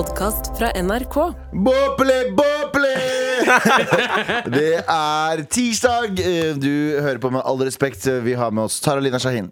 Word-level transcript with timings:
podkast 0.00 0.58
fra 0.58 0.70
NRK. 0.82 1.14
Boble, 1.52 2.14
boble! 2.36 2.92
Det 4.56 4.78
er 4.88 5.42
tirsdag. 5.52 6.20
Eh, 6.24 6.54
Du 6.56 6.72
hører 7.04 7.18
på 7.20 7.30
Med 7.34 7.42
all 7.44 7.60
respekt. 7.66 8.06
Vi 8.24 8.32
har 8.34 8.50
med 8.50 8.64
oss 8.64 8.80
Taralina 8.80 9.18
Shahin. 9.20 9.50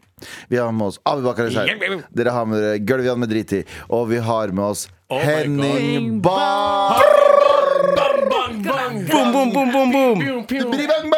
Vi 0.49 0.57
har 0.57 0.73
med 0.73 0.87
oss 0.87 1.01
Abu 1.05 1.23
Bakar. 1.27 1.51
Dere 1.53 2.33
har 2.33 2.49
med 2.49 2.63
dere 2.63 2.79
Gulvian 2.79 3.21
Medriti. 3.21 3.65
Og 3.93 4.09
vi 4.09 4.23
har 4.25 4.49
med 4.57 4.65
oss 4.65 4.89
oh 5.11 5.21
Henning 5.21 6.21
Bang. 6.23 7.05
Boom, 9.09 9.33
boom, 9.33 9.53
boom, 9.53 9.73
boom, 9.73 9.93
boom. 9.93 10.19
Bidi 10.49 10.65
Bang, 10.65 10.89
bang, 10.89 11.11
bang, 11.13 11.18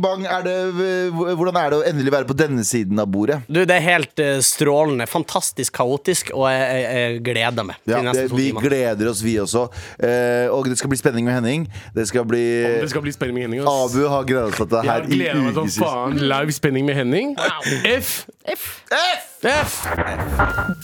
Bang? 0.00 0.24
Er 0.26 0.42
det, 0.46 0.54
eh, 0.84 1.18
hvordan 1.38 1.56
er 1.60 1.70
det 1.70 1.78
å 1.78 1.84
endelig 1.90 2.12
være 2.14 2.28
på 2.28 2.36
denne 2.38 2.64
siden 2.66 2.98
av 3.02 3.06
bordet? 3.12 3.40
Du, 3.48 3.60
det 3.64 3.74
er 3.76 3.84
helt 3.84 4.18
eh, 4.22 4.38
strålende. 4.44 5.06
Fantastisk 5.10 5.72
kaotisk, 5.78 6.30
og 6.34 6.46
jeg, 6.50 6.62
jeg, 6.68 7.02
jeg 7.02 7.22
gleder 7.28 7.66
meg 7.68 7.76
Ja, 7.90 8.00
det, 8.12 8.26
vi 8.32 8.48
timer. 8.50 8.66
gleder 8.68 9.10
oss, 9.10 9.22
vi 9.24 9.36
også. 9.42 9.66
Eh, 9.98 10.46
og 10.52 10.68
det 10.70 10.78
skal 10.80 10.92
bli 10.92 10.98
spenning 11.00 11.24
med 11.28 11.34
Henning. 11.38 11.66
Det 11.96 12.06
skal 12.10 12.24
bli 12.28 12.42
Det 12.82 12.90
skal 12.92 13.02
bli 13.04 13.12
spenning 13.14 13.34
med 13.38 13.48
Henning. 13.48 13.62
ass. 13.66 13.94
Abu 13.94 14.06
har 14.08 14.24
gleda 14.28 14.50
seg 14.54 14.64
til 14.68 14.74
det 14.76 14.84
her 14.88 15.08
Jeg 15.08 15.12
i 15.12 15.42
meg 15.42 15.54
som 15.54 15.64
ukevis. 15.66 15.78
faen. 15.82 16.18
Live 16.34 16.52
spenning 16.56 16.86
med 16.88 16.94
Henning. 17.00 17.36
F. 17.84 18.26
F. 18.48 19.84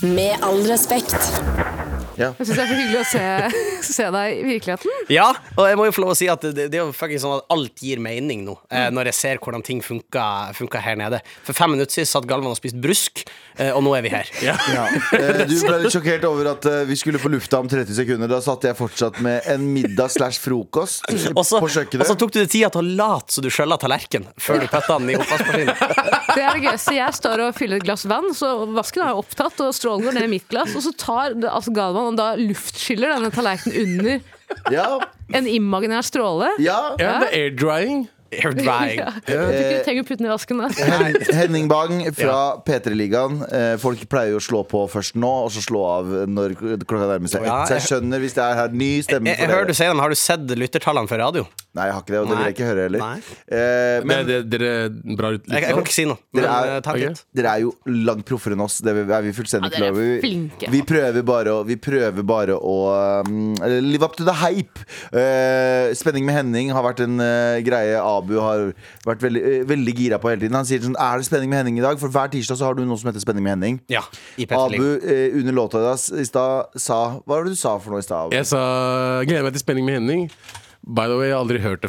Med 0.03 0.37
all 0.43 0.63
respekt. 0.69 1.94
Jeg 2.19 2.47
syns 2.47 2.53
det 2.55 2.63
er 2.65 2.71
så 2.71 2.79
hyggelig 2.79 3.01
å 3.01 3.07
se, 3.11 3.23
se 3.99 4.09
deg 4.17 4.35
i 4.39 4.45
virkeligheten. 4.49 4.99
Ja, 5.13 5.29
og 5.57 5.69
jeg 5.69 5.79
må 5.81 5.89
jo 5.89 5.95
få 5.97 6.05
lov 6.05 6.15
å 6.15 6.19
si 6.19 6.29
at 6.31 6.45
det, 6.47 6.69
det 6.73 6.79
er 6.79 6.85
jo 6.85 6.95
faktisk 6.95 7.25
sånn 7.25 7.39
at 7.41 7.55
alt 7.55 7.85
gir 7.85 8.03
mening 8.03 8.45
nå, 8.47 8.57
mm. 8.69 8.95
når 8.95 9.11
jeg 9.11 9.19
ser 9.21 9.43
hvordan 9.43 9.65
ting 9.67 9.83
funker, 9.85 10.55
funker 10.57 10.85
her 10.85 10.99
nede. 11.01 11.21
For 11.47 11.57
fem 11.57 11.75
minutter 11.75 11.99
siden 11.99 12.11
satt 12.11 12.29
Galvan 12.31 12.55
og 12.55 12.59
spiste 12.59 12.81
brusk, 12.83 13.25
eh, 13.57 13.73
og 13.75 13.83
nå 13.87 13.95
er 13.99 14.07
vi 14.07 14.13
her. 14.15 14.31
Ja. 14.45 14.57
Ja. 14.75 14.87
du 15.49 15.57
ble 15.65 15.81
litt 15.85 15.95
sjokkert 15.95 16.27
over 16.29 16.53
at 16.55 16.69
eh, 16.71 16.83
vi 16.89 16.99
skulle 16.99 17.21
på 17.23 17.33
lufta 17.33 17.61
om 17.63 17.71
30 17.71 17.99
sekunder. 17.99 18.31
Da 18.31 18.41
satt 18.45 18.67
jeg 18.69 18.79
fortsatt 18.79 19.21
med 19.25 19.49
en 19.51 19.67
middag 19.75 20.13
slash 20.15 20.41
frokost 20.43 21.05
Og 21.35 21.45
så, 21.47 21.61
kjøkkenet. 21.61 22.03
og 22.05 22.09
så 22.09 22.17
tok 22.19 22.35
du 22.35 22.41
deg 22.41 22.51
tida 22.53 22.71
til 22.75 22.83
å 22.83 22.97
late 22.99 23.35
så 23.35 23.43
du 23.45 23.51
skjølla 23.53 23.79
tallerken 23.81 24.27
før 24.41 24.63
du 24.63 24.69
putta 24.69 24.99
den 24.99 25.13
i 25.15 25.19
oppvaskmaskinen. 25.19 25.75
Det 26.35 26.43
er 26.43 26.57
det 26.59 26.65
gøyeste. 26.65 26.95
Jeg 26.97 27.17
står 27.17 27.43
og 27.47 27.57
fyller 27.57 27.81
et 27.81 27.87
glass 27.87 28.05
vann, 28.11 28.31
så 28.37 28.51
vasken 28.75 29.05
er 29.05 29.15
jo 29.15 29.23
opptatt, 29.23 29.61
og 29.65 29.75
strålen 29.77 30.05
går 30.07 30.17
ned 30.19 30.29
i 30.29 30.33
mitt 30.37 30.47
glass, 30.51 30.75
og 30.77 30.85
så 30.85 30.93
tar 30.99 31.37
altså 31.51 31.75
Galvan 31.75 32.04
og 32.11 32.17
da 32.21 32.31
luftskiller 32.41 33.17
denne 33.17 33.31
tallerkenen 33.35 33.83
under 33.85 34.21
Ja, 34.71 34.87
en 35.35 35.47
imaginær 35.49 36.05
stråle. 36.05 36.51
ja. 36.61 36.77
Ja, 37.01 37.15
det 37.25 37.31
er 37.33 37.47
air 37.49 38.05
drying. 38.35 38.45
Air 38.45 38.55
drying. 38.59 39.01
Ja. 39.35 39.45
Jeg 39.51 39.79
du 39.79 39.85
trenger 39.85 40.05
å 40.05 40.07
putte 40.09 40.21
den 40.23 40.29
i 40.29 40.33
vasken. 40.33 40.61
Da. 40.61 40.69
Henning 41.39 41.69
Bang 41.71 42.01
fra 42.17 42.39
P3-ligaen. 42.67 43.41
Eh, 43.49 43.75
folk 43.83 44.03
pleier 44.11 44.35
jo 44.35 44.41
å 44.41 44.45
slå 44.45 44.63
på 44.69 44.85
først 44.93 45.17
nå, 45.21 45.31
og 45.47 45.51
så 45.55 45.63
slå 45.65 45.83
av 45.89 46.13
når 46.31 46.57
klokka 46.61 47.09
nærmer 47.11 47.31
seg 47.33 47.43
ett. 47.45 47.51
Så 47.69 47.75
jeg 47.77 47.81
jeg- 47.81 47.89
skjønner 47.91 48.23
hvis 48.25 48.35
det 48.37 48.45
er 48.45 48.55
her 48.61 48.69
ny 48.75 48.91
stemme 49.05 49.31
Jeg, 49.31 49.39
jeg 49.39 49.49
for 49.49 49.55
hører 49.57 49.67
du 49.71 49.75
sier 49.75 49.93
dem. 49.93 50.03
Har 50.05 50.09
du 50.15 50.19
sett 50.19 50.55
lyttertallene 50.61 51.09
for 51.11 51.19
radio? 51.21 51.47
Nei, 51.75 51.89
jeg 51.89 51.95
har 51.97 52.03
ikke 52.05 52.13
det, 52.15 52.19
og 52.23 52.29
det 52.31 52.37
vil 52.39 52.45
jeg 52.47 52.55
ikke 52.55 52.67
høre 52.69 52.83
heller. 52.87 53.01
Eh, 53.51 54.05
Men 54.07 54.27
det, 54.29 54.37
det, 54.47 54.59
dere 54.61 55.17
bra 55.19 55.33
ut 55.35 55.49
Jeg, 55.51 55.65
jeg 55.65 55.75
kan 55.75 55.83
ikke 55.83 55.95
si 55.97 56.05
noe. 56.07 56.19
Men, 56.33 56.45
Dere 56.45 56.53
er- 56.55 56.71
eh, 56.77 56.81
takk 56.87 57.01
ok. 57.01 57.23
Dere 57.35 57.55
er 57.57 57.65
jo 57.65 57.73
langt 58.07 58.25
proffere 58.29 58.55
enn 58.55 58.63
oss. 58.63 58.77
Det 58.85 58.93
er 58.95 59.25
vi 59.27 59.33
fullstendig 59.35 59.73
Ja, 59.73 59.79
klar 59.81 59.91
over. 59.91 60.21
Vi- 60.23 60.71
Vi 60.75 60.83
prøver 60.87 61.25
bare 61.27 61.51
å, 61.51 61.65
vi 61.67 61.75
prøver 61.77 62.23
bare 62.27 62.55
å 62.55 62.77
um, 63.27 63.55
live 63.91 64.03
up 64.07 64.15
to 64.17 64.25
the 64.25 64.37
hype. 64.39 64.79
Uh, 65.11 65.91
spenning 65.99 66.25
med 66.29 66.35
Henning 66.39 66.71
har 66.75 66.85
vært 66.87 67.03
en 67.05 67.19
uh, 67.21 67.59
greie 67.67 67.99
Abu 68.25 68.35
har 68.43 68.65
vært 69.07 69.23
veldig, 69.29 69.45
eh, 69.53 69.63
veldig 69.71 69.95
gira 70.01 70.19
på 70.19 70.33
hele 70.33 70.43
tiden. 70.47 70.57
Han 70.59 70.67
sier 70.69 70.83
sånn 70.83 70.97
Er 70.99 71.21
det 71.23 71.29
spenning 71.29 71.53
med 71.53 71.63
Henning 71.63 71.79
i 71.79 71.85
dag? 71.85 72.01
For 72.03 72.09
hver 72.09 72.33
tirsdag 72.35 72.59
så 72.59 72.71
har 72.71 72.75
du 72.81 72.83
noe 72.89 72.99
som 72.99 73.13
heter 73.13 73.23
Spenning 73.23 73.45
med 73.47 73.55
Henning. 73.59 73.81
Ja, 73.93 74.03
i 74.41 74.49
Abu 74.51 74.99
eh, 75.05 75.39
under 75.39 75.53
låta 75.61 75.85
i 75.95 76.25
stad 76.27 76.75
sa 76.81 76.99
Hva 77.21 77.37
var 77.37 77.45
det 77.45 77.55
du 77.55 77.61
sa 77.61 77.77
for 77.79 77.95
noe 77.95 78.03
i 78.03 78.07
stad? 78.09 78.33
Jeg 78.35 78.47
sa 78.51 78.65
gleder 79.29 79.45
meg 79.47 79.53
til 79.55 79.63
spenning 79.67 79.85
med 79.87 80.01
Henning. 80.01 80.29
By 80.85 81.07
the 81.09 81.15
way, 81.17 81.31
jeg 81.31 81.33
har 81.33 81.41
aldri 81.47 81.61
hørt 81.65 81.81
det, 81.87 81.89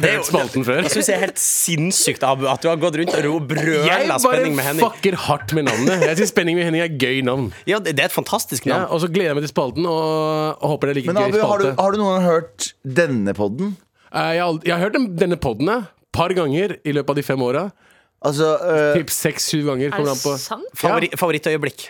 det 0.00 0.10
er 0.14 0.22
spalten 0.30 0.64
før. 0.64 0.78
Jeg 0.86 0.92
syns 0.94 1.10
det 1.10 1.14
er 1.18 1.20
helt 1.26 1.40
sinnssykt, 1.42 2.22
Abu, 2.24 2.46
at 2.48 2.62
du 2.64 2.70
har 2.70 2.78
gått 2.80 2.96
rundt 2.96 3.12
og 3.18 3.26
ro- 3.26 3.34
Jeg 3.36 3.50
brøla 3.50 4.16
spenning 4.22 4.54
med 4.56 4.64
bare 4.80 4.86
fucker 4.94 5.16
hardt 5.26 5.52
med 5.58 5.66
navnet. 5.68 6.06
Jeg 6.08 6.16
syns 6.22 6.32
Spenning 6.32 6.56
med 6.56 6.64
Henning 6.64 6.80
er 6.86 6.94
gøy 6.96 7.20
navn. 7.28 7.50
Ja, 7.68 7.82
det 7.84 7.92
det 7.98 8.06
er 8.06 8.08
et 8.08 8.16
fantastisk 8.16 8.64
Ja, 8.64 8.78
navn. 8.86 8.94
og 8.96 9.02
så 9.04 9.10
gleder 9.12 9.34
jeg 9.34 9.40
meg 9.42 9.44
til 9.44 9.52
spalten, 9.52 9.84
og, 9.84 10.56
og 10.56 10.72
håper 10.72 10.88
det 10.88 10.94
er 10.94 11.00
like 11.02 11.12
Men 11.12 11.20
gøy 11.20 11.28
Abu, 11.28 11.38
har 11.50 11.58
du, 11.60 11.64
spalte. 11.68 11.82
har 11.84 11.92
du 11.92 11.98
noen 12.00 12.14
gang 12.16 12.24
hørt 12.30 12.70
denne 13.02 13.34
podden? 13.36 13.76
Eh, 14.12 14.32
jeg, 14.36 14.42
har 14.42 14.58
jeg 14.66 14.74
har 14.74 14.82
hørt 14.84 14.96
den- 14.98 15.16
denne 15.16 15.36
podden 15.40 15.68
et 15.70 15.88
par 16.12 16.28
ganger 16.34 16.76
i 16.84 16.92
løpet 16.92 17.10
av 17.10 17.16
de 17.16 17.22
fem 17.22 17.42
åra. 17.42 17.70
Altså 18.22 18.48
uh, 18.60 18.94
Typ 18.98 19.08
seks-syv 19.10 19.64
ganger. 19.70 19.94
Er 19.94 20.04
det 20.04 20.16
sant? 20.42 20.66
Favori 20.76 21.08
favorittøyeblikk. 21.16 21.86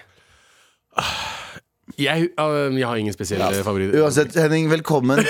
Jeg, 1.97 2.31
eh, 2.39 2.79
jeg 2.79 2.87
har 2.87 3.01
ingen 3.01 3.15
spesielle 3.15 3.63
favoritter. 3.65 4.01
Uansett, 4.03 4.37
Henning, 4.39 4.69
velkommen. 4.71 5.23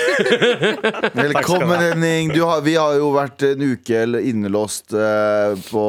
Velkommen, 1.13 1.79
Henning. 1.79 2.33
Du 2.33 2.43
har, 2.43 2.61
vi 2.61 2.75
har 2.75 2.95
jo 2.99 3.11
vært 3.15 3.43
en 3.47 3.65
uke 3.73 3.97
eller 4.03 4.25
innelåst 4.29 4.93
uh, 4.93 5.57
på 5.69 5.85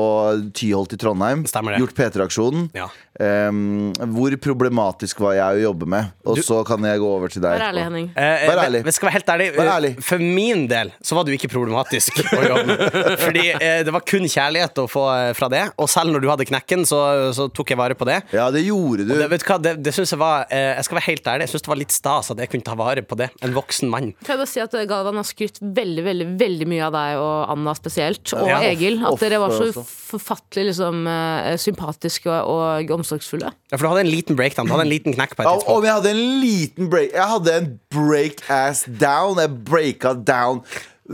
Tyholt 0.57 0.95
i 0.97 1.01
Trondheim. 1.01 1.45
Stemmer 1.51 1.77
det. 1.77 1.83
Gjort 1.85 1.97
P3-aksjonen. 1.99 2.69
Ja. 2.77 2.89
Um, 3.21 3.91
hvor 4.15 4.33
problematisk 4.41 5.21
var 5.21 5.35
jeg 5.37 5.59
å 5.59 5.65
jobbe 5.67 5.87
med? 5.93 6.15
Og 6.25 6.39
så 6.43 6.63
kan 6.65 6.81
jeg 6.89 7.03
gå 7.03 7.09
over 7.13 7.33
til 7.33 7.43
deg. 7.45 7.59
Vær 7.59 7.67
ærlig. 7.69 7.83
Henning. 7.85 8.07
Eh, 8.17 8.45
Vær 8.49 8.57
eh, 8.57 8.65
ærlig. 8.65 8.81
skal 8.97 9.09
være 9.09 9.17
helt 9.19 9.33
ærlig, 9.35 9.49
Vær 9.59 9.67
eh, 9.67 9.73
ærlig. 9.75 9.91
For 10.07 10.25
min 10.39 10.65
del 10.71 10.95
så 11.05 11.19
var 11.19 11.29
du 11.29 11.35
ikke 11.37 11.51
problematisk 11.53 12.23
å 12.25 12.41
jobbe 12.41 12.65
med. 12.71 12.97
Fordi 13.27 13.45
eh, 13.53 13.83
det 13.85 13.93
var 13.95 14.07
kun 14.09 14.25
kjærlighet 14.25 14.81
å 14.81 14.87
få 14.91 15.05
fra 15.37 15.51
det. 15.53 15.67
Og 15.77 15.91
selv 15.93 16.15
når 16.15 16.25
du 16.25 16.31
hadde 16.33 16.47
knekken, 16.49 16.87
så, 16.89 17.03
så 17.37 17.51
tok 17.53 17.75
jeg 17.75 17.81
vare 17.83 17.99
på 17.99 18.09
det. 18.09 18.23
Ja, 18.33 18.49
det 18.55 18.65
gjorde 18.65 19.05
du. 19.05 19.13
Det, 19.13 19.29
vet 19.35 19.45
du 19.45 19.49
hva, 19.51 19.59
det, 19.61 19.75
det 19.85 19.95
synes 19.97 20.15
jeg 20.15 20.23
var 20.23 20.47
eh, 20.49 20.62
Jeg 20.77 20.85
skal 20.87 20.97
være 20.99 21.07
helt 21.09 21.27
ærlig 21.33 21.47
Jeg 21.47 21.53
synes 21.53 21.65
det 21.67 21.71
var 21.73 21.81
litt 21.81 21.95
stas 21.95 22.31
at 22.35 22.39
jeg 22.43 22.51
kunne 22.53 22.67
ta 22.67 22.75
vare 22.79 23.03
på 23.07 23.17
det. 23.21 23.29
En 23.43 23.55
voksen 23.57 23.91
mann. 23.93 24.13
Kan 24.25 24.35
jeg 24.37 24.41
bare 24.43 24.51
si 24.53 24.61
at 24.65 24.75
eh, 24.79 24.87
Galvan 24.91 25.19
har 25.21 25.27
skrytt 25.29 25.59
veldig 25.63 26.05
veldig, 26.07 26.27
veldig 26.41 26.69
mye 26.73 26.85
av 26.89 26.93
deg 26.97 27.21
og 27.23 27.53
Anna 27.57 27.75
spesielt, 27.79 28.33
og 28.39 28.49
Ja. 28.49 28.61
Egil. 28.71 29.01
At 29.07 29.19
dere 29.21 29.41
var 29.43 29.51
så 29.57 29.71
forfattelig 30.13 30.69
liksom, 30.71 31.03
eh, 31.09 31.57
sympatiske 31.63 32.31
og, 32.31 32.43
og 32.83 32.95
omsorgsfulle. 32.99 33.51
Ja, 33.73 33.77
For 33.77 33.87
du 33.87 33.91
hadde 33.95 34.05
en 34.07 34.13
liten 34.15 34.37
breakdown. 34.37 34.67
Du 34.69 34.73
hadde 34.77 34.87
en 34.89 34.93
liten 34.95 35.15
knekk 35.17 35.37
på 35.37 35.43
et 35.43 35.47
Ja, 35.49 35.53
og 35.55 35.63
tidspunkt. 35.63 35.85
jeg 35.89 35.95
hadde 35.99 36.11
en 36.11 36.25
liten 36.43 36.91
break 36.93 37.13
Jeg 37.13 37.29
hadde 37.35 37.57
en 37.61 37.69
break 37.95 38.43
ass 38.51 38.85
down. 38.87 39.39
Jeg 39.43 39.65
breaka 39.65 40.15
down. 40.15 40.63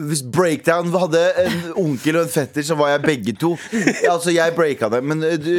Hvis 0.09 0.23
breakdown 0.23 0.91
hadde 0.95 1.23
en 1.43 1.57
onkel 1.85 2.19
og 2.21 2.27
en 2.27 2.33
fetter, 2.33 2.65
så 2.67 2.77
var 2.79 2.95
jeg 2.95 3.05
begge 3.07 3.35
to. 3.41 3.55
Altså, 4.09 4.33
jeg 4.35 4.55
breaka 4.57 4.89
det. 4.93 5.01
Men 5.05 5.23
eh, 5.27 5.37
du, 5.41 5.51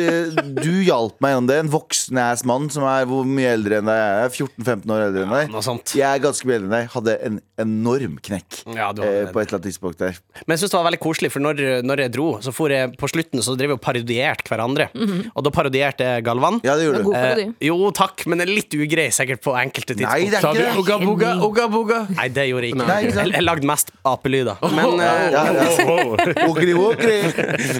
du 0.60 0.72
hjalp 0.86 1.18
meg 1.24 1.36
gjennom 1.36 1.50
det. 1.50 1.60
En 1.66 1.72
voksen 1.74 2.20
ass 2.24 2.46
mann 2.48 2.70
som 2.74 2.86
er 2.90 3.08
hvor 3.10 3.28
mye 3.28 3.54
eldre 3.58 3.80
enn 3.82 3.90
deg? 3.90 4.00
Jeg 4.00 4.30
er 4.30 4.36
14-15 4.48 4.96
år 4.96 5.06
eldre 5.10 5.26
enn 5.26 5.36
deg. 5.36 5.54
Ja. 5.60 5.76
Jeg 6.00 6.08
er 6.10 6.24
ganske 6.24 6.50
mye 6.50 6.60
eldre 6.60 6.70
enn 6.70 6.76
deg. 6.78 6.90
Hadde 6.96 7.16
en 7.30 7.40
enorm 7.60 8.16
knekk 8.24 8.62
Ja, 8.72 8.90
du 8.96 9.04
eh, 9.04 9.28
på 9.34 9.42
et 9.42 9.50
eller 9.50 9.60
annet 9.60 9.68
tidspunkt 9.68 10.00
der. 10.02 10.20
Men 10.46 10.56
jeg 10.56 10.64
synes 10.64 10.74
det 10.74 10.80
var 10.80 10.88
veldig 10.90 11.02
koselig, 11.04 11.32
for 11.34 11.44
når, 11.44 11.64
når 11.86 12.06
jeg 12.06 12.14
dro, 12.16 12.28
så 12.44 12.54
for 12.56 12.72
jeg 12.74 12.94
på 13.00 13.10
slutten 13.12 13.44
Så 13.44 13.56
drev 13.60 13.74
jeg 13.74 13.80
og 13.80 13.84
parodierte 13.84 14.50
hverandre. 14.50 14.90
Og 15.34 15.46
da 15.46 15.54
parodierte 15.54 16.08
jeg 16.08 16.26
Galvan. 16.28 16.60
Ja, 16.66 16.76
det 16.80 16.88
gjorde 16.88 17.04
du. 17.04 17.12
Eh, 17.20 17.44
jo, 17.70 17.78
takk, 17.96 18.24
men 18.30 18.44
er 18.44 18.50
litt 18.50 18.74
ugrei 18.78 19.10
sikkert 19.16 19.44
på 19.46 19.56
enkelte 19.60 19.96
tidspunkt. 19.96 20.16
Nei, 20.16 20.32
det 20.32 20.40
er 20.40 20.48
ikke 20.48 20.58
det. 20.60 20.70
Oga 20.80 20.98
Boga, 21.04 21.34
Oga 21.46 21.68
Boga? 21.72 22.00
Nei, 22.16 22.28
det 22.34 22.48
gjorde 22.50 22.70
jeg 22.70 22.76
ikke. 22.76 22.88
Nei, 22.90 23.00
ikke 23.08 23.24
jeg, 23.26 23.34
jeg 23.36 23.46
lagde 23.46 23.70
mest 23.70 23.92
apelyder. 24.30 24.58
Men, 24.76 25.00
eh, 25.00 25.30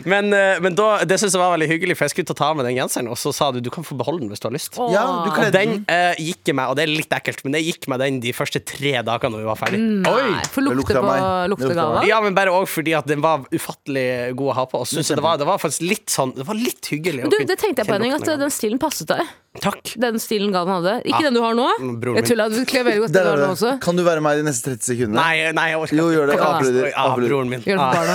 men, 0.06 0.34
eh, 0.34 0.60
men 0.62 0.76
da, 0.76 0.90
det 1.06 1.20
synes 1.20 1.34
jeg 1.36 1.42
var 1.42 1.54
veldig 1.56 1.70
hyggelig, 1.70 1.98
for 1.98 2.08
jeg 2.08 2.16
skulle 2.16 2.30
ta 2.30 2.38
ta 2.40 2.50
med 2.58 2.68
den 2.68 2.78
genseren, 2.78 3.10
og 3.12 3.18
så 3.20 3.34
sa 3.36 3.52
du 3.52 3.60
du 3.64 3.70
kan 3.74 3.86
få 3.86 3.98
beholde 4.00 4.24
den 4.24 4.32
hvis 4.34 4.42
du 4.42 4.48
har 4.50 4.56
lyst. 4.56 4.78
Ja, 4.94 5.04
du 5.26 5.30
Og 5.30 5.52
den 5.54 5.86
eh, 5.90 6.14
gikk 6.20 6.52
jeg 6.52 6.58
med, 6.58 6.72
og 6.72 6.78
det 6.80 6.86
er 6.88 6.94
litt 6.94 7.14
ekkelt, 7.16 7.44
men 7.46 7.56
det 7.58 7.64
gikk 7.66 7.90
meg 7.92 8.02
den 8.04 8.20
de 8.24 8.34
første 8.36 8.62
tre 8.66 8.96
dagene 9.06 9.34
når 9.36 9.44
vi 9.44 9.50
var 9.50 9.60
ferdig. 9.60 9.82
Nei, 10.06 10.46
for 10.52 10.66
lukte 10.66 10.98
på 10.98 11.06
meg. 11.06 11.20
Det 11.20 11.52
lukte 11.54 11.70
lukta 11.70 11.80
Galvan. 11.82 12.08
Ja, 12.10 12.22
men 12.26 12.38
bare 12.38 12.54
òg 12.56 12.68
fordi 12.70 12.96
at 12.98 13.10
den 13.10 13.24
var 13.26 13.46
ufattelig 13.54 14.08
god 14.40 14.54
å 14.54 14.58
ha 14.62 14.66
på. 14.70 14.84
Og 14.84 14.90
synes 14.90 15.12
det, 15.14 15.22
var, 15.24 15.40
det 15.42 15.48
var 15.50 15.62
faktisk 15.62 15.86
litt 15.86 16.10
sånn 16.14 16.34
Det 16.38 16.46
var 16.48 16.58
litt 16.58 16.90
hyggelig. 16.92 17.28
Du, 17.30 17.38
det 17.46 17.58
tenkte 17.60 17.84
jeg 17.84 17.90
på, 17.90 17.96
en 17.96 18.00
Henning, 18.00 18.16
at 18.18 18.40
den 18.40 18.54
stilen 18.54 18.82
passet 18.82 19.10
deg. 19.10 19.24
den. 19.24 19.38
Takk. 19.60 19.94
Den 20.00 20.20
stilen 20.22 20.54
Galvan 20.54 20.80
hadde. 20.80 21.00
Ikke 21.10 21.24
Ja. 21.24 21.30
den 21.30 21.34
du 21.40 21.42
har 21.42 21.56
nå. 21.58 21.68
Jeg 22.16 22.26
tuller. 22.30 22.50
Du 22.54 22.62
kler 22.70 22.86
veldig 22.86 23.02
godt 23.06 23.14
den 23.16 23.26
du 23.26 23.30
har 23.30 23.42
nå 23.42 23.48
også. 23.56 23.72
Kan 23.82 23.98
du 23.98 24.04
være 24.06 24.22
meg 24.22 24.38
de 24.40 24.46
neste 24.48 24.70
30 24.70 24.86
sekundene? 24.92 25.20
Nei, 25.20 25.52
nei, 25.58 25.68
jeg 25.74 25.80
orker 25.82 25.98
Jo, 26.00 26.06
gjør 26.14 26.30
det. 26.32 26.39
Ikke. 26.40 26.50
Apelyder. 26.56 26.90
Ja, 26.94 27.06
broren 27.20 27.50
min. 27.52 27.62
For 27.64 27.72
Ja, 27.72 27.78
barna. 27.94 28.14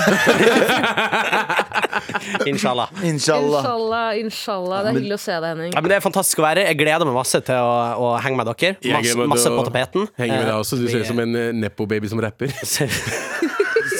inshallah. 2.51 2.87
Inshallah. 3.03 3.61
Inshallah, 3.61 4.07
inshallah. 4.19 4.77
Det 4.83 4.89
er 4.91 4.97
hyggelig 4.99 5.17
å 5.17 5.21
se 5.25 5.35
deg, 5.35 5.47
Henning. 5.53 5.71
Ja, 5.75 5.81
men 5.81 5.91
Det 5.91 5.97
er 5.99 6.03
fantastisk 6.05 6.41
å 6.41 6.45
være. 6.47 6.65
Jeg 6.69 6.79
gleder 6.81 7.05
meg 7.07 7.15
masse 7.17 7.41
til 7.45 7.59
å, 7.61 7.75
å 8.01 8.11
henge 8.23 8.39
med 8.41 8.51
dere. 8.51 8.75
Masse, 8.95 9.27
masse 9.35 9.53
på 9.55 9.65
tapeten. 9.69 10.09
Henge 10.19 10.39
med 10.39 10.47
deg 10.49 10.55
også. 10.59 10.79
Du 10.81 10.87
ser 10.89 11.05
ut 11.05 11.09
som 11.09 11.21
en 11.23 11.31
eh, 11.39 11.51
nepo-baby 11.65 12.11
som 12.11 12.21
rapper. 12.23 12.53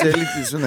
ser 0.05 0.17
litt 0.21 0.35
ut 0.37 0.47
som. 0.47 0.65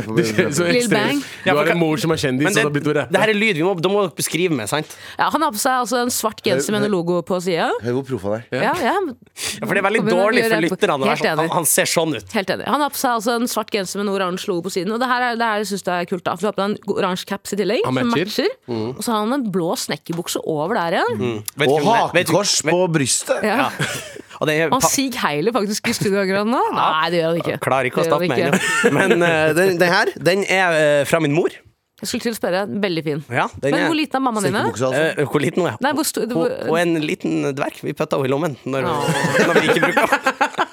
Så 0.58 0.66
Lil. 0.68 0.88
Bang. 0.92 1.22
Du 1.44 1.50
har 1.54 1.70
en 1.72 1.78
mor 1.80 1.96
som 2.02 2.12
er 2.14 2.20
kjendis, 2.20 2.44
Men 2.44 2.52
og 2.52 2.58
det, 2.58 2.64
har 2.66 2.74
blitt 2.74 2.88
å 2.90 2.94
rappe. 2.98 3.14
det 3.14 3.22
her 3.22 3.32
er 3.32 3.38
lyd. 3.38 3.56
Vi 3.60 3.64
må, 3.66 3.72
da 3.80 3.90
må 3.92 4.02
dere 4.04 4.14
beskrive 4.18 4.54
med, 4.58 4.68
sant? 4.70 4.92
Ja, 5.18 5.28
han 5.34 5.44
har 5.46 5.52
på 5.54 5.60
seg 5.62 5.72
altså 5.84 6.00
en 6.02 6.12
svart 6.14 6.42
genser 6.44 6.74
med 6.74 6.84
en 6.86 6.92
logo 6.92 7.20
på 7.26 7.38
sida. 7.44 7.70
Hør 7.84 7.98
hvor 8.00 8.06
proff 8.10 8.26
han 8.28 8.36
er. 8.40 8.44
Ja, 8.52 8.74
ja, 8.82 8.94
Ja, 8.98 9.66
for 9.66 9.72
det 9.74 9.80
er 9.82 9.86
veldig 9.88 10.02
dårlig 10.08 10.42
for 10.48 10.62
lytterne. 10.66 10.94
å 10.94 11.00
være 11.02 11.08
Helt 11.14 11.22
sånn- 11.24 11.38
Han, 11.38 11.48
han 11.58 11.64
ser 11.70 11.86
sånn 11.90 12.16
ut. 12.18 12.32
helt 12.34 12.50
enig. 12.50 12.66
Han 12.66 12.80
har 12.80 12.90
på 12.90 12.98
seg 13.00 13.10
altså 13.16 13.34
en 13.38 13.46
svart 13.50 13.70
genser 13.74 13.98
med 14.02 14.06
en 14.08 14.14
oransje 14.14 14.48
logo 14.50 14.62
på 14.66 14.72
siden. 14.74 14.92
Og 14.92 15.00
det 15.00 15.08
her, 15.08 15.22
er, 15.32 15.36
det 15.38 15.48
her 15.52 15.64
synes 15.64 15.84
jeg 15.86 16.06
er 16.06 16.10
kult. 16.10 16.24
da 16.24 16.34
For 16.36 16.40
Du 16.40 16.46
har 16.50 16.56
på 16.58 16.62
deg 16.64 16.70
en 16.74 16.94
oransje 16.98 17.26
caps 17.30 17.52
i 17.54 17.56
tillegg, 17.60 17.84
som 17.86 17.94
matcher. 17.94 18.50
Mm. 18.68 18.88
Og 18.96 19.02
så 19.04 19.12
har 19.14 19.20
han 19.24 19.32
en 19.38 19.46
blå 19.52 19.72
snekkerbukse 19.78 20.42
over 20.44 20.74
der 20.74 20.98
igjen. 20.98 21.18
Mm. 21.18 21.68
Og 21.68 21.82
hakekors 21.86 22.62
på 22.62 22.78
brystet. 22.92 23.42
Ja. 23.46 23.70
Ja. 24.38 24.42
Og 24.42 24.46
det 24.46 24.54
er 24.62 24.70
Han 24.70 24.84
Sig 24.86 25.14
Heiler 25.18 25.52
faktisk 25.56 25.88
i 25.90 25.94
studio 25.96 26.20
akkurat 26.22 26.46
nå. 26.46 26.60
Nei, 26.78 27.08
det 27.10 27.18
gjør 27.22 27.32
han 27.32 27.40
ikke. 27.42 27.56
Klarer 27.64 27.88
ikke 27.90 28.02
å 28.04 28.06
stoppe 28.06 28.28
meg 28.30 28.44
ennå. 28.48 28.92
Men 28.94 29.16
uh, 29.22 29.48
den, 29.58 29.78
den 29.80 29.90
her, 29.90 30.12
den 30.30 30.44
er 30.46 30.76
uh, 31.02 31.06
fra 31.10 31.18
min 31.24 31.34
mor. 31.34 31.50
Jeg 31.98 32.06
skulle 32.12 32.22
til 32.28 32.36
å 32.36 32.38
spørre. 32.38 32.60
Veldig 32.78 33.02
fin. 33.02 33.22
Ja, 33.34 33.48
den 33.58 33.72
Men 33.74 33.80
er 33.82 33.88
hvor 33.90 33.98
liten 33.98 34.14
er 34.20 34.22
mammaen 34.22 34.46
din? 34.46 34.58
altså. 34.62 34.92
Uh, 34.94 35.24
Hvor 35.26 35.42
liten 35.42 35.64
hun 35.64 35.72
er 35.72 35.80
Nei, 35.82 35.90
hvor 35.98 36.06
stor 36.06 36.28
Hun 36.30 36.44
hun 36.68 36.76
er 36.78 36.84
en 36.84 37.00
liten 37.02 37.48
dverg. 37.58 37.80
Vi 37.82 37.94
putta 37.98 38.20
henne 38.20 38.30
i 38.30 38.30
lommen 38.30 38.54
når, 38.70 38.86
når 39.48 39.58
vi 39.58 39.64
ikke 39.72 39.82
bruker 39.88 40.06
henne. 40.06 40.36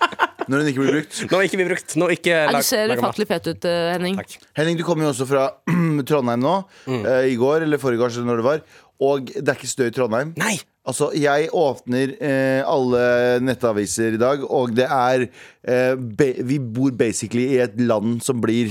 Når 0.45 0.61
den 0.61 0.67
ikke 0.69 0.83
blir 0.83 0.91
brukt. 0.93 1.19
Når 1.31 1.43
ikke 1.47 1.57
blir 1.57 1.69
brukt 1.71 1.93
Når 1.97 2.11
ikke 2.19 2.35
lag- 2.53 2.61
Du 2.61 2.67
ser 2.67 2.91
ufattelig 2.93 3.25
fet 3.31 3.47
ut, 3.49 3.63
Henning. 3.65 4.19
Takk. 4.19 4.35
Henning, 4.59 4.77
du 4.77 4.83
kommer 4.85 5.07
jo 5.07 5.09
også 5.09 5.25
fra 5.25 5.47
Trondheim 6.05 6.43
nå. 6.45 6.51
eh, 6.99 7.31
I 7.31 7.35
går 7.41 7.65
eller 7.65 7.81
forrige 7.81 8.03
gang, 8.03 8.27
når 8.29 8.41
det 8.43 8.45
var. 8.45 8.61
Og 9.01 9.31
det 9.33 9.41
er 9.41 9.57
ikke 9.57 9.71
støy 9.71 9.87
i 9.89 9.95
Trondheim. 9.95 10.35
Nei! 10.37 10.59
Altså, 10.85 11.09
Jeg 11.17 11.49
åpner 11.53 12.11
eh, 12.21 12.61
alle 12.61 13.01
nettaviser 13.41 14.13
i 14.15 14.21
dag, 14.21 14.43
og 14.45 14.75
det 14.77 14.85
er 14.85 15.25
eh, 15.25 15.95
Vi 16.45 16.59
bor 16.59 16.93
basically 16.93 17.47
i 17.55 17.61
et 17.63 17.79
land 17.81 18.19
som 18.25 18.41
blir 18.43 18.69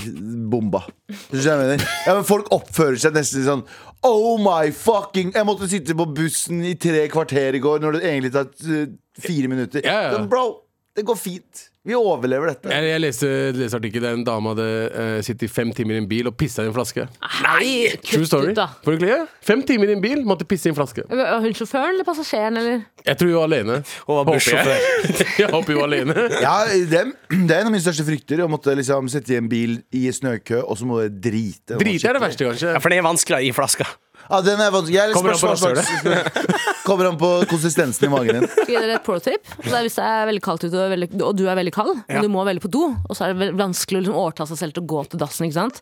bomba. 0.51 0.85
Du 1.33 1.41
jeg 1.41 1.59
mener? 1.59 1.83
Ja, 2.07 2.15
men 2.15 2.27
Folk 2.29 2.53
oppfører 2.55 3.01
seg 3.03 3.17
nesten 3.19 3.47
sånn 3.47 3.67
Oh 4.05 4.37
my 4.39 4.69
fucking 4.77 5.33
Jeg 5.33 5.47
måtte 5.49 5.69
sitte 5.71 5.97
på 5.97 6.07
bussen 6.13 6.61
i 6.69 6.75
tre 6.79 7.07
kvarter 7.13 7.57
i 7.57 7.63
går 7.65 7.83
når 7.83 7.99
det 7.99 8.05
egentlig 8.13 8.35
tar 8.37 8.51
eh, 8.71 8.91
fire 9.19 9.51
minutter. 9.51 9.83
Ja, 9.87 10.13
ja. 10.13 10.25
Bro, 10.31 10.47
det 10.95 11.07
går 11.09 11.19
fint. 11.19 11.69
Vi 11.85 11.93
overlever 11.93 12.49
dette. 12.49 12.71
Jeg, 12.73 12.87
jeg 12.89 13.01
leste 13.03 13.29
leste 13.53 13.77
artikkel 13.77 14.01
der 14.07 14.15
en 14.17 14.23
dame 14.25 14.55
hadde 14.55 14.69
uh, 14.89 15.19
sittet 15.25 15.45
i 15.45 15.51
fem 15.53 15.69
timer 15.77 15.99
i 15.99 16.01
en 16.01 16.07
bil 16.09 16.31
og 16.31 16.37
pissa 16.41 16.65
i 16.65 16.71
en 16.71 16.73
flaske. 16.73 17.05
Nei, 17.45 17.91
True 18.07 18.25
story. 18.25 18.55
ut? 18.57 19.35
Fem 19.45 19.61
timer 19.69 19.93
i 19.93 19.97
en 19.99 20.01
bil, 20.01 20.23
måtte 20.25 20.47
pisse 20.49 20.71
i 20.71 20.73
en 20.73 20.79
flaske. 20.79 21.05
Var 21.11 21.45
hun 21.45 21.53
sjåføren 21.59 21.93
eller 21.93 22.09
passasjeren, 22.09 22.57
eller? 22.63 22.87
Jeg 23.05 23.21
tror 23.21 23.29
hun 23.35 23.37
var 23.37 23.51
alene. 23.51 23.77
Og 24.07 24.17
var 24.17 24.31
Håper 24.31 24.39
bussjåfør. 24.39 24.73
jeg. 24.73 25.29
jeg 25.43 25.51
håper 25.53 25.77
hun 25.77 25.81
var 25.83 25.91
alene. 25.91 26.27
Ja, 26.41 26.55
det, 26.73 27.05
det 27.29 27.59
er 27.59 27.61
en 27.61 27.69
av 27.69 27.75
mine 27.75 27.85
største 27.85 28.09
frykter. 28.09 28.41
Å 28.47 28.49
måtte 28.49 28.73
liksom 28.81 29.13
sitte 29.13 29.37
i 29.37 29.39
en 29.43 29.53
bil 29.53 29.77
i 29.93 30.07
snøkø, 30.09 30.63
og 30.65 30.81
så 30.81 30.89
må 30.89 31.03
du 31.05 31.21
drite. 31.29 31.77
Drite 31.85 32.09
er 32.09 32.17
det 32.17 32.25
verste, 32.25 32.49
kanskje. 32.49 32.73
Ja, 32.79 32.81
for 32.81 32.95
det 32.95 33.03
er 33.03 33.09
vanskeligere 33.11 33.51
i 33.51 33.53
flaska. 33.61 33.91
Ja, 34.31 34.41
den 34.45 34.61
er 34.61 34.71
vanskelig. 34.73 34.95
Jeg 34.95 35.03
er 35.05 35.09
litt 35.13 35.17
Kommer 35.19 35.33
an 35.35 35.41
på 35.43 36.65
Kommer 36.85 37.09
an 37.11 37.19
på 37.21 37.31
konsistensen 37.51 38.07
i 38.09 38.11
magen 38.13 38.39
din. 38.41 38.49
Skal 38.51 38.69
jeg 38.69 38.75
gi 38.75 38.83
dere 38.87 38.97
et 38.99 39.05
pro-tip? 39.07 39.43
Det 39.65 39.73
er 39.73 39.85
Hvis 39.87 39.97
det 39.99 40.05
er 40.09 40.27
veldig 40.31 40.43
kaldt 40.45 40.67
ute, 40.67 40.75
og, 40.81 40.91
veldig, 40.95 41.09
og 41.25 41.37
du 41.39 41.45
er 41.49 41.57
veldig 41.61 41.73
kald, 41.77 41.95
Ja. 42.09 42.19
og 42.19 42.27
du 42.27 42.33
må 42.33 42.45
veldig 42.49 42.63
på 42.65 42.71
do, 42.73 42.85
og 43.09 43.17
så 43.17 43.29
er 43.29 43.35
det 43.39 43.51
vanskelig 43.59 44.01
å 44.01 44.05
liksom 44.05 44.19
overta 44.21 44.47
seg 44.51 44.61
selv 44.61 44.77
til 44.77 44.85
å 44.85 44.91
gå 44.95 45.05
til 45.13 45.21
dassen, 45.23 45.49
ikke 45.49 45.59
sant? 45.61 45.81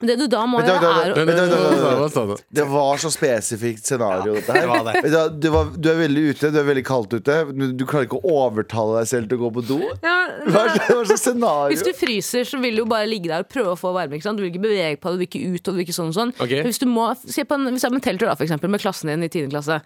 Men 0.00 0.10
det 0.10 0.16
du 0.18 0.26
da 0.30 0.42
må 0.50 0.58
gjøre, 0.62 0.90
er? 1.06 2.38
Det 2.50 2.64
var 2.70 2.98
så 3.02 3.10
spesifikt 3.14 3.86
scenario, 3.86 4.34
dette 4.34 4.52
her. 4.52 4.60
det 4.60 4.68
var 4.70 4.82
det. 4.90 5.30
Du 5.40 5.48
Du, 5.84 5.88
er 5.90 5.98
veldig 6.00 6.22
ute, 6.34 6.50
du 6.50 6.58
er 6.60 6.66
veldig 6.66 6.84
kaldt 6.86 7.14
ute. 7.14 7.36
Du, 7.54 7.64
du 7.78 7.84
klarer 7.88 8.06
ikke 8.08 8.18
å 8.20 8.34
overtale 8.44 8.98
deg 9.00 9.08
selv 9.10 9.28
til 9.30 9.38
å 9.38 9.42
gå 9.44 9.50
på 9.58 9.64
do. 9.68 9.78
ja, 10.02 10.16
Hva 10.50 10.64
er 10.66 10.72
det 10.74 10.88
slags 11.10 11.22
scenario? 11.24 11.70
Hvis 11.74 11.84
du 11.86 11.92
fryser, 11.96 12.44
så 12.48 12.58
vil 12.62 12.74
du 12.78 12.82
jo 12.82 12.88
bare 12.90 13.06
ligge 13.08 13.30
der 13.30 13.44
og 13.44 13.50
prøve 13.52 13.74
å 13.74 13.78
få 13.78 13.92
varme. 13.94 14.18
Ikke 14.18 14.26
sant? 14.28 14.40
Du 14.40 14.44
vil 14.44 14.50
ikke 14.52 14.64
bevege 14.66 14.98
på 15.00 15.12
deg, 15.12 15.14
du 15.14 15.24
vil 15.24 15.30
ikke 15.30 15.42
ut. 15.54 15.62
Og 15.62 15.70
du 15.74 15.78
vil 15.78 15.86
ikke 15.86 15.96
sånn 15.96 16.10
og 16.10 16.16
sånn. 16.18 16.34
Hvis 16.66 16.80
du 16.82 16.86
må, 16.90 17.06
se 17.22 17.44
på 17.48 17.58
en, 17.58 17.78
hvis 17.84 17.90
du 17.90 17.90
er 17.90 17.94
på 17.94 18.00
en 18.00 18.04
telttur 18.04 18.28
da, 18.30 18.34
for 18.38 18.46
eksempel, 18.46 18.70
med 18.72 18.80
klassen 18.80 19.10
din 19.10 19.24
i 19.24 19.28
10. 19.28 19.48
klasse, 19.52 19.78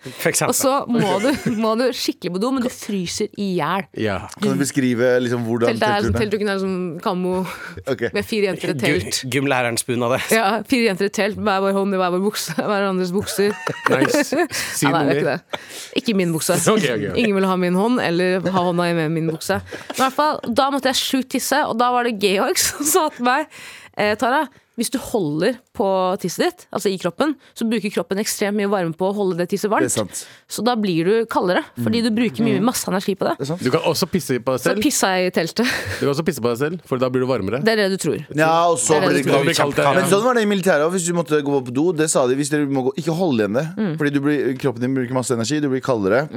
og 0.47 0.55
så 0.55 0.75
må 0.91 1.19
du, 1.23 1.31
må 1.59 1.75
du 1.79 1.87
skikkelig 1.97 2.35
på 2.35 2.43
do, 2.43 2.50
men 2.55 2.65
du 2.65 2.71
fryser 2.73 3.31
i 3.41 3.49
hjel. 3.56 3.87
Ja. 3.99 4.19
Kan 4.39 4.55
du 4.55 4.62
beskrive 4.62 5.11
liksom 5.23 5.47
hvordan 5.49 5.73
Teltet 5.73 5.89
er, 5.89 6.19
teltturen 6.19 6.53
er? 6.53 6.61
Som 6.62 6.77
kammo 7.03 7.41
okay. 7.87 8.11
med 8.15 8.27
fire 8.27 8.50
jenter 8.50 8.73
i 8.73 8.77
et 8.77 8.83
telt. 8.83 9.21
Gymlærerens 9.33 9.87
bunad. 9.89 10.19
Ja, 10.35 10.61
fire 10.69 10.91
jenter 10.91 11.09
i 11.09 11.12
et 11.12 11.17
telt, 11.19 11.41
hver 11.41 11.62
vår 11.65 11.77
hånd 11.77 11.97
i 11.97 12.00
hver 12.00 12.15
vår 12.15 12.23
bukse, 12.29 12.55
hverandres 12.59 13.12
bukser. 13.15 13.56
Nice. 13.93 14.39
Nei, 14.89 14.93
det 14.93 15.01
er 15.01 15.12
ikke 15.15 15.33
det. 15.33 15.62
Ikke 16.03 16.17
min 16.19 16.35
bukse. 16.35 16.59
Okay, 16.79 16.93
okay, 16.94 17.09
ok. 17.11 17.19
Ingen 17.19 17.39
vil 17.39 17.47
ha 17.49 17.55
min 17.59 17.77
hånd, 17.79 17.99
eller 18.03 18.44
ha 18.44 18.62
hånda 18.69 18.87
i 18.91 18.94
med 18.94 19.15
min 19.15 19.31
bukse. 19.33 19.56
Men 19.65 19.97
i 19.97 20.03
hvert 20.05 20.15
fall, 20.15 20.41
Da 20.59 20.69
måtte 20.71 20.93
jeg 20.93 21.01
sjukt 21.01 21.33
tisse, 21.35 21.59
og 21.67 21.79
da 21.81 21.89
var 21.94 22.06
det 22.06 22.19
Georg 22.23 22.61
som 22.61 22.87
sa 22.87 23.06
til 23.15 23.27
meg 23.27 23.49
eh, 23.97 24.15
Tara, 24.21 24.44
hvis 24.79 24.93
du 24.95 24.99
holder 25.03 25.57
på 25.75 25.87
tisset 26.23 26.45
ditt, 26.45 26.67
altså 26.75 26.91
i 26.93 26.99
kroppen, 27.03 27.35
så 27.59 27.67
bruker 27.67 27.91
kroppen 27.91 28.21
ekstremt 28.23 28.57
mye 28.59 28.71
varme 28.71 28.95
på 28.97 29.09
å 29.11 29.15
holde 29.17 29.41
det 29.41 29.49
tisset 29.51 29.67
Det 29.67 29.75
er 29.75 29.75
varmt. 29.75 29.95
sant. 29.95 30.21
Så 30.47 30.63
da 30.67 30.77
blir 30.79 31.09
du 31.09 31.15
kaldere, 31.31 31.65
fordi 31.83 32.03
du 32.07 32.13
bruker 32.15 32.47
mye 32.47 32.63
masse 32.63 32.87
energi 32.91 33.17
på 33.19 33.27
det. 33.27 33.35
Det 33.41 33.47
er 33.49 33.51
sant. 33.53 33.65
Du 33.67 33.73
kan 33.75 33.83
også 33.91 34.07
pisse 34.11 34.39
på 34.39 34.55
deg 34.55 34.63
selv. 34.63 34.79
Så 34.79 34.87
pissa 34.87 35.11
jeg 35.17 35.33
i 35.33 35.35
teltet. 35.35 35.75
Du 35.99 36.07
kan 36.07 36.13
også 36.15 36.27
pisse 36.31 36.45
på 36.45 36.53
deg 36.53 36.61
selv, 36.63 36.87
for 36.87 37.03
da 37.03 37.11
blir 37.11 37.27
du 37.27 37.29
varmere. 37.31 37.61
Det 37.65 37.75
er 37.75 37.83
det 37.83 37.89
du 37.97 37.99
tror. 38.07 38.23
Ja, 38.39 38.53
og 38.71 38.79
så 38.79 39.01
blir 39.03 39.19
det 39.19 39.27
det 39.27 39.43
det 39.51 39.59
kaldt. 39.59 39.83
Men 39.99 40.07
sånn 40.13 40.25
var 40.25 40.39
det 40.39 40.47
i 40.47 40.51
militæret 40.51 40.87
òg. 40.87 40.95
Hvis 40.95 41.11
du 41.11 41.15
måtte 41.19 41.43
gå 41.43 41.61
på 41.67 41.75
do, 41.75 41.91
det 41.93 42.07
sa 42.13 42.29
de. 42.31 42.39
Hvis 42.39 42.55
dere 42.55 42.71
må 42.71 42.87
gå, 42.89 42.95
ikke 43.03 43.19
hold 43.19 43.43
igjen 43.43 43.59
det. 43.59 43.67
Mm. 43.75 43.93
Fordi 43.99 44.15
du 44.15 44.21
blir, 44.23 44.49
kroppen 44.63 44.87
din 44.87 44.95
bruker 44.95 45.19
masse 45.19 45.35
energi, 45.35 45.59
du 45.65 45.69
blir 45.73 45.83
kaldere. 45.85 46.29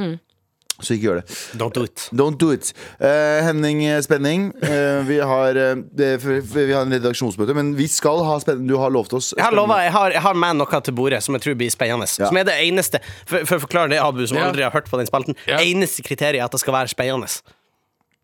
Så 0.81 0.95
ikke 0.97 1.07
gjør 1.07 1.19
det. 1.21 1.37
Don't 1.61 1.75
do 1.77 1.83
it. 1.87 2.07
Don't 2.11 2.37
do 2.41 2.49
it. 2.55 2.71
Uh, 2.99 3.39
Henning 3.47 3.83
Spenning, 4.03 4.49
uh, 4.63 5.01
vi, 5.07 5.19
har, 5.21 5.57
uh, 5.57 5.83
det, 5.97 6.11
vi 6.25 6.67
har 6.73 6.83
en 6.87 6.93
redaksjonsmøte, 6.97 7.55
men 7.57 7.73
vi 7.77 7.87
skal 7.91 8.23
ha 8.27 8.39
spenning. 8.41 8.67
Du 8.71 8.75
har 8.81 8.91
lovt 8.93 9.13
oss 9.17 9.31
Jeg 9.37 9.45
har 9.45 9.55
lovet, 9.55 9.83
jeg 9.85 9.95
har, 9.95 10.17
jeg 10.17 10.25
har 10.25 10.41
med 10.45 10.59
noe 10.61 10.81
til 10.81 10.97
bordet 10.97 11.21
som 11.23 11.37
jeg 11.37 11.45
tror 11.45 11.57
blir 11.61 11.71
spennende. 11.73 12.09
Ja. 12.19 12.27
Som 12.31 12.37
er 12.41 12.49
det 12.49 12.57
eneste 12.65 13.01
For, 13.25 13.45
for 13.45 13.57
å 13.59 13.65
forklare 13.67 13.93
det, 13.93 14.01
Abu, 14.03 14.25
som 14.27 14.37
Ja. 14.41 14.49
aldri 14.49 14.65
har 14.65 14.73
hørt 14.75 14.89
på 14.91 14.97
den 14.99 15.09
spalten. 15.09 15.37
Ja. 15.47 15.61
Eneste 15.61 16.03
kriteriet 16.05 16.41
er 16.41 16.45
at 16.49 16.53
det 16.55 16.61
skal 16.63 16.73
være 16.75 16.91
spennende. 16.91 17.29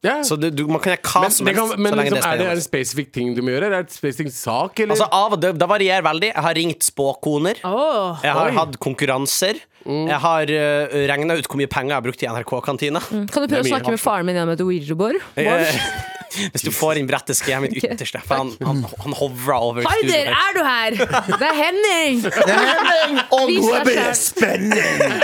Ja. 0.06 0.20
Så 0.24 0.36
du, 0.38 0.50
du, 0.54 0.68
man 0.70 0.82
kan 0.84 0.94
gjøre 0.94 1.10
hva 1.10 1.22
Men, 1.26 1.34
som 1.34 1.48
helst 1.50 1.58
kan, 1.58 1.82
men 1.82 1.92
så 1.92 1.98
lenge 1.98 2.12
liksom, 2.12 2.18
det 2.22 2.28
er 2.28 2.36
er 2.38 2.44
det 2.44 2.58
en 2.60 2.66
spesifikk 2.68 3.08
ting 3.16 3.32
du 3.34 3.42
må 3.42 3.50
gjøre? 3.56 3.66
Er 3.66 3.74
det 3.74 3.80
en 3.88 3.96
spesifikk 3.96 4.30
sak, 4.36 4.84
eller? 4.84 4.94
Altså 4.94 5.08
av 5.18 5.34
og 5.34 5.42
til, 5.42 5.56
Det 5.58 5.70
varierer 5.72 6.06
veldig. 6.06 6.30
Jeg 6.36 6.46
har 6.48 6.58
ringt 6.60 6.86
spåkoner. 6.86 7.62
Oh, 7.66 8.20
Jeg 8.24 8.36
har 8.38 8.52
Oi. 8.52 8.56
hatt 8.60 8.78
konkurranser. 8.84 9.58
Jeg 9.88 10.20
har 10.24 10.52
uh, 10.52 10.98
regna 11.08 11.38
ut 11.40 11.48
hvor 11.48 11.60
mye 11.62 11.72
penger 11.72 11.94
jeg 11.96 12.00
har 12.02 12.06
brukt 12.10 12.24
i 12.26 12.30
NRK-kantina. 12.34 13.02
Kan 13.08 13.26
du 13.26 13.48
prøve 13.48 13.64
å 13.64 13.72
snakke 13.72 13.96
med 13.96 14.02
faren 14.04 14.28
min 14.28 14.36
gjennom 14.40 14.54
et 14.58 14.68
Ouija-board? 14.68 15.24
Eh, 16.38 16.52
Hvis 16.52 16.66
du 16.68 16.74
får 16.76 17.00
inn 17.00 17.08
brettet, 17.08 17.38
skal 17.40 17.54
jeg 17.54 17.64
mitt 17.64 17.78
ytterste. 17.88 18.20
For 18.28 18.42
han, 18.42 18.50
han, 18.68 18.82
han 19.00 19.16
hovra 19.16 19.56
over 19.64 19.88
Haider, 19.88 20.12
studioet. 20.12 20.36
er 20.36 20.58
du 20.58 20.60
her? 20.68 20.98
Det 21.40 21.48
er 21.48 21.56
Henning! 21.56 22.20
Det 22.26 22.44
er 22.44 22.62
Henning! 22.68 23.22
Og 23.38 23.54
nå 23.56 23.72
er 23.80 23.88
det 23.88 24.04
spenning! 24.20 25.24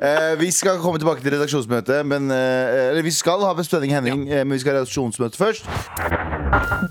Eh, 0.00 0.34
vi 0.42 0.50
skal 0.52 0.82
komme 0.82 1.00
tilbake 1.00 1.22
til 1.22 1.36
redaksjonsmøtet, 1.36 2.02
men 2.10 2.28
eh, 2.34 2.90
Eller 2.90 3.06
vi 3.06 3.14
skal 3.14 3.46
ha 3.46 3.54
spenning, 3.62 3.94
Henning, 3.94 4.26
eh, 4.28 4.42
men 4.42 4.58
vi 4.58 4.60
skal 4.64 4.74
ha 4.74 4.82
redaksjonsmøte 4.82 5.38
først. 5.38 5.70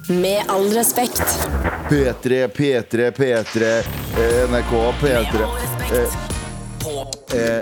Med 0.07 0.49
all 0.49 0.71
respekt. 0.73 1.21
P3, 1.91 2.47
P3, 2.55 3.11
P3, 3.19 3.71
eh, 4.23 4.43
NRK, 4.49 4.75
P3. 5.03 5.47
Eh, 5.99 6.38
eh, 6.79 7.61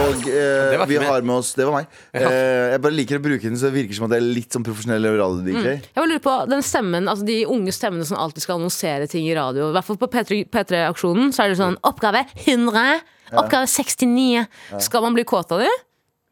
og 0.00 0.26
eh, 0.28 0.84
vi 0.88 0.98
har 0.98 1.24
med 1.26 1.34
oss 1.36 1.52
Det 1.56 1.66
var 1.68 1.76
meg. 1.76 1.88
Eh, 2.16 2.74
jeg 2.74 2.82
bare 2.84 2.96
liker 2.96 3.20
å 3.20 3.24
bruke 3.24 3.46
den 3.46 3.58
så 3.60 3.68
det 3.70 3.78
virker 3.78 3.98
som 3.98 4.08
at 4.08 4.16
jeg 4.16 4.24
er 4.24 4.34
litt 4.40 4.56
sånn 4.56 4.66
profesjonell 4.66 5.08
radio-DJ. 5.20 5.74
Jeg 5.84 5.96
bare 5.98 6.10
lurer 6.10 6.24
på 6.24 6.36
den 6.50 6.64
stemmen, 6.66 7.08
altså 7.10 7.28
De 7.28 7.38
unge 7.50 7.74
stemmene 7.76 8.06
som 8.08 8.20
alltid 8.20 8.46
skal 8.46 8.58
annonsere 8.58 9.08
ting 9.10 9.28
i 9.28 9.34
radio. 9.36 9.70
I 9.70 9.76
hvert 9.76 9.88
fall 9.88 10.00
på 10.00 10.10
P3-aksjonen 10.16 11.34
så 11.34 11.44
er 11.44 11.52
det 11.52 11.60
sånn 11.60 11.78
Oppgave 11.86 12.24
100, 12.44 13.02
oppgave 13.34 13.68
69. 13.70 14.46
Skal 14.84 15.04
man 15.04 15.16
bli 15.16 15.26
kåt 15.28 15.52
av 15.54 15.64
det? 15.64 15.72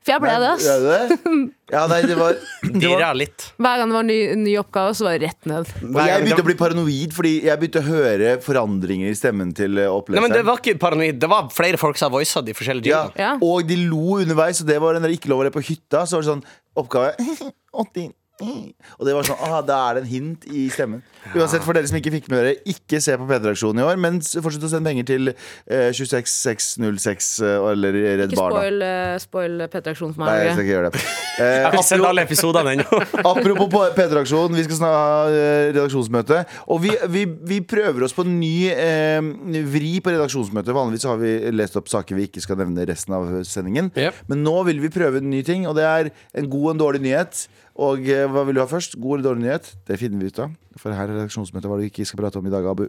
For 0.02 0.10
jeg 0.10 0.22
ble 0.24 0.32
det. 0.42 0.48
ass 0.56 0.64
Ja, 0.66 0.78
det? 0.82 1.18
Ja, 1.72 1.86
nei, 1.88 2.02
det 2.04 2.16
var, 2.18 2.34
det 2.82 2.88
var 3.00 3.14
litt. 3.16 3.44
Hver 3.56 3.78
gang 3.80 3.88
det 3.88 3.96
var 3.96 4.04
en 4.04 4.10
ny, 4.10 4.16
ny 4.42 4.56
oppgave, 4.60 4.92
så 4.98 5.06
var 5.06 5.14
det 5.16 5.30
rett 5.30 5.46
ned. 5.48 5.70
Og 5.86 6.00
jeg 6.04 6.24
begynte 6.26 6.44
å 6.44 6.48
bli 6.50 6.56
paranoid, 6.60 7.14
fordi 7.16 7.32
jeg 7.46 7.60
begynte 7.62 7.80
å 7.80 7.86
høre 7.86 8.32
forandringer 8.44 9.08
i 9.08 9.16
stemmen 9.16 9.54
til 9.56 9.78
eh, 9.80 9.86
Nei, 9.86 9.88
men 9.88 10.00
oppleseren. 10.02 10.34
Det 10.36 10.42
var 10.50 10.60
ikke 10.60 10.74
paranoid. 10.82 11.20
Det 11.22 11.30
var 11.32 11.48
flere 11.54 11.80
folk 11.80 11.96
som 12.00 12.10
har 12.10 12.16
voisa 12.18 12.42
de 12.44 12.56
forskjellige 12.58 12.92
ja. 12.92 13.04
Ja. 13.16 13.30
Og 13.40 13.64
de 13.70 13.78
lo 13.86 14.18
underveis, 14.18 14.60
og 14.60 14.68
det 14.68 14.76
var 14.84 14.98
den 14.98 15.06
der 15.06 15.14
ikke 15.16 15.32
lov 15.32 15.44
å 15.44 15.48
le 15.48 15.54
på 15.54 15.64
hytta. 15.64 16.04
Så 16.04 16.18
var 16.18 16.26
det 16.26 16.32
sånn 16.34 16.44
oppgave 16.82 17.14
80. 17.86 18.10
Og 18.42 19.06
det 19.06 19.14
var 19.16 19.26
sånn, 19.28 19.40
ah, 19.46 19.60
da 19.66 19.78
er 19.90 19.98
det 19.98 20.04
en 20.04 20.10
hint 20.10 20.46
i 20.50 20.66
stemmen. 20.72 21.02
Uansett, 21.32 21.62
for 21.64 21.76
dere 21.76 21.88
som 21.90 21.98
ikke 22.00 22.12
fikk 22.16 22.28
med 22.32 22.42
dere, 22.42 22.54
ikke 22.68 23.00
se 23.04 23.14
på 23.18 23.26
P3-aksjonen 23.30 23.82
i 23.82 23.86
år, 23.86 24.00
men 24.02 24.20
fortsett 24.22 24.66
å 24.66 24.70
sende 24.72 24.90
penger 24.90 25.08
til 25.12 25.32
eh, 25.32 25.90
26606 25.94 27.32
eh, 27.46 27.70
eller 27.72 27.98
Redd 28.22 28.32
Ikke 28.32 28.40
Barna. 28.40 28.62
spoil, 28.62 28.82
uh, 28.86 29.18
spoil 29.22 29.66
P3-aksjonen 29.72 30.16
for 30.16 30.26
Nei, 30.26 30.38
jeg 30.42 30.56
skal 30.56 30.66
ikke 30.66 30.76
gjøre 30.76 30.90
det. 30.92 31.04
Jeg 31.32 31.48
Eh, 31.48 31.62
har 31.64 31.72
ikke 31.72 31.86
sett 31.86 32.02
alle 32.04 32.22
episodene 32.26 32.74
ennå. 32.76 32.98
Apropos 33.30 33.86
P3-aksjonen, 33.96 34.58
vi 34.58 34.66
skal 34.66 34.78
snart 34.82 34.96
ha 34.98 35.14
eh, 35.32 35.70
redaksjonsmøte. 35.70 36.42
Og 36.74 36.82
vi, 36.84 36.92
vi, 37.08 37.22
vi 37.54 37.60
prøver 37.64 38.04
oss 38.04 38.12
på 38.12 38.26
en 38.26 38.34
ny 38.36 38.68
eh, 38.68 39.64
vri 39.72 39.94
på 40.04 40.12
redaksjonsmøtet. 40.12 40.74
Vanligvis 40.76 41.08
har 41.08 41.16
vi 41.22 41.32
lest 41.56 41.78
opp 41.80 41.88
saker 41.88 42.18
vi 42.20 42.28
ikke 42.28 42.44
skal 42.44 42.60
nevne 42.60 42.84
resten 42.88 43.16
av 43.16 43.30
sendingen. 43.48 43.88
Yep. 43.96 44.22
Men 44.28 44.44
nå 44.44 44.58
vil 44.68 44.84
vi 44.84 44.92
prøve 44.92 45.22
en 45.22 45.32
ny 45.32 45.40
ting, 45.46 45.64
og 45.70 45.78
det 45.80 45.88
er 45.88 46.12
en 46.36 46.52
god 46.52 46.68
og 46.68 46.74
en 46.74 46.84
dårlig 46.84 47.04
nyhet. 47.08 47.46
Og 47.80 48.04
eh, 48.04 48.28
hva 48.28 48.44
vil 48.44 48.54
du 48.58 48.60
ha 48.60 48.68
først? 48.68 48.98
God 49.00 49.18
eller 49.18 49.30
dårlig 49.30 49.42
nyhet? 49.46 49.64
Det 49.88 49.96
finner 50.00 50.18
vi 50.20 50.26
ut 50.32 50.40
av. 50.44 50.50
For 50.80 50.88
her 50.92 51.08
er 51.08 51.14
redaksjonsmøtet 51.16 51.68
hva 51.70 51.78
du 51.80 51.86
ikke 51.86 52.04
skal 52.08 52.20
prate 52.20 52.38
om 52.40 52.48
i 52.48 52.52
dag, 52.52 52.64
Abu. 52.68 52.86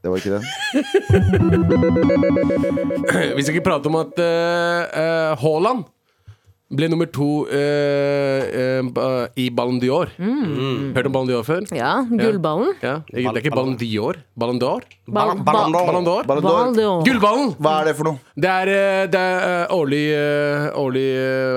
Det 0.00 0.08
var 0.08 0.16
ikke 0.16 0.36
den. 0.38 0.44
Vi 3.36 3.42
skal 3.44 3.52
ikke 3.52 3.66
prate 3.66 3.86
om 3.90 3.96
at 4.00 4.14
Haaland 4.16 4.96
uh, 4.96 5.36
Haaland 5.42 5.80
ble 6.70 6.86
nummer 6.90 7.08
to 7.10 7.26
eh, 7.50 8.80
eh, 8.80 9.40
i 9.42 9.48
Ballon 9.50 9.80
d'Or. 9.82 10.12
Hørt 10.20 11.06
om 11.08 11.12
Ballon 11.16 11.28
d'Or 11.30 11.44
før? 11.46 11.66
Ja, 11.74 11.96
gullballen. 12.06 12.74
Ja. 12.82 13.00
Det 13.10 13.24
er 13.26 13.40
ikke 13.42 13.54
Ballon 13.54 13.74
d'Or. 13.80 14.20
Ballon 14.38 14.60
d'Or? 14.62 14.84
Ballon 15.10 16.04
d'Or. 16.06 17.02
Gullballen! 17.06 17.54
Hva 17.58 17.72
er 17.80 17.88
det 17.90 17.94
for 17.98 18.06
noe? 18.06 18.20
Det 18.40 18.50
er, 18.50 18.70
eh, 18.70 19.06
det 19.10 19.18
er 19.20 19.46
eh, 19.48 19.74
årlig, 19.74 20.02
eh, 20.14 20.68
årlig 20.78 21.06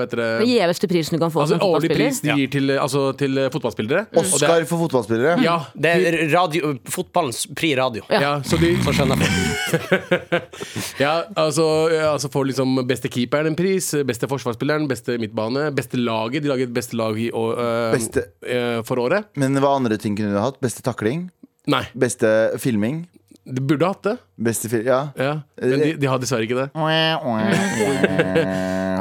Vet 0.00 0.14
dere 0.16 0.26
Den 0.42 0.50
gjeveste 0.50 0.88
prisen 0.90 1.14
du 1.16 1.20
kan 1.22 1.30
få 1.32 1.44
Altså 1.44 1.58
som 1.60 1.68
årlig 1.68 1.90
pris 1.94 2.18
de 2.24 2.34
gir 2.34 2.50
til, 2.50 2.72
altså, 2.74 3.04
til 3.18 3.38
fotballspillere. 3.54 4.06
Oscar 4.18 4.56
er- 4.58 4.66
for 4.68 4.82
fotballspillere? 4.82 5.36
Ja, 5.44 5.58
Det 5.78 5.92
er 5.94 6.18
radio, 6.34 6.74
fotballens 6.90 7.44
pri 7.54 7.74
radio. 7.78 8.02
ja, 8.10 8.40
så 8.42 8.58
de 8.60 8.74
Så 8.84 8.92
skjønner 8.96 9.22
jeg. 9.22 9.30
Ja, 11.04 11.14
altså, 11.36 11.64
ja, 11.92 12.10
altså 12.12 12.28
får 12.32 12.44
liksom 12.50 12.76
beste 12.88 13.08
keeperen 13.12 13.46
en 13.50 13.56
pris, 13.58 13.90
beste 14.06 14.28
forsvarsspilleren, 14.30 14.86
beste 14.90 15.03
midtbane, 15.20 15.68
beste 15.76 15.96
laget. 16.00 16.42
De 16.42 16.48
laget 16.48 16.72
beste 16.74 16.96
lag 16.96 17.18
i, 17.18 17.30
år- 17.30 17.58
øh, 17.58 17.92
Beste- 17.94 18.26
øh, 18.42 18.82
for 18.84 18.96
året. 19.04 19.24
Men 19.36 19.54
hva 19.60 19.74
andre 19.76 19.96
ting 20.00 20.16
kunne 20.16 20.32
du 20.34 20.40
hatt? 20.40 20.60
Beste 20.60 20.82
takling? 20.82 21.30
Nei, 21.66 21.84
Beste 21.96 22.28
filming? 22.60 23.04
de 23.44 23.60
burde 23.60 23.84
hatt 23.84 24.02
det. 24.02 24.14
Beste 24.40 24.68
fil... 24.72 24.86
Ja. 24.88 25.10
Ja. 25.20 25.34
Men 25.60 25.80
de, 25.80 25.90
de 26.00 26.06
har 26.08 26.18
dessverre 26.18 26.46
ikke 26.46 26.56
det. 26.56 26.70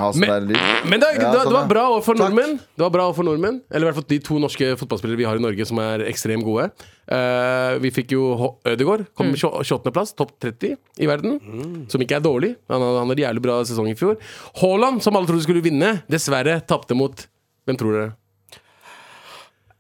Ha 0.03 0.11
sånn 0.15 0.25
der 0.27 0.45
lyd. 0.49 0.59
Men 0.91 1.01
det, 1.03 1.09
Ja, 1.15 1.31
det, 1.31 1.39
sånn, 1.41 1.49
det 1.49 1.55
var 1.57 1.67
bra 1.71 1.83
overfor 1.93 2.13
for 2.13 2.21
nordmenn. 2.21 2.57
Det 2.75 2.83
var 2.85 2.91
bra 2.93 3.05
overfor 3.09 3.25
nordmenn 3.27 3.61
Eller 3.71 3.85
i 3.85 3.89
hvert 3.89 3.97
fall 4.01 4.07
de 4.11 4.19
to 4.27 4.39
norske 4.43 4.69
fotballspillere 4.81 5.19
vi 5.21 5.27
har 5.29 5.39
i 5.39 5.43
Norge 5.43 5.65
som 5.69 5.79
er 5.83 6.03
ekstremt 6.09 6.45
gode. 6.47 6.69
Uh, 7.09 7.77
vi 7.83 7.91
fikk 7.95 8.13
jo 8.15 8.29
H- 8.39 8.51
Ødegaard, 8.73 9.05
kom 9.17 9.31
Mm. 9.33 9.35
28.-plass, 9.41 10.13
topp 10.19 10.35
30 10.43 10.75
i 10.99 11.07
verden. 11.09 11.39
Som 11.91 12.01
ikke 12.05 12.17
er 12.19 12.25
dårlig. 12.25 12.53
Han 12.69 12.81
hadde 12.83 12.99
han 12.99 13.07
hadde 13.09 13.19
en 13.19 13.25
jævlig 13.27 13.43
bra 13.47 13.59
sesong 13.67 13.89
i 13.91 13.95
fjor. 13.99 14.17
Haaland, 14.61 15.01
som 15.03 15.15
alle 15.15 15.27
trodde 15.27 15.43
skulle 15.47 15.63
vinne, 15.65 16.03
dessverre 16.11 16.59
tapte 16.67 16.95
mot 16.95 17.25
Hvem 17.67 17.77
tror 17.79 17.93
dere? 17.95 18.11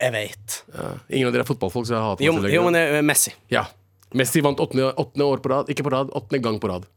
Jeg 0.03 0.11
vet. 0.15 0.57
Ja, 0.73 0.89
ingen 1.15 1.29
av 1.29 1.33
dere 1.35 1.45
er 1.45 1.47
fotballfolk, 1.47 1.87
så 1.87 1.95
jeg 1.95 2.03
hater 2.03 2.25
Jo, 2.25 2.33
jo 2.51 2.63
men 2.67 2.75
det 2.75 2.81
er 2.97 3.05
Messi. 3.07 3.31
Ja. 3.53 3.65
Messi 4.13 4.41
vant 4.43 4.59
åttende, 4.59 4.89
åttende 4.99 5.25
år 5.31 5.39
på 5.43 5.51
rad. 5.53 5.69
Ikke 5.71 5.85
på 5.85 5.93
rad, 5.93 6.11
åttende 6.15 6.41
gang 6.43 6.59
på 6.61 6.69
rad. 6.69 6.87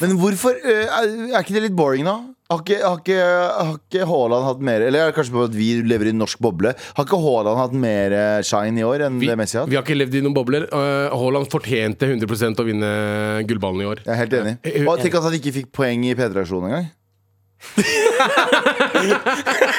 Men 0.00 0.14
hvorfor 0.16 0.56
øh, 0.56 0.84
Er 0.88 1.10
er 1.34 1.42
ikke 1.42 1.52
det 1.58 1.62
litt 1.66 1.76
boring, 1.76 2.06
da? 2.08 2.14
Har 2.54 2.60
ikke, 2.62 2.76
har 2.84 3.00
ikke, 3.00 3.18
har 3.18 3.72
ikke 3.80 4.06
Haaland 4.06 4.44
hatt 4.46 4.60
mer 4.62 4.84
Eller 4.86 5.08
er 5.08 5.14
kanskje 5.16 5.34
på 5.34 5.46
at 5.48 5.54
vi 5.56 5.68
lever 5.82 6.10
i 6.10 6.12
en 6.14 6.20
norsk 6.22 6.38
boble? 6.44 6.74
Har 6.94 7.08
ikke 7.08 7.18
Haaland 7.24 7.58
hatt 7.58 7.74
mer 7.84 8.14
eh, 8.14 8.42
shine 8.46 8.78
i 8.78 8.84
år 8.86 9.08
enn 9.08 9.18
Vi, 9.18 9.30
det 9.30 9.38
Messi 9.40 9.58
har 9.58 9.70
vi 9.70 9.78
har 9.78 9.82
ikke 9.82 9.96
levd 9.96 10.18
i 10.18 10.20
noen 10.22 10.36
bobler. 10.36 10.66
Uh, 10.70 11.10
Haaland 11.10 11.48
fortjente 11.50 12.06
100% 12.06 12.60
å 12.62 12.66
vinne 12.66 12.90
gullballen 13.48 13.82
i 13.82 13.88
år. 13.90 14.04
Jeg 14.04 14.12
er 14.14 14.20
helt 14.20 14.36
enig. 14.38 14.54
Og 14.84 15.02
tenk 15.02 15.16
at 15.18 15.26
han 15.26 15.38
ikke 15.40 15.56
fikk 15.58 15.72
poeng 15.74 16.06
i 16.06 16.14
P3-aksjonen 16.18 16.70
engang. 16.70 16.86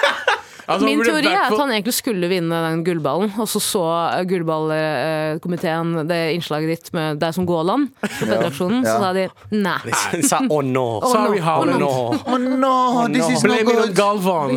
Altså, 0.66 0.86
Min 0.88 1.02
teori 1.06 1.30
er 1.30 1.44
at 1.46 1.58
han 1.60 1.72
egentlig 1.76 1.94
skulle 1.94 2.28
vinne 2.32 2.58
den 2.70 2.84
gullballen, 2.88 3.32
og 3.38 3.48
så 3.52 3.60
så 3.62 3.84
eh, 4.18 4.24
gullballkomiteen 4.30 6.08
det 6.10 6.20
innslaget 6.36 6.72
ditt 6.72 6.92
med 6.96 7.20
deg 7.22 7.36
som 7.36 7.46
Gåland 7.48 7.90
på 8.02 8.10
Federaksjonen, 8.22 8.82
så 8.86 8.96
Ja. 8.96 9.00
sa 9.00 9.14
de 9.14 9.26
nei. 9.52 9.78
De 10.16 10.22
sa 10.26 10.40
å 10.42 10.62
no. 10.66 10.86
Sorry, 11.06 11.40
no, 11.40 11.46
Haaland. 11.46 11.80
Nå. 11.80 11.92
Oh 12.26 12.38
no, 12.38 13.08
this 13.14 13.30
is 13.30 13.44
no 13.44 13.58
good. 13.68 13.94
Galvan. 13.98 14.56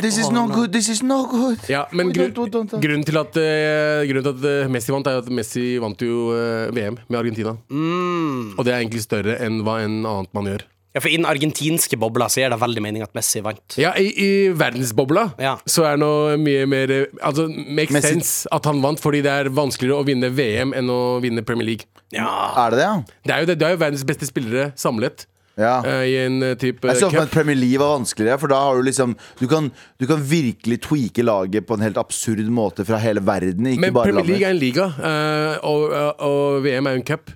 This 0.00 0.18
is 0.18 0.30
no 0.30 0.46
good. 0.48 0.72
This 0.72 0.88
is 0.88 1.02
no 1.02 1.24
good. 1.26 1.58
Ja, 1.68 1.84
men 1.92 2.12
grunn, 2.14 2.32
grunnen 2.32 3.04
til 3.06 3.18
at, 3.20 3.36
eh, 3.36 4.02
grunnen 4.08 4.24
til 4.26 4.34
at 4.36 4.44
eh, 4.64 4.68
Messi 4.72 4.92
vant, 4.94 5.06
er 5.10 5.20
at 5.22 5.28
Messi 5.32 5.76
vant 5.82 6.00
jo 6.00 6.30
eh, 6.36 6.70
VM 6.74 6.98
med 7.08 7.18
Argentina. 7.20 7.56
Mm. 7.70 8.54
Og 8.56 8.64
det 8.64 8.72
er 8.74 8.80
egentlig 8.82 9.04
større 9.04 9.36
enn 9.42 9.60
hva 9.66 9.80
en 9.84 10.00
annet 10.06 10.32
man 10.36 10.48
gjør. 10.52 10.66
Ja, 10.94 11.00
for 11.00 11.08
I 11.08 11.16
den 11.16 11.24
argentinske 11.24 11.96
bobla 11.96 12.26
så 12.28 12.42
gir 12.42 12.50
det 12.52 12.58
veldig 12.60 12.82
mening 12.84 13.02
at 13.02 13.14
Messi 13.16 13.40
vant. 13.40 13.78
Ja, 13.80 13.94
I, 13.96 14.10
i 14.12 14.30
verdensbobla 14.52 15.30
Ja. 15.40 15.54
så 15.64 15.86
er 15.88 15.96
det 15.96 16.02
noe 16.04 16.36
mye 16.36 16.66
mer 16.68 16.92
Altså, 17.22 17.46
makes 17.48 17.94
Messi- 17.96 18.12
sense 18.18 18.46
at 18.52 18.64
han 18.68 18.82
vant, 18.84 19.00
fordi 19.00 19.22
det 19.24 19.32
er 19.32 19.48
vanskeligere 19.56 20.02
å 20.02 20.06
vinne 20.06 20.28
VM 20.36 20.74
enn 20.76 20.90
å 20.92 20.98
vinne 21.24 21.42
Premier 21.48 21.64
League. 21.70 21.86
Ja. 22.12 22.28
Er 22.66 22.70
det 22.74 22.78
det, 22.82 22.88
ja? 22.90 22.96
Det 23.24 23.32
er 23.32 23.40
jo 23.40 23.46
det, 23.52 23.58
det 23.58 23.66
er 23.70 23.76
jo 23.78 23.80
verdens 23.86 24.04
beste 24.04 24.28
spillere 24.28 24.72
samlet 24.76 25.24
Ja. 25.56 25.82
eh, 25.84 26.04
i 26.08 26.16
en 26.26 26.42
uh, 26.42 26.54
type 26.56 26.84
Jeg 26.88 26.96
så 27.00 27.08
for 27.10 27.18
meg 27.20 27.26
at 27.28 27.32
Premier 27.32 27.56
League 27.56 27.80
var 27.80 27.94
vanskeligere, 27.98 28.38
for 28.40 28.48
da 28.52 28.60
har 28.60 28.76
du 28.76 28.82
liksom 28.88 29.16
Du 29.40 29.46
kan, 29.48 29.70
du 30.00 30.06
kan 30.08 30.20
virkelig 30.20 30.78
tweake 30.84 31.24
laget 31.24 31.66
på 31.68 31.74
en 31.76 31.84
helt 31.88 31.96
absurd 32.00 32.44
måte 32.52 32.84
fra 32.88 32.96
hele 33.00 33.20
verden, 33.24 33.64
ikke 33.68 33.80
Men 33.80 33.92
bare 33.96 34.12
Premier 34.12 34.24
League 34.28 34.44
landet. 34.44 34.48
er 34.48 34.56
en 34.56 34.60
liga, 34.60 34.86
eh, 35.00 35.58
og, 35.64 35.92
og 36.20 36.62
VM 36.64 36.86
er 36.92 37.00
en 37.00 37.02
cup. 37.04 37.32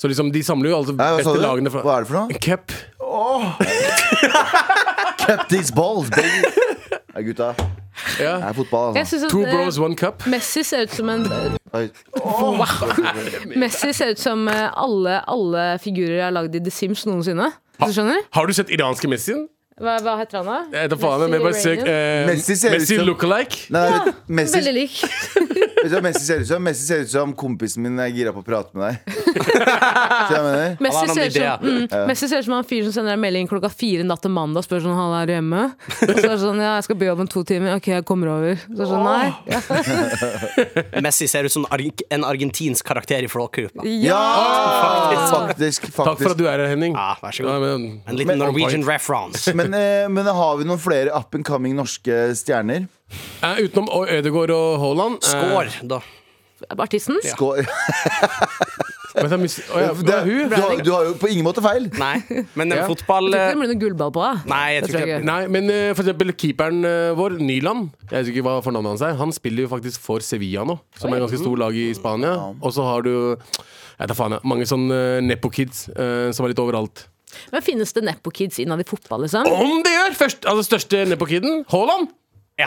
Så 0.00 0.08
liksom, 0.08 0.30
de 0.32 0.40
samler 0.46 0.70
jo 0.72 0.76
alle 0.78 0.86
de 0.88 0.94
hva 0.96 1.08
sa 1.10 1.16
beste 1.20 1.34
du? 1.36 1.42
lagene 1.44 1.70
fra 1.74 1.82
Hva 1.84 1.98
er 1.98 2.00
det 2.06 2.08
for 2.08 2.16
noe? 2.16 2.28
En 2.32 2.40
cup. 2.40 2.72
Kept 5.20 5.48
these 5.52 5.70
balls, 5.76 6.08
baby. 6.14 6.40
Nei, 7.14 7.22
gutta. 7.26 7.50
Det 8.16 8.24
Ja. 8.24 8.36
er 8.48 8.52
fotball, 8.56 8.96
altså. 8.96 9.10
synes 9.10 9.24
at 9.26 9.30
Two 9.34 9.42
eh, 9.44 9.52
bros, 9.52 9.78
one 9.78 9.96
cup. 9.98 10.24
Messi 10.26 10.62
ser 10.64 10.86
ut 10.86 10.94
som 10.96 11.08
en 11.12 11.26
Oi. 11.76 11.90
Messi 13.60 13.92
ser 13.92 14.14
ut 14.14 14.18
som 14.22 14.48
eh, 14.48 14.70
alle, 14.72 15.18
alle 15.28 15.66
figurer 15.84 16.16
jeg 16.16 16.24
har 16.24 16.32
lagd 16.32 16.54
i 16.56 16.62
The 16.64 16.70
Sims 16.72 17.04
noensinne. 17.06 17.50
Hvis 17.80 17.92
du 17.92 18.00
skjønner? 18.00 18.24
Har 18.32 18.46
du 18.48 18.52
sett 18.56 18.72
iranske 18.72 19.08
Messien? 19.10 19.44
Hva, 19.80 19.94
hva 20.04 20.16
heter 20.20 20.40
han 20.42 20.48
da? 20.48 20.56
Jeg 20.76 20.88
vet 20.88 20.90
da 20.92 20.96
faen, 21.00 21.22
men 21.32 21.40
bare 21.44 21.56
søk 21.60 21.84
eh, 21.88 22.26
Messi 22.28 22.56
ser 22.60 22.74
ut 22.74 22.80
Messi 22.80 22.98
look-alike. 23.04 23.68
Messi, 24.28 24.56
Veldig 24.58 24.74
lik. 24.76 24.96
vet 25.82 25.90
du 25.90 25.94
hva 25.96 26.02
Messi 26.04 26.24
ser 26.26 26.42
ut 26.42 26.48
som? 26.50 26.62
Messi 26.64 26.84
ser 26.86 27.04
ut 27.04 27.10
som 27.12 27.32
kompisen 27.38 27.82
min 27.84 27.98
er 28.02 28.10
gira 28.14 28.32
på 28.36 28.42
å 28.42 28.46
prate 28.46 28.76
med 28.76 28.82
deg. 28.90 28.94
Så 29.30 30.34
jeg 30.34 30.42
mener 30.44 30.76
Messi 30.82 30.96
Han 30.96 31.08
har 31.10 31.10
noen 31.10 31.16
ser, 31.16 31.26
ut 31.26 31.36
som, 31.36 31.66
mm, 31.66 32.06
Messi 32.10 32.28
ser 32.30 32.42
ut 32.42 32.46
som 32.48 32.54
han 32.56 32.66
fyren 32.68 32.86
som 32.90 32.96
sender 33.00 33.16
en 33.16 33.22
melding 33.22 33.48
klokka 33.50 33.70
fire 33.72 34.04
natt 34.06 34.22
til 34.24 34.32
mandag 34.34 34.62
og 34.62 34.66
spør 34.66 34.82
sånn 34.84 34.96
Han 34.98 35.14
er 35.20 35.32
hjemme. 35.36 35.62
Og 35.70 36.12
så 36.18 36.24
er 36.26 36.34
det 36.34 36.38
sånn 36.42 36.60
Ja, 36.62 36.72
jeg 36.78 36.86
skal 36.88 36.98
be 37.00 37.10
om 37.12 37.30
to 37.30 37.42
timer. 37.48 37.74
Ok, 37.78 37.88
jeg 37.94 38.06
kommer 38.08 38.32
over. 38.34 38.60
Så 38.60 38.74
er 38.74 38.82
det 38.82 38.90
sånn, 38.90 39.06
nei. 39.06 39.26
Ja. 39.50 41.00
Messi 41.06 41.28
ser 41.30 41.48
ut 41.48 41.54
som 41.54 41.66
en 41.66 41.72
arg- 41.78 42.04
en 42.10 42.26
argentinsk 42.28 42.86
karakter 42.90 43.24
i 43.26 43.30
Flåklypa. 43.30 43.84
Ja! 43.86 44.20
Faktisk. 44.84 45.30
Faktisk, 45.30 45.88
Takk 45.90 45.94
for 45.96 46.12
at 46.12 46.18
faktisk. 46.20 46.38
du 46.40 46.46
er 46.48 46.58
her, 46.62 46.68
Henning. 46.74 46.94
Ja, 46.98 47.14
vær 47.22 47.34
så 47.36 47.46
god. 47.46 47.64
Men, 47.66 47.88
En 48.06 48.18
liten 48.20 48.38
Norwegian 48.40 48.84
reference. 48.88 49.54
Men, 49.56 49.74
eh, 49.74 50.06
men 50.10 50.26
har 50.26 50.56
vi 50.60 50.66
noen 50.68 50.80
flere 50.80 51.12
up 51.16 51.34
and 51.34 51.44
coming 51.46 51.76
norske 51.78 52.20
stjerner? 52.38 52.88
Eh, 53.42 53.60
utenom 53.66 53.90
Ødegaard 54.06 54.54
og 54.54 54.80
Haaland 54.84 55.20
eh, 55.20 55.30
Skår, 55.34 55.76
da. 55.90 56.00
Artisten? 56.76 57.16
Skår 57.24 57.62
vet 59.14 59.32
jeg, 59.32 59.40
mis- 59.42 59.56
oh, 59.72 59.80
ja, 59.80 59.88
Det, 59.96 60.04
det 60.06 60.14
er 60.14 60.26
hun? 60.28 60.50
du, 60.50 60.54
har, 60.60 60.82
du 60.86 60.90
har 60.94 61.06
jo 61.08 61.14
på 61.18 61.30
ingen 61.32 61.44
måte 61.44 61.62
feil. 61.64 61.88
Nei, 61.98 62.20
men 62.54 62.70
Ja. 62.76 62.84
fotball 62.86 63.30
Jeg 63.32 63.34
tror 63.34 63.40
eh, 63.40 63.48
ikke 63.48 63.56
det 63.56 63.60
blir 63.62 63.70
noen 63.72 63.82
gullball 63.82 64.12
på 64.14 64.22
deg. 64.26 64.44
Nei, 64.52 64.66
jeg 64.76 64.84
tror 64.86 65.00
ikke. 65.00 65.18
Nei, 65.26 65.40
men 65.56 65.72
uh, 65.72 65.88
for 65.96 66.04
eksempel 66.04 66.32
keeperen 66.44 66.78
uh, 66.86 67.10
vår, 67.18 67.36
Nyland 67.42 67.88
Jeg 68.06 68.14
vet 68.14 68.30
ikke 68.34 68.44
hva 68.46 68.54
fornavnet 68.64 68.94
hans 68.94 69.04
er. 69.08 69.18
Han 69.18 69.34
spiller 69.34 69.66
jo 69.66 69.72
faktisk 69.72 70.04
for 70.04 70.22
Sevilla 70.24 70.62
nå, 70.68 70.78
som 71.00 71.10
er 71.10 71.18
et 71.18 71.26
ganske 71.26 71.42
stor 71.42 71.58
lag 71.64 71.74
i 71.76 71.88
Spania. 71.96 72.36
Og 72.60 72.76
så 72.76 72.86
har 72.86 73.06
du 73.08 73.12
jeg 74.00 74.06
vet 74.06 74.12
da 74.14 74.16
faen, 74.16 74.32
jeg, 74.32 74.48
mange 74.48 74.64
sånne 74.68 74.96
uh, 74.96 75.18
nepo-kids 75.20 75.82
eh, 75.92 76.30
som 76.32 76.46
er 76.46 76.54
litt 76.54 76.62
overalt. 76.62 77.02
Men 77.52 77.60
finnes 77.62 77.92
det 77.92 78.00
Nepo-kids 78.06 78.56
innad 78.62 78.80
i 78.80 78.86
fotball, 78.88 79.26
liksom? 79.26 79.44
Om 79.44 79.82
det 79.84 79.92
gjør! 79.92 80.16
Først, 80.18 80.48
altså 80.48 80.64
Største 80.64 81.02
Nepo-kiden, 81.10 81.60
Haaland. 81.68 82.08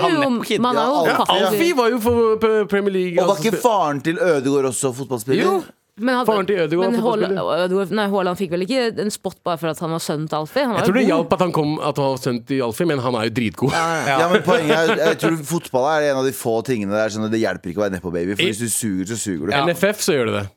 Han 0.01 0.11
Jo, 0.11 0.19
nepo-kid? 0.29 0.59
man 0.61 0.75
har 0.75 0.85
jo 0.85 1.05
Ja, 1.05 1.17
Ja, 1.27 1.47
Alfie 1.51 1.73
var 1.75 1.89
jo 1.89 1.99
for 1.99 2.37
Premier 2.67 2.91
League. 2.93 3.19
Og 3.21 3.27
var 3.27 3.35
altså, 3.35 3.51
ikke 3.51 3.61
faren 3.61 4.01
til 4.01 4.17
Ødegaard 4.17 4.65
også 4.71 4.93
fotballspiller? 4.95 5.43
Jo. 5.43 5.63
Men 5.95 6.15
hadde- 6.15 6.25
Faren 6.25 6.45
til 6.49 6.55
Ødegaard 6.57 6.91
men 6.91 7.01
fotballspiller. 7.01 7.37
Haaland, 7.37 7.71
Ødegaard- 7.71 7.91
nei, 7.93 8.07
Haaland 8.09 8.37
fikk 8.37 8.49
vel 8.55 8.61
ikke 8.65 8.99
en 9.03 9.11
spot 9.11 9.35
bare 9.45 9.57
for 9.61 9.67
at 9.69 9.79
han 9.79 9.91
var 9.91 9.99
sønnen 10.01 10.27
til 10.27 10.35
Alfie? 10.39 10.63
Han 10.65 10.71
var 10.73 10.79
Jeg 10.79 10.85
tror 10.87 10.93
det 10.93 11.03
jo 11.03 11.05
god. 11.09 11.13
hjalp 11.23 11.33
at 11.33 11.39
han 11.45 11.51
kom 11.51 11.79
At 11.79 11.97
han 11.97 12.05
var 12.05 12.17
sønnen 12.17 12.45
til 12.47 12.61
Alfie, 12.65 12.85
men 12.87 12.99
han 12.99 13.13
er 13.15 13.23
jo 13.23 13.29
dritgod. 13.29 13.71
Ja, 13.71 14.27
men 14.33 14.41
poenget 14.41 14.73
er 14.73 14.95
Jeg 14.97 15.19
tror 15.19 15.37
fotball 15.45 15.85
er 16.01 16.11
en 16.11 16.17
av 16.17 16.25
de 16.25 16.31
få 16.33 16.63
tingene 16.65 16.89
der 16.97 17.09
sånn 17.13 17.25
at 17.25 17.31
det 17.31 17.41
hjelper 17.45 17.69
ikke 17.69 17.77
å 17.77 17.85
være 17.85 17.93
nedpå 17.99 18.11
baby. 18.11 18.33
For 18.33 18.41
hvis 18.49 18.57
du 18.57 18.69
suger, 18.69 19.05
så 19.13 19.17
suger 19.21 19.45
du. 19.45 19.53
NFF 19.69 20.01
så 20.01 20.13
gjør 20.17 20.25
det 20.25 20.33
det. 20.41 20.49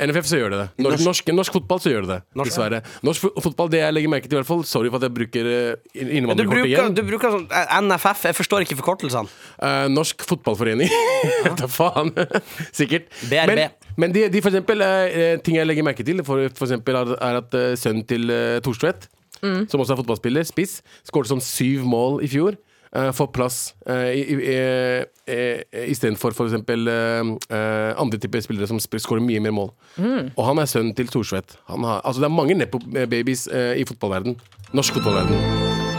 NFF 0.00 0.24
så 0.24 0.38
gjør 0.40 0.54
det 0.54 0.58
det. 0.62 0.66
Norsk, 0.86 1.02
norsk, 1.04 1.30
norsk 1.36 1.56
fotball 1.58 1.80
så 1.84 1.90
gjør 1.92 2.06
det 2.06 2.14
det. 2.14 2.20
Dessverre. 2.40 2.78
Norsk 3.04 3.26
fotball, 3.44 3.68
det 3.74 3.82
jeg 3.82 3.92
legger 3.92 4.12
merke 4.14 4.24
til, 4.24 4.38
i 4.38 4.40
hvert 4.40 4.48
fall 4.48 4.62
Sorry 4.68 4.88
for 4.88 4.96
at 4.96 5.04
jeg 5.04 5.14
bruker 5.18 5.48
eh, 5.50 5.82
Du 5.92 6.14
innvandrerkortet 6.16 6.70
igjen. 6.70 6.96
du 6.96 7.02
bruker 7.04 7.34
sånn 7.34 7.44
eh, 7.52 7.74
NFF, 7.84 8.24
jeg 8.30 8.38
forstår 8.38 8.64
ikke 8.64 8.78
forkortelsene. 8.80 9.28
Uh, 9.60 9.84
norsk 9.92 10.24
fotballforening. 10.30 10.88
Ta 11.60 11.68
faen. 11.68 12.14
Sikkert. 12.80 13.12
BRB. 13.28 13.52
Men, 13.52 13.92
men 14.00 14.16
de, 14.16 14.24
de 14.32 14.40
for 14.40 14.54
eksempel, 14.54 14.80
uh, 14.80 15.36
ting 15.44 15.60
jeg 15.60 15.68
legger 15.68 15.86
merke 15.86 16.08
til, 16.08 16.24
for, 16.24 16.48
for 16.56 16.70
eksempel 16.70 17.02
er, 17.02 17.12
er 17.20 17.42
at 17.42 17.58
uh, 17.60 17.68
sønnen 17.76 18.08
til 18.08 18.32
uh, 18.32 18.62
Thorstvedt, 18.64 19.10
som 19.42 19.80
også 19.82 19.96
er 19.96 19.98
fotballspiller, 19.98 20.46
spiss, 20.46 20.76
skåret 21.04 21.28
sånn 21.32 21.42
syv 21.42 21.84
mål 21.90 22.20
i 22.22 22.28
fjor. 22.30 22.56
Uh, 22.96 23.08
får 23.16 23.26
plass 23.32 23.74
uh, 23.88 24.12
istedenfor 25.88 26.34
eh, 26.36 27.20
eh, 27.56 28.00
andre 28.00 28.18
typer 28.18 28.40
spillere 28.40 28.66
som 28.66 28.80
skårer 28.80 29.22
mye 29.24 29.40
mer 29.40 29.54
mål. 29.56 29.70
Og 30.36 30.44
han 30.44 30.58
er 30.58 30.66
sønnen 30.66 30.94
til 30.94 31.08
Thorsvedt. 31.08 31.56
Altså, 31.68 32.20
det 32.20 32.28
er 32.28 32.36
mange 32.36 32.54
nepo-babies 32.54 33.48
i 33.76 33.84
fotballverden 33.88 34.36
Norsk 34.72 34.94
fotballverden. 34.94 35.91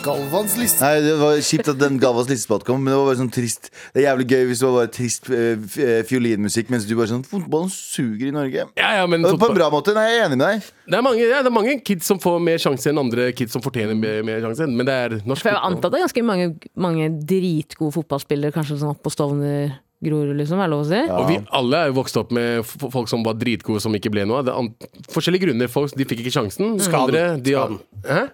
Galvans 0.00 0.54
liste. 0.56 0.80
Nei, 0.80 1.00
Det 1.04 1.16
var 1.20 1.40
kjipt 1.44 1.68
at 1.68 1.78
den 1.80 1.98
Galvans 2.00 2.28
listespalt 2.30 2.64
kom, 2.64 2.80
men 2.80 2.92
det 2.92 2.98
var 2.98 3.08
bare 3.10 3.18
sånn 3.20 3.32
trist. 3.34 3.68
Det 3.92 4.00
er 4.00 4.06
jævlig 4.06 4.26
gøy 4.30 4.46
hvis 4.48 4.62
det 4.62 4.66
var 4.66 4.76
bare 4.78 4.92
trist 4.96 5.28
eh, 5.34 5.66
eh, 5.84 6.00
fiolinmusikk, 6.08 6.70
mens 6.72 6.86
du 6.88 6.94
bare 6.96 7.10
sånn 7.12 7.26
Fotballen 7.28 7.68
suger 7.74 8.30
i 8.30 8.34
Norge. 8.34 8.64
Ja, 8.80 8.92
ja, 9.00 9.04
men 9.10 9.26
På 9.28 9.50
en 9.50 9.58
bra 9.58 9.68
måte. 9.72 9.92
Nei, 9.96 10.06
jeg 10.08 10.22
er 10.22 10.26
enig 10.30 10.38
med 10.40 10.46
deg. 10.46 10.70
det, 10.86 10.96
er 10.96 11.04
mange, 11.04 11.20
ja, 11.26 11.42
det 11.44 11.52
er 11.52 11.56
mange 11.58 11.76
kids 11.84 12.08
som 12.08 12.22
får 12.22 12.40
mer 12.48 12.62
sjanse 12.62 12.88
enn 12.92 13.02
andre 13.02 13.28
kids 13.36 13.52
som 13.56 13.64
fortjener 13.64 13.98
mer, 13.98 14.22
mer 14.26 14.40
sjanse. 14.46 14.70
Men 14.70 14.88
det 14.88 14.96
er 14.96 15.18
norsk 15.20 15.44
For 15.44 15.52
jeg 15.52 15.62
antar 15.68 15.92
det 15.92 16.00
er 16.00 16.06
ganske 16.08 16.26
mange, 16.32 16.48
mange 16.88 17.12
dritgode 17.34 17.96
fotballspillere, 18.00 18.56
kanskje 18.56 18.80
sånn 18.80 18.94
opp 18.94 19.04
på 19.04 19.12
Stovner, 19.12 19.76
Grorud, 20.00 20.32
liksom, 20.38 20.56
er 20.56 20.64
det 20.64 20.72
lov 20.72 20.80
å 20.80 20.88
si? 20.88 20.98
Og 21.12 21.26
vi 21.28 21.34
alle 21.58 21.76
er 21.84 21.90
jo 21.90 21.94
vokst 21.98 22.16
opp 22.16 22.30
med 22.32 22.64
folk 22.64 23.08
som 23.10 23.20
var 23.26 23.34
dritgode, 23.36 23.82
som 23.84 23.92
ikke 23.92 24.08
ble 24.14 24.22
noe. 24.24 24.38
Det 24.46 24.48
er 24.48 24.56
an 24.56 24.70
forskjellige 25.12 25.42
grunner. 25.44 25.68
Folk 25.68 25.92
de 25.92 26.06
fikk 26.08 26.22
ikke 26.22 26.32
sjansen. 26.38 26.78
Skade. 26.80 27.24
De, 27.44 27.52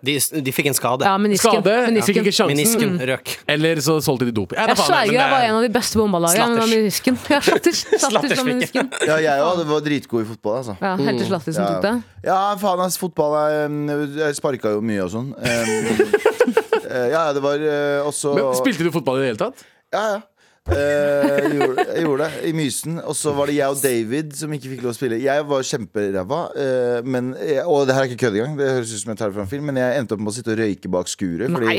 De, 0.06 0.14
de 0.46 0.52
fikk 0.54 0.68
en 0.70 0.76
skade. 0.78 1.02
Ja, 1.08 1.16
menisken. 1.18 1.58
Skade. 1.58 2.04
Fikk 2.06 2.20
ikke 2.22 2.34
sjansen. 2.36 2.52
Menisken 2.54 2.94
røk. 3.10 3.32
Eller 3.50 3.82
så 3.82 3.96
solgte 4.04 4.28
de 4.28 4.34
dop. 4.36 4.54
Ja, 4.54 4.68
Jeg 4.70 4.78
sverger 4.78 5.16
jeg 5.18 5.32
var 5.34 5.48
en 5.48 5.56
av 5.58 5.66
de 5.66 5.72
beste 5.74 5.98
bombalagene 5.98 6.60
med 6.60 6.70
menisken. 6.70 7.18
Ja, 7.34 7.40
slatters. 7.48 7.82
Slatters 8.04 8.36
med 8.44 8.52
menisken. 8.52 8.92
Ja, 9.10 9.18
jeg 9.22 9.42
òg 9.42 9.64
var 9.66 9.82
dritgod 9.82 10.22
i 10.22 10.28
fotball, 10.30 10.60
altså. 10.62 10.76
Ja, 10.82 10.94
helt 11.02 11.18
til 11.22 11.28
Slatter 11.32 11.54
som 11.56 11.66
Ja. 11.66 11.74
tok 11.74 11.82
det. 11.88 11.94
Ja, 12.26 12.38
faen 12.62 12.84
ass, 12.86 12.96
fotball 12.98 13.34
er 13.42 13.66
um, 13.66 13.82
Jeg 14.18 14.38
sparka 14.38 14.76
jo 14.76 14.80
mye 14.86 15.02
og 15.06 15.10
sånn. 15.14 15.34
Eh, 16.86 17.08
ja, 17.10 17.32
det 17.34 17.40
var 17.42 17.58
uh, 17.58 18.06
også 18.06 18.30
Men 18.36 18.52
Spilte 18.54 18.84
du 18.86 18.92
fotball 18.94 19.18
i 19.18 19.24
det 19.24 19.30
hele 19.32 19.40
tatt? 19.40 19.64
Ja, 19.90 20.02
ja. 20.14 20.18
Eh, 20.66 21.26
jeg, 21.30 21.50
gjorde, 21.60 21.84
jeg 21.94 22.04
gjorde 22.06 22.26
det 22.26 22.48
i 22.50 22.52
Mysen. 22.56 23.00
Og 23.04 23.16
så 23.18 23.32
var 23.36 23.50
det 23.50 23.58
jeg 23.58 23.74
og 23.74 23.82
David 23.82 24.36
som 24.38 24.54
ikke 24.56 24.72
fikk 24.74 24.86
lov 24.86 24.94
å 24.94 24.98
spille. 24.98 25.20
Jeg 25.22 25.48
var 25.50 25.66
kjemperæva. 25.70 26.40
eh, 26.58 27.60
og 27.64 27.86
det 27.86 27.96
her 27.96 28.02
er 28.02 28.10
ikke 28.10 28.24
kødd 28.26 28.38
engang. 28.40 28.56
Det 28.58 28.70
høres 28.78 28.94
ut 28.94 29.02
som 29.02 29.12
jeg 29.14 29.20
tar 29.20 29.30
det 29.30 29.38
fra 29.38 29.46
en 29.46 29.52
film 29.52 29.68
Men 29.70 29.82
jeg 29.82 30.00
endte 30.00 30.16
opp 30.16 30.24
med 30.24 30.32
å 30.32 30.36
sitte 30.36 30.54
og 30.54 30.62
røyke 30.62 30.92
bak 30.92 31.12
skuret. 31.12 31.52
Fordi, 31.52 31.76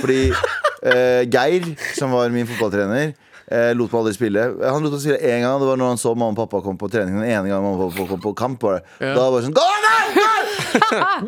fordi 0.00 0.20
uh, 0.32 1.22
Geir, 1.28 1.74
som 1.98 2.16
var 2.16 2.32
min 2.34 2.48
fotballtrener 2.48 3.12
eh, 3.50 3.70
lot 3.76 3.90
meg 3.90 4.00
aldri 4.00 4.14
spille. 4.16 4.46
Han 4.62 4.84
lot 4.84 4.94
meg 4.94 5.02
spille 5.04 5.20
én 5.20 5.44
gang. 5.44 5.58
Det 5.60 5.68
var 5.70 5.80
når 5.80 5.94
han 5.94 6.00
så 6.00 6.14
mamma 6.14 6.34
og 6.34 6.40
pappa 6.44 6.62
kom 6.64 6.78
på 6.80 6.90
trening. 6.92 7.18
Den 7.20 7.28
ene 7.28 7.50
gangen 7.50 7.66
mamma 7.66 7.88
og 7.88 7.94
pappa 7.94 8.08
kom 8.14 8.24
på 8.24 8.34
kamp. 8.38 8.60
Bare. 8.62 8.82
Ja. 9.00 9.14
Da 9.16 9.28
var 9.30 9.40
det 9.40 9.48
sånn 9.48 9.56
Gå 9.56 9.66
an, 9.66 9.88
gå! 10.16 10.28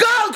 Gal! 0.02 0.31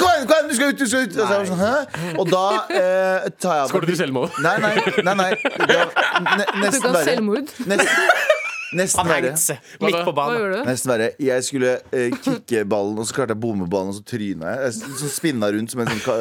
Du 0.56 0.60
skal 0.62 0.72
ut! 0.72 0.78
Du 0.80 0.86
skal 0.88 1.04
ut! 1.04 1.16
Og, 1.16 1.28
så 1.28 1.38
jeg 1.42 1.48
sånn, 1.50 1.60
Hæ? 1.60 2.14
og 2.16 2.30
da 2.32 2.44
eh, 2.72 3.26
tar 3.36 3.58
jeg 3.58 3.64
av 3.66 3.68
Skåret 3.74 3.90
du 3.92 3.96
selvmord? 3.98 4.38
Nei, 4.40 4.54
nei, 4.64 4.72
nei, 5.04 5.14
nei. 5.20 5.28
Det 5.36 5.76
var 5.76 5.92
ne 6.38 6.46
Du 6.48 6.60
nesten 6.64 6.82
kan 6.86 6.96
verre. 6.96 7.04
selvmord. 7.10 7.52
Nesten, 7.68 8.34
nesten 8.74 8.98
Han 8.98 9.08
verre. 9.08 9.30
hengte 9.30 9.42
seg 9.42 9.58
midt 9.80 9.94
på 10.02 10.10
Hva 10.10 10.14
banen. 10.16 10.38
gjorde 10.40 10.56
du? 10.58 10.70
Nesten 10.70 10.90
verre. 10.90 11.08
Jeg 11.22 11.44
skulle 11.46 11.72
eh, 11.92 12.10
kicke 12.24 12.64
ballen, 12.66 12.98
og 12.98 13.06
så 13.06 13.14
klarte 13.14 13.34
jeg 13.34 13.38
å 13.38 13.42
bomme 13.46 13.68
ballen, 13.70 13.92
og 13.92 13.98
så 13.98 14.02
tryna 14.08 14.54
jeg. 14.56 14.72
Jeg 14.72 14.96
så 15.02 15.10
spinna 15.14 15.50
rundt 15.54 15.70
som 15.70 15.80
en 15.84 15.90
sånn, 15.92 16.02
ka 16.02 16.16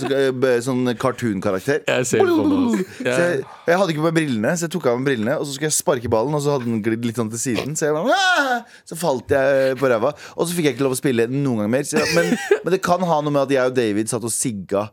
så, 0.00 0.10
eh, 0.16 0.30
b- 0.32 0.54
sånn 0.64 0.94
cartoon-karakter. 0.96 1.82
Jeg 1.86 2.06
ser 2.06 2.24
det 2.24 2.36
på 2.38 2.46
meg. 2.48 2.86
Så 3.00 3.18
jeg, 3.20 3.44
jeg 3.68 3.78
hadde 3.82 3.90
ikke 3.94 4.02
på 4.04 4.08
meg 4.08 4.16
brillene, 4.20 4.54
så 4.56 4.66
jeg 4.68 4.74
tok 4.76 4.86
av 4.92 4.98
meg 5.00 5.10
brillene, 5.10 5.36
og 5.40 5.44
så 5.46 5.52
skulle 5.58 5.68
jeg 5.70 5.76
sparke 5.76 6.08
ballen, 6.16 6.34
og 6.38 6.42
så 6.46 6.56
hadde 6.56 6.70
den 6.70 6.80
glidd 6.86 7.04
litt 7.10 7.20
sånn 7.20 7.30
til 7.34 7.42
siden. 7.42 7.76
Så, 7.76 7.90
jeg 7.90 7.96
bare, 7.98 8.16
«Ah!» 8.16 8.64
så 8.88 8.96
falt 8.98 9.28
jeg 9.36 9.76
på 9.80 9.90
ræva. 9.92 10.14
Og 10.36 10.46
så 10.48 10.56
fikk 10.56 10.70
jeg 10.70 10.78
ikke 10.78 10.86
lov 10.88 10.96
å 10.96 11.00
spille 11.02 11.28
noen 11.30 11.64
gang 11.64 11.70
mer. 11.76 11.84
Så, 11.86 11.98
jeg- 12.00 12.14
men, 12.16 12.32
men 12.64 12.72
det 12.76 12.82
kan 12.82 13.00
ha 13.04 13.20
noe 13.20 13.30
med 13.34 13.42
at 13.48 13.54
jeg 13.58 13.70
og 13.72 13.74
David 13.76 14.08
satt 14.12 14.24
og 14.24 14.32
sigga 14.34 14.88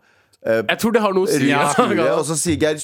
Jeg 0.47 0.77
tror 0.79 0.93
det 0.95 1.01
har 1.01 1.11
noe 1.15 1.25
å 1.25 1.31
si. 1.31 1.47
Ja. 1.49 1.65
og 2.15 2.23
så 2.27 2.35
sier 2.39 2.55
Geir 2.61 2.77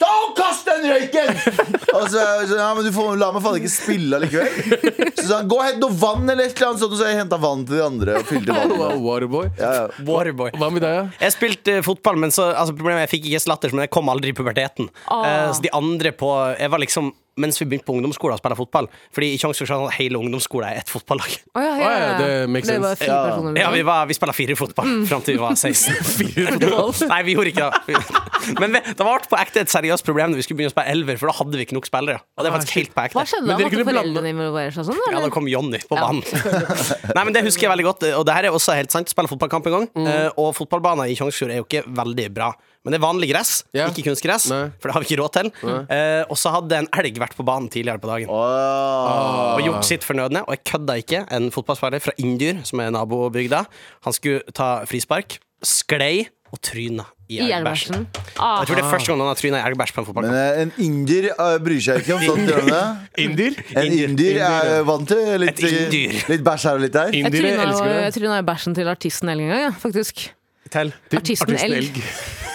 Ta 0.00 0.10
og 0.24 0.32
kast 0.34 0.66
den 0.66 0.86
røyken! 0.90 1.28
og 1.96 2.08
så, 2.10 2.22
sånn, 2.48 2.58
ja, 2.58 2.68
men 2.74 2.86
du 2.86 2.90
får, 2.94 3.12
La 3.20 3.28
meg 3.34 3.44
faen 3.44 3.58
ikke 3.60 3.70
spille 3.70 4.18
allikevel. 4.18 5.10
Så 5.14 5.26
sa 5.28 5.38
han 5.38 5.50
gå 5.50 5.58
og 5.60 5.64
hent 5.68 5.80
noe 5.84 5.98
vann, 6.00 6.24
eller 6.26 6.48
et 6.48 6.56
eller 6.56 6.72
annet 6.72 6.82
sånt. 6.82 6.96
Og 6.96 6.98
så 6.98 7.10
jeg 7.10 7.20
henta 7.20 7.38
vann 7.40 7.62
til 7.68 7.78
de 7.78 7.84
andre 7.84 8.18
og 8.18 8.26
fylte 8.28 8.56
vann. 8.56 8.74
Waterboy. 9.04 9.50
Ja, 9.60 9.72
ja. 9.78 9.84
Waterboy. 10.08 10.54
Hva 10.58 10.70
med 10.74 10.82
deg, 10.84 10.98
ja? 10.98 11.04
Jeg 11.22 11.36
spilte 11.36 11.78
eh, 11.78 11.84
fotball, 11.86 12.18
men 12.26 12.34
så, 12.34 12.50
altså, 12.52 12.74
problemet 12.74 13.06
jeg 13.06 13.14
fikk 13.14 13.30
ikke 13.30 13.44
slatters, 13.46 13.76
men 13.76 13.86
jeg 13.86 13.94
kom 13.94 14.10
aldri 14.10 14.34
i 14.34 14.36
puberteten. 14.36 14.90
Ah. 15.06 15.22
Uh, 15.24 15.52
så 15.54 15.64
de 15.64 15.70
andre 15.74 16.10
på 16.14 16.32
Jeg 16.58 16.72
var 16.74 16.82
liksom 16.82 17.14
mens 17.40 17.58
vi 17.60 17.66
begynte 17.66 17.86
på 17.88 17.94
ungdomsskolen 17.96 18.36
å 18.36 18.40
spille 18.40 18.56
fotball. 18.58 18.88
Fordi 19.14 19.28
i 19.34 19.38
er 19.38 19.54
sånn 19.68 19.88
hele 19.96 20.18
ungdomsskolen 20.20 20.68
er 20.70 20.80
ett 20.82 20.90
fotballag. 20.92 21.32
Oh, 21.54 21.62
ja, 21.62 21.72
ja, 21.74 21.88
ja, 21.90 21.98
ja. 22.04 22.18
det 22.18 22.50
makes 22.50 22.68
Det 22.68 22.78
var 22.80 22.94
sense. 22.94 23.04
fire 23.04 23.14
Ja. 23.14 23.22
personer. 23.30 23.60
Ja, 23.60 23.70
vi, 23.74 23.82
var, 23.82 24.06
vi 24.06 24.14
spilte 24.14 24.34
fire 24.36 24.56
fotball 24.56 24.84
Mm. 24.94 25.06
fram 25.08 25.22
til 25.22 25.34
vi 25.34 25.40
var 25.40 25.54
16. 25.56 25.94
Fotball. 26.60 26.92
Nei, 27.10 27.22
vi 27.26 27.34
gjorde 27.34 27.50
ikke 27.54 27.70
det. 27.70 28.58
Men 28.60 28.72
vi, 28.76 28.80
det 28.94 29.04
var 29.06 29.24
på 29.30 29.38
ekte 29.40 29.60
et 29.64 29.72
seriøst 29.72 30.04
problem 30.04 30.30
når 30.32 30.36
vi 30.40 30.44
skulle 30.46 30.58
begynne 30.60 30.72
å 30.72 30.76
spille 30.76 30.92
elver, 30.94 31.16
for 31.20 31.30
da 31.30 31.34
hadde 31.38 31.56
vi 31.58 31.64
ikke 31.66 31.76
nok 31.78 31.88
spillere. 31.88 32.20
Og 32.36 32.44
det 32.44 32.50
var 32.52 32.58
faktisk 32.60 32.76
helt 32.78 32.92
på 32.94 33.04
ekte. 33.06 33.18
Hva 33.18 33.24
skjedde 33.30 33.48
da? 33.48 33.56
Måtte 33.64 33.86
foreldrene 33.88 34.32
involvere 34.34 34.74
seg 34.76 34.88
sånn? 34.90 35.00
Ja, 35.10 35.22
da 35.24 35.30
kom 35.34 35.48
Jonny 35.50 35.80
på 35.88 35.96
Ja, 35.98 36.06
banen. 36.06 36.22
Nei, 37.16 37.24
men 37.24 37.32
Det 37.34 37.44
husker 37.46 37.66
jeg 37.66 37.72
veldig 37.74 37.88
godt, 37.88 38.06
og 38.20 38.26
det 38.28 38.36
her 38.36 38.48
er 38.50 38.54
også 38.56 38.76
helt 38.76 38.92
sant. 38.94 39.08
Spille 39.10 39.30
fotballkamp 39.30 39.66
en 39.70 39.76
gang. 39.78 39.88
Mm. 39.96 40.06
Eh, 40.06 40.28
og 40.40 40.52
fotballbanen 40.58 41.08
i 41.10 41.16
Tjongsfjord 41.18 41.50
er 41.54 41.62
jo 41.62 41.66
ikke 41.68 41.84
veldig 41.88 42.28
bra. 42.36 42.52
Men 42.84 42.92
det 42.92 42.98
er 43.00 43.04
vanlig 43.06 43.30
gress, 43.32 43.62
Ja. 43.72 43.86
ikke 43.88 44.04
kunstgress. 44.10 44.50
Nei. 44.50 44.68
For 44.78 44.88
det 44.88 44.92
har 44.94 45.00
vi 45.00 45.06
ikke 45.08 45.20
råd 45.22 45.32
til. 45.32 45.46
Eh, 45.88 46.24
og 46.28 46.36
så 46.36 46.50
hadde 46.52 46.72
en 46.82 46.88
elg 46.92 47.16
vært 47.22 47.34
på 47.38 47.44
banen 47.48 47.70
tidligere 47.72 47.98
på 48.02 48.10
dagen. 48.10 48.28
Og 48.28 49.62
gjort 49.64 49.84
sitt 49.88 50.04
fornødne. 50.04 50.42
Og 50.46 50.52
jeg 50.56 50.64
kødda 50.68 50.98
ikke. 51.00 51.24
En 51.32 51.50
fotballspiller 51.54 52.02
fra 52.04 52.12
Indyr, 52.20 52.60
som 52.68 52.80
er 52.84 52.90
nabobygda, 52.94 53.64
han 54.04 54.12
skulle 54.12 54.42
ta 54.52 54.84
frispark, 54.84 55.38
sklei 55.64 56.26
og 56.52 56.60
tryna 56.62 57.06
i 57.32 57.38
I 57.40 57.48
elgbæsj. 57.48 57.88
elgbæsjen. 57.88 58.04
Jeg 58.36 58.66
tror 58.68 58.76
det 58.76 58.84
er 58.84 58.90
første 58.92 59.08
gang 59.08 59.18
han 59.24 59.30
har 59.32 59.40
tryna 59.40 59.58
i 59.58 59.64
elgbæsj 59.70 59.92
på 59.94 59.98
en 59.98 60.04
Men 60.04 60.08
fotballkamp. 60.12 60.36
eh, 60.36 60.60
en 60.62 60.72
inder 60.84 61.24
eh, 61.32 61.58
bryr 61.64 61.80
seg 61.80 62.02
ikke 62.04 62.14
om 62.14 62.20
sånt. 62.28 62.46
Gjør 62.46 62.60
han 62.60 62.70
det? 62.76 63.24
Indier? 63.24 63.54
En 63.80 63.92
inder 64.04 64.38
er 64.44 64.84
vant 64.84 65.08
til 65.08 65.38
litt, 65.40 65.64
Et 65.64 66.28
litt 66.28 66.44
bæsj 66.44 66.68
her 66.68 66.74
og 66.74 66.80
litt 66.84 66.92
der. 66.92 67.10
Jeg 67.16 67.32
tryna 67.32 67.56
jo- 67.56 67.64
elsker 67.70 68.02
jeg 68.04 68.12
tryna 68.20 68.38
i 68.38 68.42
bæsjen 68.52 68.74
til 68.76 68.86
artisten 68.92 69.28
hele 69.32 69.40
en 69.40 69.48
gang, 69.48 69.62
ja, 69.64 69.70
faktisk. 69.80 70.28
Til. 70.70 70.92
Til 71.10 71.18
Artisten 71.20 71.50
artisten 71.54 71.72
Elg. 71.76 71.98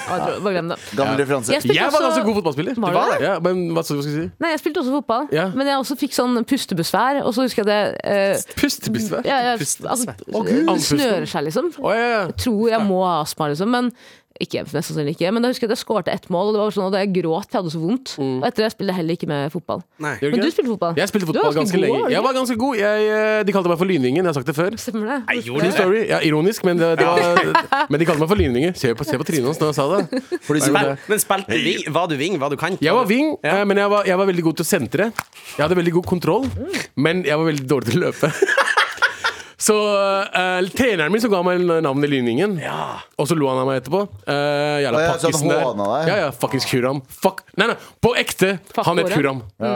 Bare 0.10 0.52
glem 0.56 0.70
det. 0.72 0.78
Gammel 0.98 1.20
referanse. 1.22 1.54
Jeg 1.54 1.62
Jeg 1.76 1.84
var 1.86 1.92
også- 1.92 2.02
ganske 2.08 2.24
god 2.26 2.36
fotballspiller. 2.40 2.74
Var 2.82 2.94
du 2.94 3.00
det? 3.14 3.22
Ja, 3.28 3.36
men 3.40 3.70
hva 3.76 3.84
skal 3.86 4.00
jeg 4.02 4.04
si? 4.04 4.24
Nei, 4.42 4.50
jeg 4.56 4.60
spilte 4.64 4.82
også 4.82 4.92
fotball, 4.98 5.28
Ja. 5.32 5.50
men 5.56 5.68
jeg 5.68 5.78
også 5.78 5.96
fikk 6.00 6.14
sånn 6.18 6.40
pustebesvær. 6.50 7.22
Og 7.24 7.34
så 7.38 7.46
husker 7.46 7.64
jeg 7.64 7.70
det 7.70 7.98
eh, 8.04 8.56
Pustebesvær. 8.58 9.22
ja, 9.26 9.38
jeg, 9.52 9.60
Pustebesvær. 9.60 9.90
altså, 9.90 10.16
oh, 10.34 10.78
snører 10.78 11.28
seg, 11.30 11.44
liksom. 11.52 11.70
Oh, 11.80 11.94
ja, 11.94 12.08
ja. 12.10 12.24
Jeg 12.32 12.36
tror 12.46 12.70
jeg 12.74 12.82
må 12.90 13.04
ha 13.06 13.22
astma, 13.22 13.48
liksom. 13.54 13.70
Men 13.70 13.92
ikke, 14.40 14.62
mest 14.72 14.90
sannsynlig 14.90 15.14
ikke. 15.18 15.30
Men 15.36 15.44
jeg 15.46 15.54
husker 15.56 15.68
at 15.68 15.74
jeg 15.76 15.82
skårte 15.84 16.14
ett 16.14 16.28
mål, 16.32 16.50
og 16.50 16.56
det 16.56 16.60
var 16.64 16.74
sånn 16.76 16.88
at 16.94 16.98
jeg 17.02 17.10
gråt. 17.20 17.48
Jeg 17.52 17.58
hadde 17.60 17.72
så 17.74 17.82
vondt. 17.82 18.14
Og 18.24 18.46
etter 18.48 18.64
det 18.66 18.70
spilte 18.74 18.94
jeg 18.94 18.98
heller 19.02 19.18
ikke 19.20 19.28
med 19.30 19.52
fotball. 19.54 19.82
Nei. 20.06 20.14
Men 20.24 20.40
du 20.40 20.48
spilte 20.52 20.72
fotball. 20.72 20.94
Jeg 21.00 21.12
spilte 21.12 21.28
fotball 21.30 21.44
ganske 21.50 21.60
ganske 21.60 21.80
god, 21.80 21.86
lenge. 21.86 22.12
Jeg 22.14 22.24
var 22.24 22.38
ganske 22.40 22.58
god. 22.64 22.78
Jeg, 22.80 23.10
eh, 23.20 23.40
de 23.50 23.56
kalte 23.58 23.72
meg 23.74 23.80
for 23.82 23.90
Lynvingen. 23.92 24.22
Jeg 24.24 24.30
har 24.32 24.38
sagt 24.40 24.48
det 24.52 24.56
før. 24.56 24.78
Stemmer 24.80 25.12
det? 25.12 25.18
Jeg 25.36 25.44
gjorde 25.50 25.60
True 25.60 25.70
det? 25.70 25.78
story. 25.80 26.02
Ja, 26.14 26.20
ironisk, 26.30 26.64
men, 26.70 26.80
det, 26.80 26.92
det 27.02 27.08
var, 27.10 27.60
men 27.92 28.00
de 28.00 28.08
kalte 28.10 28.24
meg 28.24 28.32
for 28.32 28.40
Lynvingen. 28.40 28.76
Se 28.80 28.94
på, 28.96 29.08
se 29.08 29.20
på 29.20 29.28
trynet 29.28 29.50
hans 29.52 29.60
når 29.60 29.74
jeg 29.74 29.80
sa 29.82 29.88
det. 29.96 30.24
Fordi 30.48 30.64
så, 30.64 30.72
Spil, 30.72 30.94
men 31.12 31.24
spilte 31.26 31.52
du 31.60 31.64
ving? 31.68 31.84
Var 32.00 32.08
du 32.08 32.16
ving? 32.24 32.40
Var 32.40 32.50
du 32.56 32.58
kant? 32.64 32.82
Jeg 32.86 32.96
var 32.96 33.06
wing, 33.12 33.36
Ja. 33.44 33.60
eh, 33.60 33.66
men 33.70 33.78
jeg 33.84 33.90
var, 33.92 34.08
jeg 34.08 34.18
var 34.24 34.32
veldig 34.32 34.48
god 34.50 34.60
til 34.62 34.68
å 34.68 34.72
sentre. 34.72 35.12
Jeg 35.58 35.64
hadde 35.66 35.76
veldig 35.84 35.94
god 36.00 36.06
kontroll, 36.16 36.48
men 36.96 37.26
jeg 37.28 37.36
var 37.38 37.46
veldig 37.52 37.68
dårlig 37.68 37.92
til 37.92 38.00
å 38.00 38.08
løpe. 38.08 38.32
Så 39.60 39.76
uh, 39.76 40.70
treneren 40.72 41.12
min 41.12 41.22
som 41.22 41.32
ga 41.34 41.42
meg 41.44 41.60
navnet 41.84 42.12
Lynvingen, 42.14 42.56
og 43.20 43.28
så 43.28 43.36
lo 43.36 43.50
han 43.52 43.60
av 43.60 43.68
meg 43.68 43.82
etterpå. 43.82 44.06
Uh, 44.24 44.80
jævla 44.86 45.02
ja, 45.04 45.10
pakkisen 45.18 45.52
der. 45.52 45.66
Ja, 46.08 46.16
ja, 46.24 46.30
fuckings 46.32 46.68
Kuram. 46.70 47.02
Fuck. 47.12 47.44
Nei, 47.60 47.68
nei, 47.74 47.76
på 48.00 48.14
ekte! 48.20 48.54
Fuck 48.72 48.88
Han 48.88 49.02
het. 49.04 49.12
Kuram. 49.12 49.44
ja, 49.60 49.74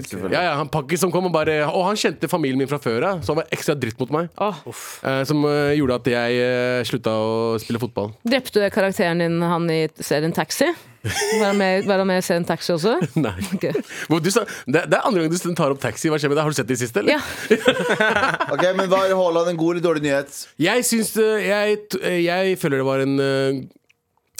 selvfølgelig. 0.00 0.32
Ja, 0.38 0.42
ja, 0.48 0.56
han 0.62 0.72
pakkis 0.72 1.04
som 1.04 1.12
kom 1.12 1.28
og 1.28 1.34
bare 1.34 1.58
Og 1.68 1.84
han 1.90 2.00
kjente 2.00 2.30
familien 2.32 2.62
min 2.62 2.70
fra 2.70 2.80
før 2.80 3.10
av, 3.10 3.22
så 3.22 3.34
han 3.34 3.42
var 3.42 3.52
ekstra 3.52 3.76
dritt 3.76 4.00
mot 4.00 4.16
meg. 4.16 4.32
Oh. 4.40 4.64
Uh, 5.04 5.20
som 5.28 5.44
uh, 5.44 5.74
gjorde 5.76 6.00
at 6.00 6.12
jeg 6.14 6.40
uh, 6.40 6.80
slutta 6.88 7.16
å 7.20 7.32
spille 7.60 7.82
fotball. 7.82 8.14
Drepte 8.24 8.64
du 8.64 8.68
karakteren 8.72 9.20
din 9.20 9.40
han 9.44 9.68
i 9.72 9.82
serien 10.00 10.32
Taxi? 10.36 10.72
Var 11.06 11.46
han 11.46 11.58
med, 11.58 12.18
og 12.18 12.24
se 12.26 12.36
en 12.38 12.46
Taxi 12.48 12.72
også? 12.74 12.96
Nei. 13.26 13.34
Okay. 13.56 13.72
Hvor 14.10 14.20
du 14.20 14.28
sa, 14.34 14.42
det, 14.66 14.82
det 14.90 14.98
er 14.98 15.06
andre 15.08 15.22
gang 15.24 15.32
du 15.32 15.54
tar 15.56 15.72
opp 15.72 15.80
taxi. 15.80 16.10
Hva 16.12 16.18
skjer 16.20 16.32
med 16.32 16.36
deg? 16.38 16.44
Har 16.44 16.52
du 16.52 16.58
sett 16.58 16.68
det 16.68 16.76
i 16.76 16.82
siste? 16.82 17.00
Eller? 17.00 17.16
Ja. 17.16 17.56
Ok, 18.54 18.62
men 18.76 18.90
Var 18.90 19.14
Haaland 19.16 19.50
en 19.52 19.58
god 19.60 19.76
eller 19.76 19.84
dårlig 19.86 20.02
nyhet? 20.06 20.36
Jeg 20.60 20.84
syns 20.88 21.14
eh, 21.22 21.46
jeg, 21.48 21.78
t- 21.92 22.00
eh, 22.02 22.18
jeg 22.26 22.58
føler 22.60 22.82
det 22.82 22.86
var 22.88 23.02
en 23.04 23.16
eh, 23.22 23.62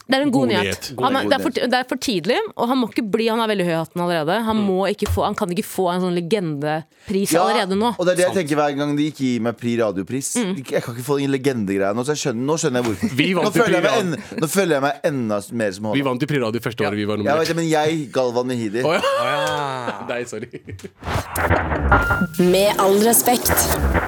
Det 0.06 0.14
er 0.14 0.22
en 0.22 0.30
god, 0.30 0.46
God 0.46 0.48
nyhet. 0.54 0.84
God 0.94 1.04
Han 1.04 1.28
det, 1.28 1.34
er 1.34 1.42
for, 1.42 1.50
det 1.50 1.74
er 1.80 1.86
for 1.90 1.98
tidlig, 1.98 2.36
og 2.54 2.68
han 2.70 2.78
må 2.78 2.86
ikke 2.92 3.02
bli 3.10 3.24
Han 3.26 3.40
er 3.42 3.48
veldig 3.50 3.64
høy 3.66 3.72
i 3.72 3.78
hatten 3.80 4.02
allerede. 4.04 4.36
Han, 4.46 4.56
Mm. 4.56 4.66
må 4.70 4.86
ikke 4.88 5.08
få, 5.10 5.24
han 5.26 5.34
kan 5.34 5.50
ikke 5.50 5.64
få 5.66 5.88
en 5.92 6.00
sånn 6.04 6.14
legendepris 6.14 7.32
allerede 7.34 7.74
nå. 7.76 7.90
og 7.98 8.06
det 8.06 8.12
er 8.12 8.16
det 8.20 8.24
jeg 8.28 8.36
tenker 8.38 8.56
hver 8.60 8.76
gang 8.78 8.94
de 8.96 9.08
ikke 9.10 9.24
gir 9.24 9.40
meg 9.42 9.56
Pri 9.58 9.74
radiopris. 9.80 10.30
Jeg 10.36 10.64
kan 10.84 10.94
ikke 10.94 11.02
få 11.08 11.18
den 11.18 11.30
legendegreia 11.34 11.90
nå, 11.92 12.04
så 12.06 12.14
jeg 12.14 12.22
skjønner, 12.22 12.46
nå 12.46 12.54
skjønner 12.62 12.82
jeg 12.82 12.86
hvorfor. 12.86 13.42
Nå 13.42 13.50
føler, 13.56 13.74
jeg 13.74 13.82
meg 13.82 13.98
en, 13.98 14.40
nå 14.40 14.48
føler 14.48 14.76
jeg 14.78 14.82
meg 14.86 14.94
enda 15.10 15.40
mer 15.52 15.72
som 15.72 15.90
Vi 15.92 16.02
vant 16.06 16.22
i 16.22 16.26
Pri 16.30 16.38
Radio 16.46 16.60
første 16.60 16.86
året 16.86 16.96
vi 16.96 17.04
var 17.10 17.16
Jeg 17.18 17.24
nominert. 17.26 17.48
vet 17.48 17.56
men 17.56 17.68
jeg, 17.68 18.12
Galvan 18.14 18.46
Mehidi 18.46 18.82
Oh, 18.86 18.92
ja. 18.94 19.02
Ja. 19.02 20.06
Nei, 20.08 20.22
sorry. 20.24 20.46
Med 22.38 22.78
all 22.78 22.98
respekt. 23.02 24.05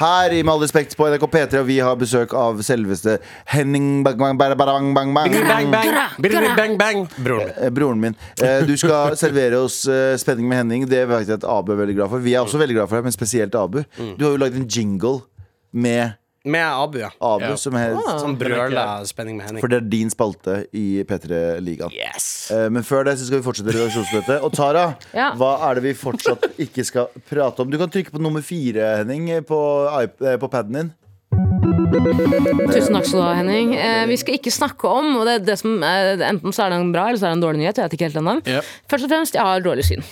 Her 0.00 0.32
i 0.32 0.42
Med 0.42 0.54
all 0.54 0.62
respekt 0.64 0.94
på 0.96 1.04
NRK 1.10 1.26
P3, 1.28 1.58
og 1.60 1.66
vi 1.68 1.76
har 1.84 1.96
besøk 2.00 2.32
av 2.32 2.62
selveste 2.64 3.18
Henning 3.52 4.00
Bang 4.06 4.16
Bang 4.16 4.38
Bang 4.40 4.56
Bang 4.56 4.94
Bang 4.96 5.12
Bang. 5.12 5.34
Bang, 5.34 5.68
bang, 5.74 5.90
bang, 6.24 6.46
bang, 6.56 6.76
bang. 6.80 7.02
Broren 7.20 7.44
min. 7.44 7.52
Eh, 7.60 7.70
Broren 7.76 8.00
min. 8.00 8.16
Eh, 8.40 8.62
Du 8.64 8.72
skal 8.80 9.12
servere 9.20 9.60
oss 9.60 9.82
eh, 9.88 10.14
spenning 10.16 10.48
med 10.48 10.62
Henning. 10.62 10.86
Det 10.88 11.02
vet 11.10 11.28
jeg 11.28 11.36
at 11.42 11.44
Abu 11.44 11.74
er 11.74 11.82
veldig 11.82 11.98
glad 11.98 12.08
for. 12.14 12.24
Vi 12.24 12.32
er 12.32 12.40
også 12.40 12.60
veldig 12.62 12.78
glad 12.78 12.88
for 12.88 12.96
det, 12.96 13.10
men 13.10 13.16
spesielt 13.16 13.54
Abu. 13.60 13.82
Du 14.16 14.24
har 14.24 14.32
jo 14.32 14.40
lagd 14.40 14.56
en 14.56 14.64
jingle 14.68 15.20
med 15.72 16.16
Med 16.44 16.64
Abu, 16.64 16.98
ja. 17.02 17.10
Abu, 17.20 17.44
Ja. 17.44 17.56
som 17.60 17.74
er 17.76 17.92
Som 18.18 18.36
brøler 18.40 19.04
spenning 19.04 19.36
med 19.36 19.44
Henning. 19.46 19.60
For 19.60 19.68
det 19.68 19.76
er 19.82 19.88
din 19.92 20.08
spalte 20.08 20.54
i 20.72 21.02
P3-ligaen. 21.04 21.92
Yes. 21.92 22.50
Eh, 22.50 22.70
Men 22.70 22.82
før 22.82 23.04
det 23.04 23.18
så 23.18 23.26
skal 23.26 23.42
vi 23.42 23.44
fortsette 23.44 23.74
redaksjonsmøtet. 23.74 24.40
Og 24.42 24.52
Tara, 24.56 24.94
Ja. 25.14 25.34
hva 25.36 25.50
er 25.70 25.74
det 25.74 25.82
vi 25.82 25.92
fortsatt 25.92 26.48
ikke 26.58 26.84
skal 26.88 27.08
prate 27.28 27.60
om? 27.60 27.68
Du 27.70 27.76
kan 27.76 27.90
trykke 27.92 28.10
på 28.14 28.18
nummer 28.24 28.40
fire, 28.40 28.96
Henning, 29.02 29.28
på, 29.44 29.60
iP- 30.00 30.24
eh, 30.32 30.38
på 30.40 30.48
paden 30.48 30.72
din. 30.72 30.92
Tusen 32.72 32.94
takk 32.96 33.04
skal 33.04 33.20
du 33.20 33.24
ha, 33.26 33.34
Henning. 33.36 33.74
Eh, 33.76 34.06
vi 34.08 34.16
skal 34.16 34.38
ikke 34.38 34.50
snakke 34.54 34.88
om 34.88 35.16
og 35.20 35.26
det, 35.28 35.34
er 35.42 35.44
det 35.52 35.58
som, 35.60 35.76
eh, 35.82 36.16
Enten 36.30 36.52
så 36.56 36.64
er 36.66 36.70
det 36.72 36.80
en 36.80 36.92
bra 36.94 37.08
eller 37.10 37.18
så 37.20 37.28
er 37.28 37.34
det 37.34 37.38
en 37.42 37.44
dårlig 37.44 37.60
nyhet. 37.66 37.76
Jeg 37.76 37.84
vet 37.90 37.98
ikke 37.98 38.08
helt 38.08 38.20
ennå. 38.22 38.34
Ja. 38.48 38.60
Først 38.88 39.04
og 39.04 39.10
fremst, 39.12 39.34
jeg 39.36 39.42
har 39.44 39.60
dårlig 39.60 39.84
syn. 39.84 40.02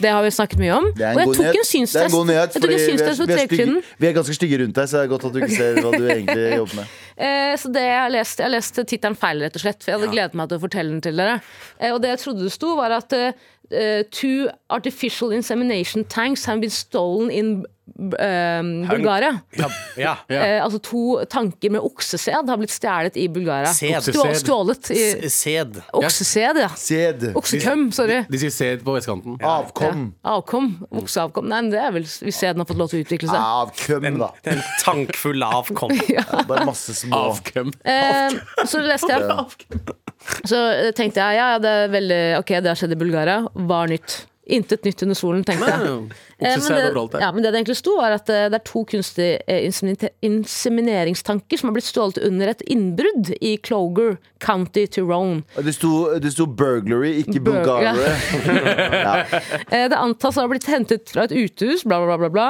Det 0.00 0.08
har 0.08 0.22
vi 0.24 0.30
snakket 0.32 0.60
mye 0.62 0.72
om. 0.72 0.86
Og 0.88 1.00
jeg 1.02 1.16
tok 1.36 1.46
en 1.46 1.86
Det 1.86 2.00
er 2.00 2.06
en 2.06 2.14
god 2.14 2.28
nyhet 2.30 2.54
fordi 2.56 2.68
vi 2.68 2.76
er, 2.76 2.92
vi, 2.96 3.34
er 3.34 3.46
stygge, 3.48 3.82
vi 4.00 4.08
er 4.08 4.14
ganske 4.16 4.36
stygge 4.38 4.58
rundt 4.62 4.78
deg, 4.78 4.88
så 4.88 4.96
det 4.96 5.02
er 5.04 5.10
godt 5.12 5.26
at 5.28 5.34
du 5.34 5.40
ikke 5.42 5.56
ser 5.58 5.80
hva 5.84 5.90
du 5.92 6.06
egentlig 6.06 6.46
jobber 6.60 6.78
med. 6.80 6.94
Eh, 7.28 7.52
så 7.60 7.72
det 7.74 7.82
jeg 7.84 7.98
har 8.00 8.12
lest, 8.14 8.40
jeg 8.40 8.48
har 8.48 8.54
lest 8.54 8.80
tittelen 8.80 9.18
feil, 9.20 9.44
rett 9.44 9.58
og 9.58 9.64
slett. 9.64 9.82
For 9.84 9.92
jeg 9.92 10.00
hadde 10.00 10.12
gledet 10.14 10.38
meg 10.40 10.48
til 10.48 10.60
å 10.60 10.64
fortelle 10.64 10.94
den 10.94 11.04
til 11.04 11.20
dere. 11.20 11.36
Eh, 11.78 11.92
og 11.92 12.00
det 12.04 12.14
jeg 12.14 12.22
trodde 12.24 12.46
det 12.48 12.54
sto, 12.56 12.72
var 12.80 12.96
at 12.96 13.18
eh, 13.18 14.02
two 14.08 14.48
artificial 14.72 15.32
insemination 15.36 16.08
tanks 16.08 16.46
have 16.48 16.64
been 16.64 16.72
stolen 16.72 17.30
in 17.30 17.54
Bulgaria. 17.96 19.38
Ja. 19.58 19.68
ja. 19.96 20.16
Ja. 20.32 20.38
Eh, 20.46 20.64
altså 20.64 20.78
to 20.82 21.02
tanker 21.30 21.72
med 21.74 21.82
oksesæd 21.84 22.48
har 22.48 22.58
blitt 22.60 22.72
stjålet 22.72 23.16
i 23.20 23.26
Bulgaria. 23.32 23.72
Stjålet 23.74 24.90
i 24.94 25.28
Sæd. 25.32 25.80
Oksesæd, 25.92 26.60
ja. 26.62 26.70
Sæd. 26.78 27.26
Oksekøm, 27.36 27.88
sorry. 27.94 28.22
De 28.30 28.40
sier 28.40 28.54
sæd 28.54 28.84
på 28.86 28.94
vestkanten. 28.96 29.36
Avkom. 29.44 30.06
Ja. 30.22 30.36
Avkom. 30.36 30.70
Okseavkom. 31.02 31.48
Nei, 31.50 31.60
men 31.66 31.72
det 31.74 31.82
er 31.82 31.92
vel 31.94 32.06
hvis 32.06 32.38
sæden 32.38 32.62
har 32.62 32.68
fått 32.70 32.80
lov 32.80 32.92
til 32.92 33.02
å 33.02 33.06
utvikle 33.06 33.30
seg. 33.30 33.42
Avkøm, 33.62 34.08
da. 34.22 34.30
Det 34.44 34.56
en 34.56 34.64
tankfull 34.82 35.44
av 35.46 35.62
avkom. 35.62 35.94
Bare 36.48 36.66
masse 36.68 36.96
små 36.96 37.26
Avkøm. 37.32 37.72
Eh, 37.84 38.38
så 38.68 38.82
leste 38.82 39.12
jeg 39.12 39.22
Så 40.48 40.58
eh, 40.58 40.90
tenkte 40.96 41.22
jeg 41.22 41.40
ja, 41.40 41.54
ja, 41.54 41.62
det 41.62 41.72
er 41.84 41.92
veldig 41.92 42.20
Ok, 42.40 42.54
det 42.62 42.70
har 42.72 42.78
skjedd 42.78 42.96
i 42.96 43.00
Bulgaria. 43.00 43.42
er 43.42 43.96
nytt. 43.96 44.22
Intet 44.50 44.82
nytt 44.84 45.02
under 45.06 45.14
solen, 45.14 45.44
tenkte 45.46 45.70
jeg. 45.70 46.02
Eh, 46.42 46.56
men, 46.58 46.74
det, 46.74 47.20
ja, 47.22 47.28
men 47.30 47.44
det 47.44 47.52
det 47.54 47.58
egentlig 47.60 47.76
sto, 47.78 47.92
var 48.00 48.16
at 48.16 48.26
eh, 48.34 48.48
det 48.50 48.56
er 48.58 48.62
to 48.66 48.80
kunstige 48.90 49.36
eh, 49.46 49.62
insemineringstanker 50.26 51.60
som 51.60 51.68
har 51.68 51.76
blitt 51.76 51.86
stjålet 51.86 52.18
under 52.26 52.50
et 52.50 52.64
innbrudd 52.66 53.30
i 53.38 53.52
Cloger 53.62 54.16
County, 54.42 54.88
Tyrone. 54.90 55.44
Det 55.62 55.70
sto, 55.76 55.92
det 56.18 56.32
sto 56.34 56.48
burglary, 56.50 57.12
ikke 57.22 57.38
Bur- 57.46 57.62
ja. 57.62 59.14
Eh, 59.70 59.86
Det 59.92 59.98
antas 59.98 60.34
å 60.38 60.42
ha 60.42 60.48
blitt 60.50 60.66
hentet 60.66 61.12
fra 61.14 61.28
et 61.28 61.34
uthus, 61.44 61.84
bla, 61.86 62.00
bla, 62.02 62.16
bla. 62.16 62.18
bla, 62.26 62.32
bla. 62.34 62.48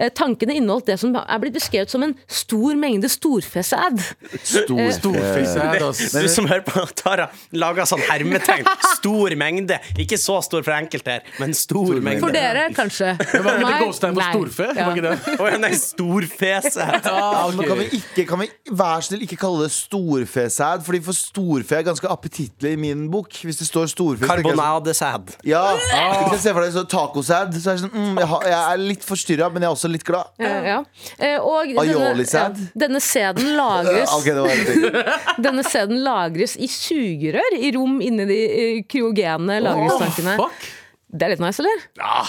Eh, 0.00 0.08
Tankene 0.16 0.56
inneholdt 0.56 0.88
det 0.88 0.96
som 1.04 1.12
er 1.20 1.42
blitt 1.44 1.58
beskrevet 1.58 1.92
som 1.92 2.00
en 2.06 2.16
stor 2.24 2.80
mengde 2.80 3.12
storfesæd. 3.12 4.00
Stor. 4.40 4.80
Storfisæd, 4.96 5.84
ass. 5.90 6.02
Du 6.16 6.28
som 6.32 6.48
hører 6.48 6.64
på, 6.64 6.86
Tara, 6.96 7.28
lager 7.52 7.84
sånn 7.92 8.02
hermetegn. 8.08 8.64
Stor 8.96 9.36
mengde. 9.36 9.76
Ikke 10.00 10.16
så 10.20 10.40
stor 10.48 10.64
for 10.64 10.72
enkelte 10.80 11.18
her, 11.18 11.28
men 11.40 11.54
stor 11.54 11.94
mengde. 12.00 12.20
For 12.22 12.34
dere, 12.34 12.66
kanskje. 12.76 13.14
Men 13.18 13.44
Var 13.44 13.58
det 13.58 13.64
Meg? 13.64 13.82
ikke 13.82 14.28
storfe? 14.30 14.68
Ja. 14.76 14.86
Var 14.88 14.96
ikke 14.98 15.06
det? 15.08 15.38
Å 15.40 15.48
ja, 15.50 15.58
nei, 15.62 15.72
storfese. 15.78 16.86
Ja, 17.04 17.50
men 17.54 17.66
kan 17.68 17.78
vi 17.80 17.86
ikke, 17.98 18.24
kan 18.28 18.40
vi 18.40 18.48
vær 18.70 19.02
så 19.02 19.10
snill 19.10 19.24
ikke 19.26 19.38
kalle 19.40 19.64
det 19.66 19.72
storfesæd? 19.74 20.84
Fordi 20.86 21.00
for 21.04 21.16
storfe 21.16 21.76
er 21.78 21.84
ganske 21.86 22.08
appetittlig 22.10 22.74
i 22.74 22.80
min 22.80 23.06
bok. 23.12 23.30
Hvis 23.44 23.58
det 23.60 23.66
står 23.68 23.88
storfe 23.92 24.28
Karbonadesæd. 24.30 25.34
Ja, 25.48 25.64
Ah. 25.94 26.34
ser 26.38 26.52
for 26.56 26.62
deg 26.64 26.72
så 26.74 26.84
tacosæd, 26.90 27.54
så 27.60 27.72
er 27.74 27.78
sånn 27.82 27.92
mm, 27.94 28.18
jeg, 28.20 28.28
har, 28.30 28.46
jeg 28.50 28.60
er 28.74 28.80
litt 28.82 29.04
forstyrra, 29.06 29.48
men 29.52 29.62
jeg 29.64 29.68
er 29.70 29.74
også 29.76 29.90
litt 29.92 30.04
glad. 30.06 30.30
Ja, 30.42 30.52
Ja. 30.64 30.78
Eh, 31.18 31.36
Og 31.40 31.66
denne, 31.68 31.84
ja, 31.84 31.98
Aioli-sæd? 32.10 32.60
denne 32.78 33.00
sæden 33.00 33.52
lagres 33.58 34.12
okay, 34.16 34.32
det 34.34 34.42
var 34.44 34.50
en 34.50 34.64
ting. 34.64 34.86
Denne 35.46 35.64
sæden 35.66 36.00
lagres 36.04 36.56
i 36.56 36.68
sugerør 36.70 37.58
i 37.58 37.70
rom 37.76 38.00
inni 38.04 38.26
de 38.28 38.40
eh, 38.46 38.80
kryogene 38.90 39.60
lagringstankene. 39.64 40.36
Fuck. 40.40 40.72
Det 41.14 41.22
er 41.28 41.36
litt 41.36 41.44
nice, 41.44 41.62
eller? 41.62 41.84
Ja. 42.00 42.24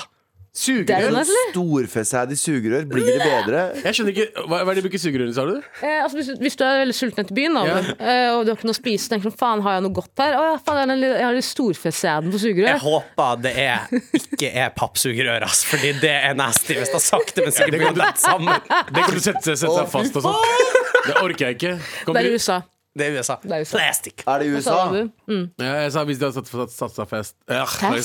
Det 0.56 0.62
er 0.63 1.02
Sugerør? 1.04 1.12
nice, 1.12 1.32
eller? 1.34 1.50
Storfesæd 1.52 2.32
i 2.32 2.36
sugerør, 2.39 2.84
blir 2.88 3.04
det 3.10 3.15
bedre? 3.19 3.63
Jeg 3.84 3.95
skjønner 3.98 4.13
ikke 4.13 4.43
Hva 4.48 4.60
hva 4.62 4.71
er 4.71 4.78
det 4.78 4.78
de 4.78 4.84
bruker 4.86 5.02
sugerør 5.04 5.28
i, 5.28 5.34
sa 5.36 5.43
du? 5.50 5.56
Eh, 5.84 5.95
altså, 6.00 6.15
hvis, 6.15 6.30
hvis 6.39 6.56
du 6.56 6.63
er 6.63 6.78
veldig 6.80 6.95
sulten 6.95 7.24
etter 7.26 7.36
byen, 7.36 7.58
da, 7.58 7.63
Ja. 7.67 7.80
eh, 8.00 8.28
og 8.38 8.45
du 8.45 8.52
har 8.54 8.56
ikke 8.56 8.69
noe 8.69 8.78
å 8.78 8.78
spise, 8.78 9.10
tenker 9.12 9.34
du 9.34 9.36
faen, 9.41 9.63
har 9.65 9.76
jeg 9.76 9.84
noe 9.84 9.95
godt 9.98 10.24
her? 10.24 10.38
Å 10.39 10.45
ja, 10.48 10.54
faen, 10.63 10.93
jeg 10.95 11.26
har 11.26 11.36
litt 11.36 11.48
storfesæden 11.50 12.32
på 12.32 12.39
Jeg 12.56 12.80
håper 12.86 13.41
det 13.43 13.54
er, 13.65 13.84
ikke 14.21 14.54
er 14.63 14.71
pappsugerør, 14.80 15.43
ass, 15.50 15.65
fordi 15.67 15.91
det 16.00 16.13
er 16.21 16.38
nasty 16.39 16.78
hvis 16.80 16.93
det 16.93 17.02
har 17.02 17.04
sakte, 17.10 17.43
men 17.43 17.52
sikkert 17.52 17.82
blir 17.84 18.00
det 18.00 18.13
sammen. 18.24 18.71
Det 18.95 19.04
kan 19.10 19.12
du 19.12 19.19
sette, 19.28 19.58
sette 19.58 19.76
seg 19.76 19.91
fast 19.91 20.15
og 20.21 20.30
sånn. 20.30 20.39
Det 21.10 21.19
orker 21.19 21.50
jeg 21.50 21.60
ikke. 21.60 21.76
Det 22.13 22.15
er 22.24 22.32
i 22.32 22.39
USA. 22.39 22.62
Det 22.95 23.10
er 23.10 23.17
USA. 23.19 23.36
Det 23.43 23.51
er 23.51 23.63
USA. 23.65 23.75
Plastic. 23.77 24.21
Er 24.25 24.39
det 24.39 24.45
USA? 24.55 24.75
Mm. 25.27 25.41
Ja, 25.60 25.71
jeg 25.84 25.91
sa 25.91 26.03
hvis 26.08 26.19
de 26.21 26.29
hadde 26.29 26.43
seg 26.71 27.08
fast 27.12 27.36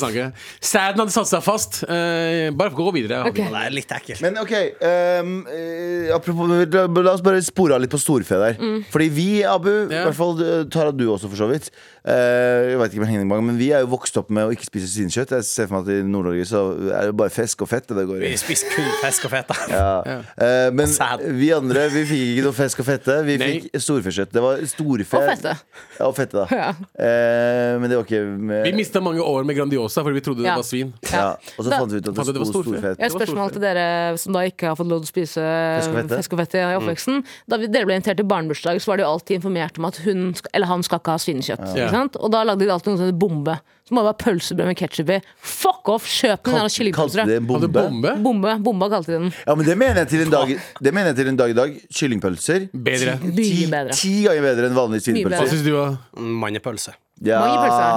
snakke. 0.00 0.24
Sæden 0.61 0.98
hadde 1.05 1.14
satt 1.14 1.29
seg 1.31 1.44
fast. 1.46 1.79
Uh, 1.87 2.50
bare 2.59 2.74
gå 2.74 2.88
videre. 2.96 3.20
Jeg 3.20 3.22
har 3.22 3.31
Ok. 3.31 3.38
ikke- 3.38 3.53
Det 3.55 3.62
er 3.66 3.70
litt 3.76 3.92
ekkelt. 3.94 4.20
Men 4.22 4.38
ok, 4.42 4.53
ehm, 4.83 5.46
eh, 5.46 6.14
apropos 6.16 6.48
la, 6.48 6.87
la 6.88 7.12
oss 7.12 7.20
bare 7.22 7.40
spore 7.42 7.74
av 7.74 7.81
litt 7.81 7.90
på 7.90 8.00
storfe 8.03 8.35
der. 8.35 8.55
Mm. 8.59 8.85
Fordi 8.90 9.09
vi, 9.11 9.44
Abu, 9.44 9.70
i 9.70 9.94
Ja. 9.94 10.05
hvert 10.09 10.14
fall 10.16 10.42
eh, 10.42 10.64
Tara, 10.64 10.90
du 10.90 11.07
også 11.07 11.29
for 11.31 11.37
så 11.37 11.48
vidt. 11.48 11.70
Eh, 12.05 12.71
jeg 12.71 12.79
vet 12.81 12.95
ikke 12.95 13.03
med 13.05 13.11
Henning 13.13 13.47
men 13.47 13.59
vi 13.59 13.71
er 13.75 13.85
jo 13.85 13.91
vokst 13.93 14.17
opp 14.21 14.31
med 14.33 14.49
å 14.49 14.55
ikke 14.55 14.67
spise 14.69 14.89
svinekjøtt. 14.91 15.35
Jeg 15.39 15.47
ser 15.49 15.69
for 15.69 15.79
meg 15.81 15.89
at 15.89 16.01
i 16.01 16.07
Nord-Norge 16.07 16.47
så 16.49 16.63
er 16.95 17.11
det 17.11 17.17
bare 17.19 17.33
fisk 17.33 17.65
og 17.65 17.71
fett 17.71 17.89
det 17.91 18.07
går. 18.09 18.21
Vi 18.23 18.33
spiser 18.41 18.73
kun 18.75 18.89
fisk 19.03 19.27
og 19.29 19.35
fett. 19.35 19.53
Ja. 19.71 19.91
uh, 20.07 20.69
men 20.75 20.91
vi 21.39 21.51
andre 21.55 21.87
vi 21.93 22.05
fikk 22.09 22.25
ikke 22.35 22.45
noe 22.47 22.57
fisk 22.57 22.83
og 22.83 22.89
fette. 22.89 23.17
Vi 23.27 23.37
Nei. 23.41 23.51
fikk 23.57 23.81
storfekjøtt. 23.85 24.33
Det 24.35 24.43
var 24.45 24.63
storfe. 24.71 25.21
Og 25.21 25.29
fette. 25.31 25.55
Ja, 25.99 26.09
og 26.09 26.15
fette, 26.17 26.45
da. 26.45 26.61
Ja. 26.61 26.71
Uh, 26.95 27.81
men 27.83 27.91
det 27.91 27.99
var 27.99 28.07
ikke 28.07 28.23
med, 28.27 28.65
Vi 28.69 28.75
mista 28.79 29.03
mange 29.05 29.25
år 29.25 29.47
med 29.49 29.59
Grandiosa 29.59 30.05
fordi 30.07 30.21
vi 30.21 30.25
trodde 30.27 30.45
Ja. 30.47 30.55
det 30.57 30.63
var 30.65 30.69
svin. 30.71 30.93
ja. 31.13 31.31
Og 31.59 31.65
så 31.65 31.71
Da- 31.71 31.79
fant 31.81 31.93
vi 31.93 31.99
ut 31.99 32.09
at 32.09 32.15
det 32.15 32.27
det 32.35 32.43
var 32.43 32.51
storfe. 32.51 32.71
storfett. 32.71 32.99
Jeg 32.99 33.11
har 33.11 33.11
et 33.11 33.19
spørsmål 33.19 33.53
til 33.53 33.61
dere 33.65 34.19
som 34.19 34.33
da 34.33 34.41
ikke 34.49 34.67
har 34.73 34.77
fått 34.77 34.89
lov 34.91 35.03
til 35.05 35.09
å 35.09 35.13
spise 35.15 35.41
og 35.41 35.95
fette? 35.95 36.17
fisk 36.21 36.33
og 36.33 36.39
fette 36.45 36.59
i 36.61 36.77
oppveksten. 36.79 37.25
Da 37.49 37.57
vi, 37.61 37.67
dere 37.67 37.87
ble 37.89 37.99
invitert 37.99 38.17
til 38.21 38.27
barnebursdag, 38.27 38.81
så 38.81 38.87
var 38.93 38.97
de 39.01 39.03
jo 39.05 39.11
alltid 39.11 39.41
informert 39.41 39.79
om 39.79 39.85
at 39.91 39.97
hun, 40.05 40.35
eller 40.55 40.67
han 40.67 40.83
skal 40.83 40.99
ikke 41.01 41.15
ha 41.15 41.19
svinekjøtt. 41.19 41.77
Ja. 41.77 41.89
Ikke 41.90 41.98
sant? 41.98 42.16
Og 42.20 42.33
da 42.33 42.44
lagde 42.46 42.64
de 42.64 42.72
alltid 42.72 42.92
noe 42.92 43.00
som 43.00 43.09
heter 43.09 43.18
bombe. 43.20 43.57
Som 43.90 43.98
må 43.98 44.05
være 44.07 44.18
pølsebrød 44.22 44.70
med 44.70 44.79
ketsjup 44.79 45.11
i. 45.11 45.18
Fuck 45.42 45.90
off! 45.90 46.07
Kjøp 46.07 46.46
den 46.46 46.57
jævla 46.61 46.70
kyllingpølsa! 46.76 47.26
bombe? 47.42 47.70
bombe? 47.74 48.14
Bombe. 48.22 48.55
Bomba 48.62 48.88
kalte 48.92 49.11
de 49.11 49.18
den. 49.18 49.35
Ja, 49.42 49.57
men 49.59 49.66
det 49.66 49.76
mener 49.81 50.03
jeg 50.05 50.12
til 50.12 50.24
en 50.29 50.33
dag, 50.35 50.55
det 50.87 50.94
mener 50.94 51.11
jeg 51.11 51.20
til 51.20 51.31
en 51.33 51.40
dag 51.40 51.53
i 51.53 51.59
dag. 51.59 51.76
Kyllingpølser. 51.98 52.66
Bedre. 52.70 53.18
Ti, 53.35 53.50
bedre. 53.72 53.98
ti 53.98 54.14
ganger 54.29 54.46
bedre 54.46 54.70
enn 54.70 54.79
vanlige 54.79 55.09
kyllingpølser 55.09 55.42
Hva 55.42 55.53
syns 55.55 55.66
du, 55.66 55.72
da? 55.74 56.24
Mannepølse. 56.46 56.96
Ja, 57.20 57.42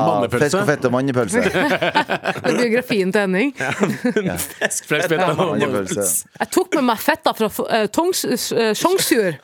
Mannepølse. 0.04 0.50
Fisk 0.50 0.58
og 0.60 0.68
fett 0.68 0.86
og 0.90 0.92
mannepølse. 0.98 1.44
Det 1.48 2.50
er 2.50 2.58
biografien 2.58 3.14
til 3.14 3.24
Henning. 3.24 3.54
Fisk, 3.56 4.90
fett, 4.90 5.14
og 5.16 5.40
Mannepølse. 5.40 6.08
Jeg 6.42 6.52
tok 6.52 6.76
med 6.80 6.90
meg 6.90 7.00
fetta 7.00 7.32
fra 7.38 7.48
uh, 7.48 8.74
Sjongsfjord 8.76 9.38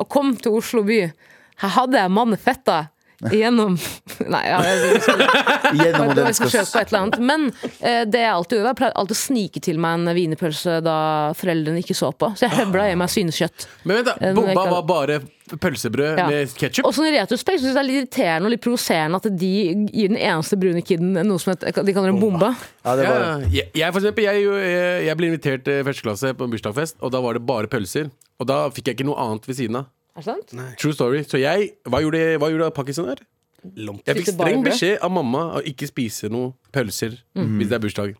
og 0.00 0.08
kom 0.12 0.32
til 0.40 0.56
Oslo 0.56 0.84
by. 0.86 1.02
Her 1.60 1.74
hadde 1.76 2.00
jeg 2.00 2.12
mannefetta 2.12 2.78
gjennom 3.32 3.76
Nei, 4.34 4.42
ja, 4.48 4.58
jeg, 4.66 5.00
Gjennom 5.80 6.10
jeg, 6.12 6.24
jeg 6.26 6.36
skal 6.38 6.52
kjøpe 6.52 6.72
på 6.72 6.80
et 6.82 6.90
eller 6.92 7.00
annet. 7.04 7.18
Men 7.30 7.46
eh, 7.80 8.02
det 8.08 8.20
jeg 8.24 8.32
alltid 8.32 8.58
gjorde, 8.58 8.68
var 8.70 8.78
pleide 8.80 8.98
alltid 9.02 9.16
å 9.16 9.20
snike 9.22 9.62
til 9.64 9.80
meg 9.82 10.00
en 10.00 10.12
wienerpølse 10.16 10.80
da 10.84 10.96
foreldrene 11.38 11.80
ikke 11.84 11.96
så 11.96 12.12
på. 12.12 12.32
Så 12.36 12.46
jeg 12.48 12.56
høvla 12.60 12.90
i 12.92 12.98
meg 13.00 13.12
syneskjøtt. 13.12 13.66
Men 13.88 14.00
vent, 14.02 14.12
da. 14.12 14.32
Bomba 14.36 14.66
var 14.76 14.84
bare 14.90 15.18
pølsebrød 15.62 16.18
Ja. 16.18 16.26
med 16.26 16.50
ketsjup? 16.58 16.86
Og 16.88 16.94
sånn 16.96 17.06
i 17.06 17.12
retrospekt 17.14 17.60
syns 17.62 17.70
jeg 17.70 17.76
det 17.76 17.82
er 17.82 17.86
litt 17.86 17.98
irriterende 18.02 18.48
og 18.48 18.54
litt 18.56 18.64
provoserende 18.64 19.20
at 19.22 19.28
de 19.38 19.50
gir 19.94 20.08
den 20.10 20.18
eneste 20.18 20.58
brune 20.58 20.82
kiden 20.82 21.12
noe 21.14 21.38
som 21.42 21.52
heter, 21.54 21.70
de 21.86 21.94
kaller 21.94 22.10
en 22.10 22.18
bomba. 22.22 22.52
Ja, 22.82 22.96
det 22.98 23.04
Ja, 23.06 23.12
var 23.14 23.44
jeg, 23.54 23.70
jeg, 23.78 23.92
for 23.94 24.00
eksempel, 24.02 24.26
jeg, 24.26 24.42
jeg, 24.42 25.04
jeg 25.06 25.20
ble 25.20 25.30
invitert 25.30 25.64
til 25.68 25.84
første 25.86 26.02
klasse 26.08 26.32
på 26.34 26.48
en 26.48 26.54
bursdagsfest, 26.56 26.98
og 27.00 27.14
da 27.14 27.20
var 27.22 27.38
det 27.38 27.44
bare 27.46 27.70
pølser. 27.70 28.10
Og 28.42 28.48
da 28.50 28.64
fikk 28.74 28.90
jeg 28.90 28.98
ikke 28.98 29.06
noe 29.08 29.22
annet 29.22 29.46
ved 29.48 29.56
siden 29.60 29.78
av. 29.80 29.86
Er 30.16 30.22
det 30.22 30.24
sant? 30.24 30.78
True 30.80 30.92
story. 30.96 31.22
Så 31.28 31.38
jeg 31.38 31.72
Hva 31.84 32.00
gjorde, 32.00 32.38
hva 32.40 32.48
gjorde 32.50 32.70
Pakkisen 32.74 33.04
der? 33.06 33.20
Lomp. 33.76 34.00
Jeg 34.06 34.16
fikk 34.16 34.26
Spiste 34.28 34.38
bare 34.38 34.48
streng 34.52 34.62
brød? 34.62 34.72
beskjed 34.72 34.98
av 35.02 35.10
mamma 35.10 35.40
å 35.58 35.62
ikke 35.66 35.88
spise 35.90 36.28
noe 36.30 36.52
pølser 36.72 37.16
Mhm. 37.36 37.56
hvis 37.58 37.68
det 37.68 37.72
er 37.72 37.82
bursdag. 37.82 38.14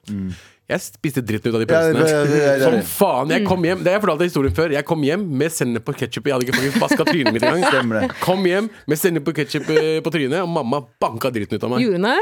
Jeg 0.66 0.82
spiste 0.82 1.22
dritten 1.22 1.52
ut 1.52 1.56
av 1.56 1.62
de 1.62 1.66
pølsene. 1.70 2.06
Ja, 2.34 2.54
Som 2.64 2.76
faen. 2.90 3.30
Jeg 3.30 3.44
kom 3.46 3.62
hjem 3.62 3.84
Det 3.84 3.92
har 3.92 4.00
jeg 4.00 4.02
fortalt 4.02 4.24
historien 4.26 4.54
før. 4.56 4.72
Jeg 4.74 4.86
kom 4.88 5.04
hjem 5.06 5.22
med 5.38 5.52
sennep 5.54 5.86
og 5.92 5.94
ketsjup. 6.00 6.26
Jeg 6.26 6.34
hadde 6.34 6.46
ikke 6.48 6.56
faktisk 6.58 6.80
vaska 6.82 7.04
trynet 7.06 7.36
mitt 7.36 7.46
engang. 7.46 8.08
Kom 8.18 8.42
hjem 8.48 8.66
med 8.90 8.98
sennep 8.98 9.30
og 9.30 9.36
ketsjup 9.38 9.70
eh, 9.70 10.00
på 10.02 10.10
trynet, 10.10 10.40
og 10.42 10.50
mamma 10.50 10.80
banka 11.02 11.30
dritten 11.30 11.60
ut 11.60 11.66
av 11.68 11.70
meg. 11.70 11.84
Gjorde 11.84 12.00
hun 12.00 12.08
det? 12.08 12.16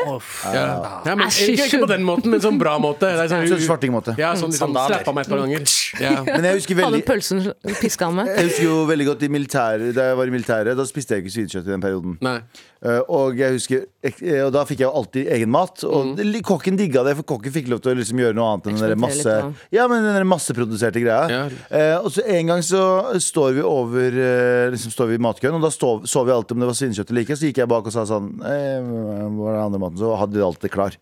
Ja. 0.59 0.67
Ja, 1.09 1.15
men, 1.17 1.33
ikke, 1.33 1.69
ikke 1.71 1.81
på 1.87 1.89
den 1.95 2.05
måten, 2.05 2.35
men 2.35 2.45
sånn 2.45 2.61
bra 2.61 2.77
måte. 2.83 3.09
Det 3.15 3.25
er 3.25 3.33
Sånn 3.33 3.49
sånn, 3.49 3.65
svartingmåte. 3.65 4.15
ja, 4.21 4.35
sånn 4.37 4.53
liksom, 4.53 4.77
slappa 4.77 5.17
meg 5.17 5.25
et 5.25 5.33
par 5.33 5.41
ganger. 5.47 5.65
Ja. 6.05 6.13
Men 6.29 6.45
jeg 6.51 6.61
husker 6.61 6.81
veldig 6.83 7.03
pølsen 7.09 7.43
piska 7.81 8.11
han 8.11 8.21
med? 8.21 8.29
jeg 8.35 8.51
husker 8.51 8.67
jo 8.69 8.77
veldig 8.89 9.07
godt 9.09 9.23
i 9.25 9.29
militæret 9.33 9.95
Da 9.97 10.09
jeg 10.11 10.17
var 10.19 10.29
i 10.29 10.33
militæret, 10.35 10.77
da 10.77 10.85
spiste 10.89 11.17
jeg 11.17 11.25
ikke 11.25 11.35
svinekjøtt 11.39 11.69
i 11.69 11.73
den 11.73 11.85
perioden. 11.85 12.17
Nei. 12.25 12.39
Eh, 12.85 12.99
og 13.09 13.39
jeg 13.41 13.55
husker 13.55 13.87
eh, 14.05 14.43
Og 14.45 14.51
da 14.53 14.61
fikk 14.69 14.83
jeg 14.83 14.85
jo 14.85 14.93
alltid 14.99 15.29
egen 15.33 15.49
mat. 15.49 15.81
Og 15.89 16.19
Mm. 16.19 16.35
kokken 16.45 16.77
digga 16.77 17.01
det, 17.07 17.15
for 17.17 17.25
kokken 17.35 17.53
fikk 17.55 17.71
lov 17.73 17.81
til 17.81 17.95
å 17.95 17.97
liksom 17.97 18.19
gjøre 18.21 18.37
noe 18.37 18.49
annet 18.53 18.67
enn 18.69 18.77
den 18.77 18.91
der 18.93 19.01
masse, 19.01 19.37
ja, 19.73 19.87
men 19.89 20.05
den 20.05 20.19
der 20.19 20.27
masseproduserte 20.29 21.01
greia. 21.01 21.23
Ja. 21.33 21.45
Eh, 21.71 21.97
og 22.05 22.11
så 22.13 22.21
En 22.29 22.47
gang 22.53 22.61
så 22.61 22.83
står 23.25 23.55
vi 23.57 23.63
over 23.65 24.11
Liksom 24.75 24.93
står 24.93 25.09
vi 25.09 25.15
i 25.17 25.23
matkøen, 25.25 25.57
og 25.57 25.63
da 25.65 25.71
stå, 25.73 26.05
så 26.05 26.25
vi 26.27 26.33
alltid 26.37 26.53
om 26.59 26.61
det 26.61 26.69
var 26.69 26.77
svinekjøtt 26.77 27.11
eller 27.11 27.25
ikke. 27.25 27.39
Så 27.41 27.49
gikk 27.49 27.63
jeg 27.65 27.69
bak 27.73 27.87
og 27.89 27.93
sa 27.97 28.05
sånn 28.05 28.29
Hva 28.39 28.53
er 28.53 29.57
det 29.57 29.65
andre 29.65 29.81
maten? 29.81 29.99
Så 30.05 30.13
hadde 30.21 30.37
de 30.37 30.45
alltid 30.45 30.71
klar. 30.71 30.97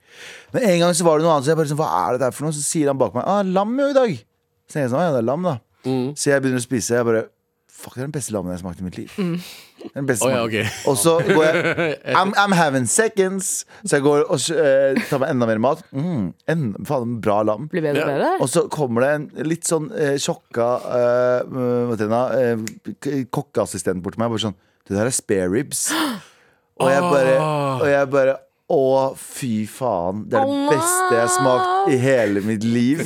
Men 0.55 0.62
en 0.71 0.79
gang 0.87 0.95
så 0.95 1.03
var 1.05 1.18
det 1.18 1.27
noe 1.27 1.35
annet, 1.35 1.45
så 1.51 1.51
jeg 1.57 1.57
bare 1.64 1.73
sånn, 1.75 1.83
hva 1.83 1.90
er 2.07 2.12
det 2.12 2.21
der 2.29 2.31
for 2.31 2.47
noe? 2.47 2.55
Så 2.55 2.62
sier 2.62 2.87
han 2.92 2.99
bak 2.99 3.14
meg 3.18 3.25
ah, 3.27 3.42
lam 3.42 3.75
jo 3.79 3.90
i 3.90 3.97
dag. 3.97 4.18
Så 4.71 4.79
jeg 4.79 4.90
sånn, 4.95 5.03
ja, 5.03 5.11
det 5.12 5.23
er 5.25 5.31
lam, 5.35 5.42
da. 5.42 5.59
Mm. 5.83 6.12
Så 6.14 6.31
jeg 6.31 6.42
begynner 6.45 6.62
å 6.62 6.68
spise. 6.71 6.95
Jeg 6.95 7.05
bare 7.11 7.27
Fuck, 7.73 7.95
det 7.97 8.03
er 8.05 8.07
den 8.07 8.12
beste 8.14 8.31
lammen 8.31 8.53
jeg 8.53 8.61
har 8.61 8.62
smakt 8.62 8.79
i 8.79 8.85
mitt 8.85 8.95
liv. 9.01 9.11
Er 9.18 9.40
Den 9.95 10.07
beste 10.09 10.27
oh, 10.29 10.33
ja, 10.33 10.42
okay. 10.47 10.64
Og 10.88 10.97
så 11.01 11.16
går 11.27 11.42
jeg 11.45 11.97
I'm, 12.16 12.31
I'm 12.38 12.55
having 12.57 12.87
seconds. 12.88 13.64
Så 13.85 13.99
jeg 13.99 14.05
går 14.07 14.23
og 14.27 14.38
uh, 14.38 15.01
tar 15.09 15.21
meg 15.23 15.33
enda 15.35 15.49
mer 15.51 15.61
mat. 15.62 15.83
Mm, 15.92 16.29
en, 16.55 16.62
faen, 16.88 17.16
bra 17.25 17.40
lam. 17.47 17.66
Blir 17.73 17.85
bedre 17.85 18.05
og 18.07 18.12
bedre. 18.14 18.31
Og 18.45 18.51
så 18.53 18.64
kommer 18.73 19.05
det 19.07 19.11
en 19.16 19.27
litt 19.51 19.68
sånn 19.68 19.90
uh, 19.92 20.14
sjokka 20.23 20.68
uh, 20.87 22.64
k- 23.03 23.25
kokkeassistent 23.35 24.03
bort 24.05 24.16
til 24.16 24.23
meg. 24.25 24.33
Bare 24.33 24.47
sånn 24.49 24.57
Det 24.88 24.97
der 24.99 25.11
er 25.11 25.14
spare 25.14 25.51
ribs. 25.53 25.88
Og 26.83 26.88
jeg 26.90 27.03
bare, 27.05 27.37
og 27.83 27.87
jeg 27.90 28.09
bare 28.14 28.38
Å, 28.73 29.12
fy 29.21 29.66
faen. 29.68 30.23
Det 30.33 30.38
er 30.38 30.47
det 30.49 30.61
beste 30.71 31.09
jeg 31.12 31.21
har 31.21 31.33
smakt 31.35 31.90
i 31.92 31.97
hele 32.01 32.40
mitt 32.47 32.62
liv. 32.64 33.03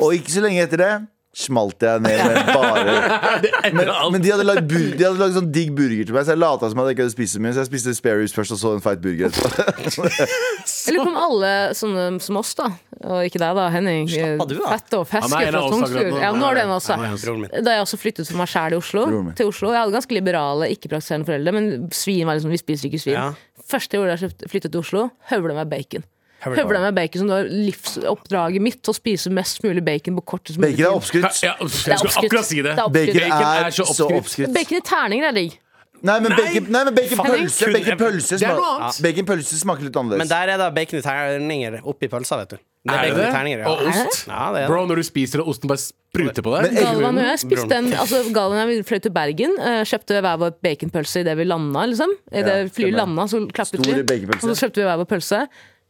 Og 0.00 0.14
ikke 0.16 0.32
så 0.32 0.40
lenge 0.46 0.62
etter 0.64 0.80
det 0.80 0.92
smalt 1.34 1.82
jeg 1.82 2.00
ned 2.04 2.20
med 2.24 2.50
bare 2.54 3.72
men, 3.74 3.88
men 4.14 4.22
de 4.22 4.30
hadde 4.30 4.44
lagd 4.46 4.68
bur- 4.70 4.92
de 4.94 5.02
hadde 5.06 5.18
lagd 5.18 5.34
sånn 5.34 5.48
digg 5.54 5.72
burger 5.74 6.06
til 6.06 6.14
meg, 6.14 6.24
så 6.28 6.34
jeg 6.36 6.40
lata 6.42 6.68
som 6.70 6.78
at 6.82 6.86
jeg 6.90 6.94
ikke 6.96 7.04
hadde 7.08 7.14
spist 7.16 7.34
så 7.36 7.42
mye. 7.42 7.52
Så 7.56 7.64
jeg 7.64 7.70
spiste 7.72 7.94
spare 7.98 8.28
først, 8.38 8.54
og 8.54 8.60
så 8.60 8.72
en 8.76 8.84
feit 8.84 9.02
burger 9.02 9.32
etterpå. 9.32 10.06
Jeg 10.14 10.94
lurer 10.94 11.08
på 11.08 11.10
om 11.10 11.18
alle 11.24 11.50
sånne 11.78 12.04
som 12.22 12.38
oss, 12.40 12.52
da, 12.58 12.68
og 13.04 13.26
ikke 13.26 13.40
deg 13.42 13.58
da, 13.58 13.64
Henning, 13.74 14.06
Slapper 14.12 14.50
du 14.52 14.60
av? 14.62 14.70
fett 14.76 14.96
og 15.00 15.06
feske 15.10 15.30
Han 15.30 15.36
er 15.40 15.48
en 15.48 15.56
fra 15.56 15.60
av 15.60 15.66
oss 15.66 15.74
akkurat 15.74 15.90
Tungsfjord. 15.90 16.12
nå. 16.14 16.22
Ja, 16.24 16.32
nå 16.38 16.46
er 16.50 16.54
du 16.54 16.62
en 16.64 16.70
av 16.70 16.78
oss. 16.78 16.88
Broren 17.24 17.40
min. 17.42 17.50
da. 17.50 17.64
Da 17.66 17.76
jeg 17.78 17.86
også 17.88 18.00
flyttet 18.04 18.30
for 18.30 18.40
meg 18.44 18.52
sjæl 18.54 18.76
i 18.76 18.80
Oslo, 18.80 19.04
Broren 19.10 19.28
min. 19.32 19.36
til 19.42 19.50
Oslo. 19.50 19.72
Jeg 19.74 19.80
hadde 19.82 19.96
ganske 19.98 20.16
liberale, 20.20 20.70
ikke-praktiserende 20.76 21.28
foreldre, 21.32 21.56
men 21.58 21.70
svin 21.94 22.24
var 22.30 22.38
liksom 22.38 22.54
Vi 22.54 22.62
spiser 22.62 22.90
ikke 22.92 23.02
svin. 23.02 23.18
Ja. 23.18 23.28
Første 23.64 23.96
jeg 23.96 24.02
gjorde 24.04 24.16
da 24.20 24.28
jeg 24.28 24.50
flyttet 24.52 24.70
til 24.74 24.82
Oslo, 24.84 25.06
høvla 25.32 25.58
meg 25.62 25.70
bacon. 25.72 26.04
Høvla. 26.44 26.80
Med 26.84 26.94
bacon 26.98 27.24
som 27.24 27.28
det 27.30 27.36
var 27.38 27.50
livsoppdraget 27.50 28.62
mitt, 28.64 28.82
å 28.90 28.94
spise 28.96 29.32
mest 29.34 29.62
mulig 29.64 29.84
bacon 29.86 30.16
på 30.20 30.24
kortest 30.34 30.58
mulig 30.60 30.76
Bacon 30.76 30.84
er 30.84 30.90
tid. 30.90 31.00
oppskrytt. 31.00 31.42
Ja, 31.44 31.54
jeg 31.60 31.70
skulle 31.74 32.14
akkurat 32.24 32.48
si 32.48 32.62
det. 32.62 32.74
Det 32.74 32.84
er. 32.84 32.94
Bacon 32.98 33.20
Bacon 33.20 33.46
er 33.48 33.68
er 33.68 33.70
så 33.70 34.08
oppskrytt. 34.10 34.54
Bacon 34.54 34.78
i 34.80 34.84
terninger 34.84 35.30
er 35.30 35.38
digg. 35.40 35.60
Nei, 36.04 36.18
men 36.20 36.34
bacon, 36.36 36.66
nei, 36.68 36.84
men 36.84 36.94
bacon 36.94 37.20
pølse 37.24 37.68
Bacon 37.72 37.96
pølse 37.96 38.36
Det 38.36 38.44
er 38.44 38.58
smaker, 38.58 38.84
litt 38.84 39.02
bacon 39.06 39.26
pølse 39.30 39.56
smaker 39.56 39.86
litt 39.86 39.94
Men 40.20 40.28
der 40.28 40.50
er 40.52 40.60
da 40.60 40.66
bacon 40.74 41.00
i 41.00 41.02
terninger 41.06 41.78
oppi 41.80 42.10
pølsa, 42.12 42.36
vet 42.42 42.50
du. 42.52 42.56
Det 42.84 42.92
Er 42.92 43.06
er 43.08 43.14
det? 43.16 43.28
terninger, 43.32 43.58
ja. 43.62 43.70
Og 43.70 43.86
ost? 43.88 44.26
Ja, 44.28 44.52
det 44.52 44.58
er 44.60 44.66
det. 44.66 44.68
Bro, 44.68 44.82
når 44.90 45.00
du 45.00 45.04
spiser 45.08 45.40
og 45.40 45.48
osten 45.54 45.70
bare 45.70 45.80
spruter 45.80 46.44
på 46.44 46.52
deg 46.52 46.74
Galvan 46.76 47.16
og 47.16 47.24
jeg 47.24 47.40
spiste 47.40 47.68
den 47.70 47.86
en 47.88 47.96
altså, 48.02 48.20
Galvan 48.36 48.60
og 48.60 48.74
jeg 48.74 48.84
fløy 48.84 49.00
til 49.06 49.14
Bergen, 49.16 49.54
uh, 49.56 49.80
kjøpte 49.88 50.20
hver 50.20 50.36
vår 50.42 50.52
baconpølse 50.66 51.22
idet 51.24 51.38
vi 51.40 51.46
landa. 51.48 51.86
Liksom. 51.88 52.12
I 52.28 52.42
det 52.44 52.58
Ja, 52.58 52.68
flyet 52.76 52.98
landa, 53.00 53.24
så 53.32 53.40
klappet 53.48 53.80
vi. 53.88 54.26
Og 54.36 54.44
så 54.44 54.58
kjøpte 54.60 54.82
vi 54.82 54.84
hver 54.90 55.00
vår 55.00 55.08
pølse. 55.14 55.40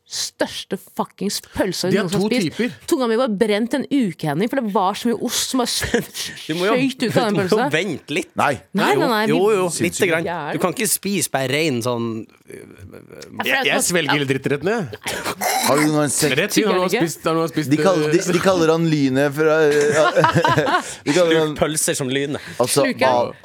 Største 0.04 0.76
fuckings 0.76 1.38
pølsa 1.54 1.88
De 1.88 1.94
vi 1.94 1.98
har 2.02 2.04
noensinne 2.04 2.50
har 2.50 2.52
spist. 2.52 2.82
Tunga 2.90 3.06
mi 3.08 3.16
var 3.16 3.32
brent 3.40 3.72
en 3.78 3.86
uke, 3.88 4.26
Henning, 4.28 4.50
for 4.52 4.60
det 4.60 4.72
var 4.74 4.98
så 5.00 5.08
mye 5.08 5.16
ost 5.24 5.54
som 5.54 5.62
bare 5.62 5.70
skøyt 5.72 7.06
ut 7.06 7.16
av 7.16 7.30
den 7.30 7.38
du 7.38 7.40
må 7.40 7.46
jo 7.48 7.68
vente 7.72 8.16
litt. 8.18 8.28
Nei. 8.36 8.50
Nei, 8.76 8.90
nei, 9.00 9.08
nei, 9.08 9.22
jo, 9.30 9.38
Jo, 9.48 9.62
jo, 9.62 9.70
lite 9.86 10.08
grann. 10.10 10.28
Du 10.52 10.60
kan 10.60 10.76
ikke 10.76 10.90
spise 10.92 11.32
bare 11.32 11.48
rein 11.54 11.80
sånn 11.84 12.10
Jeg, 12.44 13.62
jeg 13.64 13.80
svelger 13.86 14.18
hele 14.18 14.28
drittretten, 14.28 14.68
jeg. 14.74 15.24
Har 15.64 15.80
du 15.80 15.86
noen 15.88 16.12
sek... 16.12 16.34
Men 16.34 16.42
det 16.42 16.50
tydelig 16.52 16.68
når 16.68 16.76
du 16.76 16.82
har 16.82 16.92
Tykker 16.92 17.08
spist, 17.08 17.24
har 17.30 17.50
spist 17.54 17.72
De 17.72 17.80
kaller, 17.80 18.12
de, 18.12 18.20
eh, 18.20 18.28
de 18.36 18.42
kaller 18.44 18.74
han 18.74 18.84
Lynet 18.92 19.32
fra 19.38 19.56
ja, 19.64 20.76
Sluk 21.00 21.32
han 21.32 21.56
pølser 21.56 21.96
som 21.96 22.12
Lynet. 22.12 22.44
Altså, 22.60 22.84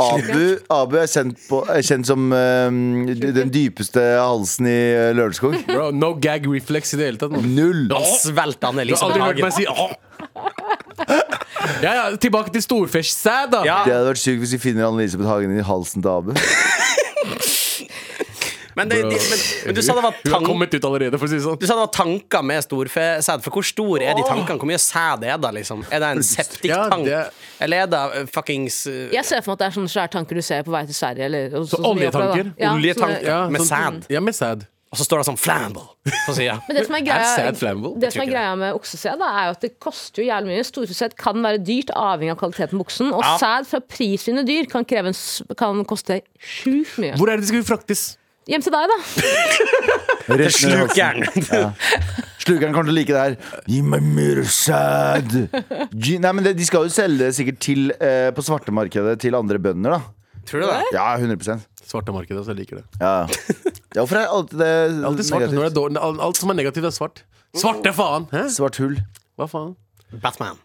Abu, 0.04 0.44
Abu 0.76 1.00
er 1.00 1.08
kjent, 1.08 1.40
på, 1.48 1.62
er 1.72 1.86
kjent 1.88 2.10
som 2.10 2.28
um, 2.36 2.84
den 3.08 3.54
dypeste 3.54 4.04
halsen 4.20 4.68
i 4.68 4.80
Lørenskog. 5.16 5.56
Bro, 5.70 5.90
no 5.96 6.12
gag 6.20 6.49
reflex 6.54 6.94
i 6.94 6.98
det 6.98 7.06
hele 7.10 7.18
tatt. 7.22 7.32
Null. 7.44 7.88
Svelt 8.20 8.60
Du 8.60 8.68
har 8.68 8.80
Elisabeth 8.82 9.04
aldri 9.06 9.22
hørt 9.22 9.40
Hagen. 9.40 9.46
meg 9.46 9.54
si 9.54 9.66
åh. 9.70 9.92
Ja, 11.84 11.92
ja, 11.96 12.16
tilbake 12.20 12.52
til 12.54 12.62
storfesj-sæd, 12.64 13.52
da. 13.52 13.64
Ja, 13.68 13.84
Det 13.86 13.94
hadde 13.94 14.10
vært 14.14 14.22
sykt 14.22 14.40
hvis 14.44 14.54
vi 14.56 14.60
finner 14.70 14.88
Anne-Elisabeth 14.90 15.28
Hagen 15.32 15.58
i 15.58 15.62
halsen 15.64 16.02
til 16.04 16.10
Abu. 16.12 16.32
men, 18.80 18.88
det, 18.90 18.96
de, 19.04 19.04
men, 19.04 19.40
men 19.66 19.76
du 19.76 19.82
sa 19.84 19.94
det 19.98 20.04
var 20.06 20.14
Hun 20.16 20.32
har 20.32 20.40
tank, 20.40 20.48
kommet 20.48 20.74
ut 20.78 20.86
allerede, 20.88 21.18
for 21.20 21.28
å 21.28 21.30
si 21.32 21.36
det 21.40 21.44
sånn. 21.44 21.58
du 21.60 21.66
sa 21.68 21.74
det 21.76 21.84
var 21.84 21.92
tanker 21.96 22.46
med 22.48 22.64
storfesæd. 22.64 23.44
For 23.44 23.52
hvor 23.58 23.66
stor 23.68 24.04
er 24.06 24.14
de 24.20 24.24
tankene? 24.28 24.58
Hvor 24.62 24.70
mye 24.70 24.80
sæd 24.84 25.26
er 25.28 25.38
det? 25.44 25.52
liksom? 25.60 25.84
Er 25.92 26.04
det 26.04 26.12
en 26.16 26.24
septiktank? 26.24 27.08
Ja, 27.10 27.24
det- 27.28 27.48
Eller 27.66 27.84
er 27.84 27.88
det 27.92 28.00
uh, 28.14 28.26
fuckings 28.32 28.78
uh, 28.88 29.10
Jeg 29.12 29.26
ser 29.28 29.42
for 29.44 29.52
meg 29.52 29.58
at 29.58 29.60
det 29.60 29.68
er 29.68 29.76
sånne 29.82 29.92
svære 29.96 30.12
tanker 30.16 30.40
du 30.40 30.44
ser 30.46 30.64
på 30.68 30.72
vei 30.76 30.86
til 30.88 30.96
Sverige. 30.96 31.26
Eller, 31.28 31.56
og- 31.60 31.68
Så 31.68 31.76
som 31.76 31.84
vi 31.84 32.06
da. 32.08 32.12
oljetanker? 32.12 32.54
Ja, 32.60 32.74
Oljetanker. 32.76 33.20
sånne- 33.20 33.28
Ja, 33.28 33.40
Med 33.50 33.62
sånn- 33.62 33.68
sæd. 33.68 34.06
Ja, 34.16 34.20
med 34.30 34.36
sæd. 34.38 34.68
Og 34.90 34.98
så 34.98 35.06
står 35.06 35.20
det 35.22 35.26
sånn 35.28 35.38
'flammable' 35.38 35.86
på 36.26 36.34
sida. 36.34 36.56
Det 36.66 36.86
som 36.88 36.96
er 36.98 37.04
greia, 37.06 37.52
det 38.02 38.10
som 38.14 38.22
er 38.24 38.30
greia 38.32 38.56
med 38.58 38.74
oksesæd, 38.74 39.22
er 39.22 39.44
jo 39.46 39.52
at 39.54 39.62
det 39.62 39.72
koster 39.80 40.24
jo 40.24 40.30
jævlig 40.32 40.50
mye. 40.56 40.64
Storfesæd 40.66 41.14
kan 41.16 41.44
være 41.46 41.60
dyrt, 41.62 41.92
avhengig 41.94 42.32
av 42.34 42.40
kvaliteten 42.42 42.80
på 42.80 42.86
oksen. 42.88 43.12
Og 43.14 43.22
Ja. 43.22 43.36
sæd 43.38 43.68
fra 43.70 43.80
prisvinnende 43.86 44.48
dyr 44.50 44.66
kan, 44.72 44.84
kreve 44.86 45.08
en, 45.14 45.20
kan 45.56 45.86
koste 45.86 46.22
sjukt 46.42 46.98
mye. 46.98 47.14
Hvor 47.18 47.30
er 47.30 47.38
det 47.38 47.46
de 47.46 47.52
skal 47.54 47.64
fraktes? 47.70 48.18
Hjem 48.50 48.64
til 48.66 48.74
deg, 48.74 48.90
da. 48.90 48.98
Til. 50.26 50.50
Slukeren. 50.50 51.22
Slukeren 52.42 52.74
kommer 52.74 52.90
til 52.90 52.94
å 52.94 52.98
like 52.98 53.14
det 53.14 53.22
her. 53.22 53.36
Gi 53.70 53.82
meg 53.86 54.02
mer 54.02 54.42
sæd! 54.50 55.36
Nei, 55.94 56.32
men 56.34 56.44
det, 56.44 56.56
De 56.58 56.66
skal 56.66 56.88
jo 56.88 56.90
selge 56.90 57.28
det 57.28 57.36
sikkert 57.38 57.60
til 57.62 57.92
eh, 58.02 58.32
på 58.34 58.42
svartemarkedet 58.42 59.20
til 59.22 59.38
andre 59.38 59.62
bønder, 59.62 60.00
da. 60.00 60.02
Tror 60.50 60.64
du 60.64 60.66
det? 60.66 60.82
Ja, 60.96 61.12
100% 61.20 61.62
Svartemarkedet, 61.90 62.42
så 62.46 62.54
jeg 62.56 62.64
liker 62.66 62.82
det. 62.82 62.86
Ja, 63.02 63.28
ja 63.96 64.04
hvorfor 64.04 64.20
er 64.22 64.32
alt 64.38 64.52
det 64.54 64.72
Alltid 65.10 65.26
svart. 65.26 65.40
negativt? 65.42 65.58
Når 65.58 65.64
det 65.68 65.72
er 65.72 65.78
dårlig, 65.82 66.02
alt, 66.08 66.20
alt 66.30 66.38
som 66.42 66.50
er 66.54 66.58
negativt, 66.62 66.86
er 66.86 66.96
svart. 66.96 67.24
Svarte 67.58 67.94
faen! 67.98 68.28
Hæ? 68.34 68.48
Svart 68.54 68.78
hull. 68.82 68.98
Hva 69.40 69.48
faen? 69.50 69.76
Batman. 70.22 70.58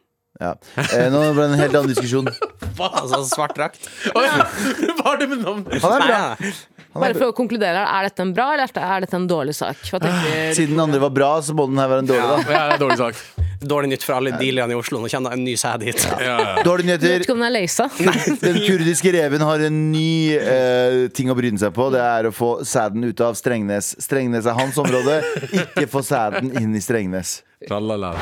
Ja. 0.43 0.51
Eh, 0.83 1.07
nå 1.15 1.21
ble 1.37 1.45
det 1.47 1.53
en 1.55 1.61
helt 1.63 1.77
annen 1.79 1.93
diskusjon. 1.95 2.29
Altså 2.75 3.21
svart 3.31 3.53
drakt. 3.55 3.85
Hva 4.17 5.05
har 5.07 5.19
det 5.21 5.29
med 5.31 5.45
navnet 5.45 5.77
Han 5.85 5.93
er 5.95 6.03
bra. 6.09 6.23
Nei, 6.43 7.03
Bare 7.05 7.15
for 7.15 7.31
å 7.31 7.35
konkludere, 7.39 7.85
er 7.87 8.09
dette 8.09 8.23
en 8.25 8.33
bra 8.35 8.49
eller 8.57 8.67
er 8.83 9.05
dette 9.05 9.15
en 9.19 9.29
dårlig 9.31 9.55
sak? 9.55 9.79
Hva 9.93 10.01
tenker 10.03 10.53
Siden 10.59 10.75
den 10.75 10.83
andre 10.83 10.99
var 11.03 11.13
bra, 11.15 11.29
så 11.43 11.55
må 11.55 11.69
den 11.71 11.79
her 11.79 11.89
være 11.91 12.03
en 12.03 12.11
dårlig. 12.11 12.25
da 12.27 12.35
Ja, 12.35 12.49
det 12.51 12.59
er 12.59 12.75
en 12.75 12.83
dårlig 12.83 12.99
sak. 12.99 13.23
Dårlig 13.69 13.91
nytt 13.95 14.05
for 14.07 14.19
alle 14.19 14.35
dealerne 14.39 14.75
i 14.75 14.79
Oslo. 14.79 15.01
Nå 15.03 15.11
kommer 15.13 15.35
det 15.35 15.41
en 15.41 15.45
ny 15.47 15.57
sæd 15.61 15.85
hit. 15.87 16.05
Ja, 16.21 16.21
ja. 16.25 16.65
Dårlige 16.67 16.97
Jeg 16.99 17.03
vet 17.05 17.27
ikke 17.27 17.37
om 17.37 17.43
den 17.43 17.49
er 17.49 17.57
løysa. 17.57 17.89
Den 18.45 18.61
kurdiske 18.67 19.13
reven 19.15 19.45
har 19.47 19.65
en 19.69 19.81
ny 19.93 20.37
eh, 20.37 21.01
ting 21.15 21.33
å 21.33 21.39
bryne 21.39 21.61
seg 21.61 21.75
på. 21.77 21.89
Det 21.95 22.03
er 22.05 22.29
å 22.29 22.35
få 22.35 22.53
sæden 22.67 23.05
ut 23.09 23.25
av 23.25 23.39
Strengnes. 23.39 23.95
Strengnes 24.05 24.49
er 24.51 24.59
hans 24.59 24.79
område. 24.81 25.21
Ikke 25.51 25.89
få 25.91 26.05
sæden 26.07 26.55
inn 26.61 26.75
i 26.77 26.83
Strengnes. 26.85 27.41
Tralala. 27.69 28.15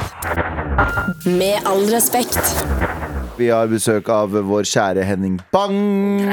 Med 1.26 1.66
all 1.66 1.88
respekt. 1.90 2.38
Vi 3.42 3.48
har 3.50 3.66
besøk 3.66 4.06
av 4.12 4.30
vår 4.46 4.66
kjære 4.70 5.02
Henning 5.02 5.40
Bang. 5.50 5.74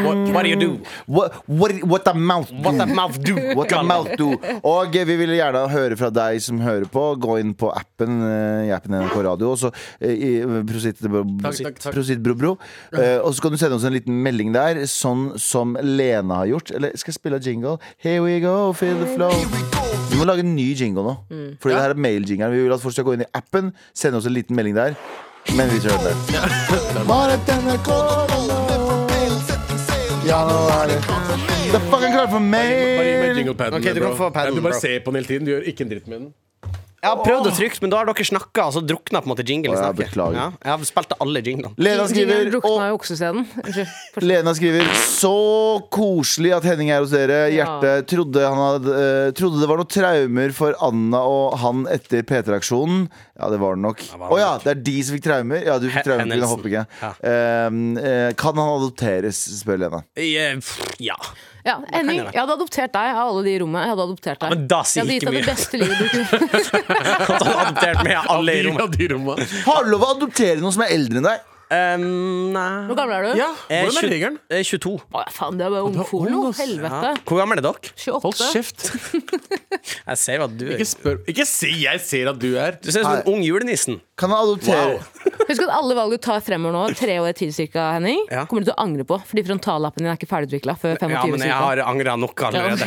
What, 0.06 0.20
what 0.36 0.44
do 0.46 0.50
you 0.52 0.58
do? 0.60 0.68
What, 1.10 1.40
what, 1.48 1.72
what 1.90 2.04
the 2.06 2.14
mouth 2.14 2.52
do. 2.52 2.62
What 2.62 2.78
the 2.78 2.86
mouth 2.86 3.18
do? 3.26 3.36
What 3.58 3.72
the 3.74 3.80
mouth 3.82 4.12
do. 4.20 4.28
Og 4.62 4.94
eh, 4.94 5.08
vi 5.10 5.16
vil 5.18 5.34
gjerne 5.34 5.64
høre 5.72 5.98
fra 5.98 6.12
deg 6.14 6.38
som 6.46 6.60
hører 6.62 6.86
på. 6.94 7.06
Gå 7.18 7.40
inn 7.42 7.56
på 7.58 7.72
appen 7.74 8.20
eh, 8.28 8.68
i 8.68 8.74
appen 8.76 8.94
NRK 9.00 9.16
Radio. 9.26 9.56
Og 9.56 9.58
så 9.64 9.72
eh, 10.06 10.46
Prosit, 10.70 11.00
takk. 11.02 11.82
prosit 11.96 12.22
bro, 12.22 12.36
bro. 12.38 12.52
Eh, 12.94 13.18
og 13.24 13.34
så 13.34 13.48
kan 13.48 13.56
du 13.56 13.58
sende 13.62 13.80
oss 13.80 13.88
en 13.90 13.96
liten 13.96 14.20
melding 14.26 14.54
der, 14.54 14.84
sånn 14.90 15.32
som 15.42 15.74
Lena 15.82 16.44
har 16.44 16.52
gjort. 16.52 16.76
Eller 16.78 16.94
skal 16.94 17.16
jeg 17.16 17.18
spille 17.18 17.40
jingle? 17.42 17.80
Here 18.06 18.22
we 18.22 18.38
go, 18.44 18.70
feel 18.78 19.02
the 19.02 19.10
flow. 19.16 19.34
Vi 20.12 20.20
må 20.20 20.30
lage 20.30 20.46
en 20.46 20.54
ny 20.54 20.68
jingle 20.78 21.08
nå. 21.10 21.16
Fordi 21.58 21.74
det 21.74 21.82
her 21.88 21.96
er 21.96 22.04
mail-jingeren. 22.06 22.54
Vi 22.54 22.68
vil 22.68 22.78
at 22.78 22.86
folk 22.86 22.94
skal 22.94 23.10
gå 23.10 23.18
inn 23.18 23.26
i 23.26 23.32
appen, 23.42 23.74
sende 23.98 24.22
oss 24.22 24.30
en 24.30 24.38
liten 24.38 24.58
melding 24.58 24.78
der. 24.78 24.94
Men 25.58 25.70
vi 25.74 25.80
kjører 25.84 26.04
det. 26.04 26.14
Bare 27.12 27.38
denne 27.48 27.76
Ja, 30.30 30.44
nå 30.46 30.58
er 30.70 30.92
det 30.92 30.98
Det 31.72 31.78
er 31.80 31.86
fucking 31.90 32.14
klart 32.14 32.30
for 32.30 32.38
Bare 32.38 32.68
gi 32.68 32.76
meg 32.84 33.24
mail! 33.24 33.38
jinglepaden. 33.40 33.80
Ok, 33.80 33.88
du 33.96 34.02
kan 34.04 34.18
få 34.20 34.30
padden, 34.36 34.56
Du 34.56 34.62
bare 34.62 34.76
bro. 34.76 34.80
ser 34.84 35.00
på 35.06 35.12
den 35.12 35.16
hele 35.22 35.28
tiden. 35.32 35.46
Du 35.48 35.52
gjør 35.56 35.66
ikke 35.72 35.86
en 35.86 35.90
dritt 35.94 36.08
med 36.12 36.20
den. 36.20 36.30
Jeg 37.00 37.10
har 37.14 37.22
prøvd 37.24 37.48
å 37.48 37.52
trykke, 37.56 37.80
men 37.84 37.92
da 37.94 37.98
har 38.02 38.10
dere 38.10 38.26
snakka, 38.28 38.66
og 38.68 38.74
så 38.76 38.82
drukna 38.84 39.22
på 39.24 39.30
en 39.30 39.32
måte 39.32 39.46
jingle 39.48 39.72
i 39.72 39.76
Å, 39.76 39.78
ja, 39.78 39.84
snakket. 39.88 40.10
beklager. 40.10 40.36
Ja, 40.36 40.48
jeg 40.66 40.72
har 40.74 40.88
spilt 40.90 41.14
alle 41.24 41.42
jinglene. 41.46 41.72
Lena 41.80 42.08
skriver 42.12 42.50
drukna 42.52 42.72
og 42.74 42.90
jo. 42.90 42.98
Unnskyld. 43.00 43.94
Fortsett. 44.16 44.28
Lena 44.28 44.54
skriver 44.58 44.90
Så 45.08 45.34
koselig 45.96 46.52
at 46.58 46.68
Henning 46.68 46.92
er 46.92 47.00
hos 47.04 47.14
dere. 47.14 47.40
Hjerte 47.54 47.94
trodde, 48.10 48.44
han 48.44 48.60
hadde, 48.60 48.98
eh, 49.00 49.32
trodde 49.38 49.62
det 49.62 49.70
var 49.72 49.80
noen 49.80 49.92
traumer 49.96 50.54
for 50.56 50.76
Anna 50.90 51.22
og 51.24 51.56
han 51.64 51.86
etter 51.88 52.26
P3-aksjonen. 52.28 53.08
Ja, 53.40 53.50
det 53.54 53.60
var 53.64 53.76
det 53.80 53.84
nok. 53.86 54.04
Å 54.04 54.20
var 54.20 54.36
det 54.36 54.42
ja, 54.44 54.52
det 54.66 54.72
er 54.76 54.82
de 54.90 54.98
som 55.04 55.16
fikk 55.16 55.24
traumer? 55.30 55.64
Ja, 55.66 55.78
du 55.80 55.88
fikk 55.88 56.04
traumer 56.04 56.26
pga. 56.26 56.28
hendelsen. 56.28 56.52
hoppinga. 56.58 56.84
Ja. 57.00 57.14
Eh, 57.24 57.80
eh, 58.04 58.34
kan 58.40 58.60
han 58.60 58.74
adopteres, 58.76 59.40
spør 59.62 59.80
Lena. 59.86 60.04
Eh, 60.20 60.56
pff, 60.60 61.00
Ja. 61.00 61.16
Ja, 61.70 61.76
Henning, 61.94 62.22
jeg. 62.24 62.34
jeg 62.34 62.42
hadde 62.42 62.56
adoptert 62.58 62.96
deg 62.96 63.12
av 63.14 63.22
alle 63.28 63.44
de 63.46 63.54
i 63.54 63.60
rommet. 63.62 63.86
Jeg 63.86 63.94
hadde 63.94 64.08
adoptert 64.10 64.42
deg. 64.44 64.56
men 64.56 64.66
da 64.72 64.82
sier 64.90 65.04
jeg 65.04 65.06
hadde 65.06 65.20
ikke 65.20 65.20
gitt 65.20 65.28
deg 65.28 65.36
mye. 65.36 65.44
det 65.44 65.52
beste 65.54 65.76
livet 65.84 65.98
du 66.00 66.08
kunne. 66.16 66.50
Adoptert 67.60 68.04
med 68.08 68.34
alle 68.36 68.58
i 68.58 68.66
rommet. 69.14 69.56
Har 69.70 69.86
du 69.86 69.94
lov 69.94 70.08
å 70.08 70.12
adoptere 70.18 70.60
noen 70.64 70.76
som 70.76 70.86
er 70.88 70.98
eldre 70.98 71.22
enn 71.22 71.30
deg? 71.30 71.48
Um, 71.70 72.50
nei 72.50 72.88
Hvor 72.90 72.98
gammel 72.98 73.14
er 73.14 73.26
du? 73.28 73.34
Ja, 73.38 73.50
er 73.70 73.84
hvordan 73.86 74.08
er 74.08 74.10
regelen? 74.10 74.38
er 74.50 74.64
22. 74.66 74.94
Å, 75.14 75.22
faen, 75.30 75.60
det 75.60 75.68
er 75.68 75.74
bare 75.76 75.84
er 75.84 75.90
ungfolo. 75.92 76.40
Helvete. 76.58 77.12
Hvor 77.30 77.42
gammel 77.44 77.62
er 77.62 77.66
dere? 77.68 77.92
28. 77.94 78.22
Hold 78.24 78.40
kjeft. 78.56 78.88
Jeg 80.10 80.18
ser 80.24 80.42
hva 80.42 80.48
du 80.50 80.64
du 80.64 80.72
Ikke 80.74 80.88
spør 80.90 81.20
Ikke 81.30 81.46
si 81.48 81.70
jeg 81.84 82.02
ser 82.04 82.32
at 82.32 82.40
du 82.42 82.50
er 82.60 82.76
Du 82.82 82.90
ser 82.90 83.04
ut 83.04 83.06
som 83.06 83.20
en 83.20 83.30
ung 83.30 83.44
julenissen. 83.46 84.00
Kan 84.20 84.34
han 84.36 84.44
adoptere 84.44 85.00
Husk 85.50 85.64
at 85.66 85.72
alle 85.74 85.96
valg 85.98 86.12
du 86.14 86.20
tar 86.22 86.42
fremover 86.46 86.76
nå, 86.76 86.82
tre 87.00 87.16
år 87.24 87.34
til 87.38 87.50
cirka, 87.56 87.88
Henning, 87.96 88.20
Ja. 88.30 88.44
kommer 88.46 88.62
du 88.62 88.70
til 88.70 88.76
å 88.76 88.84
angre 88.84 89.06
på. 89.08 89.18
Fordi 89.26 89.42
frontallappen 89.48 90.04
din 90.04 90.12
er 90.12 90.18
ikke 90.20 90.30
ferdigutvikla 90.30 90.76
før 90.78 90.98
25 91.00 91.10
Ja, 91.16 91.24
men 91.26 91.40
jeg 91.40 91.50
cirka. 91.50 91.62
har 91.66 91.82
angra 91.90 92.16
nok 92.22 92.44
allerede. 92.46 92.86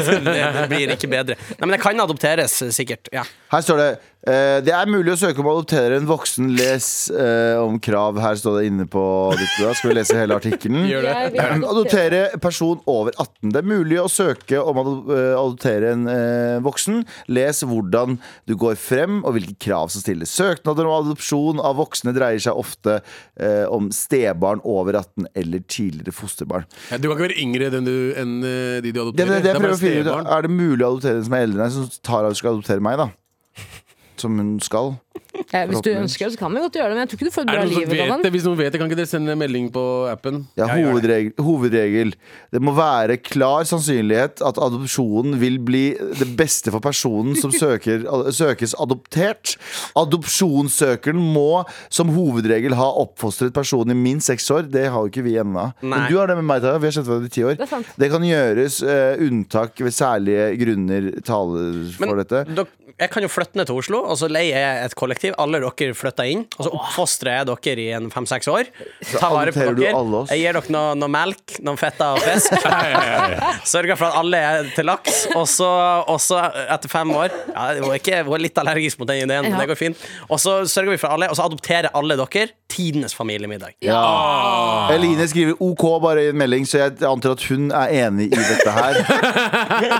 det 0.58 0.68
blir 0.72 0.94
ikke 0.96 1.10
bedre. 1.12 1.36
Nei, 1.54 1.66
Men 1.68 1.76
det 1.76 1.82
kan 1.84 2.02
adopteres, 2.02 2.56
sikkert. 2.74 3.10
Ja. 3.14 3.22
Her 3.52 3.62
står 3.66 3.78
det 3.80 3.88
eh, 4.30 4.58
Det 4.66 4.74
er 4.74 4.90
mulig 4.90 5.12
å 5.14 5.18
søke 5.20 5.38
om 5.42 5.48
å 5.50 5.54
adoptere 5.60 6.00
en 6.00 6.08
voksen. 6.10 6.50
Les 6.58 6.88
eh, 7.14 7.60
om 7.62 7.78
krav. 7.82 8.18
Her 8.22 8.34
står 8.40 8.58
det 8.60 8.66
inne 8.72 8.86
på 8.90 9.04
ditt 9.38 9.54
blad. 9.60 9.78
Skal 9.78 9.92
vi 9.92 9.98
lese 10.00 10.18
hele 10.18 10.38
artikkelen? 10.40 10.86
Adoptere. 10.90 11.70
Adoptere 11.70 12.22
person 12.42 12.82
over 12.90 13.14
18. 13.16 13.52
Det 13.54 13.62
er 13.62 13.70
mulig 13.70 14.00
å 14.02 14.08
søke 14.10 14.58
om 14.62 14.82
å 14.82 14.86
eh, 15.14 15.32
adoptere 15.38 15.94
en 15.94 16.06
eh, 16.10 16.58
voksen. 16.66 17.04
Les 17.30 17.62
hvordan 17.66 18.18
du 18.50 18.56
går 18.58 18.74
frem, 18.80 19.22
og 19.22 19.38
hvilke 19.38 19.54
krav 19.62 19.94
som 19.94 20.02
stilles. 20.02 20.34
Søknader 20.70 20.86
om 20.86 21.04
adopsjon 21.04 21.60
av 21.60 21.76
voksne 21.80 22.12
dreier 22.14 22.38
seg 22.42 22.54
ofte 22.58 23.00
eh, 23.40 23.66
om 23.70 23.88
stebarn 23.94 24.60
over 24.64 24.94
18 25.00 25.26
eller 25.34 25.60
tidligere 25.66 26.14
fosterbarn. 26.14 26.66
Ja, 26.90 26.98
Du 26.98 27.08
kan 27.08 27.16
ikke 27.18 27.26
være 27.28 27.40
yngre 27.42 27.70
enn, 27.74 27.84
du, 27.88 27.96
enn 28.16 28.36
eh, 28.44 28.80
de 28.84 28.92
du 28.92 28.92
Det, 28.92 29.02
adopterer. 29.02 29.32
det, 29.34 29.42
det 29.42 29.50
er 29.50 29.58
finne 29.80 30.04
ut. 30.06 30.30
Er 30.30 30.42
det 30.46 30.50
mulig 30.54 30.84
å 30.86 30.92
adoptere 30.94 31.18
en 31.18 31.24
som 31.26 31.34
er 31.34 31.46
eldre 31.48 31.58
enn 31.58 31.66
deg, 31.66 31.74
som 31.74 32.02
Tara 32.06 32.30
skal 32.38 32.54
adoptere 32.54 32.80
meg, 32.84 32.98
da? 33.00 33.08
Som 34.20 34.38
hun 34.40 34.58
skal. 34.64 34.94
Ja, 35.50 35.62
hvis 35.66 35.82
du 35.82 35.90
ønsker 35.92 36.26
det, 36.26 36.34
så 36.34 36.40
kan 36.40 36.52
vi 36.54 36.60
godt 36.62 36.76
gjøre 36.78 36.90
det, 36.90 36.96
men 36.96 37.02
jeg 37.04 37.10
tror 37.10 37.18
ikke 37.18 37.28
du 37.28 37.34
får 37.34 37.44
et 37.44 37.50
bra 37.50 37.62
liv. 37.66 37.90
vet 37.90 38.24
det? 38.24 38.30
Hvis 38.34 38.46
noen 38.46 38.58
vet 38.58 38.72
det, 38.74 38.80
kan 38.80 38.90
ikke 38.90 38.98
dere 38.98 39.10
sende 39.10 39.34
en 39.34 39.40
melding 39.40 39.68
på 39.74 39.82
appen? 40.10 40.40
Ja, 40.58 40.66
hovedregel, 40.70 41.32
hovedregel. 41.38 42.12
Det 42.54 42.62
må 42.62 42.74
være 42.76 43.16
klar 43.22 43.66
sannsynlighet 43.68 44.42
at 44.46 44.60
adopsjonen 44.62 45.38
vil 45.40 45.58
bli 45.62 45.84
det 46.18 46.28
beste 46.38 46.74
for 46.74 46.82
personen 46.84 47.38
som 47.38 47.54
søker, 47.54 48.04
søkes 48.40 48.74
adoptert. 48.82 49.56
Adopsjonssøkeren 49.98 51.20
må 51.20 51.62
som 51.88 52.12
hovedregel 52.14 52.76
ha 52.78 52.90
oppfostret 53.02 53.54
personen 53.56 53.94
i 53.96 54.00
minst 54.00 54.30
seks 54.30 54.50
år. 54.54 54.68
Det 54.70 54.88
har 54.90 55.06
jo 55.06 55.12
ikke 55.12 55.26
vi 55.26 55.38
ennå. 55.40 55.70
Men 55.82 56.06
du 56.10 56.18
har 56.18 56.30
det 56.30 56.38
med 56.40 56.48
meg, 56.50 56.62
Tara. 56.64 56.82
Vi 56.82 56.90
har 56.90 56.98
kjent 56.98 57.10
hverandre 57.10 57.30
i 57.30 57.34
ti 57.38 57.46
år. 57.46 57.56
Det 57.60 57.70
er. 57.70 57.88
Det 58.02 58.10
kan 58.12 58.26
gjøres 58.26 58.82
uh, 58.86 59.24
unntak 59.26 59.80
ved 59.80 59.96
særlige 59.96 60.50
grunner 60.60 61.10
taler 61.26 61.82
for 61.96 62.06
Men 62.06 62.22
dette. 62.22 62.44
Dok, 62.60 62.76
jeg 63.00 63.08
kan 63.12 63.24
jo 63.24 63.30
flytte 63.32 63.56
ned 63.56 63.68
til 63.68 63.78
Oslo, 63.80 64.02
og 64.10 64.18
så 64.18 64.28
leier 64.30 64.58
jeg 64.58 64.86
et 64.88 64.96
kollektiv. 64.98 65.34
Alle 65.40 65.60
dere 65.62 65.94
flytter 65.96 66.30
inn, 66.32 66.44
og 66.56 66.66
så 66.66 66.72
oppfostrer 66.74 67.40
jeg 67.40 67.48
dere 67.50 67.84
i 67.84 67.88
en 67.96 68.10
fem-seks 68.12 68.50
år. 68.50 68.70
Tar 69.12 69.34
vare 69.34 69.54
på 69.54 69.66
dere. 69.78 69.92
Jeg 70.32 70.42
gir 70.42 70.58
dere 70.58 70.74
noe, 70.74 70.94
noe 70.98 71.12
melk, 71.12 71.58
noen 71.64 71.78
fetter 71.80 72.18
og 72.18 72.24
fisk. 72.24 72.56
Sørger 73.72 73.98
for 74.00 74.10
at 74.10 74.20
alle 74.20 74.42
er 74.50 74.70
til 74.74 74.88
laks. 74.90 75.22
Og 75.36 75.46
så, 75.50 75.70
og 76.10 76.18
så 76.22 76.42
etter 76.66 76.90
fem 76.90 77.10
år 77.14 77.30
ja, 77.30 77.66
Hun 77.80 77.90
er, 77.90 77.98
ikke, 78.00 78.22
hun 78.26 78.36
er 78.36 78.44
litt 78.48 78.58
allergisk 78.60 79.00
mot 79.00 79.10
den 79.10 79.24
ideen, 79.24 79.46
men 79.48 79.58
det 79.60 79.68
går 79.70 79.78
fint. 79.78 80.08
Og 80.28 80.40
så 80.42 80.60
sørger 80.68 80.96
vi 80.96 81.00
for 81.00 81.14
alle, 81.14 81.30
og 81.30 81.38
så 81.38 81.46
adopterer 81.46 81.92
alle 81.96 82.18
dere 82.18 82.50
tidenes 82.70 83.14
familiemiddag. 83.14 83.74
Ja. 83.82 84.88
Eline 84.94 85.26
skriver 85.28 85.58
OK 85.58 85.82
bare 86.02 86.24
i 86.24 86.30
en 86.30 86.38
melding, 86.38 86.66
så 86.68 86.78
jeg 86.84 87.00
antar 87.06 87.34
at 87.34 87.44
hun 87.50 87.70
er 87.74 87.94
enig 88.06 88.28
i 88.30 88.38
dette 88.38 88.74
her. 88.74 89.00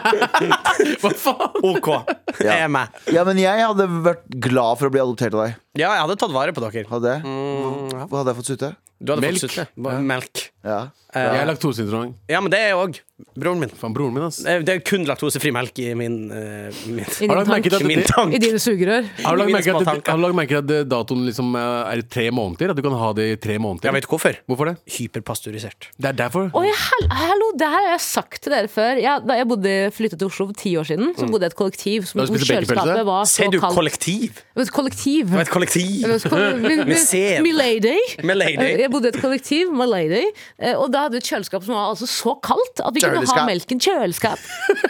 Hva 1.03 1.11
faen? 1.19 1.59
OK. 1.67 1.91
Det 2.39 2.51
er 2.53 2.71
meg. 2.73 2.95
Ja, 3.13 3.25
men 3.27 3.41
jeg 3.43 3.65
hadde 3.67 3.89
vært 4.05 4.25
glad 4.47 4.79
for 4.81 4.89
å 4.91 4.93
bli 4.95 5.01
adoptert 5.03 5.35
av 5.37 5.45
deg. 5.47 5.57
Ja, 5.81 5.91
jeg 5.97 6.03
hadde 6.05 6.17
tatt 6.23 6.33
vare 6.35 6.55
på 6.57 6.63
dere. 6.65 6.85
Hadde 6.91 7.13
jeg? 7.17 7.23
Hva, 7.25 8.07
hva 8.07 8.21
hadde 8.23 8.33
jeg 8.35 8.39
fått 8.41 8.51
sutte? 8.53 8.71
Du 9.01 9.13
hadde 9.15 9.25
Melk. 9.25 9.41
fått 9.41 9.55
sutte. 9.55 9.67
Melk. 10.05 10.43
Ja. 10.67 10.81
Jeg 11.15 11.41
er 11.43 11.47
laktoseintolerant. 11.51 12.15
Ja, 12.31 12.41
men 12.41 12.51
det 12.53 12.59
er 12.61 12.69
jeg 12.71 12.77
òg. 12.79 13.01
Broren 13.37 13.59
min. 13.61 13.69
Fan, 13.77 13.93
broren 13.93 14.15
min, 14.15 14.23
ass. 14.25 14.39
Eh, 14.49 14.63
Det 14.65 14.69
er 14.75 14.79
kun 14.81 15.03
laktosefri 15.05 15.51
melk 15.53 15.77
i 15.83 15.91
min, 15.95 16.31
eh, 16.33 16.71
min, 16.89 17.05
I 17.05 17.27
Har 17.29 17.35
du 17.35 17.41
lagt 17.43 17.51
merke 17.51 17.69
til 17.69 17.71
tank. 17.77 17.83
at 17.83 17.87
min 17.91 17.99
det, 17.99 18.07
tank. 18.09 18.33
I 18.35 18.39
dine 18.39 18.59
sugerør. 18.63 19.05
har 19.27 19.37
du 19.37 19.43
lagt 19.43 19.53
merke 19.53 19.65
til 19.75 19.77
at, 19.91 20.07
har 20.09 20.17
du 20.17 20.23
lagt 20.23 20.35
merke 20.39 20.49
til 20.49 20.57
at 20.63 20.67
det- 20.71 20.89
datoen 20.89 21.27
liksom 21.27 21.51
eh, 21.55 21.93
er 21.93 21.99
i 21.99 22.03
tre 22.03 22.31
måneder? 22.31 22.71
At 22.71 22.77
du 22.77 22.83
kan 22.87 22.93
ha 22.97 23.13
det 23.13 23.27
i 23.33 23.37
tre 23.37 23.59
måneder? 23.59 23.85
Jeg 23.91 23.93
vet 23.93 24.07
hvorfor. 24.09 24.33
Hvorfor 24.49 24.65
det? 24.71 24.77
Hyperpasteurisert. 24.89 25.89
Det 26.01 26.09
er 26.09 26.13
derfor. 26.17 26.49
Oi, 26.55 26.65
hel 26.67 27.09
hallo, 27.11 27.51
det 27.59 27.69
her 27.69 27.85
har 27.85 27.91
jeg 27.99 28.01
sagt 28.01 28.41
til 28.43 28.53
dere 28.55 28.69
før. 28.73 28.97
Jeg, 29.03 29.21
da 29.29 29.35
jeg 29.41 29.49
bodde, 29.51 29.75
flyttet 29.93 30.19
til 30.23 30.27
Oslo 30.31 30.47
for 30.47 30.57
ti 30.57 30.77
år 30.81 30.85
siden, 30.89 31.13
så 31.19 31.27
bodde 31.29 31.45
jeg 31.45 31.51
i 31.51 31.53
et 31.53 31.59
kollektiv 31.61 32.07
som 32.09 32.21
Da 32.21 32.25
hvor 32.27 32.39
spiste 32.39 32.55
kjøleskapet 32.55 33.05
var 33.11 33.25
så 33.25 33.35
Ser 33.35 33.51
du 33.51 33.61
kaldt. 33.61 33.75
kollektiv? 33.77 34.41
Et 34.61 34.71
kollektiv. 34.71 35.25
Det 35.29 35.35
var 35.37 35.41
et 35.45 35.53
kollektiv. 35.53 36.01
Jeg 36.01 36.21
ikke, 36.25 36.41
mi- 36.65 36.85
mi- 36.89 37.05
sæd. 37.05 37.43
Milady. 37.43 37.97
Milady. 38.25 38.79
Jeg 38.81 38.91
bodde 38.91 39.07
i 39.11 39.13
et 39.15 39.21
kollektiv, 39.21 39.73
Milady, 39.73 40.25
eh, 40.59 40.75
og 40.77 40.91
da 40.93 41.00
hadde 41.07 41.17
vi 41.17 41.23
et 41.23 41.31
kjøleskap 41.33 41.67
som 41.67 41.77
var 41.77 41.91
altså 41.95 42.09
så 42.11 42.37
kaldt 42.45 42.83
at 42.85 42.97
vi 42.97 43.05
kunne 43.05 43.25
ha 43.25 43.47
melk 43.49 43.71
melken 43.71 43.81
kjøleskap. 43.83 44.41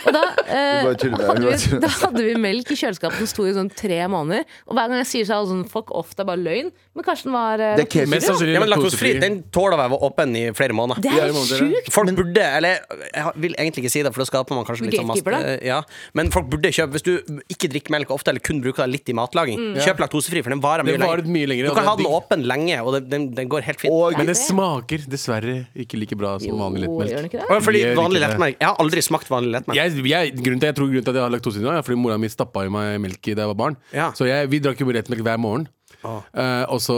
Og 0.06 0.12
da, 0.14 0.22
eh, 0.46 0.86
hadde 1.28 1.44
vi, 1.44 1.80
da 1.82 1.90
hadde 2.00 2.24
vi 2.24 2.34
melk 2.40 2.70
i 2.72 2.78
kjøleskapet 2.78 3.22
som 3.22 3.30
sto 3.30 3.46
i 3.48 3.54
sånn 3.56 3.70
tre 3.72 4.00
måneder. 4.10 4.46
Og 4.68 4.76
hver 4.76 4.90
gang 4.90 5.02
jeg 5.02 5.10
sier 5.10 5.28
så 5.28 5.40
er 5.40 5.50
sånn 5.50 5.66
fuck 5.70 5.92
off, 5.96 6.14
det 6.16 6.24
er 6.24 6.30
bare 6.30 6.42
løgn. 6.42 6.70
Men 6.96 7.06
kanskje 7.06 7.28
den 7.28 7.36
var 7.36 7.62
eh, 7.62 7.76
Det 7.78 7.86
er. 7.86 8.08
Mest 8.10 8.28
sannsynlig 8.28 8.56
Ja, 8.56 8.62
men 8.64 8.72
laktosefri 8.72 9.12
den 9.22 9.40
tåler 9.54 9.76
å 9.76 9.80
være 9.82 10.00
åpen 10.08 10.34
i 10.38 10.44
flere 10.56 10.76
måneder. 10.76 11.04
Det 11.04 11.12
er 11.14 11.34
sjukt! 11.50 11.90
Folk 11.94 12.14
burde, 12.18 12.46
eller 12.58 12.80
jeg 13.10 13.34
vil 13.44 13.54
egentlig 13.56 13.84
ikke 13.84 13.94
si 13.94 14.04
det, 14.04 14.12
for 14.14 14.24
da 14.24 14.28
skaper 14.30 14.58
man 14.58 14.66
kanskje 14.68 14.88
litt 14.88 14.98
sånn 14.98 15.10
mast. 15.10 15.30
ja. 15.66 15.80
Men 16.18 16.32
folk 16.34 16.48
burde 16.50 16.72
kjøpe 16.74 16.96
Hvis 16.96 17.06
du 17.06 17.12
ikke 17.52 17.70
drikker 17.70 17.94
melk 17.94 18.10
ofte, 18.14 18.32
eller 18.32 18.42
kun 18.44 18.62
bruker 18.64 18.84
det 18.84 18.96
litt 18.96 19.10
i 19.12 19.14
matlaging, 19.16 19.76
kjøp 19.78 20.02
laktosefri, 20.02 20.42
for 20.46 20.54
den 20.54 20.62
varer 20.64 20.86
mye 20.86 20.98
mye 21.30 21.50
lenger, 21.50 21.70
Du 21.70 21.76
kan 21.76 21.86
ha 21.86 21.96
den 21.98 22.08
åpen 22.10 22.44
lenge, 22.48 22.80
og 22.82 22.96
den, 22.96 23.08
den, 23.12 23.28
den 23.36 23.50
går 23.50 23.66
helt 23.68 23.82
fint. 23.82 23.94
Og 23.94 24.18
Men 24.18 24.30
det 24.30 24.38
smaker 24.40 25.06
dessverre 25.10 25.60
ikke 25.78 25.99
like 26.02 26.16
bra 26.18 26.32
som 26.42 26.58
vanlig 26.60 26.88
Jo, 26.88 26.96
gjør 27.04 27.20
den 27.20 27.28
ikke 27.30 27.42
det? 27.42 27.60
Fordi 27.66 27.82
Gjør 27.84 27.98
vanlig 28.00 28.20
det. 28.20 28.26
lettmelk 28.26 28.56
Jeg 28.60 28.68
har 28.68 28.82
aldri 28.84 29.04
smakt 29.06 29.30
vanlig 29.30 29.54
lettmelk. 29.56 29.78
Jeg, 29.78 30.04
jeg, 30.10 30.34
grunnen 30.40 30.62
til, 30.62 30.70
jeg 30.72 30.78
tror 30.80 30.90
grunnen 30.90 31.06
til 31.06 31.14
at 31.14 31.20
jeg 31.20 31.26
har 31.26 31.34
laktoseintolerant, 31.36 31.82
er 31.82 31.86
fordi 31.86 32.00
mora 32.00 32.18
mi 32.20 32.30
stappa 32.32 32.64
i 32.66 32.72
meg 32.72 32.96
melk 33.04 33.22
da 33.30 33.44
jeg 33.44 33.52
var 33.52 33.58
barn. 33.62 33.78
Ja. 33.94 34.10
Så 34.16 34.28
jeg, 34.28 34.50
vi 34.52 34.60
drakk 34.64 34.80
jo 34.82 34.90
lettmelk 34.90 35.22
hver 35.26 35.40
morgen. 35.40 35.68
Eh, 36.00 36.64
og 36.72 36.80
så 36.80 36.96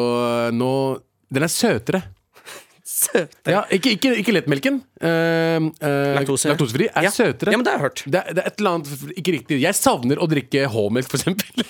nå 0.55 0.73
Den 1.33 1.47
er 1.47 1.51
søtere. 1.51 2.03
Ja, 3.49 3.65
ikke, 3.75 3.93
ikke, 3.97 4.12
ikke 4.23 4.35
lettmelken. 4.37 4.81
Uh, 5.03 5.71
Laktose. 6.17 6.49
Laktosefri 6.53 6.87
er 6.93 7.03
Ja. 7.09 7.11
søtere. 7.11 7.51
Ja, 7.51 7.59
men 7.59 7.65
det 7.67 7.73
har 7.73 7.79
jeg 7.81 7.85
hørt. 7.88 8.03
Det, 8.07 8.21
det 8.37 8.43
er 8.45 8.47
et 8.53 8.61
eller 8.61 8.71
annet 8.77 9.17
Ikke 9.19 9.33
riktig. 9.35 9.59
Jeg 9.62 9.75
savner 9.75 10.21
å 10.23 10.29
drikke 10.31 10.67
H-melk, 10.71 11.09
for 11.11 11.19
eksempel. 11.19 11.65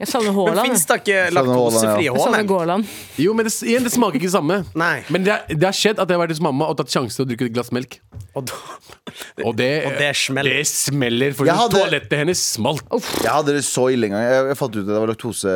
Jeg 0.00 0.08
savner 0.08 0.32
Haaland. 0.36 0.62
fins 0.70 0.86
det 0.88 0.96
ikke 1.02 1.18
laktosefri 1.36 2.08
H-melk? 2.08 2.88
Jo, 3.20 3.34
men 3.36 3.44
det, 3.48 3.52
igjen, 3.68 3.84
det 3.84 3.92
smaker 3.92 4.16
ikke 4.20 4.30
det 4.30 4.36
samme. 4.36 4.60
Nei. 4.80 4.94
Men 5.12 5.26
det, 5.28 5.36
det 5.52 5.66
har 5.68 5.76
skjedd 5.76 6.00
at 6.00 6.08
jeg 6.08 6.16
har 6.16 6.24
vært 6.24 6.34
hos 6.36 6.42
mamma 6.48 6.70
og 6.72 6.78
tatt 6.80 6.88
sjansen 6.94 7.20
til 7.20 7.26
å 7.26 7.30
drikke 7.34 7.50
et 7.50 7.56
glass 7.58 7.70
melk. 7.76 7.98
Og 8.38 8.46
da, 8.48 8.56
Og 9.48 9.56
det, 9.58 9.68
Og 9.88 9.94
det 9.98 10.10
smeller. 10.16 10.56
det 10.60 10.66
smeller, 10.70 11.32
for 11.36 11.48
hadde- 11.50 11.76
toalettet 11.80 12.16
hennes 12.22 12.40
smalt. 12.54 12.84
Jeg 13.20 13.30
hadde 13.32 13.54
det 13.58 13.64
så 13.66 13.88
ille 13.92 14.08
en 14.08 14.14
gang. 14.16 14.24
Jeg, 14.24 14.44
jeg 14.52 14.58
fant 14.60 14.76
ut 14.76 14.82
at 14.86 14.92
jeg 14.94 15.02
var 15.04 15.10
laktose, 15.12 15.54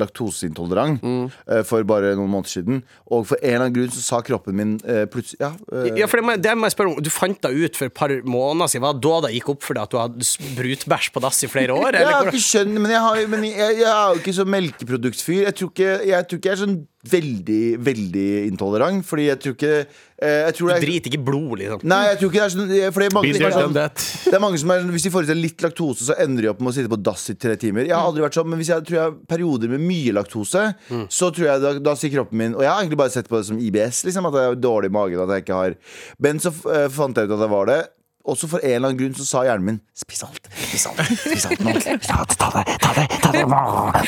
laktoseintolerant 0.00 1.02
eh, 1.04 1.62
for 1.66 1.84
bare 1.88 2.14
noen 2.18 2.30
måneder 2.32 2.52
siden. 2.58 2.82
Og 3.10 3.26
for 3.28 3.40
en 3.40 3.48
eller 3.50 3.64
annen 3.66 3.76
grunn 3.78 3.92
så 3.94 4.02
sa 4.04 4.20
kroppen 4.24 4.53
min 4.56 4.76
uh, 4.86 5.04
plutselig 5.10 5.40
Ja, 5.42 5.50
eh, 5.72 6.00
ja, 6.00 6.08
for 6.10 6.20
det 6.20 6.26
må, 6.26 6.36
det 6.40 6.54
må 6.58 6.68
jeg 6.68 6.76
spørre 6.76 6.94
om 6.94 7.04
Du 7.04 7.10
fant 7.12 7.40
deg 7.46 7.58
ut 7.64 7.78
for 7.78 7.90
et 7.90 7.96
par 7.96 8.14
måneder 8.22 8.72
siden? 8.72 8.86
Var 8.86 8.96
det 8.98 9.04
da 9.04 9.20
det 9.26 9.34
gikk 9.36 9.52
opp 9.54 9.66
for 9.66 9.78
deg 9.78 9.86
at 9.86 9.94
du 9.94 10.00
hadde 10.00 10.54
brutbæsj 10.58 11.10
på 11.14 11.22
dass 11.24 11.42
i 11.46 11.50
flere 11.50 11.76
år? 11.76 11.98
jeg 12.00 12.10
har 12.10 12.30
ikke 12.30 12.44
skjønt 12.46 12.80
Men 12.80 12.94
jeg, 12.94 13.04
har, 13.06 13.22
men 13.34 13.46
jeg, 13.50 13.78
jeg 13.82 13.90
er 13.90 14.14
jo 14.14 14.22
ikke 14.22 14.36
så 14.38 14.48
melkeproduktfyr. 14.56 15.44
Jeg 15.48 15.58
tror 15.58 15.72
ikke 15.74 15.94
jeg, 16.10 16.28
tror 16.30 16.40
ikke 16.40 16.50
jeg 16.52 16.56
er 16.56 16.62
sånn 16.64 16.80
veldig, 17.10 17.62
veldig 17.84 18.28
intolerant. 18.48 19.04
Fordi 19.06 19.26
jeg 19.28 19.40
tror 19.42 19.54
ikke 19.56 19.72
eh, 19.74 20.40
jeg 20.44 20.56
tror 20.58 20.68
Du 20.68 20.72
jeg, 20.74 20.84
driter 20.84 21.10
ikke 21.10 21.20
i 21.20 21.24
blod, 21.28 21.54
liksom. 21.60 21.84
Nei, 21.90 22.00
jeg 22.10 22.20
tror 22.20 22.32
ikke 22.32 22.40
det 22.40 22.44
er 22.44 22.54
sånn 22.54 22.72
For 22.94 23.04
det 23.04 23.08
er 23.08 23.16
mange 23.16 23.32
som 23.34 23.48
er 23.48 23.56
sånn. 23.56 23.78
Det 23.78 24.38
er 24.38 24.44
mange 24.44 24.60
som 24.62 24.74
er 24.74 24.82
sånn, 24.82 24.92
Hvis 24.96 25.06
de 25.06 25.14
får 25.14 25.26
i 25.26 25.30
seg 25.30 25.40
litt 25.40 25.64
laktose, 25.66 26.08
så 26.08 26.18
ender 26.24 26.46
de 26.46 26.52
opp 26.52 26.62
med 26.64 26.72
å 26.72 26.76
sitte 26.78 26.92
på 26.92 27.00
dass 27.10 27.26
i 27.32 27.36
tre 27.46 27.56
timer. 27.60 27.88
Jeg 27.88 27.96
har 27.96 28.08
aldri 28.08 28.24
vært 28.24 28.38
sånn, 28.38 28.48
men 28.52 28.62
hvis 28.62 28.72
jeg 28.72 28.86
tror 28.88 28.98
jeg 28.98 29.04
har 29.08 29.18
perioder 29.34 29.74
med 29.74 29.84
mye 29.84 30.14
laktose, 30.16 30.64
så 31.08 31.32
tror 31.34 31.50
jeg 31.50 31.64
da, 31.64 31.74
da 31.90 31.96
sier 31.98 32.14
kroppen 32.14 32.40
min 32.40 32.56
Og 32.56 32.64
jeg 32.64 32.72
har 32.72 32.80
egentlig 32.82 33.00
bare 33.00 33.14
sett 33.14 33.28
på 33.30 33.40
det 33.40 33.48
som 33.50 33.60
IBS, 33.60 34.04
liksom, 34.08 34.30
at 34.30 34.40
jeg 34.40 34.54
har 34.54 34.62
dårlig 34.62 34.92
i 34.92 34.96
magen. 34.96 35.24
At 35.24 35.36
jeg 35.36 35.46
ikke 35.46 35.60
har 35.60 35.76
Men 36.22 36.40
så 36.42 36.54
uh, 36.64 36.88
fant 36.92 37.16
jeg 37.16 37.28
ut 37.28 37.36
at 37.36 37.44
det 37.44 37.52
var 37.52 37.70
det. 37.70 37.82
Også 38.24 38.48
for 38.48 38.62
en 38.64 38.72
eller 38.72 38.88
annen 38.88 38.98
grunn 38.98 39.16
så 39.18 39.24
sa 39.28 39.42
hjernen 39.44 39.66
min 39.68 39.80
Spis 40.00 40.22
alt, 40.24 40.46
spis 40.56 40.86
alt, 40.88 41.00
spis 41.20 41.44
alt 41.44 41.60
nå. 41.60 41.74
Ta 41.76 42.48
det, 42.54 42.76
ta 42.80 42.92
det, 42.96 43.04
ta 43.20 43.32
det, 43.34 43.42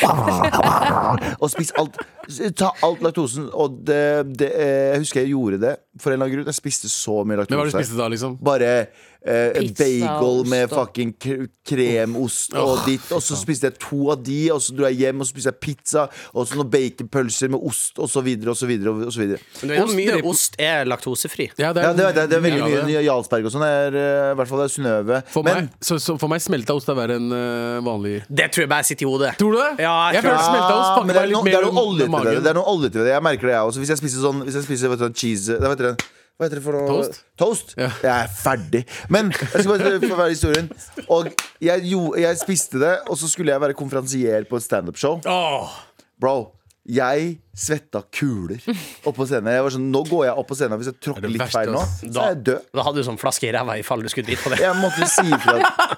ta 0.01 0.63
det. 1.21 1.35
Og 1.37 1.51
spis 1.53 1.69
alt. 1.77 1.99
Ta 2.57 2.71
alt 2.83 3.01
laktosen. 3.05 3.49
Og 3.53 3.79
det, 3.87 4.01
det, 4.37 4.51
eh, 4.53 4.93
jeg 4.95 5.03
husker 5.05 5.21
jeg 5.23 5.33
gjorde 5.35 5.59
det 5.63 5.75
for 5.97 6.11
en 6.11 6.17
eller 6.19 6.27
annen 6.27 6.35
grunn. 6.43 6.49
Jeg 6.51 6.59
spiste 6.59 6.89
så 6.91 7.23
mye 7.25 7.37
Men 7.41 7.45
hva 7.57 7.63
er 7.65 7.71
du 7.71 7.77
spiste 7.77 7.97
da, 7.97 8.07
liksom? 8.13 8.35
Bare 8.45 8.71
eh, 9.27 9.55
Pizza, 9.57 9.87
bagel 10.19 10.43
med 10.51 10.69
fucking 10.69 11.13
kremost 11.67 12.53
og 12.57 12.83
ditt. 12.85 13.07
Og 13.15 13.21
så 13.23 13.37
spiste 13.39 13.69
jeg 13.71 13.77
to 13.81 14.11
av 14.13 14.21
de, 14.23 14.37
og 14.53 14.61
så 14.63 14.75
dro 14.77 14.85
jeg 14.89 14.99
hjem 15.01 15.23
og 15.23 15.27
så 15.27 15.33
spiste 15.33 15.51
jeg 15.53 15.59
pizza. 15.63 16.03
Og 16.37 16.47
så 16.49 16.59
noen 16.59 16.69
baconpølser 16.73 17.51
med 17.53 17.63
ost, 17.67 17.97
og 18.01 18.09
så 18.11 18.21
videre 18.25 18.53
og 18.53 18.59
så 18.59 18.69
videre. 18.69 18.93
Og 19.07 19.13
så 19.15 19.23
videre. 19.23 19.41
Men 19.61 19.71
du 19.71 19.73
vet 19.73 19.81
hvor 19.81 19.87
Ost, 19.89 19.97
mye 19.97 20.19
ost 20.31 20.59
er 20.61 20.87
laktosefri? 20.89 21.49
Ja, 21.57 21.71
Ja, 21.71 21.73
det 21.97 22.05
er. 22.05 22.27
Det 22.27 22.37
er 22.37 22.43
veldig 22.45 22.61
mye 22.63 22.93
Ja, 22.93 23.01
Jarlsberg 23.09 23.49
og 23.49 23.53
sånn. 23.53 23.65
er, 23.67 23.97
eh, 23.97 24.31
I 24.31 24.37
hvert 24.39 24.51
fall 24.51 24.61
det 24.63 24.67
er 24.69 24.73
Synnøve. 24.77 25.19
For, 25.33 25.43
Men 25.47 25.63
meg, 25.63 25.73
så, 25.81 25.97
så 26.01 26.15
for 26.21 26.31
meg 26.31 26.41
smelta 26.45 26.77
ost 26.77 26.89
er 26.93 26.97
verre 26.97 27.17
enn 27.19 27.27
eh, 27.33 27.81
vanlig 27.85 28.15
Det 28.29 28.47
tror 28.53 28.67
jeg 28.67 28.71
bare 28.71 28.87
sitter 28.87 29.07
i 29.07 29.09
hodet. 29.11 29.33
Tror 29.41 29.57
du 29.57 29.59
det? 29.59 29.71
Ja, 29.83 29.95
jeg 30.13 30.21
jeg 30.21 30.27
føler 30.27 30.37
tror- 30.37 30.47
smelta 30.51 30.71
ost 30.77 30.87
Ja, 30.87 30.93
pakker 30.93 31.07
men 31.07 31.15
det 31.15 31.17
er 31.17 31.27
meg 31.27 31.33
litt 31.33 31.45
det 31.47 31.53
er 31.57 31.57
mer 31.57 31.67
noe 31.67 31.73
om 31.73 31.77
oljete 32.19 32.35
det. 32.35 32.43
Det 32.45 32.51
er 32.51 32.59
noe 32.59 32.73
olje 32.73 32.91
til 32.91 33.01
det. 33.03 33.13
Jeg 33.13 33.25
merker 33.29 33.49
det, 33.49 33.55
jeg 33.55 33.71
også. 33.71 33.83
Hvis 33.83 33.93
jeg 33.93 34.01
spiser 34.01 34.23
sånn 34.25 34.43
Hvis 34.45 34.59
jeg 34.59 34.67
spiser 34.67 34.93
vet 34.93 35.03
du, 35.03 35.07
cheese 35.17 35.57
Hva 35.61 35.71
heter 35.73 35.91
det? 35.91 36.09
Hva 36.37 36.45
heter 36.45 36.59
det 36.59 36.65
for 36.67 36.77
noe? 36.77 36.89
Toast? 36.91 37.23
Toast? 37.41 37.71
Ja. 37.79 37.87
Jeg 38.03 38.13
er 38.13 38.27
ferdig. 38.29 38.83
Men 39.09 39.31
jeg 39.33 39.63
skal 39.63 39.71
bare 39.71 39.95
få 40.03 40.19
være 40.19 40.35
historien. 40.35 40.67
Og 41.09 41.31
jeg, 41.65 41.81
jo, 41.89 42.11
jeg 42.13 42.37
spiste 42.37 42.77
det, 42.83 42.93
og 43.09 43.17
så 43.17 43.29
skulle 43.31 43.55
jeg 43.55 43.63
være 43.63 43.73
konferansier 43.79 44.45
på 44.45 44.59
et 44.59 44.65
standup-show. 44.67 45.17
Oh. 45.25 45.73
Bro, 46.21 46.35
jeg 46.87 47.33
svetta 47.57 47.99
kuler 48.15 48.61
oppå 49.09 49.25
scenen. 49.27 49.49
Jeg 49.57 49.65
var 49.65 49.73
sånn, 49.75 49.89
Nå 49.91 50.03
går 50.07 50.23
jeg 50.29 50.39
opp 50.39 50.47
på 50.47 50.55
scenen. 50.55 50.79
Hvis 50.79 50.91
jeg 50.91 50.95
er 50.95 51.03
tråkker 51.07 51.33
litt 51.33 51.49
feil 51.51 51.73
nå, 51.73 51.81
så 51.99 52.21
er 52.21 52.31
jeg 52.31 52.39
død. 52.51 52.69
Da 52.77 52.85
hadde 52.87 53.01
du 53.01 53.07
sånn 53.09 53.19
flaske 53.19 53.49
i 53.49 53.51
ræva 53.57 53.75
i 53.81 53.83
fall 53.87 54.05
du 54.05 54.09
skulle 54.13 54.29
drite 54.29 54.45
på 54.45 54.53
det. 54.53 54.61
Jeg 54.63 54.77
måtte 54.79 55.09
si 55.11 55.25
ifra. 55.25 55.57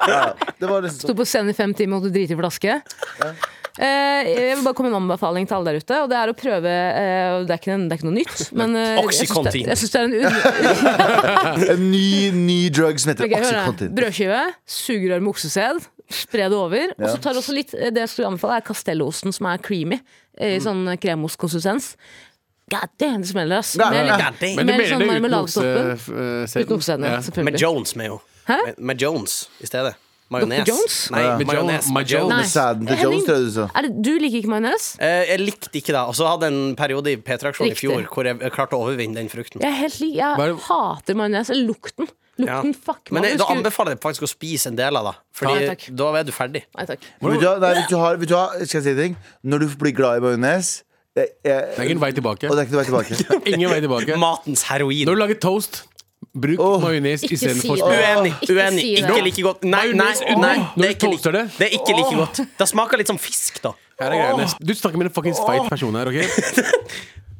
Ja, 0.09 0.23
det 0.57 0.71
var 0.71 0.87
liksom 0.87 1.03
Sto 1.03 1.13
på 1.19 1.27
scenen 1.27 1.51
i 1.51 1.57
fem 1.57 1.75
timer 1.77 1.99
og 1.99 2.07
måtte 2.07 2.15
drite 2.15 2.33
i 2.33 2.39
flaske. 2.39 2.79
Eh, 3.27 3.43
jeg 3.79 4.55
vil 4.57 4.63
bare 4.65 4.75
komme 4.75 4.89
med 4.91 4.97
en 4.97 5.03
anbefaling 5.05 5.47
til 5.47 5.55
alle 5.55 5.71
der 5.71 5.77
ute. 5.79 5.99
Og 6.03 6.09
det 6.11 6.17
er 6.19 6.31
å 6.31 6.35
prøve 6.35 6.71
eh, 6.73 7.35
Det 7.47 7.53
er 7.55 7.61
ikke, 7.61 7.77
det 7.79 7.93
er 7.95 7.99
ikke 7.99 8.07
noe 8.09 8.17
nytt, 8.17 8.41
men 8.59 8.75
eh, 8.75 8.89
jeg 8.97 8.97
syns 8.99 9.19
det, 9.19 9.27
Oxycontin. 9.29 9.69
jeg 9.71 9.77
synes 9.79 9.91
det 9.93 9.99
er 9.99 10.05
en 10.09 11.69
En 11.75 11.85
ny, 11.91 12.09
ny 12.35 12.57
drug 12.75 12.99
som 12.99 13.13
heter 13.13 13.29
okay. 13.29 13.39
Oxycontin. 13.45 13.93
Brødskive, 13.95 14.41
sugerør 14.67 15.23
med 15.23 15.31
oksesæd, 15.33 15.79
spre 16.21 16.49
det 16.51 16.57
over. 16.59 16.91
Og 16.97 17.05
så 17.13 17.21
tar 17.23 17.37
du 17.37 17.41
også 17.43 17.55
litt 17.55 17.71
eh, 17.77 17.91
Det 17.95 18.03
jeg 18.03 18.11
skulle 18.15 18.31
anbefale, 18.33 18.59
er 18.59 18.67
Castello-osten, 18.67 19.35
som 19.35 19.47
er 19.51 19.61
creamy. 19.63 20.01
eh, 20.39 20.57
I 20.57 20.63
sånn 20.63 20.83
kremostkonsistens. 20.99 21.93
God 22.69 22.91
damn, 23.01 23.23
det 23.23 23.31
smeller, 23.31 23.63
ass. 23.63 23.71
Med 23.79 23.95
litt- 24.05 24.19
God 24.19 24.35
damn. 24.43 24.59
Med 24.59 24.67
mener 24.69 24.91
sånn 24.91 25.07
marmeladetoppen. 25.09 25.95
Uten 26.45 26.75
oksesæden, 26.75 27.07
ja, 27.09 27.43
Med. 27.47 27.57
Jones 27.63 27.95
med 27.97 28.11
jo. 28.11 28.19
Hæ? 28.49 28.59
Med, 28.67 28.75
med 28.91 29.01
Jones 29.01 29.39
i 29.63 29.65
stedet. 29.69 29.95
Majones. 30.29 30.67
Jones? 30.67 30.97
Nei, 31.11 31.21
Ja. 31.23 31.37
Majones. 31.41 31.89
Med 31.91 32.11
Jones. 32.11 32.53
Tror 32.53 32.85
jeg 32.85 33.25
du 33.25 33.51
sa. 33.55 33.65
Er 33.75 33.87
du 33.89 34.11
liker 34.21 34.43
ikke 34.43 34.51
majones? 34.51 34.91
Eh, 35.01 35.25
jeg 35.31 35.41
likte 35.41 35.71
ikke 35.73 35.93
det. 35.95 36.03
Og 36.05 36.13
så 36.17 36.27
hadde 36.29 36.45
jeg 36.49 36.53
en 36.53 36.75
periode 36.77 37.13
i 37.13 37.17
P3-aksjonen 37.17 37.73
i 37.73 37.77
fjor 37.77 38.05
hvor 38.13 38.29
jeg 38.29 38.53
klarte 38.53 38.77
å 38.77 38.83
overvinne 38.85 39.17
den 39.17 39.29
frukten. 39.31 39.63
Jeg, 39.65 39.73
er 39.73 39.79
helt 39.83 40.01
er 40.05 40.51
jeg 40.53 40.59
hater 40.67 41.17
majones. 41.17 41.49
Lukten. 41.49 42.11
lukten. 42.37 42.73
Ja. 42.73 42.83
Fuck 42.85 43.11
Men 43.11 43.25
jeg, 43.25 43.39
da 43.41 43.49
anbefaler 43.51 43.95
jeg 43.95 44.01
faktisk 44.05 44.27
å 44.27 44.29
spise 44.29 44.69
en 44.69 44.77
del 44.77 44.95
av 44.99 45.09
det. 45.09 45.15
Ja, 45.17 45.39
Fordi 45.41 45.71
takk. 45.71 45.87
da 45.97 46.11
er 46.19 46.27
du 46.29 46.31
ferdig. 46.35 46.63
Nei 46.77 46.85
takk. 46.85 47.09
Vet 47.25 47.41
du? 47.41 47.49
Nei, 47.65 47.73
vil 47.81 47.89
du 48.29 48.35
ha, 48.37 48.45
du? 48.53 48.65
Skal 48.69 48.79
jeg 48.79 48.85
si 48.85 48.93
en 48.93 49.01
ting? 49.01 49.17
Når 49.43 49.65
du 49.65 49.67
blir 49.81 49.97
glad 49.97 50.21
i 50.21 50.25
majones 50.27 50.83
Det 51.17 51.25
er 51.43 51.73
ingen 51.83 51.99
vei 51.99 52.11
tilbake. 52.15 52.47
Og 52.47 52.55
det 52.55 52.63
er 52.63 52.69
ikke 52.69 52.79
vei 52.79 52.87
tilbake. 52.87 53.17
Ingen 53.55 53.71
vei 53.73 53.79
tilbake. 53.81 54.15
Matens 54.21 54.61
heroin. 54.69 55.07
Når 55.09 55.17
du 55.17 55.19
lager 55.25 55.39
toast, 55.41 55.81
bruk 56.33 56.59
oh. 56.61 56.77
majones 56.83 57.23
Ikke 57.23 57.37
istedenfor 57.37 57.79
si. 57.79 57.83
Uenig. 57.83 58.33
Ikke 58.41 58.55
uenig. 58.57 58.81
si. 58.81 58.95
Ikke 59.01 59.21
like 59.25 59.45
godt. 59.45 59.63
Nei, 59.63 59.85
nei, 59.93 60.09
nei 60.37 60.55
det, 60.75 60.85
er 60.85 60.95
ikke 60.95 61.11
like, 61.13 61.33
det. 61.35 61.45
det 61.57 61.69
er 61.69 61.77
ikke 61.79 61.95
like 61.97 62.17
godt. 62.19 62.41
Det 62.59 62.67
smaker 62.69 63.01
litt 63.01 63.11
som 63.11 63.19
fisk, 63.21 63.61
da. 63.63 63.73
Her 63.99 64.15
er. 64.15 64.43
Du 64.61 64.73
snakker 64.75 65.01
med 65.01 65.09
en 65.09 65.15
fuckings 65.15 65.41
feit 65.43 65.65
person 65.71 65.95
her, 65.99 66.11
OK? 66.11 66.21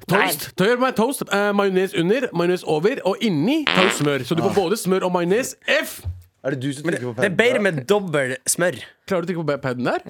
Toast. 0.10 0.48
Ta 0.58 0.66
Gjør 0.66 0.80
meg 0.82 0.96
toast. 0.98 1.22
Uh, 1.30 1.52
majones 1.54 1.94
under, 1.94 2.26
majones 2.34 2.64
over, 2.66 3.02
og 3.06 3.22
inni 3.22 3.62
tar 3.70 3.92
du 3.92 3.94
smør. 4.00 4.26
Så 4.26 4.38
du 4.38 4.42
får 4.48 4.56
både 4.58 4.80
smør 4.82 5.06
og 5.06 5.14
majones. 5.14 5.54
F! 5.70 6.00
Er 6.44 6.56
det 6.56 6.62
du 6.64 6.70
som 6.74 6.88
trykker 6.88 7.12
på 7.12 7.22
Det 7.22 7.28
er 7.28 7.36
bedre 7.36 7.62
med 7.62 7.82
dobbel 7.86 8.38
smør. 8.48 8.80
Klarer 9.10 9.26
du 9.26 9.28
å 9.28 9.32
trykke 9.34 9.46
på 9.46 9.58
paden 9.64 9.90
der? 9.90 10.06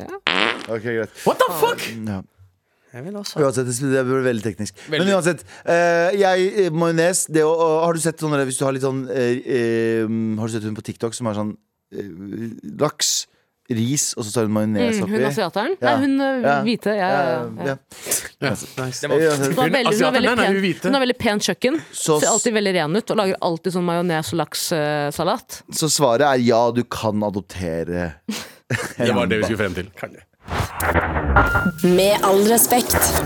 Ok, 0.70 0.86
greit 0.86 1.24
What 1.26 1.42
the 1.42 1.48
fuck? 1.58 1.88
ja. 2.06 2.22
Jeg 2.94 3.04
vil 3.06 3.14
også. 3.20 3.38
Uansett, 3.44 3.68
det 3.70 4.04
blir 4.08 4.24
veldig 4.26 4.44
teknisk. 4.44 4.74
Veldig. 4.90 5.06
Men 5.06 5.16
uansett, 5.16 5.44
eh, 5.66 6.10
jeg, 6.18 6.48
eh, 6.66 6.70
majones 6.74 7.28
Har 7.30 7.94
du 7.94 8.00
sett 8.02 8.18
sånne 8.18 8.44
hvis 8.50 8.58
du 8.58 8.66
har 8.66 8.74
litt 8.74 8.82
sånn 8.82 9.04
eh, 9.14 9.42
eh, 9.46 10.08
Har 10.40 10.48
du 10.48 10.54
sett 10.56 10.64
hun 10.66 10.74
på 10.76 10.82
TikTok 10.88 11.14
som 11.14 11.28
har 11.30 11.36
sånn 11.38 11.52
eh, 11.94 12.08
laks, 12.82 13.28
ris, 13.70 14.16
og 14.18 14.26
så 14.26 14.32
tar 14.34 14.48
hun 14.48 14.54
majones 14.56 14.98
Mm, 14.98 15.04
oppi? 15.06 15.14
hun 15.20 15.26
asiateren? 15.30 15.76
Ja. 15.78 15.92
Nei, 15.92 16.06
hun 16.08 16.16
øh, 16.26 16.42
Ja. 16.42 16.56
hvite. 16.66 16.96
Ja, 16.98 17.10
ja, 17.10 17.22
Ja, 17.22 17.44
ja. 17.60 17.66
ja. 17.70 17.76
Ja, 18.42 18.50
nice. 18.56 19.06
Hun 19.06 19.12
har 19.14 19.70
veldig, 19.70 19.94
hun 19.94 20.06
har 20.08 20.16
veldig, 20.16 20.36
pent, 20.40 20.84
hun 20.88 20.94
har 20.98 21.02
veldig 21.06 21.18
pent 21.20 21.42
kjøkken. 21.46 21.78
Så- 21.94 22.20
Ser 22.24 22.32
alltid 22.34 22.54
veldig 22.58 22.74
ren 22.80 22.96
ut 22.98 23.12
og 23.12 23.18
lager 23.22 23.36
alltid 23.42 23.74
sånn 23.78 23.86
majones- 23.86 24.34
og 24.34 24.40
lakssalat. 24.42 25.62
Så 25.72 25.90
svaret 25.94 26.26
er 26.26 26.42
ja, 26.42 26.72
du 26.72 26.82
kan 26.86 27.22
adoptere. 27.22 28.16
Det 28.98 29.14
var 29.14 29.28
det 29.30 29.38
vi 29.38 29.44
skulle 29.44 29.58
frem 29.62 29.76
til. 29.78 29.92
Kan 29.96 30.14
du. 30.14 30.20
Med 31.84 32.16
all 32.24 32.48
respekt. 32.48 33.24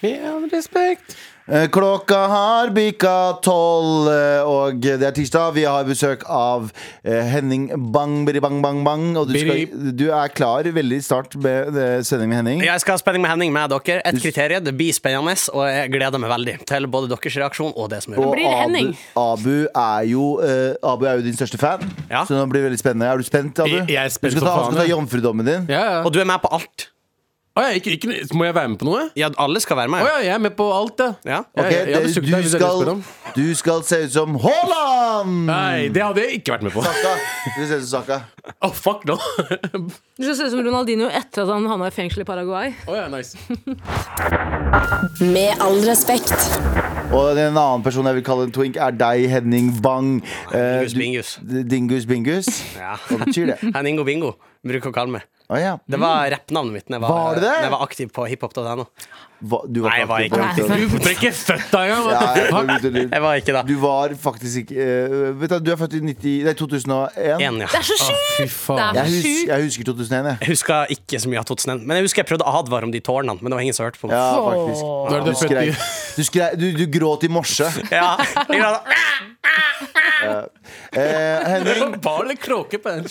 Med 0.00 0.34
all 0.34 0.50
respekt. 0.52 1.16
Eh, 1.44 1.66
Klokka 1.68 2.16
har 2.26 2.70
bikka 2.72 3.36
tolv, 3.44 4.06
eh, 4.08 4.46
og 4.48 4.78
det 4.80 5.02
er 5.04 5.12
tirsdag. 5.12 5.50
Vi 5.52 5.66
har 5.68 5.84
besøk 5.84 6.22
av 6.24 6.70
eh, 7.04 7.20
Henning 7.34 7.66
Bang 7.92 8.22
Biri 8.24 8.40
Bang 8.40 8.62
Bang 8.64 8.80
Bang. 8.86 9.10
Og 9.20 9.28
du, 9.28 9.36
skal, 9.36 9.66
du 9.92 10.06
er 10.08 10.32
klar 10.32 10.64
veldig 10.64 11.02
snart 11.04 11.36
med 11.36 11.76
sending 12.08 12.32
med 12.32 12.40
Henning. 12.40 12.62
Jeg 12.64 12.80
skal 12.80 12.96
ha 12.96 13.02
spenning 13.02 13.26
med 13.26 13.34
Henning 13.34 13.52
med 13.52 13.74
dere. 13.74 13.98
Et 14.08 14.22
kriterium. 14.24 14.64
Det 14.64 14.72
blir 14.78 14.96
spennende, 14.96 15.36
og 15.52 15.68
jeg 15.68 15.92
gleder 15.92 16.22
meg 16.24 16.32
veldig 16.32 16.56
til 16.72 16.88
både 16.96 17.12
deres 17.12 17.36
reaksjon 17.42 17.76
og 17.76 17.92
det 17.92 18.00
som 18.06 18.16
er 18.16 18.24
Og 18.24 18.32
det 18.40 18.48
Abu, 18.48 18.96
Abu, 19.20 19.54
er 19.68 20.08
jo, 20.08 20.24
uh, 20.40 20.94
Abu 20.94 21.04
er 21.10 21.20
jo 21.20 21.26
din 21.28 21.36
største 21.36 21.60
fan, 21.60 21.84
Ja. 22.08 22.24
så 22.24 22.40
det 22.40 22.48
blir 22.54 22.64
veldig 22.70 22.80
spennende. 22.80 23.12
Er 23.12 23.20
du 23.20 23.28
spent, 23.28 23.58
Abu? 23.60 23.68
Jeg- 23.68 23.90
jeg 23.92 24.04
er 24.04 24.08
spent 24.16 24.32
du 24.32 24.40
skal 24.40 24.48
ta, 24.48 24.64
skal 24.70 24.80
ta 24.80 24.88
jomfrudommen 24.88 25.44
din. 25.44 25.66
Ja, 25.68 25.84
ja. 25.98 26.02
Og 26.08 26.12
du 26.12 26.20
er 26.20 26.24
med 26.24 26.40
på 26.40 26.48
alt. 26.56 26.88
Å, 27.54 27.62
ja, 27.62 27.74
ikke, 27.78 27.92
ikke, 27.94 28.08
må 28.34 28.48
jeg 28.48 28.54
være 28.56 28.68
med 28.72 28.80
på 28.80 28.86
noe? 28.88 29.02
Ja, 29.14 29.28
alle 29.38 29.60
skal 29.62 29.76
være 29.78 29.86
Å 29.86 29.92
med. 29.94 30.00
ja, 30.08 30.14
jeg 30.26 30.32
er 30.34 30.40
med 30.42 30.56
på 30.58 30.64
alt, 30.74 30.98
ja. 30.98 31.12
Ja. 31.22 31.36
Ok, 31.54 31.68
jeg, 31.70 31.84
jeg 31.86 31.94
hadde 31.94 32.08
det- 32.08 32.14
sugd 32.16 32.26
du, 32.26 32.32
hvis 32.34 32.50
jeg 32.50 32.58
skal, 32.58 33.02
du 33.36 33.44
skal 33.54 33.84
se 33.86 33.98
ut 34.08 34.10
som 34.16 34.34
Haaland! 34.42 35.36
Nei, 35.46 35.86
det 35.94 36.02
hadde 36.02 36.24
jeg 36.24 36.40
ikke 36.40 36.56
vært 36.56 36.64
med 36.66 36.74
på. 36.74 36.82
Saka. 36.82 37.12
Du 37.54 37.60
ser 37.68 37.76
ut 37.78 37.86
som 37.86 38.02
Saka. 38.02 38.18
Å, 38.58 38.72
fuck 38.74 39.04
no. 39.06 39.20
Du 40.18 40.24
skal 40.26 40.34
se 40.34 40.48
ut 40.48 40.50
som 40.56 40.64
Ronaldinho 40.66 41.06
etter 41.14 41.44
at 41.46 41.52
han 41.54 41.68
havna 41.70 41.92
i 41.92 41.94
fengsel 41.94 42.24
i 42.24 42.26
Paraguay. 42.26 42.74
Å 42.90 42.98
ja, 42.98 43.06
nice. 43.12 43.38
Med 45.22 45.54
all 45.62 45.78
respekt. 45.86 46.34
Og 47.14 47.38
en 47.38 47.54
annen 47.54 47.84
person 47.86 48.06
jeg 48.10 48.18
vil 48.18 48.26
kalle 48.26 48.48
en 48.48 48.54
twink, 48.56 48.80
er 48.82 48.96
deg, 48.98 49.28
Henning 49.30 49.70
Bang. 49.84 50.16
Eh, 50.50 50.82
Dingus 50.82 50.94
du- 50.96 50.98
Bingus. 51.04 51.30
Dingus 51.70 52.08
Bingus? 52.10 52.50
Ja. 52.80 52.96
Hva 53.06 53.20
betyr 53.22 53.52
det? 53.54 53.60
Henningo 53.78 54.02
Bingo 54.08 54.34
bruker 54.66 54.90
å 54.90 54.96
kalle 54.96 55.20
meg. 55.20 55.30
Å 55.52 55.58
ja. 55.60 55.74
Det 55.84 55.98
var 56.00 56.30
rappnavnet 56.32 56.72
mitt 56.72 56.86
da 56.88 56.96
jeg 56.96 57.02
var, 57.04 57.36
Var 57.36 57.44
jeg 57.44 57.72
var 57.74 57.82
aktiv 57.84 58.08
på 58.16 58.24
hiphop.no. 58.30 58.86
Du 59.68 59.82
var 59.84 59.90
Nei, 59.92 59.98
jeg 60.00 60.08
var 60.08 60.22
aktiv 60.24 60.30
på 60.32 60.38
ikke 60.40 60.54
TikTok. 60.56 60.78
Du 60.78 61.02
ble 61.04 61.10
ikke 61.18 61.30
født 61.36 61.66
da 61.74 61.80
engang! 61.84 62.06
Ja, 62.08 62.20
jeg- 62.38 62.80
du, 62.80 62.86
du, 62.94 63.00
Jeg 63.12 63.20
var 63.26 63.34
ikke 63.42 63.52
da. 63.52 63.62
du 63.68 63.74
var 63.82 64.14
faktisk 64.22 64.62
ikke 64.62 64.86
uh, 64.86 65.26
Vet 65.42 65.52
du, 65.52 65.56
du 65.66 65.70
er 65.74 65.76
født 65.82 65.96
i 65.98 66.00
90, 66.00 66.38
nei, 66.48 66.54
2001. 66.56 67.44
En, 67.44 67.60
ja. 67.60 67.68
Det 67.74 67.80
er 67.82 67.84
så 67.90 67.98
sjukt! 68.00 68.70
Er 68.78 68.96
Jeg, 69.02 69.12
hus, 69.12 69.28
jeg 69.50 69.66
husker 69.68 69.88
2001, 69.90 70.30
jeg. 70.30 70.38
Jeg 70.40 70.52
husker 70.54 70.94
ikke 70.96 71.20
så 71.26 71.32
mye 71.34 71.42
av 71.42 71.48
2001, 71.52 71.84
men 71.84 72.00
jeg 72.00 72.08
husker 72.08 72.24
jeg 72.24 72.30
prøvde 72.32 72.48
å 72.48 72.56
advare 72.62 72.88
om 72.88 72.94
de 72.96 73.02
tårnene, 73.04 73.36
men 73.42 73.52
det 73.52 73.58
var 73.60 73.66
ingen 73.68 73.76
som 73.76 73.84
hørte 73.84 74.00
på 74.00 74.08
meg. 74.08 74.16
Ja, 74.16 74.40
faktisk. 74.48 74.82
Er 75.12 75.28
Du, 75.28 75.32
skrek, 75.44 75.84
du, 76.16 76.22
skrek, 76.30 76.56
du, 76.64 76.66
du 76.80 76.84
gråt 76.96 77.28
i 77.28 77.32
morse. 77.36 77.68
Ja. 77.92 78.14
Jeg 78.54 78.64
Eh, 80.24 80.44
Henning, 81.54 82.00
Bar 82.04 82.24
eller 82.24 82.34
kråke 82.34 82.78
på 82.78 82.88
den? 82.88 83.06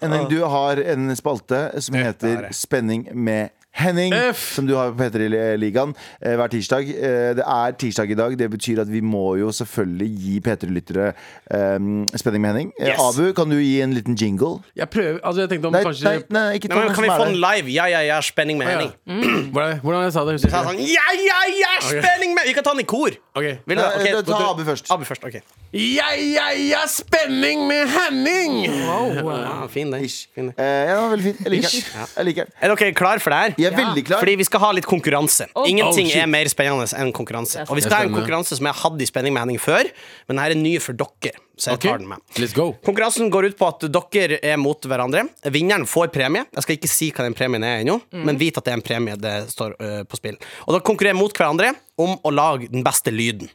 Henning, 0.00 0.26
du 0.30 0.42
har 0.44 0.76
en 0.76 1.16
spalte 1.16 1.60
som 1.80 1.94
heter 1.94 2.48
Spenning 2.52 3.08
med 3.12 3.48
Henning, 3.76 4.14
F. 4.32 4.54
som 4.56 4.66
du 4.66 4.72
har 4.78 4.90
på 4.96 5.04
P3-ligaen 5.04 5.92
eh, 6.24 6.32
hver 6.38 6.48
tirsdag. 6.52 6.88
Eh, 6.96 7.34
det 7.36 7.44
er 7.44 7.74
tirsdag 7.76 8.10
i 8.10 8.16
dag. 8.16 8.36
Det 8.40 8.48
betyr 8.54 8.80
at 8.80 8.88
vi 8.88 9.02
må 9.04 9.34
jo 9.36 9.50
selvfølgelig 9.52 10.08
gi 10.24 10.36
P3-lyttere 10.46 11.10
eh, 11.12 11.76
spenning 12.16 12.40
med 12.46 12.50
Henning. 12.54 12.72
Eh, 12.80 12.86
Yes. 12.86 13.00
Abu, 13.02 13.32
kan 13.36 13.50
du 13.50 13.56
gi 13.60 13.80
en 13.84 13.92
liten 13.92 14.14
jingle? 14.16 14.62
Jeg 14.78 14.88
prøver, 14.88 15.18
altså 15.26 15.42
jeg 15.44 15.50
tenkte 15.50 15.66
om 15.68 15.74
Nei, 15.76 15.82
kanskje 15.84 16.04
nei, 16.06 16.22
nei 16.32 16.44
ikke 16.56 16.70
Nei, 16.70 16.78
men 16.86 16.94
kan 16.96 17.04
vi 17.04 17.10
få 17.12 17.26
den 17.28 17.36
live? 17.42 17.72
Ja, 17.74 17.84
ja, 17.90 18.00
ja, 18.06 18.20
spenning 18.24 18.58
med 18.60 18.68
Ja. 18.70 18.78
Henning. 18.78 19.50
Hvordan, 19.52 19.80
hvordan 19.82 20.02
jeg 20.06 20.12
sa 20.16 20.24
det? 20.28 20.36
Husker 20.38 20.48
er 20.48 20.56
jeg 20.56 20.70
sånn, 20.70 20.80
ja, 20.86 21.06
ja, 21.26 21.40
ja, 21.60 21.72
spenning 21.90 22.32
med 22.38 22.46
Vi 22.48 22.54
kan 22.56 22.64
ta 22.66 22.72
den 22.76 22.84
i 22.84 22.88
kor. 22.88 23.10
Okay. 23.36 23.58
Vil 23.66 23.76
du 23.76 23.82
det? 23.82 23.90
Nei, 24.06 24.14
Ok, 24.16 24.30
ta 24.30 24.40
Abu 24.54 24.64
først. 24.70 24.90
Abu 24.94 25.04
først, 25.08 25.26
ok 25.28 25.36
Ja, 25.76 26.08
ja, 26.16 26.46
ja, 26.56 26.84
spenning 26.88 27.66
med 27.68 27.90
Henning! 27.92 28.56
ja, 28.70 29.66
Fin 29.68 29.90
den. 29.92 30.04
Ish. 30.06 30.28
Fin 30.34 30.48
den. 30.48 30.54
Eh, 30.56 30.88
ja, 30.94 31.00
veldig 31.12 31.24
fint. 31.26 31.40
Jeg 31.44 31.52
liker 31.52 31.68
den. 31.74 32.06
Jeg 32.16 32.24
liker 32.30 32.46
den. 32.48 32.52
Er 32.62 32.72
dere 32.74 32.92
klar 32.96 33.20
for 33.20 33.34
det 33.34 33.42
her? 33.42 33.54
Er 33.66 33.74
Ja. 33.74 33.78
veldig 33.84 34.04
klar. 34.06 34.20
Fordi 34.22 34.36
vi 34.40 34.44
skal 34.48 34.60
ha 34.60 34.70
litt 34.72 34.86
konkurranse. 34.86 35.48
Ingenting 35.66 36.06
Oh, 36.12 36.16
er 36.22 36.26
mer 36.26 36.50
spennende 36.52 36.86
enn 36.96 37.12
konkurranse. 37.12 37.64
Og 37.68 37.76
vi 37.76 37.82
skal 37.82 37.96
ha 37.96 38.02
en 38.06 38.14
konkurranse 38.14 38.56
som 38.56 38.66
jeg 38.66 38.74
hadde 38.82 39.02
i 39.02 39.06
Spenning 39.10 39.34
med 39.34 39.42
Henning 39.44 39.58
før, 39.60 39.84
men 40.28 40.36
denne 40.36 40.50
er 40.50 40.54
ny 40.60 40.78
for 40.82 40.92
dere. 40.92 41.34
Så 41.56 41.70
jeg 41.72 41.80
tar 41.80 41.98
den 41.98 42.08
med. 42.08 42.18
Let's 42.36 42.52
go. 42.54 42.72
Konkurransen 42.84 43.30
går 43.32 43.46
ut 43.48 43.56
på 43.56 43.66
at 43.66 43.80
dere 43.90 44.38
er 44.44 44.56
mot 44.60 44.80
hverandre. 44.82 45.26
Vinneren 45.44 45.86
får 45.88 46.12
premie. 46.12 46.44
Jeg 46.54 46.62
skal 46.62 46.76
ikke 46.76 46.88
si 46.92 47.10
hva 47.10 47.24
den 47.24 47.34
premien 47.34 47.64
er 47.64 47.80
ennå, 47.82 48.00
men 48.12 48.36
vit 48.36 48.56
at 48.58 48.64
det 48.64 48.72
er 48.74 48.76
en 48.76 48.82
premie 48.82 49.16
det 49.16 49.48
står 49.50 49.74
øh, 49.80 50.04
på 50.04 50.16
spill. 50.20 50.36
Og 50.66 50.74
dere 50.74 50.84
konkurrerer 50.84 51.16
mot 51.16 51.32
hverandre 51.32 51.74
om 51.98 52.18
å 52.22 52.30
lage 52.34 52.68
den 52.70 52.84
beste 52.84 53.10
lyden. 53.10 53.48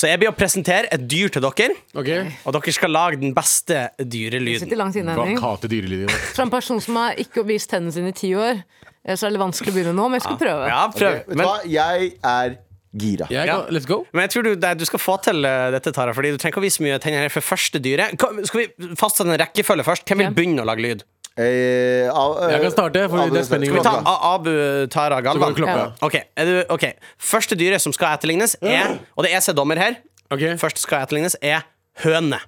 Så 0.00 0.08
jeg 0.08 0.20
blir 0.22 0.30
å 0.30 0.36
presentere 0.38 0.88
et 0.94 1.02
dyr 1.10 1.28
til 1.34 1.42
dere, 1.44 1.74
Okay. 2.00 2.30
og 2.46 2.54
dere 2.56 2.72
skal 2.72 2.92
lage 2.94 3.18
den 3.20 3.34
beste 3.36 3.90
Sitter 3.98 4.08
dyrelyden. 4.14 4.70
langt 4.80 4.96
inne, 4.96 5.12
Henning. 5.18 5.36
hater 5.42 5.68
dyrelyder. 5.68 6.08
Fra 6.36 6.46
en 6.46 6.50
person 6.54 6.80
som 6.80 6.96
har 6.96 7.18
ikke 7.20 7.44
vist 7.44 7.68
tennene 7.70 7.92
sine 7.92 8.08
i 8.08 8.16
ti 8.16 8.30
år, 8.32 8.62
eh, 9.04 9.14
så 9.18 9.26
er 9.26 9.34
det 9.36 9.40
vanskelig 9.42 9.74
å 9.74 9.76
begynne 9.76 9.94
nå, 9.98 10.08
men 10.08 10.16
jeg 10.20 10.22
skal 10.22 10.38
prøve. 10.40 10.68
Ja, 10.72 10.88
prøv. 10.88 11.12
Vet 11.18 11.28
du 11.28 11.34
Men, 11.36 11.46
hva? 11.46 11.58
Jeg 11.68 12.12
er 12.24 12.56
gira. 12.96 13.28
Jeg 13.30 13.46
Ja. 13.46 13.60
kan, 13.60 13.74
let's 13.74 13.86
go. 13.86 14.06
men 14.14 14.22
jeg 14.22 14.30
tror 14.30 14.42
du, 14.44 14.54
det- 14.56 14.78
du 14.78 14.84
skal 14.86 14.98
få 14.98 15.22
til 15.22 15.44
øh, 15.44 15.70
dette, 15.72 15.92
Tara, 15.92 16.12
Fordi 16.14 16.30
du 16.32 16.38
trenger 16.38 16.54
ikke 16.56 16.62
å 16.62 16.68
vise 16.70 16.80
mye 16.80 16.98
tenner 16.98 17.18
her 17.20 17.28
for 17.28 17.40
første 17.42 17.78
dyret. 17.78 18.16
Hva- 18.16 18.46
Skal 18.46 18.60
vi 18.66 18.94
fastsette 18.96 19.28
en 19.28 19.38
rekkefølge 19.38 19.84
først? 19.84 20.04
Hvem 20.06 20.16
vil 20.18 20.26
Ja. 20.26 20.30
begynne 20.30 20.62
å 20.62 20.66
lage 20.66 20.80
lyd? 20.80 21.02
Eh, 21.40 22.10
av- 22.12 22.50
Jeg 22.50 22.60
kan 22.66 22.72
starte, 22.74 23.04
for 23.08 23.30
det 23.30 23.40
er 23.40 23.46
spenning 23.48 23.70
Skal 23.70 23.80
vi 23.80 23.84
ta. 23.86 24.02
A- 24.04 24.34
Abu, 24.34 24.50
Tara, 24.92 25.20
Galvan? 25.24 25.54
Så 25.54 25.64
går 25.64 25.64
klokka. 25.64 25.84
Ok, 26.04 26.16
er 26.36 26.44
du, 26.50 26.54
ok 26.76 26.84
Første 27.32 27.56
dyret 27.56 27.80
som 27.80 27.92
skal 27.96 28.16
etterlignes, 28.18 28.56
er 28.60 28.98
Og 29.16 29.24
det 29.24 29.30
er 29.30 29.36
jeg 29.38 29.42
som 29.46 29.54
er 29.54 29.56
dommer 29.62 29.78
her. 29.80 29.96
Ok. 30.30 30.44
Første 30.60 30.82
skal 30.84 31.02
etterlignes, 31.06 31.36
er 31.42 31.64
høne. 32.04 32.38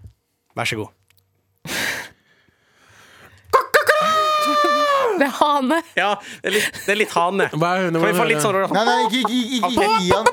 Vær 0.56 0.68
så 0.68 0.76
god. 0.76 0.90
Det 5.18 5.26
er 5.28 5.34
hane. 5.38 5.76
Ja, 5.96 6.14
det 6.42 6.48
er 6.50 6.54
litt, 6.56 6.78
det 6.86 6.92
er 6.94 6.98
litt 6.98 7.12
hane. 7.14 7.46
Hva 7.52 7.68
er 7.76 7.84
høne? 7.86 8.00
Kan 8.00 8.08
vi 8.08 8.12
få 8.12 8.22
Hva 8.22 8.24
er 8.24 8.30
litt 8.32 8.42
sånn 8.42 8.72
Nei, 8.72 8.84
nei, 8.88 9.00
ikke, 9.06 9.20
ikke, 9.20 9.42
ikke, 9.56 9.70
ikke 9.72 10.00
gi 10.00 10.10
han. 10.16 10.24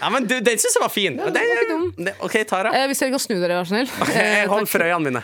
Ja, 0.00 0.10
men 0.10 0.26
du, 0.26 0.34
den 0.40 0.58
syns 0.58 0.76
jeg 0.76 0.82
var 0.82 0.92
fin. 0.92 1.16
Det, 1.16 1.42
det, 1.98 2.14
OK, 2.22 2.36
Tara. 2.48 2.70
Eh, 2.76 2.86
hvis 2.90 3.00
dere 3.02 3.10
kan 3.14 3.22
snu 3.22 3.36
dere, 3.40 3.56
vær 3.58 3.64
så 3.66 3.74
snill. 3.74 3.88
Eh, 4.12 4.44
Jeg 4.44 4.48
for 4.70 4.84
øynene 4.86 5.04
mine. 5.10 5.22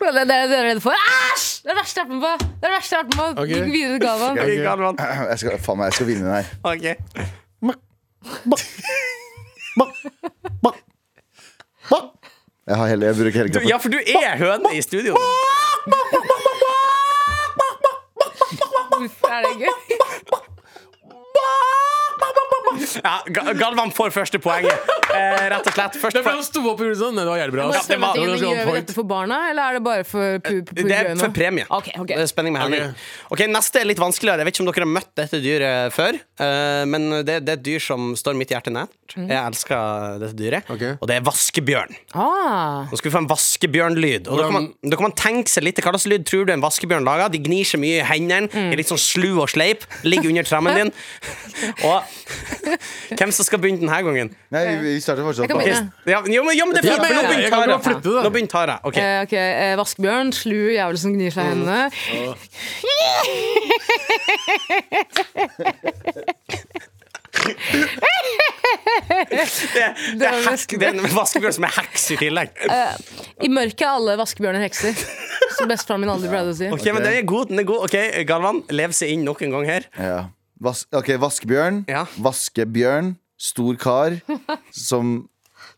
Det 0.00 0.08
er 0.08 0.12
det 0.16 0.28
dere 0.28 0.56
er 0.56 0.64
redde 0.70 0.80
for. 0.80 0.92
Æsj! 0.96 1.48
Det 1.62 1.68
er 1.70 1.74
det 1.74 1.80
verste 1.80 2.00
jeg 2.00 2.06
har 2.06 2.10
vært 2.10 2.20
med 2.20 2.24
på. 2.24 2.32
Det 2.40 2.64
er 2.64 2.70
det 2.70 2.76
verste 2.76 2.94
jeg 2.94 2.98
har 3.00 3.04
vært 3.04 3.16
med 3.16 3.24
på. 3.36 3.42
Okay. 3.42 3.54
Gikk 3.54 3.72
videre 3.74 3.92
til 3.92 4.00
Galvan. 4.06 4.32
Okay. 4.38 4.56
Galvan. 4.64 4.94
Jeg 5.30 5.38
skal, 5.42 5.50
faen 5.66 5.76
meg, 5.80 5.84
jeg 5.90 5.94
skal 5.98 6.06
vinne 6.08 6.24
den 6.24 6.34
her. 6.38 6.44
Ok. 6.64 6.84
Jeg, 12.70 12.76
har 12.76 12.86
hele, 12.86 13.06
jeg 13.06 13.14
bruker 13.18 13.38
hele 13.40 13.50
kroppen. 13.52 13.68
ja, 13.68 13.76
for 13.76 13.88
du 13.92 13.98
er 13.98 14.36
høne 14.40 14.68
i 14.76 14.82
studio. 14.82 15.12
Hvorfor 18.90 19.19
er 19.30 19.42
det 19.46 19.58
gøy? 19.58 19.74
Ja, 23.04 23.16
Ga- 23.36 23.52
Galvan 23.58 23.92
får 23.92 24.10
første 24.10 24.38
poenget. 24.38 24.72
Eh, 25.10 25.44
rett 25.50 25.66
og 25.66 25.74
slett. 25.74 25.96
Først 26.00 26.16
Det 26.16 26.22
ble 26.24 26.32
han 26.36 26.44
sto 26.46 26.60
opp 26.70 26.80
og 26.80 26.86
gjorde 26.86 26.98
sånn. 27.00 27.16
Det 27.18 27.24
var 27.28 27.40
jævlig 27.40 27.54
bra. 27.56 27.66
Ja, 27.74 27.82
Det 27.88 27.98
var 28.00 28.14
tingene, 28.14 28.36
Gjør 28.40 28.66
vi 28.70 28.74
dette 28.80 28.94
for 28.96 29.08
barna, 29.10 29.38
eller 29.50 29.62
er 29.62 29.78
det 29.78 29.82
bare 29.84 30.04
for 30.06 30.38
pu 30.44 30.62
pu 30.66 30.74
Det 30.86 30.96
er 30.96 31.10
for 31.18 31.34
premie. 31.34 31.66
Okay, 31.68 31.94
okay. 31.98 32.16
Det 32.16 32.22
er 32.24 32.30
spenning 32.30 32.54
med 32.56 32.62
Henning. 32.62 32.94
Ok, 33.30 33.44
Neste 33.50 33.80
er 33.82 33.88
litt 33.90 33.98
vanskeligere. 34.00 34.38
Jeg 34.44 34.46
vet 34.50 34.54
ikke 34.58 34.64
om 34.66 34.70
dere 34.72 34.86
har 34.86 34.92
møtt 34.94 35.10
dette 35.18 35.40
dyret 35.42 35.92
før. 35.96 36.18
Uh, 36.40 36.84
men 36.86 37.08
det, 37.26 37.40
det 37.44 37.54
er 37.56 37.58
et 37.58 37.64
dyr 37.66 37.82
som 37.82 38.12
står 38.16 38.38
mitt 38.38 38.52
hjerte 38.54 38.70
nært. 38.74 38.92
Mm. 39.16 39.26
Jeg 39.28 39.40
elsker 39.42 40.18
dette 40.22 40.36
dyret. 40.38 40.70
Okay. 40.70 40.94
Og 41.00 41.08
det 41.10 41.16
er 41.18 41.24
vaskebjørn. 41.26 41.96
Ah, 42.14 42.86
Nå 42.90 42.96
skal 43.00 43.10
vi 43.10 43.14
få 43.16 43.22
en 43.24 43.30
vaskebjørnlyd. 43.30 44.28
Og 44.30 44.38
da 44.38 44.46
kan, 44.46 44.54
man, 44.54 44.68
da 44.86 44.96
kan 45.00 45.08
man 45.08 45.16
tenke 45.18 45.50
seg 45.50 45.64
litt 45.66 45.80
Hva 45.80 45.90
slags 45.96 46.06
lyd 46.12 46.26
tror 46.28 46.46
du 46.46 46.52
en 46.54 46.62
vaskebjørn 46.62 47.04
lager? 47.06 47.32
De 47.34 47.40
gnir 47.42 47.66
seg 47.66 47.80
mye 47.82 48.00
i 48.00 48.06
hendene, 48.06 48.48
Mm. 48.50 48.72
er 48.72 48.76
litt 48.78 48.88
sånn 48.90 48.98
slu 49.00 49.40
og 49.40 49.48
sleip, 49.50 49.82
ligger 50.04 50.28
under 50.30 50.42
trammen 50.46 50.74
din. 50.76 50.90
Og 51.88 52.02
hvem 53.18 53.32
som 53.34 53.46
skal 53.46 53.60
begynne 53.62 53.80
denne 53.82 54.00
gangen? 54.06 54.30
Nei, 54.54 54.62
vi 54.82 54.99
vi 55.00 55.04
starter 55.04 55.24
fortsatt 55.24 55.46
Jeg 55.46 55.52
kan 55.54 55.62
begynne. 55.62 55.92
Ja, 56.04 56.20
jo, 56.20 56.44
men, 56.44 56.52
jo, 56.58 56.66
men 56.68 56.76
det 56.76 56.84
er 56.84 56.88
fint, 56.90 57.00
for 57.00 57.08
men 57.08 57.16
nå 57.16 57.22
begynner 57.30 57.50
Tara. 57.56 58.22
Nå 58.26 58.32
begynner 58.34 58.52
Tara. 58.52 58.76
Ok. 58.84 58.96
eh, 59.00 59.22
ok, 59.24 59.34
eh, 59.40 59.74
Vaskebjørn, 59.80 60.32
slu 60.36 60.58
jævel 60.76 61.00
som 61.00 61.16
gnir 61.16 61.32
seg 61.34 61.48
i 61.48 61.52
hendene. 61.54 61.80
Det, 69.10 69.86
det, 70.18 70.26
er 70.26 70.42
heks, 70.44 70.66
det 70.70 70.86
er 70.86 70.96
en 70.96 71.06
vaskebjørn 71.14 71.54
som 71.56 71.66
er 71.66 71.74
heks 71.78 72.04
i 72.14 72.18
tillegg. 72.20 72.52
I 73.44 73.50
mørket 73.52 73.84
er 73.86 73.94
alle 73.94 74.16
vaskebjørner 74.20 74.64
hekser. 74.66 74.98
Som 75.56 75.70
bestefaren 75.70 76.04
min 76.04 76.12
aldri 76.12 76.30
pleide 76.30 76.52
å 76.52 76.56
si. 76.56 76.68
Ok, 76.72 76.84
men 76.94 77.02
Den 77.04 77.16
er 77.22 77.26
god. 77.28 77.50
den 77.50 77.62
er 77.62 77.66
god 77.68 77.86
Ok, 77.88 77.96
Galvan, 78.28 78.62
lev 78.72 78.94
seg 78.96 79.14
inn 79.14 79.24
nok 79.26 79.42
en 79.46 79.56
gang 79.56 79.66
her. 79.68 79.88
Ja. 79.96 80.20
Vas 80.60 80.84
ok, 80.92 81.14
Vaskebjørn. 81.22 81.84
Ja. 81.88 82.04
Vaskebjørn. 82.20 83.14
Stor 83.40 83.78
kar 83.80 84.18
som 84.88 85.28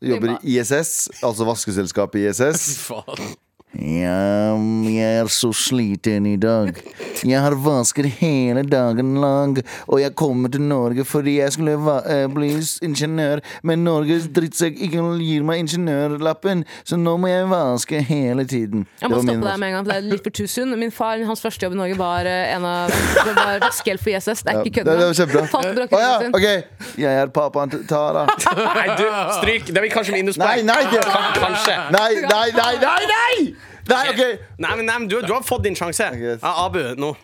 jobber 0.03 0.37
i 0.43 0.59
ISS, 0.59 1.09
altså 1.23 1.47
vaskeselskapet 1.47 2.31
ISS. 2.31 2.77
Faen. 2.89 3.37
Ja, 3.73 4.53
jeg 4.85 5.23
er 5.23 5.29
så 5.33 5.49
sliten 5.57 6.27
i 6.29 6.35
dag. 6.37 6.77
Jeg 7.25 7.41
har 7.41 7.55
vasket 7.65 8.05
hele 8.19 8.61
dagen 8.69 9.15
lang, 9.23 9.55
og 9.89 10.01
jeg 10.03 10.13
kommer 10.19 10.51
til 10.53 10.61
Norge 10.69 11.07
fordi 11.09 11.39
jeg 11.39 11.55
skulle 11.55 11.79
va 11.81 11.95
eh, 12.05 12.27
bli 12.29 12.51
ingeniør, 12.85 13.41
men 13.65 13.81
Norges 13.87 14.27
drittsekk 14.37 14.77
ikke 14.89 15.01
gir 15.23 15.47
meg 15.49 15.63
ingeniørlappen, 15.65 16.67
så 16.85 16.99
nå 17.01 17.15
må 17.23 17.31
jeg 17.33 17.47
vaske 17.49 18.03
hele 18.11 18.45
tiden. 18.51 18.85
Jeg 19.01 19.09
må 19.15 19.23
stoppe 19.23 19.41
deg 19.49 19.63
med 19.63 19.71
en 19.71 19.77
gang, 19.79 19.87
for 19.87 19.95
det 19.95 19.99
er 20.03 20.09
litt 20.11 20.29
for 20.29 20.37
too 20.43 20.51
soon. 20.53 20.77
Min 20.83 20.93
far, 20.93 21.25
hans 21.31 21.41
første 21.41 21.65
jobb 21.65 21.79
i 21.79 21.81
Norge 21.81 21.97
var 22.03 22.29
eh, 22.29 22.53
en 22.59 22.69
av 22.69 22.93
Det 22.93 23.35
var 23.39 23.65
vaskehjelp 23.65 24.05
for 24.05 24.13
ISS. 24.19 24.45
Det 24.45 24.53
er 24.57 24.69
ikke 24.69 24.85
Ja, 24.85 24.91
det- 24.91 24.99
det 25.01 25.09
var 25.09 25.17
kødd. 25.17 25.23
kjempebra. 25.23 25.47
Falt 25.49 25.91
på 25.95 26.03
ja, 26.03 26.13
ok. 26.29 26.99
Jeg 27.07 27.23
er 27.25 27.33
pappaen 27.41 27.73
til 27.73 27.87
Tara. 27.89 28.27
Nei, 28.77 28.87
du, 29.01 29.07
stryk. 29.41 29.73
Det 29.73 29.81
blir 29.81 29.93
kanskje 29.97 30.19
minuspoeng. 30.21 30.61
Nei, 30.61 30.85
nei, 30.85 30.85
det- 30.93 31.05
Kanskje. 31.41 31.81
Nei, 31.97 32.13
nei, 32.29 32.47
nei, 32.61 32.73
nei! 32.85 33.01
Nei, 33.17 33.55
nei 33.91 34.09
ok. 34.13 34.23
Nei, 34.59 34.77
men, 34.77 34.87
nei, 34.87 34.99
men 34.99 35.09
du, 35.09 35.21
du 35.27 35.33
har 35.33 35.43
fått 35.47 35.65
din 35.65 35.75
sjanse. 35.79 36.11
Ja, 36.43 36.53
Abu, 36.67 36.83
nå. 36.97 37.15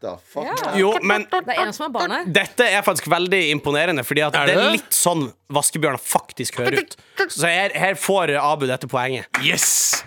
Da, 0.00 0.18
fuck. 0.28 0.60
Jo, 0.76 0.90
men 1.02 1.24
Det 1.30 1.54
er 1.56 1.62
en 1.66 1.72
som 1.74 1.86
har 1.86 1.92
barn 1.94 2.12
her. 2.12 2.26
dette 2.30 2.66
er 2.68 2.82
faktisk 2.84 3.08
veldig 3.10 3.40
imponerende, 3.54 4.04
Fordi 4.04 4.22
at 4.26 4.34
Er 4.36 4.46
det 4.46 4.54
det 4.54 4.60
er 4.62 4.66
det? 4.66 4.72
litt 4.76 4.92
sånn 4.94 5.24
vaskebjørner 5.52 5.98
faktisk 6.02 6.58
hører 6.60 6.82
ut. 6.84 6.96
Så 7.32 7.46
her, 7.48 7.72
her 7.74 7.94
får 7.98 8.34
Abu 8.38 8.66
dette 8.68 8.86
poenget. 8.90 9.26
Yes! 9.42 10.04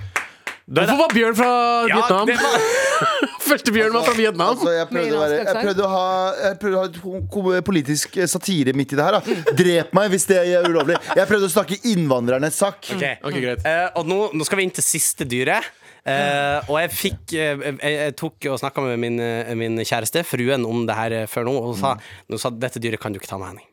Hvorfor 0.69 0.99
var 0.99 1.13
Bjørn 1.13 1.37
fra 1.37 1.51
Vietnam? 1.89 2.27
det 2.29 2.35
var, 2.37 2.65
Første 3.49 3.73
Bjørn 3.73 3.95
var 3.95 4.05
fra 4.05 4.13
Vietnam. 4.13 4.53
Altså, 4.53 4.73
jeg 4.75 4.87
prøvde 4.91 5.15
å, 5.15 5.21
være, 5.23 5.39
jeg 5.39 5.63
prøvde 5.65 5.85
å 5.85 5.89
ha, 5.89 6.03
jeg 6.43 6.59
prøvde 6.61 6.81
å 6.83 7.53
ha 7.55 7.61
politisk 7.65 8.19
eh, 8.19 8.29
satire 8.29 8.75
midt 8.77 8.93
i 8.93 8.99
det 8.99 9.07
her. 9.07 9.17
Da. 9.17 9.37
Drep 9.57 9.95
meg 9.97 10.13
hvis 10.13 10.27
det 10.29 10.37
er 10.43 10.69
ulovlig. 10.69 10.99
Jeg 11.17 11.29
prøvde 11.31 11.49
å 11.49 11.53
snakke 11.55 11.79
innvandrernes 11.89 12.61
sak. 12.61 12.83
Ok. 12.93 13.01
Okay, 13.01 13.41
greit. 13.41 13.65
Eh, 13.65 13.87
og 13.97 14.05
nå, 14.09 14.19
nå 14.37 14.47
skal 14.47 14.61
vi 14.61 14.67
inn 14.69 14.75
til 14.77 14.85
siste 14.85 15.25
dyret. 15.29 15.73
Uh, 16.09 16.63
og 16.71 16.77
jeg 16.79 16.89
fikk 16.95 17.33
uh, 17.35 17.65
jeg, 17.67 17.91
jeg 17.91 18.13
tok 18.17 18.45
og 18.49 18.61
snakka 18.61 18.85
med 18.85 19.01
min, 19.03 19.19
uh, 19.19 19.51
min 19.59 19.77
kjæreste, 19.83 20.23
fruen, 20.25 20.63
om 20.65 20.87
det 20.87 20.95
her 20.97 21.17
før 21.29 21.45
nå, 21.49 21.57
og 21.59 21.73
hun 21.73 21.77
sa, 21.81 21.97
hun 22.31 22.41
sa 22.41 22.53
dette 22.55 22.81
dyret 22.81 23.03
kan 23.03 23.13
du 23.13 23.19
ikke 23.19 23.29
ta 23.29 23.37
med 23.37 23.51
Henning. 23.51 23.68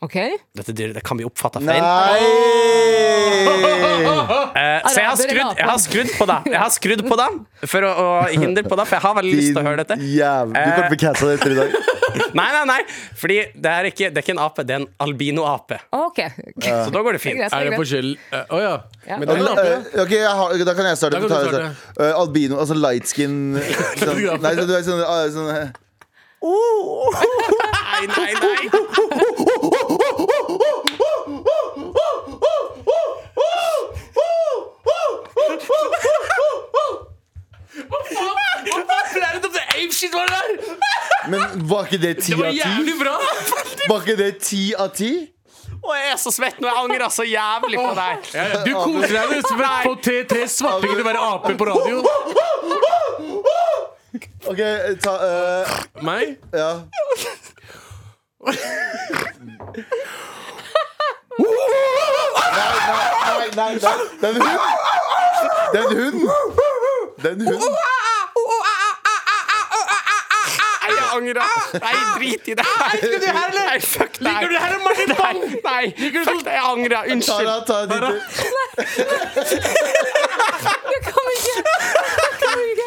Ok 0.00 0.16
Dette 0.56 0.72
dyret 0.72 0.96
det 0.96 1.02
kan 1.04 1.18
bli 1.18 1.26
oppfatta 1.28 1.60
feil. 1.60 1.84
Nei! 1.84 2.20
Uh, 4.00 4.88
så 4.88 4.96
jeg 4.96 5.06
har, 5.06 5.16
skrudd, 5.20 5.58
jeg 5.58 5.68
har 5.68 5.80
skrudd 5.82 6.10
på 6.16 6.26
deg 6.30 6.48
Jeg 6.50 6.60
har 6.60 6.72
skrudd 6.72 7.02
på 7.04 7.18
deg 7.20 7.36
for 7.68 7.84
å, 7.84 7.90
å 7.92 8.06
hindre 8.32 8.64
på 8.64 8.78
deg, 8.78 8.88
for 8.88 8.96
jeg 8.96 9.04
har 9.04 9.16
veldig 9.18 9.34
lyst 9.36 9.52
til 9.52 9.60
å 9.60 9.64
høre 9.66 9.82
dette. 9.82 9.96
Jævlig. 10.00 10.54
Du 10.56 10.70
kommer 10.72 10.96
til 11.20 11.26
å 11.26 11.28
bli 11.28 11.36
etter 11.36 11.52
i 11.52 11.58
dag. 11.58 11.68
Nei, 12.34 12.46
nei, 12.54 12.62
nei, 12.70 12.78
fordi 13.20 13.36
det 13.54 13.70
er 13.70 13.88
ikke, 13.90 14.08
det 14.10 14.18
er 14.18 14.24
ikke 14.24 14.34
en 14.34 14.42
ape, 14.42 14.64
det 14.66 14.74
er 14.74 14.80
en 14.80 14.88
albinoape. 15.04 15.78
Ok. 15.94 16.18
Så 16.64 16.88
da 16.94 17.02
går 17.06 17.18
det 17.18 17.22
fint. 17.22 17.42
Er 17.46 17.68
det 17.68 17.76
forskjell 17.78 18.10
Å 18.16 18.40
oh, 18.48 18.62
ja. 18.62 18.72
Ja. 19.06 19.18
Men 19.20 19.28
det 19.28 19.36
er 19.36 19.42
en 19.42 19.50
ape. 19.52 19.68
Eh, 19.68 20.00
Okay, 20.00 20.18
jeg 20.22 20.32
har, 20.40 20.56
Da 20.70 20.74
kan 20.78 20.88
jeg 20.90 20.96
starte. 21.02 21.20
Kan 21.20 21.30
Ta- 21.30 21.42
starte. 21.44 21.70
Uh, 22.00 22.12
albino, 22.22 22.58
altså 22.62 22.74
light 22.78 23.06
skin 23.10 23.36
sånn, 24.00 24.24
Nei, 24.40 24.54
så 24.56 24.64
du 24.64 24.74
er 24.78 24.82
sånn, 24.86 25.04
ah, 25.04 25.28
sånn 25.36 25.48
Nei, 28.08 28.34
nei, 28.34 28.34
nei. 28.40 29.70
Men 41.28 41.68
var 41.68 41.84
ikke 41.86 41.98
det 42.02 42.14
ti 42.22 42.32
Det 42.32 42.38
var 42.38 42.46
av 42.48 42.52
ti? 42.52 42.58
jævlig 42.62 42.94
bra! 43.00 43.16
Var 43.90 44.00
ikke 44.04 44.16
det 44.18 44.30
ti 44.44 44.62
av 44.78 44.88
ti? 44.96 45.10
Å, 45.80 45.92
jeg 45.96 46.10
er 46.12 46.18
så 46.20 46.32
svett 46.34 46.58
nå. 46.60 46.68
Jeg 46.68 46.76
angrer 46.76 47.12
så 47.12 47.24
jævlig 47.24 47.78
på 47.80 47.92
deg. 47.96 48.26
Ja, 48.36 48.42
ja, 48.52 48.58
Du 48.66 48.72
koser 48.76 49.14
deg 49.16 49.30
med 49.30 49.46
å 49.48 49.76
få 49.86 49.94
tre, 50.04 50.16
tre 50.28 50.42
svartinger 50.52 50.98
til 50.98 51.04
å 51.04 51.08
være 51.08 51.22
ape 51.30 51.54
på 51.60 51.68
radio. 51.70 52.02
Ok, 54.50 54.60
ta 55.04 55.12
eh, 55.24 55.72
Meg? 56.04 56.36
Ja. 56.52 56.70
Nei, 58.40 58.56
nei, 63.56 63.78
nei. 63.78 63.96
Den 64.20 64.34
hunden. 64.42 64.58
Den 65.72 65.86
hunden. 65.96 66.28
Den 67.22 67.40
hunden. 67.46 67.74
Nei, 70.80 70.96
jeg 70.96 71.08
angrer. 71.14 71.42
Nei, 71.80 71.94
drit 72.18 72.48
i 72.48 72.54
det. 72.54 72.64
Nei, 73.54 73.80
fuck 73.80 74.14
deg. 74.18 74.24
Liker 74.26 74.48
du 74.48 74.54
det 74.54 74.60
her, 74.64 74.78
Martin 74.84 75.10
Bang? 75.18 75.38
Nei, 75.64 75.84
fuck 76.24 76.40
deg. 76.44 76.54
Jeg 76.54 76.64
angrer. 76.64 77.02
Unnskyld. 77.12 77.46
Tara, 77.46 77.60
ta 77.68 77.74
en 77.82 77.88
liten 77.90 78.20
Jeg 80.90 81.00
kan 81.06 81.24
ikke! 81.36 81.62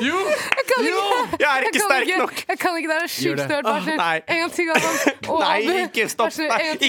Jo! 0.04 0.18
Jeg 0.30 0.66
kan 0.70 0.86
Jo! 0.88 1.02
ikke. 1.04 1.38
Jeg 1.40 1.50
er 1.58 1.62
ikke 1.62 1.72
kan 1.80 1.82
sterk 1.90 2.08
ikke. 2.08 2.18
nok. 2.20 2.34
Jeg 2.48 2.58
kan 2.60 2.78
ikke, 2.78 2.90
det 2.90 2.98
er 3.04 3.08
sjukt 3.08 3.42
størt. 3.44 3.66
Vær 3.68 3.82
snill. 3.86 4.00
En 4.28 4.40
gang 4.42 4.52
til, 4.58 4.66
Galvan. 4.70 4.96
Nei, 5.44 5.60
ikke 5.86 6.08
stopp. 6.10 6.32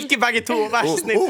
ikke 0.01 0.19
begge 0.25 0.41
to. 0.49 0.57
Vær 0.73 0.89
så 0.89 0.97
snill. 1.03 1.23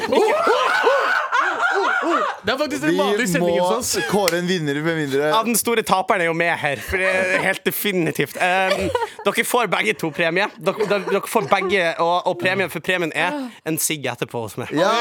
Det 2.45 2.53
er 2.53 2.59
faktisk 2.61 2.83
en 2.85 2.99
vanlig 2.99 3.19
Vi 3.25 3.27
sending 3.33 3.57
må 3.59 3.65
hos 3.69 3.95
oss. 3.97 4.09
kåre 4.11 4.39
en 4.39 4.49
vinner 4.49 4.77
med 4.85 4.97
mindre 4.99 5.31
Ja, 5.33 5.41
den 5.47 5.57
store 5.57 5.83
taperen 5.87 6.21
er 6.21 6.29
jo 6.29 6.35
med 6.37 6.53
her, 6.61 6.77
for 6.85 7.01
det 7.01 7.09
er 7.09 7.43
helt 7.43 7.65
definitivt. 7.67 8.37
Um, 8.37 8.91
dere 9.27 9.45
får 9.49 9.71
begge 9.73 9.95
to 9.99 10.11
premie. 10.15 10.47
Dere, 10.61 10.89
dere, 11.09 11.23
får 11.29 11.49
begge, 11.51 11.83
og, 11.99 12.27
og 12.31 12.39
premien 12.41 12.71
for 12.73 12.85
premien 12.85 13.13
er 13.17 13.39
en 13.67 13.79
sigg 13.81 14.07
etterpå 14.13 14.45
hos 14.47 14.59
meg. 14.61 14.73
Ja! 14.77 14.93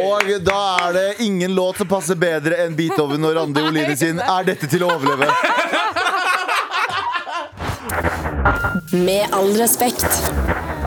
Og 0.00 0.30
da 0.44 0.60
er 0.86 0.92
det 0.96 1.06
ingen 1.26 1.54
låt 1.54 1.76
som 1.80 1.88
passer 1.90 2.18
bedre 2.20 2.56
enn 2.64 2.76
Beethoven 2.78 3.24
og 3.28 3.34
Randi 3.36 3.62
Oline 3.64 3.96
sin. 3.98 4.20
Er 4.22 4.46
dette 4.48 4.70
til 4.70 4.84
å 4.86 4.92
overleve? 4.94 5.28
Med 8.92 9.36
all 9.36 9.52
respekt. 9.58 10.29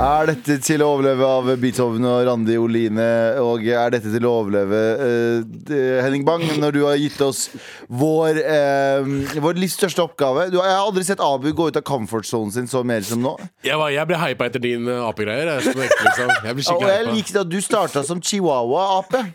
Er 0.04 0.28
dette 0.28 0.58
til 0.60 0.82
å 0.84 0.90
overleve 0.98 1.24
av 1.24 1.48
Beethoven 1.62 2.04
og 2.08 2.26
Randi 2.28 2.58
Oline? 2.60 3.06
Og 3.40 3.64
er 3.72 3.94
dette 3.94 4.12
til 4.12 4.26
å 4.28 4.34
overleve 4.42 4.82
uh, 5.00 5.72
Henning 6.04 6.26
Bang, 6.28 6.44
når 6.60 6.76
du 6.76 6.82
har 6.84 6.98
gitt 7.00 7.22
oss 7.24 7.46
vår, 7.88 8.42
uh, 8.44 9.08
vår 9.46 9.62
livs 9.62 9.78
største 9.80 10.04
oppgave? 10.04 10.50
Du, 10.52 10.60
jeg 10.60 10.76
har 10.76 10.84
aldri 10.84 11.06
sett 11.08 11.24
Abu 11.24 11.54
gå 11.56 11.70
ut 11.72 11.80
av 11.80 11.86
comfort-sonen 11.88 12.52
sin 12.52 12.68
så 12.68 12.84
mer 12.84 13.06
som 13.08 13.24
nå. 13.24 13.38
Jeg, 13.64 13.80
var, 13.80 13.94
jeg 13.96 14.10
ble 14.12 14.20
hypa 14.26 14.52
etter 14.52 14.66
din 14.66 14.92
uh, 14.92 15.06
apegreier. 15.08 15.54
Jeg, 15.56 15.72
liksom. 15.72 16.36
jeg 16.36 16.44
ble 16.44 16.56
Og 16.58 16.68
skikkelig 16.68 16.96
jeg 16.98 17.10
likte 17.14 17.46
at 17.46 17.54
du 17.56 17.60
starta 17.64 18.04
som 18.08 18.20
chihuahua-ape. 18.20 19.28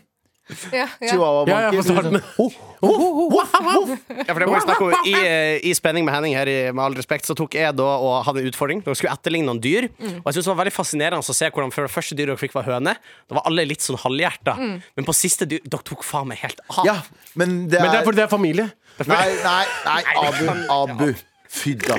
Ja, 0.69 0.85
ja. 0.85 0.89
Chihuahua-banker. 1.07 1.81
Ja, 1.81 2.03
ja, 2.45 2.67
Ja, 2.79 4.33
for 4.33 4.39
det 4.39 4.47
må 4.47 4.55
vi 4.55 4.61
snakke 4.63 4.85
om 4.87 5.07
I, 5.09 5.13
eh, 5.13 5.59
I 5.67 5.73
spenning 5.75 6.05
med 6.07 6.13
Henning 6.15 6.35
her, 6.37 6.47
i- 6.47 6.71
med 6.71 6.83
all 6.83 6.95
respekt, 6.95 7.25
så 7.27 7.35
tok 7.35 7.53
jeg 7.59 7.75
da 7.75 7.83
og 7.83 8.23
hadde 8.25 8.39
en 8.43 8.47
utfordring. 8.51 8.83
Dere 8.85 8.95
skulle 8.95 9.11
etterligne 9.13 9.45
noen 9.51 9.59
dyr. 9.63 9.89
Og 9.99 10.25
jeg 10.29 10.33
synes 10.37 10.45
det 10.47 10.53
var 10.55 10.61
veldig 10.65 10.75
fascinerende 10.77 11.19
å 11.23 11.35
se 11.35 11.49
hvordan 11.49 11.73
for 11.75 11.87
det 11.87 11.91
første 11.91 12.15
dyret 12.15 12.31
dere 12.33 12.41
fikk, 12.43 12.53
var 12.55 12.63
høne. 12.69 12.95
Da 13.27 13.35
var 13.35 13.43
alle 13.45 13.65
litt 13.67 13.79
sånn 13.83 13.99
halvhjerta. 13.99 14.57
Men 14.95 15.05
på 15.05 15.13
siste 15.15 15.45
dyr 15.49 15.59
Dere 15.69 15.83
tok 15.83 16.03
faen 16.03 16.27
meg 16.31 16.37
helt 16.39 16.59
av. 16.69 16.85
Ja, 16.85 16.97
men 17.35 17.67
det 17.67 17.81
Men 17.81 17.91
det 17.91 17.99
er 17.99 18.01
er 18.01 18.05
fordi 18.05 18.15
det 18.15 18.27
er 18.27 18.35
familie. 18.37 18.71
Nei, 19.07 19.27
nei, 19.43 19.65
nei, 19.85 20.03
Abu. 20.15 20.47
Abu. 20.69 21.13
Fy 21.49 21.73
da. 21.81 21.95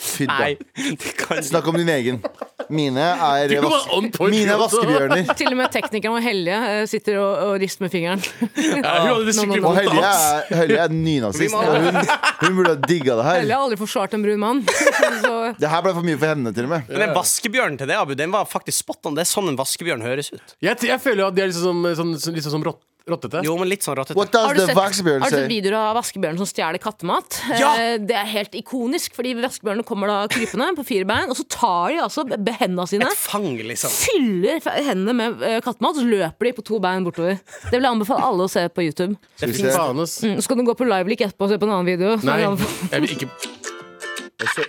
Fy 0.00 0.26
da. 0.28 0.36
Nei, 0.42 0.54
det 1.00 1.14
kan 1.16 1.40
Snakk 1.44 1.66
om 1.72 1.76
din 1.80 1.88
egen. 1.88 2.18
Mine 2.70 3.02
er, 3.02 3.52
vas 3.64 3.86
mine 4.30 4.52
er 4.52 4.58
vaskebjørner. 4.60 5.30
Til 5.40 5.48
og 5.48 5.56
med 5.58 5.72
teknikeren 5.74 6.18
og 6.18 6.22
Helje 6.22 6.58
eh, 6.68 6.82
sitter 6.86 7.16
og, 7.18 7.30
og 7.48 7.54
rister 7.62 7.82
med 7.86 7.90
fingeren. 7.94 8.20
Ja, 8.60 8.92
hun 9.00 9.08
hadde 9.08 9.24
det 9.26 9.34
skikkelig 9.34 9.62
Og 9.64 9.66
vondt 9.66 9.80
Helje 9.80 10.10
er, 10.10 10.52
Helje 10.60 10.78
er 10.84 10.94
nynazist. 10.94 11.56
Og 11.56 11.88
Hun, 11.88 11.98
hun 12.44 12.60
burde 12.60 12.74
ha 12.76 12.78
digga 12.84 13.16
det 13.18 13.24
Helje 13.30 13.48
her. 13.48 13.54
har 13.56 13.64
aldri 13.64 13.80
forsvart 13.80 14.14
en 14.18 14.26
brun 14.28 14.38
mann. 14.44 14.62
Det 15.60 15.68
her 15.72 15.82
ble 15.84 15.92
for 15.96 16.06
mye 16.06 16.18
for 16.20 16.30
henne, 16.30 16.52
til 16.54 16.68
og 16.68 16.72
med. 16.76 16.86
Men 16.92 17.02
den 17.08 17.16
vaskebjørnen 17.16 17.80
til 17.80 17.90
det, 17.90 17.96
Abu, 17.98 18.14
den 18.18 18.30
var 18.32 18.46
faktisk 18.48 18.84
spot 18.84 19.08
on. 19.10 19.16
Det 19.18 19.24
er 19.24 19.30
sånn 19.32 19.50
en 19.50 19.58
vaskebjørn 19.58 20.04
høres 20.04 20.30
ut. 20.36 20.54
Jeg, 20.62 20.78
jeg 20.86 21.00
føler 21.02 21.24
jo 21.24 21.28
at 21.32 21.36
de 21.40 21.42
er 21.44 21.50
liksom 21.50 21.82
sånn, 21.98 22.14
liksom 22.36 22.54
som 22.54 22.64
rott, 22.68 22.80
rottete. 23.12 23.42
Jo, 23.44 23.56
men 23.60 23.68
litt 23.68 23.82
sånn 23.86 23.96
rottete. 23.98 24.16
What 24.16 24.30
does 24.32 24.46
har 24.46 24.54
du 24.54 24.60
the 24.60 24.66
sett, 24.70 24.76
har 24.76 25.30
du 25.30 25.36
sett 25.36 25.48
videoer 25.50 25.76
av 25.80 25.96
vaskebjørnen 25.98 26.38
som 26.40 26.48
stjeler 26.50 26.78
kattemat? 26.82 27.40
Ja! 27.58 27.72
Eh, 27.76 27.98
Det 27.98 28.16
er 28.16 28.24
helt 28.30 28.54
ikonisk, 28.58 29.14
fordi 29.18 29.34
vaskebjørnene 29.38 29.84
kommer 29.86 30.06
da 30.12 30.18
krypende 30.32 30.70
på 30.78 30.84
fire 30.88 31.04
bein, 31.10 31.28
og 31.30 31.36
så 31.36 31.44
tar 31.48 31.90
de 31.94 32.00
altså 32.06 32.24
be- 32.28 32.56
hendene 32.60 32.86
sine 32.88 33.06
Et 33.10 33.16
fang, 33.18 33.48
liksom. 33.58 33.90
fyller 33.90 34.56
f- 34.62 34.80
hendene 34.88 35.14
med 35.14 35.42
eh, 35.42 35.60
kattemat, 35.60 35.96
og 35.96 36.02
så 36.02 36.06
løper 36.08 36.44
de 36.50 36.52
på 36.56 36.64
to 36.64 36.78
bein 36.80 37.04
bortover. 37.04 37.38
Det 37.70 37.72
vil 37.76 37.82
jeg 37.82 37.92
anbefale 37.92 38.22
alle 38.30 38.46
å 38.46 38.50
se 38.50 38.66
på 38.68 38.82
YouTube. 38.88 39.16
Skal 39.36 39.48
vi 39.50 39.54
Fy 39.60 39.66
se. 39.68 39.76
faen, 39.76 40.00
ass. 40.00 40.18
Mm, 40.24 40.38
Så 40.40 40.48
kan 40.48 40.58
du 40.58 40.64
gå 40.64 40.74
på 40.78 40.86
liveleak 40.88 41.20
etterpå 41.28 41.44
og 41.46 41.50
se 41.50 41.58
på 41.58 41.66
en 41.68 41.74
annen 41.76 41.86
video. 41.86 42.16
Nei, 42.22 42.38
Jeg 42.40 42.48
anbefaler- 42.54 42.90
jeg 42.92 43.00
vil 43.00 43.10
ikke 43.16 43.28
Jeg, 44.40 44.48
sø 44.54 44.62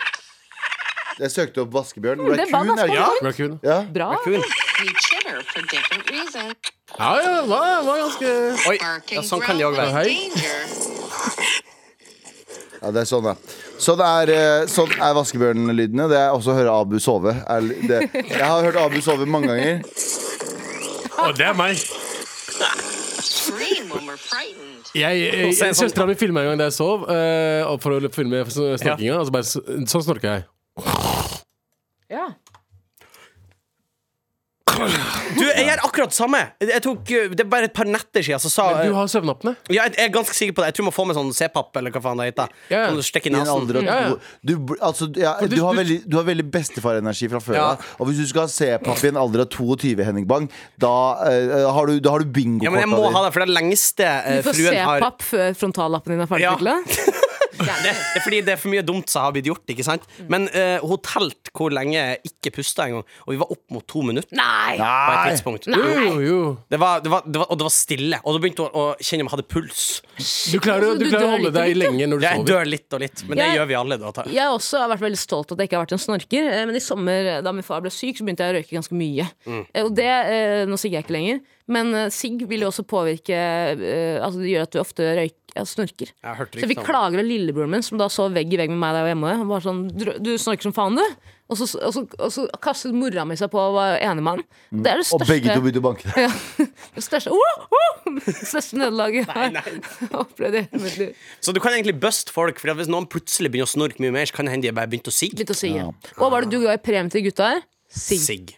jeg 1.21 1.29
søkte 1.31 1.61
opp 1.61 1.71
vaskebjørn. 1.75 2.17
Det 2.17 2.25
var 2.51 2.65
Raccoon, 2.65 2.79
er 2.79 2.87
det 2.87 3.35
ikke? 3.35 3.59
Ja. 3.63 3.81
Bra. 3.93 4.07
Kun. 4.23 4.33
We 4.33 4.93
chitter 5.05 5.41
for 5.53 5.61
different 5.69 6.09
reasons. 6.09 6.55
Ja, 6.99 7.21
ja, 7.21 7.41
det 7.41 7.47
var, 7.49 7.65
det 7.81 7.85
var 7.87 7.97
ganske 8.01 8.31
Oi, 8.69 8.77
ja, 9.15 9.21
sånn 9.25 9.41
kan 9.45 9.57
det 9.57 9.65
òg 9.65 9.77
være. 9.79 10.03
Ja, 12.81 12.89
det 12.91 13.01
er 13.03 13.07
sånn, 13.09 13.25
ja. 13.29 13.35
Sånn 13.81 14.01
er, 14.05 14.31
eh, 14.33 14.65
sånn 14.69 14.91
er 14.97 15.13
vaskebjørnlydene. 15.17 16.07
Det 16.09 16.17
er 16.17 16.33
også 16.33 16.53
å 16.53 16.57
høre 16.57 16.73
Abu 16.81 16.97
sove. 17.01 17.33
Er 17.45 17.61
det, 17.89 17.99
jeg 18.13 18.41
har 18.41 18.63
hørt 18.65 18.77
Abu 18.81 18.99
sove 19.05 19.25
mange 19.29 19.49
ganger. 19.53 19.81
Å, 21.21 21.29
det 21.37 21.45
er 21.51 21.57
meg. 21.57 21.77
Jeg, 24.91 25.19
jeg, 25.21 25.53
se 25.55 25.67
en 25.69 25.75
sånn- 25.77 25.87
Søstera 25.87 26.07
mi 26.09 26.15
filma 26.19 26.41
en 26.43 26.51
gang 26.51 26.57
da 26.59 26.67
jeg 26.69 26.75
sov, 26.75 27.05
eh, 27.13 27.61
og 27.69 27.79
for 27.83 27.95
å 27.95 28.11
filme 28.13 28.41
snorkinga. 28.49 29.19
Og 29.21 29.29
så 29.29 29.31
bare, 29.37 29.47
så- 29.47 29.63
sånn 29.87 30.03
snorker 30.03 30.29
jeg. 30.33 30.43
Ja. 32.11 32.27
Du, 35.37 35.43
jeg 35.45 35.65
gjør 35.67 35.81
akkurat 35.87 36.11
det 36.11 36.17
samme. 36.17 36.39
Jeg 36.63 36.81
tok, 36.85 37.11
det 37.35 37.43
er 37.43 37.49
bare 37.49 37.67
et 37.69 37.73
par 37.75 37.87
netter 37.89 38.23
siden 38.25 38.41
så 38.41 38.49
sa 38.51 38.65
Men 38.75 38.89
du 38.91 38.95
har 38.97 39.09
søvnapne. 39.11 39.53
ja, 39.69 39.85
jeg, 39.85 39.95
jeg 39.97 40.09
er 40.09 40.13
ganske 40.15 40.35
sikker 40.37 40.57
på 40.57 40.63
det. 40.63 40.71
Jeg 40.71 40.77
tror 40.79 40.87
man 40.89 40.95
får 40.95 41.07
med 41.09 41.19
sånn 41.19 41.31
C-papp 41.37 41.79
eller 41.81 41.93
hva 41.95 42.01
faen 42.03 42.21
det 42.21 42.27
heter. 42.31 42.55
Ja, 42.71 42.77
ja. 42.77 42.83
Sånn 42.89 42.99
du 43.01 43.05
stikker 43.07 43.31
I 43.31 43.35
nesen. 43.35 43.51
av 43.51 43.67
to 43.67 44.19
du, 44.41 44.75
altså, 44.81 45.09
ja, 45.17 45.35
du- 45.41 45.55
du, 45.55 45.61
har 45.63 45.77
veldig, 45.77 45.99
du 46.09 46.17
har 46.17 46.27
veldig 46.27 46.47
bestefarenergi 46.51 47.29
fra 47.31 47.39
før 47.43 47.55
Ja. 47.59 47.69
Og 47.99 48.07
hvis 48.09 48.21
du 48.23 48.27
skal 48.27 48.47
ha 48.47 48.51
C-papp 48.51 49.03
i 49.03 49.11
en 49.11 49.17
alder 49.21 49.45
av 49.45 49.49
22, 49.53 50.03
Henning 50.03 50.27
Bang, 50.27 50.49
da, 50.81 50.93
uh, 51.21 51.71
har, 51.75 51.85
du, 51.87 51.99
da 51.99 52.15
har 52.15 52.25
du 52.25 52.31
bingo 52.31 52.65
Ja, 52.65 52.71
men 52.73 52.81
jeg 52.83 52.91
må 52.91 53.03
ha 53.11 53.25
det, 53.25 53.33
for 53.35 53.45
det 53.45 53.53
lengste 53.53 54.07
uh, 54.07 54.39
Du 54.41 54.49
får 54.49 54.59
fruen 54.59 54.79
har 54.81 55.01
C-papp 55.01 55.27
før 55.31 55.59
frontallappen 55.63 56.15
din 56.17 56.25
er 56.25 56.39
Ja. 56.41 56.55
det, 57.65 57.93
det 57.93 58.19
er 58.19 58.23
fordi 58.25 58.39
det 58.47 58.53
er 58.55 58.59
for 58.61 58.69
mye 58.73 58.83
dumt 58.85 59.09
som 59.11 59.23
har 59.25 59.31
blitt 59.35 59.45
gjort, 59.49 59.63
ikke 59.73 59.83
sant? 59.85 60.03
Men 60.31 60.47
uh, 60.53 60.79
hun 60.85 60.97
telte 61.05 61.51
hvor 61.57 61.71
lenge 61.73 61.93
jeg 61.97 62.19
ikke 62.31 62.53
pusta 62.57 62.85
en 62.87 62.97
gang, 62.99 63.05
og 63.25 63.33
vi 63.33 63.39
var 63.41 63.51
opp 63.51 63.63
mot 63.75 63.85
to 63.87 64.01
minutter 64.07 64.35
Nei! 64.37 64.77
på 64.79 65.13
et 65.13 65.31
tidspunkt. 65.35 65.67
Jo, 65.67 66.19
jo. 66.23 66.39
Det 66.71 66.79
var, 66.81 67.01
det 67.03 67.11
var, 67.11 67.23
det 67.27 67.39
var, 67.41 67.47
og 67.51 67.57
det 67.61 67.67
var 67.67 67.73
stille, 67.75 68.19
og 68.23 68.33
da 68.37 68.39
begynte 68.43 68.65
hun 68.67 68.77
å 68.81 68.85
kjenne 69.01 69.25
om 69.25 69.29
jeg 69.29 69.35
hadde 69.37 69.47
puls. 69.51 69.83
Du 70.51 70.59
klarer, 70.63 70.87
å- 70.91 70.97
du 70.97 71.05
Du 71.05 71.09
klarer 71.09 71.25
å 71.25 71.27
dør 71.27 71.35
holde 71.37 71.49
litt 71.49 71.53
deg 71.59 71.69
litt, 71.75 71.81
lenge 71.85 72.07
når 72.11 72.17
du 72.21 72.25
Jeg 72.27 72.35
sover. 72.41 72.51
dør 72.51 72.65
litt 72.71 72.93
og 72.93 72.99
litt, 73.05 73.23
men 73.27 73.37
det 73.37 73.45
Jeg- 73.45 73.57
gjør 73.59 73.67
vi 73.67 73.75
alle. 73.81 73.97
Da. 74.01 74.23
Jeg 74.31 74.47
også 74.57 74.83
vært 74.91 75.01
veldig 75.07 75.17
stolt 75.21 75.51
av 75.51 75.57
at 75.57 75.59
jeg 75.63 75.69
ikke 75.69 75.77
har 75.79 75.85
vært 75.85 75.91
en 75.97 76.05
snorker. 76.07 76.43
eh, 76.51 76.65
Men 76.65 76.75
i 76.75 76.79
sommer, 76.79 77.41
da 77.43 77.51
min 77.51 77.63
far 77.63 77.81
ble 77.81 77.89
syk, 77.91 78.17
så 78.17 78.23
begynte 78.25 78.45
jeg 78.45 78.53
å 78.53 78.57
røyke 78.59 78.77
ganske 78.79 78.95
mye. 78.95 79.27
Eh, 79.73 79.83
Og 79.83 79.95
det, 79.95 80.05
eh, 80.05 80.65
Nå 80.65 80.77
sigger 80.77 81.01
jeg 81.01 81.05
ikke 81.05 81.17
lenger, 81.17 81.41
men 81.67 81.93
eh, 81.95 82.09
sigg 82.09 82.47
vil 82.47 82.61
jo 82.61 82.67
også 82.69 82.83
påvirke 82.85 83.31
eh, 83.35 84.19
Altså 84.21 84.39
det 84.41 84.49
gjør 84.51 84.61
at 84.63 84.71
du 84.71 84.79
ofte 84.79 85.03
røyker, 85.17 85.31
ja, 85.55 85.65
snorker. 85.67 86.13
Jeg 86.15 86.47
Så 86.61 86.67
vi 86.69 86.75
det. 86.77 86.85
klager 86.85 87.19
av 87.19 87.27
lillebroren 87.27 87.71
min, 87.73 87.83
som 87.83 87.99
da 87.99 88.07
så 88.11 88.29
vegg 88.31 88.53
i 88.53 88.59
vegg 88.59 88.71
med 88.71 88.79
meg 88.79 88.95
da 88.95 89.01
jeg 89.01 89.07
var 89.07 89.13
hjemme. 89.15 89.31
Han 89.41 89.49
var 89.51 89.63
sånn, 89.65 89.81
du, 89.91 90.05
du 90.23 90.31
snorker 90.39 90.69
som 90.69 90.75
faen, 90.75 90.99
du. 90.99 91.31
Og 91.51 91.59
så, 91.59 91.67
og, 91.83 91.91
så, 91.91 92.03
og 92.15 92.31
så 92.31 92.45
kastet 92.63 92.95
mora 92.95 93.25
mi 93.27 93.35
seg 93.35 93.51
på 93.51 93.59
og 93.59 93.73
var 93.75 93.97
enig 93.99 94.23
med 94.23 94.37
han. 94.37 94.45
Det 94.71 94.93
er 94.93 95.01
det 95.01 95.07
Og 95.11 95.25
begge 95.27 95.51
to 95.51 95.63
begynte 95.65 95.81
å 95.81 95.85
banke 95.89 96.07
deg. 96.07 96.21
ja, 96.23 96.69
det 96.95 97.03
største, 97.03 97.35
oh, 97.35 97.65
oh, 97.75 98.21
største 98.23 98.79
nederlaget 98.79 99.25
jeg 99.25 99.27
har 99.35 99.67
opplevd 100.23 100.61
i 100.61 100.63
mitt 100.79 100.95
liv. 101.01 101.27
Så 101.43 101.51
du 101.51 101.59
kan 101.59 101.75
egentlig 101.75 101.97
buste 101.99 102.31
folk, 102.31 102.61
For 102.63 102.71
hvis 102.79 102.91
noen 102.91 103.09
plutselig 103.11 103.51
begynner 103.51 103.67
å 103.67 103.73
snorke 103.73 103.99
mye 104.03 104.15
mer, 104.15 104.31
så 104.31 104.39
kan 104.39 104.47
det 104.47 104.55
hende 104.55 104.69
de 104.69 104.75
bare 104.79 104.87
begynte 104.93 105.11
å 105.11 105.17
sigge. 105.17 105.43
Litt 105.43 105.51
å 105.51 105.59
Og 105.91 106.15
Hva 106.15 106.31
var 106.31 106.47
det 106.47 106.55
du 106.55 106.63
ga 106.63 106.79
i 106.79 106.81
premie 106.81 107.11
til 107.11 107.27
gutta 107.27 107.51
her? 107.57 107.63
Sigg. 107.91 108.23
Sigg. 108.23 108.55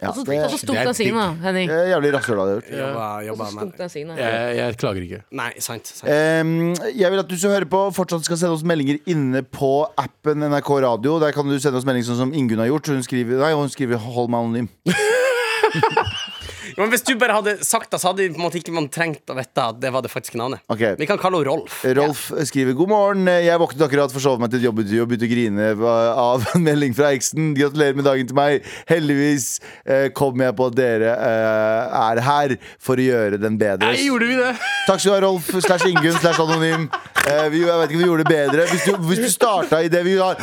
Ja, 0.00 0.08
Og 0.08 0.14
så 0.16 0.22
det 0.24 0.38
og 0.40 0.50
så 0.54 0.58
stunk 0.62 0.94
siggen, 0.96 1.16
da, 1.18 1.26
Henning. 1.44 1.68
det 1.68 1.76
er 1.76 1.90
jævlig 1.92 2.12
rasshøl 2.14 2.38
hadde 2.40 2.52
jeg 2.54 2.62
gjort. 2.62 2.78
Jobba, 2.80 3.08
Og 3.20 3.36
så 3.36 3.58
stunk 3.58 3.74
den 3.78 3.90
siggen. 3.92 4.12
Jeg, 4.16 4.56
jeg 4.56 4.76
klager 4.80 5.02
ikke. 5.04 5.20
Nei, 5.36 5.50
sant. 5.60 5.90
sant. 5.92 6.08
Um, 6.08 6.52
jeg 6.96 7.12
vil 7.12 7.20
at 7.20 7.28
du 7.28 7.36
som 7.36 7.52
hører 7.52 7.68
på, 7.68 7.82
fortsatt 7.98 8.24
skal 8.24 8.40
sende 8.40 8.56
oss 8.56 8.64
meldinger 8.64 8.96
inne 9.12 9.42
på 9.44 9.72
appen 10.00 10.46
NRK 10.48 10.70
Radio. 10.86 11.18
Der 11.20 11.36
kan 11.36 11.44
du 11.44 11.58
sende 11.60 11.76
oss 11.82 11.84
melding 11.88 12.06
sånn 12.08 12.20
som 12.22 12.32
Ingunn 12.32 12.62
har 12.64 12.70
gjort. 12.72 12.88
Hun 12.94 13.04
skriver, 13.04 13.42
nei, 13.44 13.52
hun 13.52 13.68
skriver 13.68 14.00
'hold 14.00 14.32
meg 14.32 14.40
anonym'. 14.40 14.72
Men 16.80 16.92
hvis 16.94 17.04
du 17.04 17.12
bare 17.20 17.36
hadde 17.36 17.56
sagt 17.66 17.90
det, 17.92 18.00
så 18.00 18.10
hadde 18.10 18.28
på 18.32 18.40
en 18.40 18.46
måte 18.46 18.60
ikke 18.60 18.74
man 18.74 18.88
trengt 18.92 19.28
å 19.30 19.36
vite 19.36 19.66
at 19.72 19.80
det 19.82 19.92
var 19.92 20.04
det 20.04 20.10
faktiske 20.12 20.38
navnet. 20.40 20.62
Okay. 20.72 20.96
Vi 21.00 21.08
kan 21.08 21.20
kalle 21.20 21.40
henne 21.40 21.50
Rolf. 21.50 21.82
Rolf 21.98 22.22
skriver 22.48 22.76
'God 22.76 22.90
morgen, 22.90 23.28
jeg 23.28 23.60
våknet 23.60 23.84
akkurat, 23.86 24.12
forsov 24.14 24.40
meg 24.40 24.52
til 24.52 24.60
et 24.60 24.66
jobbintervju 24.68 25.02
og 25.04 25.10
begynte 25.10 25.28
å 25.28 25.32
grine 25.34 25.68
av 26.24 26.46
en 26.54 26.64
melding 26.64 26.96
fra 26.96 27.12
eksen. 27.16 27.52
Gratulerer 27.58 27.98
med 27.98 28.08
dagen 28.08 28.30
til 28.30 28.38
meg. 28.38 28.66
Heldigvis 28.90 29.48
eh, 29.84 30.08
kom 30.16 30.40
jeg 30.40 30.56
på 30.56 30.70
at 30.70 30.78
dere 30.78 31.14
eh, 31.14 32.00
er 32.00 32.22
her 32.26 32.56
for 32.80 33.00
å 33.00 33.08
gjøre 33.10 33.40
den 33.42 33.58
bedre. 33.60 33.90
Nei, 33.90 34.06
gjorde 34.08 34.30
vi 34.30 34.40
det? 34.40 34.54
Takk 34.88 35.02
skal 35.02 35.12
du 35.12 35.16
ha, 35.18 35.22
Rolf 35.28 35.52
slash 35.58 35.88
Ingunn 35.90 36.18
slash 36.20 36.40
anonym. 36.42 36.88
Eh, 37.26 37.46
jeg 37.52 37.66
vet 37.66 37.90
ikke 37.90 38.00
om 38.00 38.04
vi 38.04 38.08
gjorde 38.08 38.24
det 38.24 38.32
bedre. 38.32 38.68
Hvis 38.72 38.88
du, 38.88 38.96
hvis 39.10 39.24
du 39.26 39.30
starta 39.32 39.82
i 39.84 39.92
det 39.92 40.04
vi 40.06 40.16
har 40.20 40.40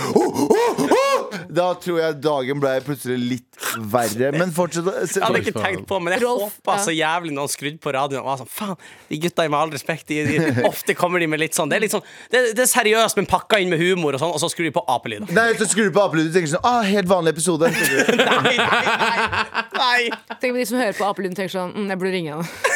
Da 1.58 1.68
tror 1.82 2.00
jeg 2.02 2.18
dagen 2.22 2.62
ble 2.62 2.74
plutselig 2.86 3.18
litt 3.18 3.58
verre. 3.92 4.32
Men 4.38 4.52
fortsett. 4.54 4.88
Jeg 5.16 5.24
hadde 5.24 5.42
ikke 5.42 5.56
tenkt 5.58 5.88
på, 5.90 6.00
men 6.04 6.16
jeg 6.16 6.24
håpa 6.28 6.78
så 6.84 6.94
jævlig 6.94 7.34
når 7.34 7.48
han 7.48 7.54
skrudde 7.54 7.82
på 7.84 7.94
radioen. 7.96 8.22
Og 8.22 8.30
var 8.30 8.42
sånn, 8.42 8.52
faen, 8.52 8.76
de 9.10 9.20
gutta 9.24 9.48
med 9.48 9.58
all 9.60 9.74
respekt 9.74 10.12
de, 10.12 10.20
de, 10.28 10.66
Ofte 10.68 10.96
kommer 10.98 11.24
de 11.24 11.30
med 11.32 11.42
litt 11.42 11.58
sånn 11.58 11.70
Det 11.72 11.78
er 11.78 11.84
litt 11.86 11.94
sånn 11.94 12.04
Det, 12.32 12.42
det 12.58 12.64
er 12.66 12.70
seriøst, 12.70 13.18
men 13.20 13.28
pakka 13.30 13.60
inn 13.64 13.72
med 13.72 13.82
humor, 13.82 14.18
og 14.18 14.22
sånn 14.22 14.34
Og 14.36 14.42
så 14.44 14.52
skrur 14.54 14.68
de 14.70 14.74
på 14.76 14.84
apelyder. 14.92 15.32
Nei, 15.36 15.50
så 15.60 15.68
skrur 15.70 15.90
du 15.90 15.96
på 15.96 16.04
apelyder 16.04 16.32
og 16.32 16.38
tenker 16.38 16.54
sånn 16.54 16.68
ah, 16.68 16.82
Helt 16.88 17.10
vanlig 17.10 17.36
episode. 17.36 17.72
Nei, 18.18 18.56
nei, 18.58 18.58
nei, 18.58 19.64
nei. 19.78 20.02
Tenk 20.38 20.54
på 20.54 20.60
de 20.60 20.66
som 20.70 20.80
hører 20.80 20.96
på 20.98 21.08
Apelund 21.08 21.38
tenker 21.38 21.54
sånn 21.54 21.74
mm, 21.74 21.88
Jeg 21.92 22.02
burde 22.02 22.14
ringe 22.14 22.36
henne. 22.38 22.68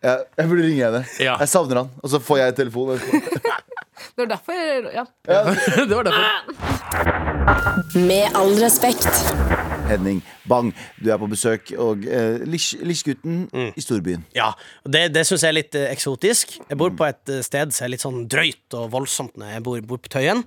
Ja, 0.00 0.14
jeg 0.38 0.48
burde 0.48 0.64
ringe 0.64 0.86
henne. 0.86 1.02
Ja. 1.20 1.34
Jeg 1.42 1.52
savner 1.52 1.82
han. 1.82 1.90
Og 2.00 2.12
så 2.12 2.20
får 2.24 2.40
jeg 2.40 2.56
telefon. 2.62 2.96
Det 4.16 4.24
var 4.24 4.26
derfor 4.36 4.90
Ja. 4.94 5.04
det 5.88 5.94
var 5.96 6.02
derfor. 6.02 7.98
Med 7.98 8.36
all 8.36 8.54
respekt. 8.62 9.08
Henning 9.90 10.20
Bang, 10.48 10.72
du 11.02 11.10
er 11.10 11.18
på 11.18 11.26
besøk, 11.30 11.72
og 11.78 12.04
uh, 12.06 12.38
Lisjgutten 12.46 13.48
Mm. 13.52 13.72
i 13.76 13.80
storbyen. 13.82 14.24
Ja, 14.36 14.52
det, 14.86 15.08
det 15.14 15.24
syns 15.26 15.42
jeg 15.42 15.48
er 15.50 15.56
litt 15.56 15.74
eh, 15.78 15.88
eksotisk. 15.90 16.58
Jeg 16.68 16.78
bor 16.78 16.90
på 16.94 17.04
et 17.08 17.28
eh, 17.32 17.40
sted 17.42 17.72
som 17.74 17.84
er 17.86 17.90
litt 17.96 18.04
sånn 18.04 18.28
drøyt 18.30 18.76
og 18.78 18.90
voldsomt 18.92 19.34
når 19.40 19.56
jeg 19.56 19.64
bor, 19.66 19.80
bor 19.90 19.98
på 20.04 20.12
Tøyen. 20.14 20.44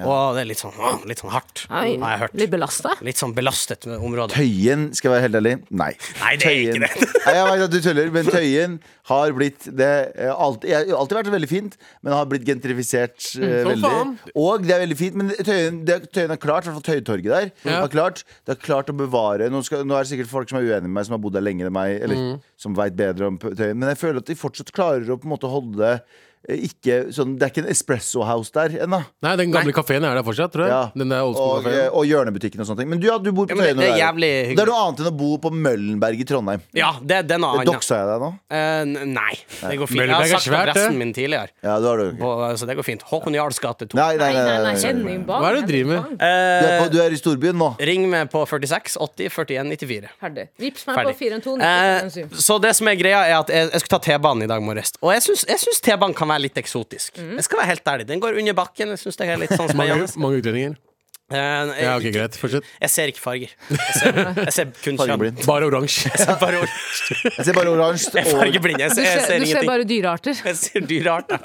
Og 0.00 0.36
det 0.36 0.44
er 0.44 0.46
litt 0.48 0.60
sånn, 0.62 0.76
åh, 0.78 1.00
litt 1.10 1.18
sånn 1.20 1.32
hardt, 1.34 1.64
Oi, 1.66 1.96
har 1.98 2.12
jeg 2.14 2.20
hørt. 2.22 2.34
Litt 2.38 2.50
belasta. 2.52 2.92
Litt 3.04 3.18
sånn 3.18 3.32
belastet 3.36 3.84
område. 3.90 4.32
Tøyen, 4.38 4.84
skal 4.96 5.10
jeg 5.10 5.16
være 5.16 5.24
helt 5.26 5.38
ærlig? 5.40 5.54
Nei. 5.74 5.90
Nei, 6.20 6.30
det 6.40 6.46
er 6.46 6.60
ikke 6.62 6.82
det. 6.84 7.08
Nei, 7.26 7.34
jeg 7.34 7.48
vet 7.50 7.64
at 7.66 7.74
du 7.74 7.78
tuller, 7.84 8.12
men 8.14 8.30
Tøyen 8.30 8.76
har 9.10 9.34
blitt 9.34 9.66
det 9.76 9.90
har 10.20 10.36
alltid, 10.38 10.70
Jeg 10.70 10.86
har 10.92 11.00
alltid 11.00 11.18
vært 11.18 11.32
veldig 11.34 11.50
fint, 11.50 11.76
men 12.06 12.14
har 12.14 12.30
blitt 12.30 12.46
gentrifisert 12.46 13.18
eh, 13.18 13.34
som 13.34 13.72
veldig. 13.72 13.82
faen. 13.90 14.14
Og 14.38 14.64
det 14.68 14.76
er 14.76 14.84
veldig 14.86 14.98
fint, 15.02 15.18
men 15.20 15.34
Tøyen, 15.42 15.82
det, 15.90 15.98
Tøyen 16.14 16.30
har 16.36 16.40
klart, 16.46 16.64
i 16.64 16.70
hvert 16.70 16.78
fall 16.80 16.88
Tøytorget 16.94 17.30
der, 17.34 17.50
har 17.74 17.90
klart, 17.92 18.22
det 18.46 18.54
har 18.56 18.62
klart 18.62 18.94
å 18.94 18.96
bevare 19.02 19.50
nå, 19.50 19.60
skal, 19.66 19.82
nå 19.84 19.98
er 19.98 20.06
det 20.06 20.12
sikkert 20.14 20.30
folk 20.30 20.48
som 20.54 20.60
er 20.62 20.68
uenige 20.70 20.86
med 20.88 20.96
meg, 21.00 21.08
som 21.10 21.18
har 21.18 21.24
bodd 21.26 21.34
der 21.36 21.44
lenger 21.44 21.66
enn 21.68 21.76
meg, 21.76 21.98
eller 22.00 22.16
Mm. 22.20 22.34
som 22.60 22.74
veit 22.76 22.94
bedre 22.98 23.26
om 23.30 23.38
Tøyen, 23.40 23.74
men 23.80 23.88
jeg 23.90 23.98
føler 24.00 24.20
at 24.22 24.28
de 24.30 24.34
fortsatt 24.38 24.70
klarer 24.76 25.08
å 25.10 25.16
på 25.18 25.26
en 25.26 25.32
måte 25.34 25.48
holde 25.50 25.78
det 25.80 25.92
eh, 25.96 26.18
ikke 26.48 27.12
sånn, 27.12 27.34
Det 27.38 27.44
er 27.46 27.50
ikke 27.52 27.62
en 27.66 27.70
espresso 27.70 28.22
house 28.24 28.50
der 28.54 28.70
ennå. 28.86 29.02
Nei, 29.22 29.36
den 29.36 29.52
gamle 29.52 29.72
kafeen 29.76 30.02
er 30.08 30.14
der 30.16 30.24
fortsatt, 30.24 30.50
tror 30.54 30.64
jeg. 30.64 30.72
Ja. 30.72 30.90
Den 30.96 31.08
der 31.12 31.20
Og, 31.22 31.66
eh, 31.68 31.88
og 31.92 32.04
hjørnebutikken 32.08 32.60
og 32.60 32.66
sånne 32.66 32.78
ting. 32.80 32.88
Men 32.88 32.98
du, 32.98 33.06
ja, 33.06 33.18
du 33.18 33.30
bor 33.32 33.46
på 33.46 33.50
Ja, 33.50 33.54
det- 33.56 33.76
Tøyen. 33.76 33.76
det 33.76 33.86
er 33.86 34.62
er 34.62 34.66
noe 34.66 34.80
annet 34.88 35.00
enn 35.00 35.06
å 35.12 35.16
bo 35.16 35.36
på 35.38 35.50
Møllenberg 35.52 36.18
i 36.20 36.24
Trondheim. 36.24 36.60
Ja, 36.72 36.92
det, 37.04 37.30
er 37.30 37.38
noe 37.38 37.58
annet. 37.60 37.66
Doxa 37.66 37.98
jeg 38.00 38.06
deg 38.08 38.20
nå? 38.24 38.30
Uh, 38.50 39.04
nei, 39.04 39.34
det 39.60 39.78
går 39.78 39.86
fint. 39.86 40.00
Jeg 40.00 40.10
har 40.10 40.24
sagt 40.26 40.42
svært, 40.48 40.68
adressen 40.72 40.96
min 40.98 41.12
tidligere, 41.12 41.48
Ja, 41.62 41.78
det 41.78 41.86
har 41.88 41.96
du 41.98 42.04
Okay. 42.10 42.22
og, 42.26 42.58
så 42.58 42.66
det 42.66 42.76
går 42.76 42.84
fint. 42.84 43.02
Håkon 43.02 43.34
Jarls 43.34 43.58
gate 43.60 43.86
2. 43.86 43.94
Nei, 43.94 44.16
nei, 44.16 44.32
Nei, 44.32 44.42
nei. 44.42 44.72
nei. 44.72 45.18
Hva 45.26 45.50
er 45.50 45.54
det 45.54 45.66
du 45.66 45.72
driver 45.72 45.88
med? 45.92 46.18
Du, 46.18 46.24
er 46.24 46.80
Eh, 46.80 46.80
på, 46.80 46.90
du 46.90 46.98
er 47.02 47.10
i 47.10 47.16
storbyen 47.20 47.54
nå. 47.56 47.76
ring 47.78 48.08
meg 48.10 48.30
på 48.30 48.46
46 48.48 48.96
80 48.96 49.28
41 49.30 49.76
94. 49.76 50.08
Ferdig. 50.20 50.48
Vips 50.58 50.86
meg 50.86 50.96
Ferdig. 50.96 51.14
på 51.14 51.18
412 51.18 51.60
Eh, 51.60 52.08
97. 52.08 52.36
så 52.40 52.60
det 52.60 52.74
som 52.76 52.88
er 52.88 52.96
greia 52.96 53.20
er 53.28 53.38
at 53.40 53.48
jeg, 53.48 53.70
jeg 53.72 53.80
skulle 53.80 54.00
ta 54.00 54.18
T-banen 54.18 54.42
i 54.42 54.46
dag 54.46 54.62
morges. 54.62 54.92
Og 55.02 55.12
jeg 55.12 55.22
syns 55.22 55.80
T-banen 55.82 56.14
kan 56.16 56.29
være 56.30 56.44
litt 56.46 56.60
eksotisk. 56.60 57.18
Jeg 57.20 57.46
skal 57.46 57.60
være 57.62 57.70
helt 57.74 57.90
ærlig 57.92 58.06
Den 58.08 58.22
går 58.22 58.38
under 58.40 58.56
bakken. 58.58 58.94
Jeg 58.94 59.02
syns 59.02 59.18
det 59.20 59.28
er 59.28 59.42
litt 59.42 59.54
sånn 59.56 59.74
Mange, 59.80 60.06
mange 60.20 60.40
utlendinger. 60.42 60.78
Eh, 61.30 61.38
jeg, 61.38 61.84
Ja, 61.84 61.92
ok, 61.96 62.06
greit. 62.14 62.36
Fortsett. 62.40 62.64
jeg 62.80 62.90
ser 62.90 63.10
ikke 63.12 63.22
farger. 63.22 63.52
Jeg 63.70 63.94
ser, 64.00 64.16
jeg 64.48 64.54
ser 64.56 64.72
kun 64.82 64.98
kjønn. 64.98 65.42
Bare 65.46 65.68
oransje. 65.70 66.10
Jeg 66.10 66.24
ser 66.26 66.38
bare 66.40 66.58
oransje. 66.64 67.18
Jeg 67.36 67.46
ser 67.46 67.54
bare 67.58 67.74
oransje. 67.74 68.10
jeg 68.16 68.26
er 68.26 68.38
fargeblind. 68.40 68.82
Jeg 68.82 68.94
ser, 68.96 69.06
jeg 69.06 69.20
ser, 69.20 69.26
ser 69.30 69.44
du 69.44 69.46
ser 69.50 69.68
bare 69.68 69.86
dyrearter. 69.86 70.40
Jeg 70.50 70.56
ser 70.58 70.86
dyrearter. 70.90 71.38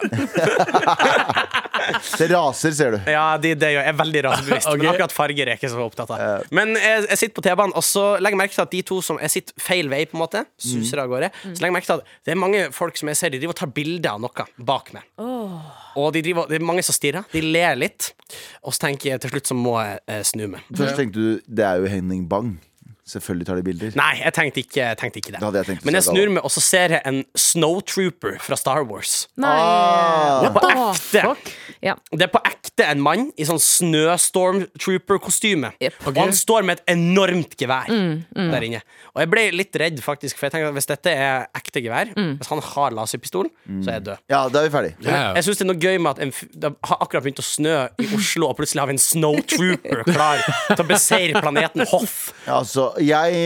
ser 2.15 2.31
raser, 2.33 2.71
ser 2.75 2.95
du. 2.95 2.99
Ja, 3.11 3.25
det, 3.41 3.55
det 3.61 3.69
gjør 3.75 3.81
jeg. 3.83 3.91
Er 3.93 3.99
veldig 4.01 4.25
rasebevisst. 4.29 4.71
Okay. 4.75 4.81
Men 4.81 4.89
akkurat 4.91 5.13
farger 5.13 5.45
er 5.45 5.51
jeg 5.53 5.59
ikke 5.59 5.69
så 5.71 5.83
opptatt 5.85 6.09
av. 6.11 6.45
Men 6.55 6.71
jeg, 6.75 7.03
jeg 7.11 7.19
sitter 7.21 7.35
på 7.37 7.43
T-banen, 7.45 7.73
og 7.77 7.83
så 7.85 8.03
legger 8.17 8.33
jeg 8.35 8.39
merke 8.41 8.55
til 8.55 8.63
at 8.65 8.71
de 8.73 8.79
to 8.89 8.97
som 9.05 9.19
Jeg 9.21 9.31
sitter 9.31 9.61
feil 9.61 9.91
vei, 9.91 10.01
på 10.09 10.17
en 10.17 10.23
måte. 10.23 10.41
Suser 10.59 10.99
av 11.03 11.11
gårde. 11.11 11.29
Så 11.43 11.51
legger 11.53 11.69
jeg 11.69 11.75
merke 11.77 11.89
til 11.91 12.01
at 12.01 12.09
det 12.25 12.33
er 12.33 12.39
mange 12.41 12.63
folk 12.75 12.97
som 12.99 13.11
jeg 13.11 13.19
ser 13.19 13.31
De 13.35 13.39
driver 13.39 13.53
og 13.55 13.59
tar 13.61 13.71
bilder 13.77 14.15
av 14.17 14.23
noe 14.25 14.47
bak 14.71 14.91
meg. 14.97 15.05
Og 15.95 16.09
de 16.15 16.23
driver, 16.25 16.49
det 16.51 16.57
er 16.59 16.65
mange 16.67 16.83
som 16.83 16.97
stirrer. 16.97 17.23
De 17.31 17.43
ler 17.45 17.77
litt. 17.79 18.09
Og 18.65 18.73
så 18.75 18.87
tenker 18.87 19.13
jeg 19.13 19.23
til 19.23 19.35
slutt 19.35 19.51
så 19.53 19.55
må 19.55 19.74
jeg 19.83 19.99
eh, 20.07 20.23
snu 20.23 20.47
meg. 20.47 20.63
Først 20.75 20.95
tenkte 20.99 21.19
du 21.19 21.41
det 21.47 21.65
er 21.65 21.83
jo 21.83 21.91
Henning 21.91 22.29
Bang. 22.29 22.55
Selvfølgelig 23.05 23.45
tar 23.45 23.59
de 23.59 23.63
bilder. 23.67 23.91
Nei, 23.99 24.13
jeg 24.17 24.33
tenkte 24.33 24.61
ikke, 24.63 24.79
jeg 24.79 24.97
tenkte 24.97 25.19
ikke 25.21 25.33
det. 25.35 25.37
Det 25.37 25.45
hadde 25.45 25.59
jeg 25.61 25.67
tenkt 25.67 25.83
Men 25.85 25.97
jeg 25.99 26.05
snur 26.07 26.31
meg, 26.33 26.45
og 26.47 26.53
så 26.55 26.61
ser 26.65 26.95
jeg 26.95 27.01
en 27.05 27.19
snowtrooper 27.37 28.39
fra 28.41 28.57
Star 28.57 28.81
Wars. 28.89 29.27
Nei. 29.37 29.51
Ah. 29.53 30.47
På 30.55 30.63
ekte. 30.71 31.21
Ja. 31.85 31.93
Det 32.11 32.25
er 32.25 32.31
på 32.33 32.39
ekte 32.49 32.87
en 32.89 33.01
mann 33.05 33.27
i 33.37 33.45
sånn 33.45 33.59
snøstormtrooper-kostyme. 33.61 35.69
Jep. 35.83 35.93
Og 36.09 36.17
han 36.17 36.31
står 36.35 36.65
med 36.65 36.79
et 36.79 36.87
enormt 36.95 37.53
gevær 37.59 37.85
der 37.91 38.65
inne. 38.65 38.79
Og 39.13 39.21
jeg 39.23 39.29
ble 39.31 39.43
litt 39.55 39.77
redd, 39.79 40.01
faktisk, 40.03 40.39
for 40.39 40.47
jeg 40.47 40.55
tenker 40.55 40.71
at 40.71 40.75
hvis 40.77 40.89
dette 40.89 41.13
er 41.13 41.45
ekte 41.55 41.83
gevær, 41.85 42.09
hvis 42.15 42.49
han 42.51 42.63
har 42.71 42.95
laserpistolen, 42.97 43.51
så 43.85 43.93
er 43.93 43.99
jeg 43.99 44.05
død. 44.09 44.23
Ja, 44.33 44.41
da 44.51 44.63
er 44.63 44.67
vi 44.67 44.73
ferdig. 44.75 44.93
Ja, 45.05 45.13
ja. 45.15 45.29
Jeg 45.37 45.45
synes 45.47 45.61
det 45.61 45.65
er 45.67 45.71
noe 45.71 45.83
gøy 45.85 45.97
med 46.01 46.11
at 46.15 46.23
en, 46.25 46.33
f- 46.35 46.49
det 46.51 46.73
har 46.89 46.97
akkurat 47.05 47.23
begynt 47.27 47.43
å 47.43 47.47
snø 47.47 47.75
i 48.01 48.09
Oslo, 48.17 48.49
og 48.51 48.57
plutselig 48.59 48.81
har 48.83 48.89
vi 48.91 48.97
en 48.97 49.03
snowtrooper 49.05 50.03
klar 50.09 50.43
til 50.73 50.83
å 50.83 50.87
beseire 50.89 51.43
planeten 51.45 51.85
Hoff. 51.93 52.17
Altså, 52.49 52.89
jeg, 53.03 53.39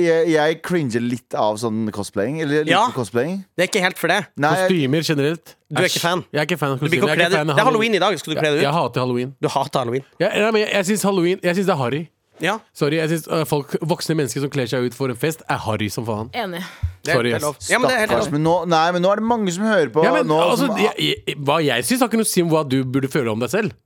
jeg, 0.00 0.32
jeg 0.36 0.60
cringer 0.66 1.02
litt 1.04 1.36
av 1.38 1.58
sånn 1.60 1.88
cosplaying. 1.94 2.40
Eller 2.44 2.64
litt 2.64 2.72
Ja. 2.74 2.86
cosplaying. 2.94 3.42
Det 3.58 3.66
er 3.66 3.70
ikke 3.72 3.84
helt 3.84 3.98
for 4.00 4.08
det. 4.12 4.20
Nei, 4.40 4.54
Kostymer 4.62 5.04
generelt. 5.06 5.56
Du 5.70 5.78
er 5.78 5.86
ikke 5.86 6.02
fan? 6.02 6.24
Jeg 6.32 6.42
er 6.42 6.48
ikke 6.48 6.58
fan 6.58 6.72
av 6.74 6.80
Du 6.80 6.86
blir 6.86 6.98
ikke 6.98 7.06
kostymer. 7.06 7.20
Jeg 7.20 7.26
er 7.26 7.30
ikke 7.30 7.38
fan 7.38 7.50
av 7.50 7.58
Det 7.58 7.62
er 7.62 7.68
halloween 7.70 7.94
i 7.94 8.00
dag. 8.02 8.16
Skal 8.18 8.34
du 8.34 8.38
kle 8.40 8.48
deg 8.48 8.56
ut? 8.58 8.64
Jeg 8.64 8.72
hater 8.74 9.04
halloween. 9.04 9.34
Du 9.38 9.48
hater 9.54 9.84
halloween. 9.84 10.08
Jeg, 10.18 10.48
men 10.52 10.62
jeg, 10.64 10.72
jeg 10.74 10.88
syns 10.90 11.04
halloween 11.06 11.44
Jeg 11.46 11.54
synes 11.58 11.68
det 11.70 11.76
er 11.76 11.80
harry. 11.84 12.02
Ja, 12.40 12.54
Sorry, 12.72 12.96
jeg 12.96 13.08
synes 13.08 13.26
uh, 13.28 13.44
folk, 13.44 13.74
Voksne 13.84 14.16
mennesker 14.16 14.40
som 14.40 14.50
kler 14.52 14.68
seg 14.70 14.86
ut 14.88 14.96
for 14.96 15.12
en 15.12 15.18
fest, 15.20 15.42
er 15.44 15.60
harry 15.60 15.90
som 15.92 16.06
faen. 16.08 16.30
Enig. 16.32 16.62
Sorry, 17.04 17.34
det 17.34 17.44
ass. 17.44 17.68
Ja, 17.68 17.78
men 17.78 17.90
det 17.90 17.98
er 17.98 18.06
helt 18.06 18.16
lov. 18.16 18.30
Men 18.32 18.44
nå, 18.46 18.54
nei, 18.72 18.86
men 18.96 19.04
nå 19.04 19.12
er 19.12 19.20
det 19.20 19.26
mange 19.28 19.52
som 19.52 19.66
hører 19.68 19.92
på. 19.92 20.04
Ja, 20.06 20.14
men, 20.16 20.28
nå, 20.28 20.38
altså, 20.40 20.70
som, 20.70 20.80
jeg, 20.80 20.94
jeg, 21.04 21.36
hva 21.44 21.58
jeg 21.64 21.84
syns, 21.84 22.00
har 22.00 22.10
ikke 22.10 22.20
noe 22.22 22.28
å 22.28 22.30
si 22.32 22.44
om 22.44 22.52
hva 22.52 22.64
du 22.64 22.78
burde 22.84 23.10
føle 23.12 23.32
om 23.32 23.44
deg 23.44 23.52
selv. 23.52 23.76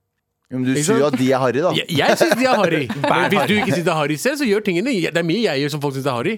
Ja, 0.52 0.60
men 0.60 0.68
du 0.68 0.76
sier 0.76 1.00
jo 1.00 1.08
at 1.08 1.16
de 1.18 1.26
er 1.32 1.42
harry, 1.42 1.64
da. 1.64 1.72
Jeg, 1.74 1.88
jeg 1.98 2.20
syns 2.20 2.36
de 2.38 2.46
er 2.46 2.60
harry. 2.60 2.82
Men 3.08 3.24
hvis 3.32 3.48
du 3.48 3.54
ikke 3.56 3.72
syns 3.72 3.86
det 3.86 3.90
er 3.90 3.98
harry 3.98 4.18
selv, 4.20 4.38
så 4.38 4.46
gjør 4.46 4.62
tingene 4.66 4.92
Det 4.92 5.18
er 5.18 5.26
mye 5.26 5.40
jeg 5.40 5.64
gjør 5.64 5.72
som 5.72 5.82
folk 5.82 5.96
syns 5.96 6.06
er 6.06 6.18
harry. 6.20 6.34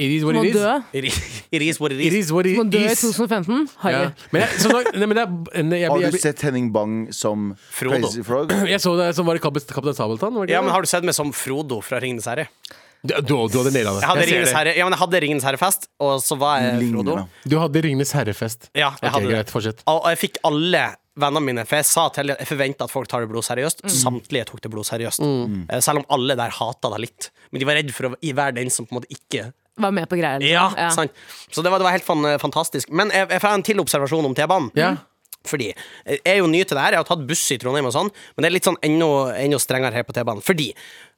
It 0.00 0.10
is 0.16 0.24
what 0.24 0.36
it 0.40 0.46
is. 0.48 0.54
dø. 0.56 0.74
It 0.96 1.62
is 1.66 1.78
what 1.82 1.92
it 1.92 2.00
It 2.00 2.12
is. 2.14 2.26
is 2.26 2.32
what 2.32 2.46
it 2.48 2.56
Må 2.56 2.64
dø 2.72 2.78
i 2.80 2.90
is. 2.92 3.00
2015. 3.04 3.68
Harry. 3.84 4.06
Ja. 4.06 4.28
Men 4.32 4.42
jeg, 4.46 4.60
sånn, 4.64 4.76
nei, 4.96 5.06
men 5.10 5.18
det 5.18 5.24
er, 5.26 5.64
nei, 5.68 5.80
jeg, 5.82 5.90
Har 5.92 5.98
du 6.00 6.06
jeg, 6.08 6.20
sett 6.24 6.40
Henning 6.46 6.70
Bang 6.72 6.94
som 7.12 7.50
Frodo. 7.76 8.00
Crazy 8.08 8.22
Frog? 8.26 8.54
jeg 8.72 8.80
så 8.80 8.94
det 8.98 9.10
som 9.18 9.28
var 9.28 9.36
i 9.36 9.42
Kaptein 9.44 9.66
Kaptein 9.76 9.98
Sabeltann. 9.98 10.34
Var 10.40 10.48
det 10.48 10.54
Ja, 10.56 10.62
men 10.64 10.70
det? 10.72 10.76
Har 10.78 10.86
du 10.86 10.90
sett 10.90 11.04
meg 11.04 11.14
som 11.18 11.32
Frodo 11.36 11.82
fra 11.84 12.00
Ringenes 12.00 12.24
herre? 12.30 12.48
du, 13.02 13.14
du, 13.24 13.34
du 13.48 13.58
hadde 13.60 13.70
naila 13.72 13.92
det. 13.96 14.00
Jeg 14.04 14.08
hadde 14.10 14.20
Jeg 14.20 14.28
ser 14.28 14.32
Ringenes 14.32 14.48
det. 14.50 14.56
herre 14.60 14.72
Ja, 14.76 14.84
men 14.88 14.92
jeg 14.96 15.00
hadde 15.04 15.20
Ringenes 15.24 15.44
herre-fest, 15.48 15.86
og 16.04 16.16
så 16.24 16.36
var 16.40 16.58
jeg 16.64 16.80
Ligner, 16.82 16.98
Frodo. 17.04 17.14
da. 17.20 17.50
Du 17.52 17.54
hadde 17.62 17.82
Ringenes 17.86 18.10
herre-fest. 18.16 18.66
Ja, 18.76 18.90
jeg 19.00 19.08
Ok, 19.08 19.14
hadde 19.14 19.28
det. 19.30 19.36
greit, 19.36 19.52
fortsett. 19.54 19.84
Og 19.88 20.00
og 20.04 20.08
jeg 20.12 20.18
fikk 20.24 20.36
alle 20.44 20.82
vennene 21.20 21.42
mine 21.44 21.64
For 21.68 21.76
jeg 21.80 21.84
sa 21.88 22.04
til 22.14 22.30
Jeg 22.32 22.46
forventa 22.48 22.84
at 22.86 22.92
folk 22.92 23.08
tar 23.10 23.24
det 23.24 23.28
blodseriøst. 23.32 23.82
Samtlige 23.92 24.44
tok 24.52 24.60
det 24.64 24.70
blodseriøst. 24.72 25.20
Eh, 25.24 25.80
Selv 25.80 26.00
om 26.00 26.06
alle 26.16 26.36
der 26.38 26.52
hata 26.60 26.92
det 26.94 27.00
litt. 27.06 27.30
Men 27.52 27.60
de 27.60 27.66
var 27.68 27.74
redd 27.80 27.90
for 27.96 28.08
å 28.08 28.12
være 28.20 28.54
den 28.60 28.70
som 28.70 28.86
på 28.86 28.94
en 28.94 29.00
måte 29.00 29.10
ikke 29.16 29.48
Var 29.76 29.90
med 29.94 30.08
på 30.10 30.16
greia 30.18 30.38
liksom. 30.38 30.74
Ja, 30.76 30.90
sant 30.90 31.12
Så 31.50 31.62
det 31.62 31.70
var, 31.70 31.78
det 31.78 31.84
var 31.86 31.94
helt 31.94 32.04
fan, 32.04 32.26
fantastisk. 32.42 32.88
Men 32.90 33.10
jeg, 33.14 33.28
jeg 33.30 33.40
får 33.40 33.54
en 33.54 33.62
til 33.62 33.80
observasjon 33.80 34.26
om 34.26 34.34
T-banen. 34.34 34.70
Ja. 34.74 34.96
Fordi 35.48 35.70
Jeg 36.04 36.20
er 36.28 36.36
jo 36.42 36.46
ny 36.52 36.58
til 36.68 36.76
det 36.76 36.82
her. 36.84 36.92
Jeg 36.92 37.00
har 37.00 37.06
tatt 37.08 37.22
buss 37.26 37.46
i 37.54 37.56
Trondheim, 37.56 37.86
og 37.88 37.94
sånn 37.94 38.10
men 38.12 38.42
det 38.44 38.48
er 38.50 38.52
litt 38.58 38.66
sånn 38.68 38.76
enda, 38.84 39.06
enda 39.40 39.58
strengere 39.62 39.94
her 39.96 40.04
på 40.04 40.12
T-banen. 40.12 40.42
Fordi 40.44 40.66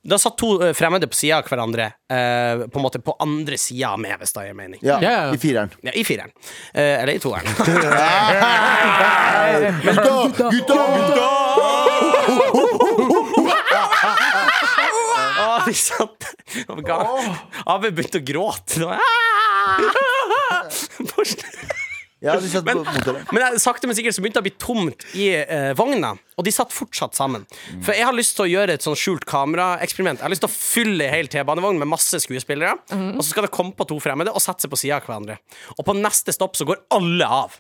da 0.07 0.19
satt 0.19 0.37
to 0.39 0.57
eh, 0.63 0.73
fremmede 0.75 1.07
på 1.11 1.15
sida 1.15 1.37
av 1.41 1.47
hverandre, 1.51 1.85
eh, 2.11 2.63
på 2.71 2.79
en 2.79 2.83
måte 2.87 2.99
på 3.03 3.15
andre 3.23 3.59
sida 3.59 3.93
av 3.95 4.01
meg, 4.03 4.15
hvis 4.23 4.33
det 4.35 4.47
gir 4.49 4.55
mening. 4.59 4.81
Ja, 4.83 4.97
Ja, 5.03 5.11
ja. 5.11 5.35
i 5.35 5.39
fireren. 5.43 5.71
Ja, 5.87 5.93
I 5.95 6.03
fireren. 6.07 6.31
Eh, 6.75 7.03
eller 7.03 7.15
i 7.15 7.23
toeren. 7.23 7.47
Gutta! 9.83 10.51
Gutta! 10.51 11.83
Å, 15.43 15.47
de 15.67 15.75
satt 15.77 16.22
og 16.69 16.83
ga- 16.87 17.01
begynte 17.95 18.21
å 18.21 18.27
gråte. 18.27 18.89
Satt 20.71 22.65
Men, 22.69 22.85
men 23.35 23.59
sakte, 23.59 23.89
men 23.91 23.97
sikkert 23.99 24.15
så 24.15 24.23
begynte 24.23 24.39
det 24.39 24.45
å 24.45 24.47
bli 24.47 24.55
tomt 24.63 25.07
i 25.19 25.25
eh, 25.43 25.73
vogna, 25.75 26.13
og 26.37 26.45
de 26.47 26.53
satt 26.55 26.73
fortsatt 26.75 27.17
sammen. 27.19 27.47
For 27.85 27.97
jeg 27.97 28.05
har 28.07 28.17
lyst 28.17 28.37
til 28.37 28.47
å 28.47 28.51
gjøre 28.53 28.77
et 28.77 28.85
sånn 28.85 28.97
skjult 28.99 29.25
kameraeksperiment. 29.29 30.21
Jeg 30.21 30.27
har 30.27 30.33
lyst 30.33 30.45
til 30.45 30.51
å 30.51 30.57
fylle 30.57 31.09
hele 31.09 31.23
hel 31.23 31.29
T-banevogn 31.31 31.79
med 31.79 31.91
masse 31.91 32.19
skuespillere, 32.25 32.75
og 32.93 33.21
så 33.23 33.29
skal 33.31 33.47
det 33.47 33.53
komme 33.55 33.75
på 33.79 33.87
to 33.89 33.99
fremmede 34.03 34.33
og 34.35 34.43
sette 34.43 34.65
seg 34.65 34.73
på 34.73 34.79
sida 34.81 34.99
av 34.99 35.07
hverandre. 35.07 35.37
Og 35.77 35.85
på 35.87 35.95
neste 35.99 36.35
stopp 36.35 36.57
så 36.59 36.67
går 36.69 36.81
alle 36.95 37.29
av. 37.29 37.55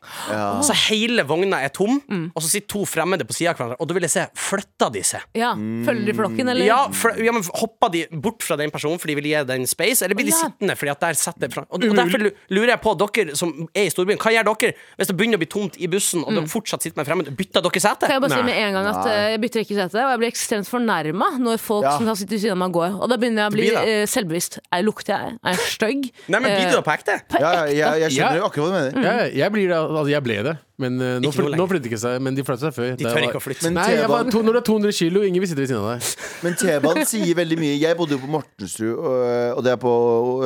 Så 0.66 0.74
hele 0.88 1.24
vogna 1.28 1.60
er 1.62 1.72
tom, 1.74 2.00
og 2.32 2.40
så 2.42 2.48
sitter 2.50 2.70
to 2.74 2.84
fremmede 2.88 3.26
på 3.28 3.36
sida 3.36 3.52
av 3.52 3.60
hverandre, 3.60 3.78
og 3.78 3.90
da 3.90 3.96
vil 3.98 4.06
jeg 4.08 4.14
se 4.16 4.26
flytta 4.48 4.88
de 4.94 5.04
seg. 5.06 5.26
Ja. 5.38 5.52
Følger 5.86 6.08
de 6.10 6.16
flokken, 6.18 6.48
eller? 6.52 6.66
Ja, 6.66 6.80
for, 6.96 7.16
ja, 7.22 7.34
men 7.34 7.44
Hoppa 7.62 7.90
de 7.92 8.06
bort 8.10 8.42
fra 8.42 8.56
den 8.58 8.72
personen 8.74 8.98
fordi 8.98 9.14
de 9.14 9.20
vil 9.20 9.28
gi 9.30 9.42
den 9.46 9.66
space, 9.70 10.02
eller 10.04 10.16
blir 10.18 10.26
de 10.26 10.32
ja. 10.34 10.40
sittende 10.46 10.74
fordi 10.78 10.92
at 10.94 11.02
der 11.04 11.18
setter 11.18 11.50
fra 11.52 11.62
og, 11.68 11.84
og 11.84 11.96
derfor 11.98 12.22
lu- 12.22 12.30
lurer 12.56 12.72
jeg 12.72 12.80
på 12.82 12.94
dere 12.98 13.36
som 13.38 13.52
er 13.76 13.86
i 13.86 13.92
storbyen, 13.92 14.18
hva 14.22 14.32
gjør 14.34 14.48
dere 14.48 14.72
hvis 14.98 15.10
det 15.10 15.16
begynner 15.18 15.38
å 15.38 15.42
bli 15.42 15.50
tomt 15.52 15.76
i 15.78 15.88
bussen, 15.92 16.24
og 16.24 16.32
dere 16.34 16.50
fortsatt 16.50 16.82
sitter 16.86 16.98
med 17.00 17.08
fremmede? 17.08 17.34
Bytter 17.36 17.64
dere 17.64 17.82
sete? 17.84 18.08
Kan 18.08 18.16
jeg 18.18 18.24
bare 18.24 18.38
si 18.40 18.46
med 18.48 18.58
en 18.68 18.76
gang 18.78 18.88
at 18.90 19.00
Nei. 19.02 19.12
eh, 19.12 19.28
jeg 19.34 19.42
bytter 19.44 19.64
ikke 19.64 19.76
sete, 19.78 20.00
og 20.02 20.12
jeg 20.12 20.20
blir 20.22 20.32
ekstremt 20.32 20.68
fornærma 20.68 21.28
når 21.42 21.62
folk 21.62 21.86
Ja. 21.86 21.96
som 21.98 22.10
har 22.10 22.18
sittet 22.18 22.36
ved 22.36 22.42
siden 22.44 22.56
av 22.56 22.60
meg, 22.62 22.74
går. 22.76 22.98
Og 23.02 23.10
da 23.10 23.18
begynner 23.20 23.44
jeg 23.44 23.52
å 23.52 23.56
bli 23.56 23.68
uh, 23.72 23.80
eh, 23.82 24.04
selvbevisst. 24.10 24.58
Jeg 24.62 24.86
lukter 24.86 25.14
jeg? 25.14 25.38
Er 25.42 25.56
jeg 25.56 25.70
stygg? 25.76 26.10
Nei, 26.28 26.40
men 26.40 26.48
blir 26.50 26.68
du 26.70 26.76
da 26.78 26.84
på 26.86 26.94
ekte? 26.94 27.18
Ja, 27.38 27.52
ja, 27.52 27.64
jeg, 27.70 28.04
jeg 28.06 28.16
skjønner 28.18 28.42
jo 28.42 28.48
akkurat 28.48 28.64
hva 28.64 28.70
du 28.70 28.76
mener. 28.78 29.08
Jeg, 29.08 29.34
jeg 29.42 29.56
blir 29.56 29.72
det, 29.72 29.80
altså 29.82 30.12
jeg 30.12 30.26
ble 30.28 30.38
det. 30.48 30.56
Men 30.82 30.96
uh, 31.00 31.14
nå, 31.22 31.30
flyt, 31.34 31.54
nå 31.58 31.66
flytter 31.70 31.90
ikke 31.92 32.00
seg, 32.02 32.16
men 32.26 32.36
de 32.36 32.44
flyttet 32.46 32.66
seg 32.66 32.74
før. 32.76 32.90
De 32.98 33.06
tør 33.06 33.26
ikke 33.28 33.38
å 33.40 33.44
flytte. 33.44 33.64
Men 33.68 33.76
Nei, 33.78 33.86
jeg 33.96 34.10
var 34.10 34.26
to, 34.34 34.42
når 34.42 34.56
du 34.58 34.60
er 34.60 34.66
200 34.68 34.96
kilo, 34.98 35.22
ingen 35.28 35.42
vil 35.44 35.50
sitte 35.52 35.62
ved 35.64 35.70
siden 35.70 35.82
av 35.84 35.92
deg. 35.94 36.10
Men 36.44 36.56
T-banen 36.58 37.06
sier 37.06 37.36
veldig 37.38 37.58
mye. 37.60 37.76
Jeg 37.78 37.96
bodde 38.00 38.16
jo 38.16 38.20
på 38.24 38.30
Mortensrud, 38.34 38.92
og, 38.98 39.18
og 39.56 39.60
det 39.62 39.70
er 39.76 39.78
på, 39.84 39.92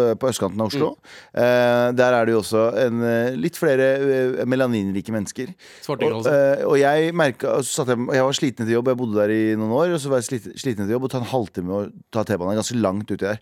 øh, 0.02 0.10
på 0.20 0.28
østkanten 0.28 0.60
av 0.60 0.68
Oslo. 0.68 0.90
Eh, 1.32 1.86
der 1.96 2.16
er 2.18 2.28
det 2.28 2.34
jo 2.36 2.42
også 2.42 2.64
en, 2.82 3.00
eh, 3.08 3.38
litt 3.40 3.56
flere 3.56 3.86
eh, 3.96 4.42
melaninrike 4.44 5.14
mennesker. 5.14 5.54
Svartinger, 5.86 6.18
Og, 6.18 6.26
altså. 6.26 6.34
eh, 6.36 6.66
og 6.68 6.76
jeg 6.82 7.14
merket, 7.16 7.48
og 7.48 7.64
så 7.64 7.80
satt 7.80 7.94
jeg, 7.94 8.04
jeg 8.18 8.26
var 8.28 8.36
sliten 8.42 8.66
etter 8.66 8.76
jobb, 8.76 8.92
jeg 8.92 9.00
bodde 9.00 9.16
der 9.22 9.32
i 9.32 9.40
noen 9.56 9.72
år. 9.78 9.94
Og 9.96 10.02
så 10.04 10.12
var 10.12 10.20
jeg 10.20 10.28
sliten, 10.28 10.56
sliten 10.60 10.84
etter 10.84 10.98
jobb 10.98 11.08
og 11.08 11.14
ta 11.16 11.22
en 11.22 11.30
halvtime 11.32 11.80
å 11.80 11.82
ta 12.12 12.26
T-banen 12.28 12.60
ganske 12.60 12.76
langt 12.82 13.08
uti 13.14 13.22
der. 13.24 13.40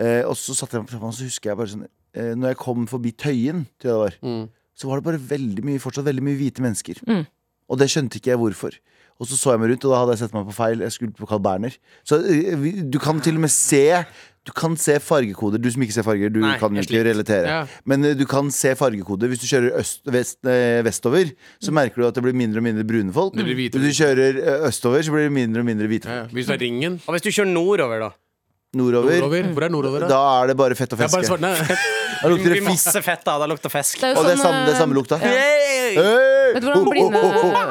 Eh, 0.00 0.22
og 0.30 0.36
så 0.38 0.54
satt 0.54 0.78
jeg 0.78 0.86
på 0.86 0.94
T-banen, 0.94 1.16
så 1.18 1.26
husker 1.26 1.50
jeg 1.50 1.58
bare 1.58 1.72
sånn 1.74 1.82
eh, 2.14 2.30
Når 2.38 2.52
jeg 2.54 2.58
kom 2.62 2.86
forbi 2.88 3.10
Tøyen, 3.18 3.64
tror 3.82 3.90
jeg 4.06 4.14
det 4.20 4.30
var, 4.30 4.46
så 4.80 4.88
var 4.88 5.00
det 5.02 5.06
bare 5.10 5.20
veldig 5.36 5.66
mye, 5.68 5.82
fortsatt 5.82 6.08
veldig 6.08 6.24
mye 6.24 6.38
hvite 6.40 6.64
mennesker. 6.64 7.02
Og 7.70 7.78
det 7.78 7.90
skjønte 7.92 8.16
ikke 8.18 8.32
jeg 8.32 8.40
hvorfor. 8.40 8.80
Og 9.20 9.28
så 9.28 9.36
så 9.36 9.52
jeg 9.52 9.60
meg 9.60 9.68
rundt, 9.74 9.84
og 9.84 9.92
da 9.92 9.98
hadde 10.00 10.12
jeg 10.16 10.20
sett 10.22 10.32
meg 10.32 10.46
på 10.48 10.54
feil. 10.56 10.80
Jeg 10.80 10.92
skulle 10.94 11.12
på 11.12 11.26
Carl 11.28 11.42
Berner. 11.44 11.74
Så 12.08 12.16
eh, 12.24 12.62
du 12.88 12.96
kan 13.04 13.18
til 13.20 13.36
og 13.36 13.42
med 13.44 13.52
se 13.52 13.82
Du 14.48 14.54
kan 14.56 14.72
se 14.80 14.94
fargekoder. 15.04 15.60
Du 15.60 15.68
som 15.70 15.82
ikke 15.84 15.92
ser 15.92 16.06
farger, 16.06 16.30
du 16.32 16.38
Nei, 16.40 16.54
kan 16.58 16.72
ikke 16.80 17.02
relatere. 17.04 17.44
Ja. 17.52 17.58
Men 17.84 18.08
eh, 18.08 18.14
du 18.16 18.24
kan 18.24 18.48
se 18.50 18.72
fargekoder. 18.80 19.28
Hvis 19.28 19.42
du 19.42 19.46
kjører 19.50 19.76
øst, 19.82 20.00
vest, 20.08 20.38
eh, 20.48 20.80
vestover, 20.88 21.34
så 21.60 21.74
merker 21.76 22.00
du 22.00 22.06
at 22.08 22.16
det 22.16 22.24
blir 22.24 22.32
mindre 22.40 22.62
og 22.62 22.64
mindre 22.64 22.86
brune 22.88 23.12
folk. 23.12 23.36
Det 23.36 23.44
blir 23.44 23.58
hvite. 23.60 23.76
Hvis 23.84 23.92
du 23.92 24.00
kjører 24.00 24.40
østover, 24.70 25.04
så 25.04 25.12
blir 25.12 25.28
det 25.28 25.36
mindre 25.36 25.60
og 25.60 25.68
mindre 25.68 25.90
hvite 25.92 26.08
Ja, 26.08 26.22
folk. 26.24 26.32
ja. 26.32 26.34
Hvis 26.40 26.48
du 26.48 26.52
er 26.56 26.62
ringen 26.64 26.96
Og 27.04 27.12
hvis 27.18 27.28
du 27.28 27.30
kjører 27.36 27.52
nordover, 27.52 28.06
da? 28.08 28.10
Nordover, 28.70 29.10
nordover 29.18 29.46
Hvor 29.50 29.64
er 29.66 29.72
nordover, 29.74 30.00
da? 30.04 30.08
da 30.12 30.18
er 30.42 30.50
det 30.52 30.54
bare 30.60 30.74
fett 30.78 30.92
og 30.94 30.98
Det 31.00 31.08
feske. 31.10 31.26
svart. 31.26 31.40
Da 32.20 32.28
lukter 32.30 32.52
Det 32.54 32.60
masse 32.62 33.00
fett 33.02 33.24
da, 33.26 33.32
da 33.42 33.46
lukter 33.50 33.72
fisk. 33.72 33.98
Det 33.98 34.10
er 34.12 34.18
Og 34.20 34.26
det 34.28 34.34
er 34.36 34.38
sånn, 34.38 34.44
samme, 34.44 34.66
det 34.68 34.74
er 34.74 34.78
samme 34.78 34.94
eh, 34.94 34.98
lukta. 35.00 35.18
Ja. 35.18 35.32
Hey! 35.34 35.96
Vet 36.54 36.62
du 36.62 36.68
hvordan 36.68 36.86
blinde, 36.86 37.22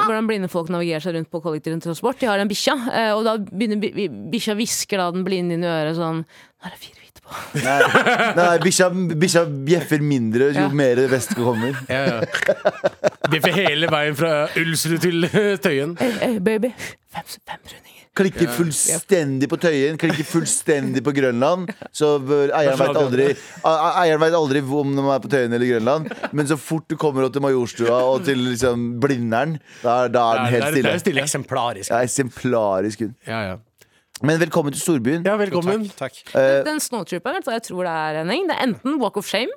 hvordan 0.04 0.28
blinde 0.28 0.50
folk 0.52 0.68
navigerer 0.74 1.04
seg 1.06 1.16
rundt 1.16 1.30
på 1.32 1.40
kollektivtransport? 1.46 2.20
De 2.20 2.28
har 2.28 2.42
en 2.44 2.50
bikkja, 2.52 2.76
eh, 2.92 3.12
og 3.16 3.24
da 3.28 3.38
begynner 3.40 3.80
bi- 3.80 3.94
bi- 3.96 4.10
bikkja 4.34 4.56
hvisker 4.60 5.00
da 5.00 5.08
den 5.16 5.24
blinde 5.28 5.56
inn 5.56 5.64
i 5.64 5.70
øret 5.72 5.96
sånn 6.00 6.26
Nå 6.26 6.68
er 6.68 6.74
det 6.76 6.82
fire 6.84 7.00
hvite 7.00 7.22
på. 7.24 7.32
Nei, 7.64 8.34
nei 8.36 8.58
bikkja, 8.60 9.46
bjeffer 9.70 10.02
mindre 10.04 10.50
jo 10.52 10.66
Ja. 10.66 10.68
mer 10.76 11.00
vest 11.08 11.32
kommer. 11.38 11.78
Ja, 11.88 12.02
ja. 12.04 12.20
Bjeffer 13.32 13.56
hele 13.56 13.88
veien 13.88 14.18
fra 14.20 14.34
Ulsrud 14.60 15.00
til 15.06 15.24
eh, 15.30 15.56
Tøyen. 15.64 15.96
Hey, 16.02 16.12
hey, 16.20 16.40
baby. 16.44 16.74
Fem, 17.08 17.24
fem 17.48 17.64
rundinger. 17.64 17.99
Klikker 18.18 18.50
fullstendig 18.52 19.48
på 19.52 19.58
Tøyen, 19.62 19.96
klikker 20.02 20.26
fullstendig 20.28 21.04
på 21.06 21.14
Grønland. 21.16 21.70
Så 21.96 22.16
eieren 22.26 22.80
veit 22.82 22.98
aldri 23.00 23.28
Eieren 23.64 24.20
vet 24.24 24.34
aldri 24.36 24.64
om 24.82 24.96
de 24.98 25.06
er 25.14 25.22
på 25.24 25.30
Tøyen 25.32 25.54
eller 25.56 25.70
Grønland. 25.76 26.10
Men 26.36 26.50
så 26.50 26.58
fort 26.60 26.88
du 26.90 26.98
kommer 27.00 27.28
opp 27.28 27.34
til 27.38 27.46
Majorstua 27.46 28.02
og 28.10 28.26
til 28.28 28.42
liksom 28.50 28.90
Blindern, 29.00 29.58
da, 29.84 30.04
er- 30.08 30.14
da 30.18 30.26
er 30.34 30.42
den 30.42 30.54
helt 30.56 30.68
stille. 30.74 30.84
det 30.90 30.94
er 30.98 31.04
stille. 31.06 31.24
Eksemplarisk. 31.24 31.90
Ja, 31.94 32.02
eksemplarisk 32.04 33.06
hund. 33.06 33.16
Ja, 33.30 33.40
ja. 33.54 33.58
Men 34.26 34.40
velkommen 34.42 34.74
til 34.76 34.82
storbyen. 34.84 35.24
ja, 35.24 35.38
velkommen. 35.40 35.86
Takk. 35.96 36.18
Eh, 36.36 36.60
Den 36.68 36.82
snowtrooperen, 36.84 37.40
jeg 37.46 37.64
tror 37.70 37.84
det 37.88 37.94
er, 37.96 38.18
Henning? 38.24 38.50
Det 38.50 38.58
er 38.58 38.66
enten 38.68 39.00
Walk 39.00 39.16
of 39.22 39.26
Shame, 39.30 39.54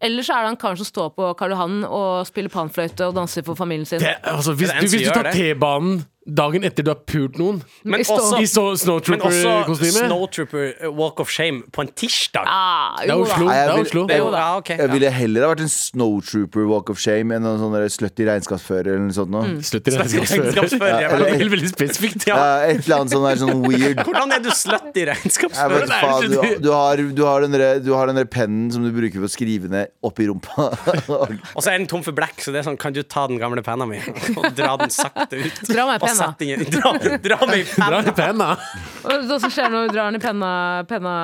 eller 0.00 0.22
så 0.24 0.32
er 0.38 0.46
det 0.46 0.52
han 0.54 0.56
karen 0.62 0.78
som 0.80 0.86
står 0.88 1.10
på 1.18 1.26
Karl 1.36 1.50
Johan 1.52 1.82
og 1.84 2.24
spiller 2.26 2.48
panfløyte 2.48 3.04
og 3.10 3.16
danser 3.18 3.44
for 3.44 3.58
familien 3.58 3.84
sin. 3.84 4.00
Det, 4.00 4.14
altså, 4.22 4.54
hvis, 4.56 4.70
du, 4.70 4.86
hvis 4.86 5.08
du 5.10 5.12
tar? 5.12 5.28
T-banen 5.34 6.04
dagen 6.28 6.64
etter 6.68 6.84
du 6.84 6.90
har 6.92 6.98
pult 7.08 7.38
noen 7.40 7.62
Men 7.88 8.02
også, 8.04 8.38
i 8.42 8.46
så 8.48 8.62
men 8.68 8.74
også 8.76 8.82
Snowtrooper-kostyme 8.84 10.02
Snowtrooper 10.08 10.66
uh, 10.84 10.90
Walk 10.98 11.20
of 11.24 11.30
Shame 11.32 11.62
på 11.72 11.84
en 11.84 11.88
tirsdag. 11.96 12.44
Ah, 12.46 12.98
Det 13.00 13.10
er 13.14 13.22
Oslo. 13.22 13.46
Nei, 13.48 13.54
jeg 13.56 13.66
Det 13.68 13.72
er 13.72 13.76
vil- 13.78 13.86
Oslo. 13.88 14.06
Det 14.08 14.14
er 14.16 14.18
jo, 14.20 14.26
Jo 14.28 14.32
da. 14.34 14.38
ja, 14.42 14.56
ok, 14.60 14.68
jeg 14.74 14.78
ja. 14.84 14.92
ville 14.92 15.10
heller 15.18 15.46
ha 15.46 15.50
vært 15.54 15.62
en 15.64 15.72
snowtrooper 15.72 16.66
walk 16.68 16.90
of 16.92 17.00
shame 17.00 17.34
enn 17.34 17.48
en 17.48 17.58
sånn 17.62 17.76
slutty 17.96 18.26
regnskapsfører 18.28 18.92
eller 18.92 19.06
noe 19.08 19.16
sånt. 19.16 19.32
Mm. 19.38 19.58
Slutty 19.64 19.94
regnskapsfører. 19.96 21.00
Ja, 21.02 21.14
veldig 21.48 21.70
spesifikt. 21.72 22.26
Ja, 22.28 22.38
et 22.68 22.84
eller 22.84 23.00
annet 23.00 23.14
sånn 23.14 23.24
der 23.28 23.40
sånn 23.40 23.62
weird 23.64 24.02
Hvordan 24.04 24.34
er 24.36 24.42
du 24.44 24.50
slutty 24.52 25.06
regnskapsfører? 25.08 25.86
vet 25.86 25.94
er 25.96 26.04
faen, 26.04 26.28
du, 26.28 26.36
du, 26.66 26.70
har, 26.74 26.96
du, 26.96 27.22
har 27.24 27.44
den 27.46 27.56
der, 27.56 27.80
du 27.82 27.92
har 27.96 28.10
den 28.10 28.18
der 28.20 28.28
pennen 28.30 28.68
som 28.74 28.84
du 28.84 28.90
bruker 28.94 29.18
for 29.22 29.28
å 29.28 29.32
skrive 29.32 29.70
ned 29.72 29.92
oppi 30.04 30.28
rumpa. 30.28 30.68
Og 31.56 31.62
så 31.62 31.72
er 31.72 31.78
den 31.78 31.88
tom 31.90 32.02
for 32.06 32.12
black, 32.16 32.36
så 32.44 32.52
det 32.54 32.62
er 32.62 32.68
sånn 32.68 32.78
Kan 32.80 32.92
du 32.96 33.00
ta 33.02 33.26
den 33.30 33.40
gamle 33.40 33.62
penna 33.64 33.86
mi 33.88 33.98
og 34.36 34.46
dra 34.56 34.74
den 34.80 34.92
sakte 34.94 35.38
ut? 35.40 35.60
Dra 35.68 35.86
meg 35.88 36.02
penna. 36.02 36.17
Sett 36.18 36.38
den 36.42 36.62
i- 36.66 36.70
Dra, 36.74 36.92
dra 37.28 37.38
meg 37.48 37.62
i 37.62 37.64
Dra 37.64 37.88
penna. 37.88 37.98
i 38.02 38.14
penna. 38.18 38.48
Og 39.04 39.26
det 39.30 39.40
som 39.44 39.50
skjer 39.54 39.72
når 39.72 39.88
du 39.88 39.94
drar 39.96 40.10
den 40.12 40.20
i 40.20 40.22
penna, 40.22 40.52
penna 40.90 41.14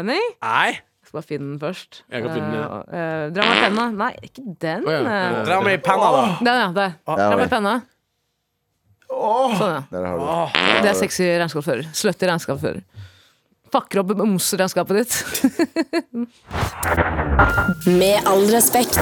Henning? 0.00 0.26
Nei, 0.42 0.68
Jeg 1.04 1.08
skal 1.10 1.18
bare 1.20 1.28
finne 1.28 1.50
den 1.52 1.58
først. 1.62 2.02
Jeg 2.10 2.24
kan 2.24 2.32
finne 2.32 2.50
den, 2.50 2.60
ja. 2.62 2.68
Uh, 2.68 2.94
uh, 2.94 3.24
dra 3.36 3.48
meg 3.50 3.58
i 3.58 3.64
penna. 3.68 3.88
Nei, 4.02 4.12
ikke 4.30 4.44
den. 4.64 4.86
Oh, 4.88 4.94
ja. 4.94 5.02
eh. 5.04 5.40
dra 5.50 5.58
meg 5.66 5.76
i 5.76 5.82
penna, 5.84 6.12
da. 6.16 6.22
Den, 6.40 6.54
ja. 6.62 6.70
Der. 6.78 6.94
Ah. 7.06 7.18
Dra 7.20 7.36
meg 7.36 7.44
i 7.44 7.52
penna. 7.52 7.74
Sånn, 9.14 9.60
ja. 9.60 9.82
Der 9.92 10.06
har 10.08 10.18
du 10.18 10.24
det. 10.26 10.82
Det 10.82 10.90
er 10.90 10.96
sexy 10.98 11.26
regnskapsfører. 11.38 11.84
Slutty 11.94 12.26
regnskapsfører. 12.26 12.80
Fucker 13.74 14.04
opp 14.04 14.12
momsregnskapet 14.14 15.00
ditt. 15.00 15.14
Med 17.90 18.22
all 18.30 18.44
respekt. 18.52 19.00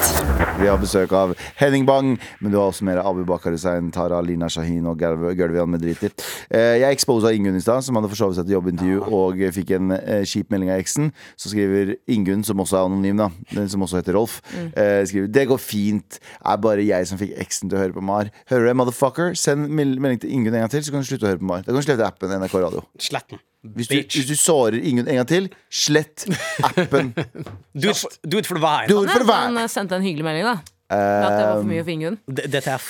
Vi 0.57 0.69
har 0.69 0.79
besøk 0.81 1.13
av 1.17 1.35
Henning 1.59 1.85
Bang, 1.85 2.15
men 2.41 2.53
du 2.53 2.57
har 2.57 2.71
også 2.71 2.87
mer 2.89 3.03
Abu 3.03 3.21
Bakar 3.29 3.53
Hussein, 3.53 3.91
Tara 3.93 4.23
Lina 4.25 4.49
Shahin 4.53 4.87
og 4.89 4.97
Gulvian 5.03 5.69
Medriti. 5.75 6.09
Eh, 6.49 6.79
Jeg 6.81 6.89
exposa 6.97 7.35
Ingunn 7.37 7.59
i 7.59 7.61
stad, 7.61 7.85
som 7.85 7.99
hadde 7.99 8.09
forsovet 8.15 8.39
seg 8.39 8.49
til 8.49 8.57
jobbintervju 8.57 9.03
og 9.13 9.45
fikk 9.59 9.75
en 9.77 9.93
eh, 9.99 10.25
kjip 10.29 10.49
melding 10.55 10.73
av 10.73 10.81
eksen. 10.81 11.13
Så 11.37 11.53
skriver 11.53 11.95
Ingunn, 12.09 12.45
som 12.49 12.65
også 12.65 12.81
er 12.81 12.89
anonym, 12.89 13.21
da, 13.21 13.29
den 13.53 13.69
som 13.69 13.85
også 13.85 14.01
heter 14.01 14.17
Rolf, 14.17 14.41
eh, 14.57 15.03
skriver 15.05 15.29
Det 15.37 15.49
går 15.53 15.61
fint, 15.61 16.21
er 16.41 16.65
bare 16.65 16.89
jeg 16.89 17.13
som 17.13 17.21
fikk 17.21 17.37
eksen 17.45 17.69
til 17.69 17.77
å 17.77 17.85
høre 17.85 17.99
på 18.01 18.09
Mar. 18.09 18.33
Hører 18.49 18.65
du 18.65 18.73
det, 18.73 18.77
motherfucker? 18.81 19.37
Send 19.37 19.69
melding 19.69 20.25
til 20.25 20.33
Ingunn 20.33 20.57
en 20.57 20.65
gang 20.65 20.73
til, 20.73 20.87
så 20.89 20.97
kan 20.97 21.05
du 21.05 21.13
slutte 21.13 21.29
å 21.29 21.35
høre 21.35 21.45
på 21.45 21.53
Mar. 21.53 21.61
Da 21.67 21.75
kan 21.75 21.83
du 21.83 21.91
slette 21.91 22.09
appen 22.09 22.39
NRK 22.41 22.61
Radio. 22.63 22.89
Slett 22.97 23.29
den. 23.35 23.45
Hvis 23.63 23.89
du, 23.89 23.95
hvis 23.95 24.27
du 24.27 24.35
sårer 24.37 24.81
ingen 24.83 25.07
en 25.07 25.21
gang 25.21 25.29
til, 25.29 25.45
slett 25.71 26.27
appen. 26.67 27.13
Do 27.79 27.91
it 27.91 27.97
for, 27.97 28.11
do 28.27 28.39
it 28.39 28.47
for 28.47 28.59
the 28.59 28.63
vibe. 28.63 28.89
Do 28.91 29.05
it 29.05 29.11
for 29.11 29.33
Han 29.33 29.69
sendte 29.71 29.97
en 29.97 30.03
hyggelig 30.03 30.25
melding, 30.27 30.49
da. 30.49 30.57
Um, 30.93 30.99
at 30.99 31.33
det 31.39 31.45
var 31.47 31.61
for 31.61 31.69
mye 31.71 31.85
for 31.85 31.95
Ingunn. 31.95 32.19
DTF. 32.27 32.89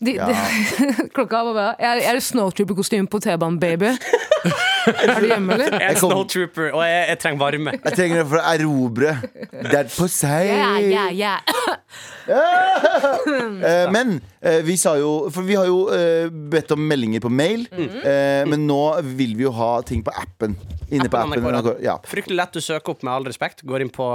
De, 0.00 0.12
de, 0.16 0.34
klokka 1.16 1.42
var 1.44 1.56
bare 1.56 1.74
Er, 1.78 2.02
er 2.08 2.16
det 2.16 2.22
snowtrooper-kostyme 2.24 3.08
på 3.10 3.18
T-banen, 3.20 3.58
baby? 3.60 3.90
er 4.88 5.20
du 5.20 5.26
hjemme, 5.28 5.54
eller? 5.56 5.74
Jeg 5.76 5.94
er 5.94 5.98
kom- 6.00 6.12
snowtrooper, 6.14 6.70
og 6.74 6.82
jeg, 6.86 7.02
jeg 7.10 7.18
trenger 7.22 7.40
varme. 7.44 7.74
Jeg 7.84 7.96
trenger 7.98 8.22
det 8.22 8.26
for 8.30 8.40
å 8.40 8.44
erobre. 8.54 9.14
That 9.70 9.92
på 9.94 10.08
seg. 10.10 10.50
yeah, 10.54 11.10
yeah. 11.10 11.10
ja. 11.14 11.36
Eh, 12.30 13.90
men 13.92 14.20
eh, 14.40 14.60
vi 14.64 14.76
sa 14.78 14.92
jo 14.98 15.28
For 15.34 15.42
vi 15.46 15.56
har 15.58 15.66
jo 15.68 15.80
eh, 15.94 16.28
bedt 16.30 16.70
om 16.74 16.82
meldinger 16.86 17.22
på 17.24 17.30
mail. 17.32 17.64
Mm. 17.70 17.96
men 18.50 18.62
nå 18.68 18.78
vil 19.16 19.34
vi 19.38 19.44
jo 19.46 19.50
ha 19.56 19.70
ting 19.86 20.02
på 20.06 20.12
appen. 20.16 20.54
Inne 20.90 21.08
på 21.10 21.18
Appen 21.18 21.38
appen. 21.38 21.44
NRK. 21.46 21.66
NRK, 21.66 21.82
Ja. 21.84 21.96
Fryktelig 22.06 22.38
lett 22.38 22.56
å 22.58 22.62
søke 22.64 22.92
opp, 22.94 23.02
med 23.06 23.12
all 23.14 23.26
respekt. 23.28 23.62
Går 23.66 23.84
inn 23.84 23.92
på 23.94 24.06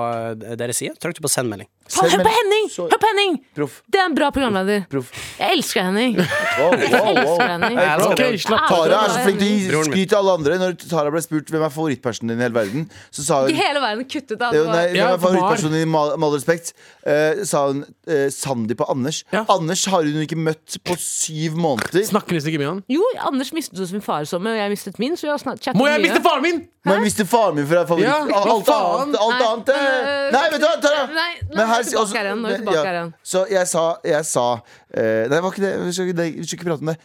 deres 0.59 0.80
side, 0.82 0.95
trykker 1.01 1.24
på 1.24 1.32
send 1.32 1.51
melding. 1.51 1.70
Faen, 1.86 2.09
hør 2.09 2.23
på 2.25 2.31
Henning! 2.33 2.69
Så- 2.73 2.88
Hør 2.89 2.97
på 2.97 3.07
Henning! 3.11 3.36
Det 3.55 3.99
er 3.99 4.05
en 4.09 4.15
bra 4.17 4.31
programleder. 4.33 4.86
Jeg 4.89 5.51
elsker 5.53 5.83
Henning. 5.86 6.15
Wow, 6.17 6.71
wow, 6.73 7.38
Henning. 7.41 7.77
Tara 7.77 9.03
er 9.03 9.11
så 9.13 9.21
flink 9.21 9.39
til 9.39 9.75
å 9.77 9.83
gi 9.83 9.83
skryt 9.91 10.09
til 10.09 10.17
alle 10.17 10.33
andre. 10.39 10.57
Når 10.63 10.73
Tara 10.89 11.11
ble 11.13 11.21
spurt 11.21 11.51
hvem 11.53 11.61
er 11.67 11.73
favorittpersonen 11.75 12.33
din 12.33 12.41
i 12.41 12.45
hele 12.47 12.57
verden, 12.57 12.88
så 13.13 13.25
sa 13.27 13.39
hun 13.43 13.53
Ikke 13.53 13.67
hele 13.67 13.83
verden 13.83 14.07
kuttet 14.09 14.41
av. 14.41 14.57
var 14.57 14.71
nei, 14.73 14.86
hvem 14.95 15.13
er 15.13 15.21
favorittpersonen 15.27 15.77
din, 15.77 15.91
med 15.93 16.25
all- 16.25 16.36
respekt? 16.36 16.73
uh, 17.05 17.43
sa 17.45 17.67
hun 17.69 17.83
uh, 17.86 18.27
Sandeep 18.33 18.81
og 18.81 18.89
Anders. 18.95 19.21
Ja. 19.31 19.45
Anders 19.53 19.86
har 19.86 20.01
hun 20.09 20.21
ikke 20.25 20.39
møtt 20.41 20.79
på 20.83 20.97
syv 20.97 21.53
måneder. 21.61 22.01
Snakker 22.09 22.33
nesten 22.39 22.49
ikke 22.49 22.63
med 22.65 22.71
han. 22.71 22.83
Jo, 22.89 23.05
Anders 23.29 23.53
mistet 23.53 23.77
jo 23.77 23.86
sin 23.86 24.01
far 24.01 24.25
i 24.25 24.29
sommer, 24.29 24.57
og 24.57 24.63
jeg 24.63 24.73
mistet 24.73 24.97
min. 24.97 25.13
Så 25.15 25.29
jeg 25.29 25.36
har 25.38 25.43
chattet 25.61 25.77
Må 25.77 25.86
jeg 25.91 26.01
mye. 26.01 26.09
miste 26.09 26.23
faren 26.25 26.41
min?! 26.49 26.65
Må 26.86 26.93
jeg 26.99 27.01
miste 27.01 27.25
faren 27.25 27.55
min 27.57 27.65
for 27.65 27.79
er 27.81 27.88
favoritt 27.89 28.05
Ja, 28.05 28.17
alt, 28.21 28.67
Alt 28.69 29.15
alt 29.17 29.39
annet 29.41 29.69
eh, 29.73 29.77
men, 29.81 30.36
Nei, 30.36 30.43
vet 30.53 30.61
du 30.61 30.65
hva, 30.67 30.75
Tara! 30.83 31.05
Nei, 31.09 31.65
her- 31.76 31.86
tilbake 31.88 32.01
også, 32.01 32.17
her 32.17 32.30
igjen. 32.30 32.41
Nå 32.41 32.49
er 32.49 32.55
vi 32.55 32.61
tilbake 32.61 32.78
ja. 32.78 32.86
her 32.88 32.97
igjen. 32.99 33.11
Så 33.32 33.43
jeg 33.51 33.69
sa, 33.71 33.84
jeg 34.11 34.28
sa 34.30 34.45
uh, 34.55 34.95
Nei, 34.95 35.36
det 35.36 35.41
var 35.43 35.51
ikke 35.51 35.63
det. 35.65 35.73
Vi 35.84 35.93
skal, 35.97 36.09
ikke- 36.09 36.17
det, 36.21 36.28
vi 36.38 36.47
skal 36.47 36.59
ikke 36.59 36.69
prate 36.69 36.86
om 36.86 36.91
det. 36.91 36.97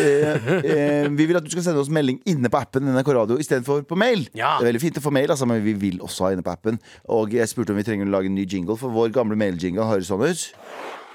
Uh, 0.00 0.48
uh, 0.64 1.10
vi 1.18 1.28
vil 1.30 1.40
at 1.40 1.46
du 1.46 1.52
skal 1.54 1.66
sende 1.68 1.84
oss 1.84 1.92
melding 1.92 2.20
inne 2.30 2.50
på 2.52 2.60
appen 2.60 2.90
NRK 2.94 3.12
Radio 3.18 3.38
istedenfor 3.42 3.84
på 3.88 3.98
mail. 4.00 4.26
Ja. 4.34 4.56
Det 4.58 4.66
er 4.66 4.72
veldig 4.72 4.84
fint 4.86 5.00
å 5.00 5.04
få 5.04 5.14
mail, 5.14 5.30
altså, 5.34 5.48
men 5.50 5.62
vi 5.64 5.76
vil 5.86 6.00
også 6.04 6.28
ha 6.28 6.34
inne 6.34 6.44
på 6.46 6.54
appen. 6.54 6.80
Og 7.12 7.34
jeg 7.36 7.50
spurte 7.52 7.74
om 7.74 7.80
vi 7.80 7.86
trenger 7.86 8.08
å 8.08 8.14
lage 8.16 8.32
en 8.32 8.36
ny 8.38 8.46
jingle, 8.48 8.78
for 8.80 8.94
vår 8.94 9.12
gamle 9.14 9.38
mail-jingle 9.38 9.86
høres 9.88 10.10
sånn 10.10 10.24
ut. 10.24 10.48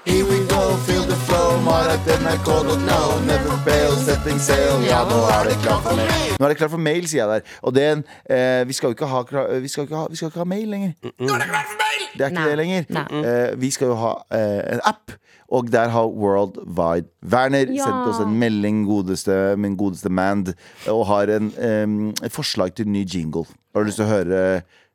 Here 0.06 0.24
we 0.24 0.38
go, 0.48 0.62
feel 0.86 1.04
the 1.04 1.16
flow, 1.26 1.60
marat.nrk.no. 1.60 3.00
Never 3.26 3.56
fail, 3.68 3.92
setting 4.06 4.38
sail. 4.40 4.80
Ja, 4.88 5.02
nå 5.08 5.18
er 5.36 5.48
det 5.50 5.56
klart 5.62 5.82
for 5.84 5.94
mail. 5.98 6.32
Nå 6.40 6.44
er 6.46 6.48
det 6.54 6.56
klart 6.58 6.72
for 6.72 6.82
mail, 6.82 7.06
sier 7.10 7.22
jeg 7.26 7.28
der. 7.42 7.52
Og 7.62 7.74
det 7.76 7.84
er 7.84 7.92
en 7.98 8.04
eh, 8.30 8.62
Vi 8.68 8.72
skal 8.76 8.88
jo 8.90 8.96
ikke 8.96 9.06
ha, 9.10 9.20
vi 9.60 9.68
skal 9.68 9.84
ikke 9.86 9.96
ha, 10.00 10.06
vi 10.10 10.16
skal 10.18 10.30
ikke 10.32 10.40
ha 10.42 10.46
mail 10.48 10.68
lenger. 10.72 10.92
Det 11.04 12.24
er 12.24 12.30
ikke 12.30 12.34
Nei. 12.38 12.46
det 12.48 12.56
lenger. 12.62 12.88
Nei. 12.96 13.04
Eh, 13.20 13.52
vi 13.60 13.70
skal 13.76 13.92
jo 13.92 13.98
ha 14.00 14.14
eh, 14.38 14.62
en 14.76 14.82
app. 14.88 15.12
Og 15.50 15.66
der 15.72 15.88
har 15.92 16.06
World 16.06 16.58
Wide 16.78 17.08
Werner 17.26 17.66
Ja. 17.74 17.84
sendt 17.84 18.08
oss 18.12 18.20
en 18.24 18.34
melding, 18.38 18.84
godeste, 18.86 19.36
min 19.58 19.76
godeste 19.76 20.08
Mand, 20.14 20.52
og 20.88 21.06
har 21.10 21.30
en, 21.36 21.48
em, 21.58 21.96
et 22.22 22.32
forslag 22.32 22.74
til 22.78 22.86
ny 22.88 23.02
jingle. 23.14 23.44
Har 23.74 23.82
du 23.82 23.90
lyst 23.90 23.98
til 23.98 24.06
å 24.06 24.12
høre 24.14 24.42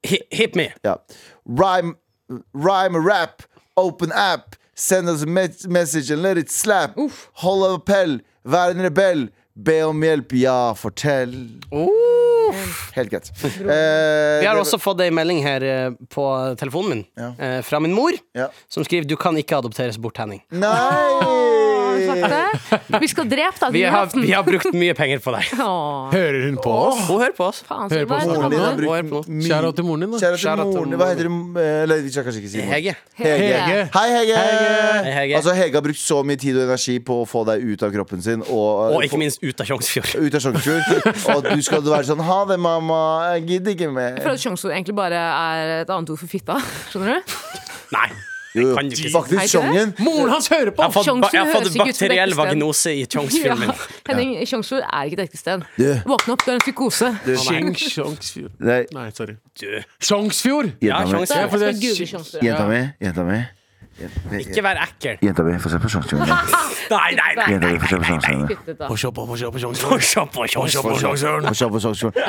Hi- 0.08 0.24
Hit 0.32 0.56
me. 0.56 0.70
ja. 0.86 0.96
Rhyme, 1.46 1.96
rhyme 2.56 2.96
a 2.96 3.04
rap, 3.04 3.44
open 3.76 4.12
app, 4.16 4.56
send 4.76 5.10
us 5.10 5.24
a 5.24 5.26
message 5.26 6.12
and 6.12 6.22
let 6.22 6.38
it 6.38 6.52
slap. 6.52 6.96
Hold 7.42 7.64
av 7.66 7.74
appell, 7.80 8.20
vær 8.46 8.72
en 8.76 8.82
rebell, 8.84 9.30
be 9.56 9.82
om 9.88 10.02
hjelp, 10.04 10.34
ja, 10.38 10.74
fortell. 10.76 11.34
Helt 12.96 13.10
greit. 13.12 13.32
Eh, 13.44 14.40
Vi 14.42 14.46
har 14.48 14.56
også 14.60 14.78
fått 14.80 15.02
ei 15.02 15.10
melding 15.12 15.42
her 15.44 15.64
eh, 15.66 15.90
på 16.14 16.26
telefonen 16.60 16.90
min 16.92 17.06
Ja. 17.18 17.32
eh, 17.40 17.62
fra 17.66 17.80
min 17.80 17.94
mor, 17.94 18.12
Ja. 18.36 18.50
som 18.70 18.84
skriver 18.84 19.08
'Du 19.08 19.16
kan 19.18 19.36
ikke 19.38 19.58
adopteres 19.58 19.98
bort, 19.98 20.18
Henning'. 20.18 20.42
Nei! 20.52 21.62
Sagt 22.06 22.24
det. 22.36 23.00
Vi 23.02 23.08
skal 23.12 23.28
drepe 23.30 23.60
deg 23.66 23.74
Vi 23.76 23.82
har, 23.84 24.10
vi 24.16 24.32
har 24.32 24.44
brukt 24.48 24.74
mye 24.76 24.94
penger 24.98 25.20
på 25.24 25.34
deg. 25.36 25.52
Åh, 25.66 26.12
Hører 26.14 26.46
hun 26.50 26.58
på 26.64 26.72
oss? 26.76 27.02
Hun 27.10 27.22
hører 27.22 27.36
på 27.38 27.48
oss. 27.48 27.62
faen, 27.68 27.90
Hører 27.92 28.08
på 28.10 28.16
oss 28.18 28.26
bra. 28.26 28.36
Moren 28.36 28.52
din 28.52 28.64
har 28.66 28.76
brukt 28.80 29.30
mye 29.30 29.48
Kjære 29.50 29.72
til 29.80 29.88
moren 29.88 30.06
din, 30.06 30.12
da. 30.16 30.20
Kjære 30.24 30.38
til 30.38 30.44
til 30.46 30.80
moren 30.80 30.90
din. 30.92 31.00
Hva 31.02 31.08
heter 31.14 31.30
hun? 31.32 31.40
Eh, 31.62 31.84
Eller 31.86 32.02
vi 32.06 32.12
skal 32.14 32.28
kanskje 32.28 32.42
ikke 32.44 32.52
si 32.54 32.60
moren. 32.62 32.74
Hege. 32.76 32.96
Hege. 33.22 33.38
Hege. 33.46 33.80
Hei, 33.96 34.06
Hege. 34.16 34.36
Hei, 34.42 35.14
Hege. 35.20 35.40
Altså, 35.40 35.56
Hege 35.58 35.80
har 35.80 35.86
brukt 35.88 36.02
så 36.02 36.20
mye 36.28 36.42
tid 36.46 36.60
og 36.60 36.68
energi 36.68 36.98
på 37.00 37.20
å 37.24 37.26
få 37.30 37.46
deg 37.52 37.64
ut 37.72 37.84
av 37.88 37.96
kroppen 37.96 38.22
sin. 38.26 38.44
Og, 38.50 38.96
Og 38.98 39.08
ikke 39.08 39.20
minst 39.22 39.42
ut 39.44 39.62
av 39.62 39.70
Tjongsfjord. 39.72 40.14
ut 40.22 40.36
av 40.40 40.46
Sjongsfjord. 40.46 41.10
Og 41.36 41.50
du 41.56 41.62
skal 41.66 41.82
være 41.86 42.08
sånn 42.12 42.24
Ha 42.26 42.40
det, 42.50 42.60
mamma. 42.60 43.02
Jeg 43.36 43.48
gidder 43.54 43.76
ikke 43.78 43.92
mer. 43.94 44.16
Jeg 44.20 44.24
føler 44.26 44.40
at 44.40 44.46
sjanseord 44.48 44.76
egentlig 44.76 44.96
bare 44.98 45.26
er 45.26 45.76
et 45.82 45.90
annet 45.94 46.10
ord 46.16 46.20
for 46.22 46.28
fitta. 46.32 46.60
Skjønner 46.92 47.20
du? 47.20 47.36
Nei. 47.96 48.08
Jo, 48.56 48.76
kan 48.78 48.88
du 48.90 48.96
ikke. 48.96 49.12
Faktisk, 49.12 49.52
Chongen. 49.52 49.92
Moren 50.00 50.30
hans 50.32 50.48
hører 50.52 50.72
på! 50.72 50.86
Jeg 50.86 50.92
har 50.96 51.52
fått, 51.52 51.76
bakteriell 51.78 52.36
vagnose 52.40 52.94
i 52.96 53.04
Tjongsfjorden. 53.06 53.74
Henning, 54.08 54.36
Tjongsfjord 54.48 54.86
er 54.88 55.10
ikke 55.10 55.20
et 55.20 55.26
ekte 55.28 55.42
sted. 55.42 55.66
Våkne 56.08 56.36
opp, 56.38 56.46
du 56.46 56.54
er 56.54 56.58
en 56.60 56.64
psykose. 56.64 57.12
Sjing, 57.44 57.74
Sjongsfjord. 57.84 58.56
Nei, 58.64 58.82
Nei, 58.96 59.10
sorry. 59.18 59.36
Chongsfjord! 60.00 60.72
Jenta 60.82 62.66
mi. 62.72 62.82
Jenta 63.04 63.28
mi. 63.28 63.42
Ikke 63.96 64.64
vær 64.66 64.80
ekkel. 64.84 65.22
Jenta 65.24 65.44
mi, 65.48 65.54
få 65.64 65.70
se 65.72 65.78
på 65.80 65.90
Sjongsfjorden. 65.94 66.28
Nei, 66.92 67.12
nei, 67.18 67.32
nei. 67.40 67.46
Jenta 67.54 67.70
mi, 67.72 67.78
få 67.80 67.88
se 67.88 67.98
på 67.98 68.04
ut. 68.04 68.26
Få 68.90 68.98
se 69.00 69.12
på. 69.16 69.26
Det 69.26 69.42
er 69.42 70.60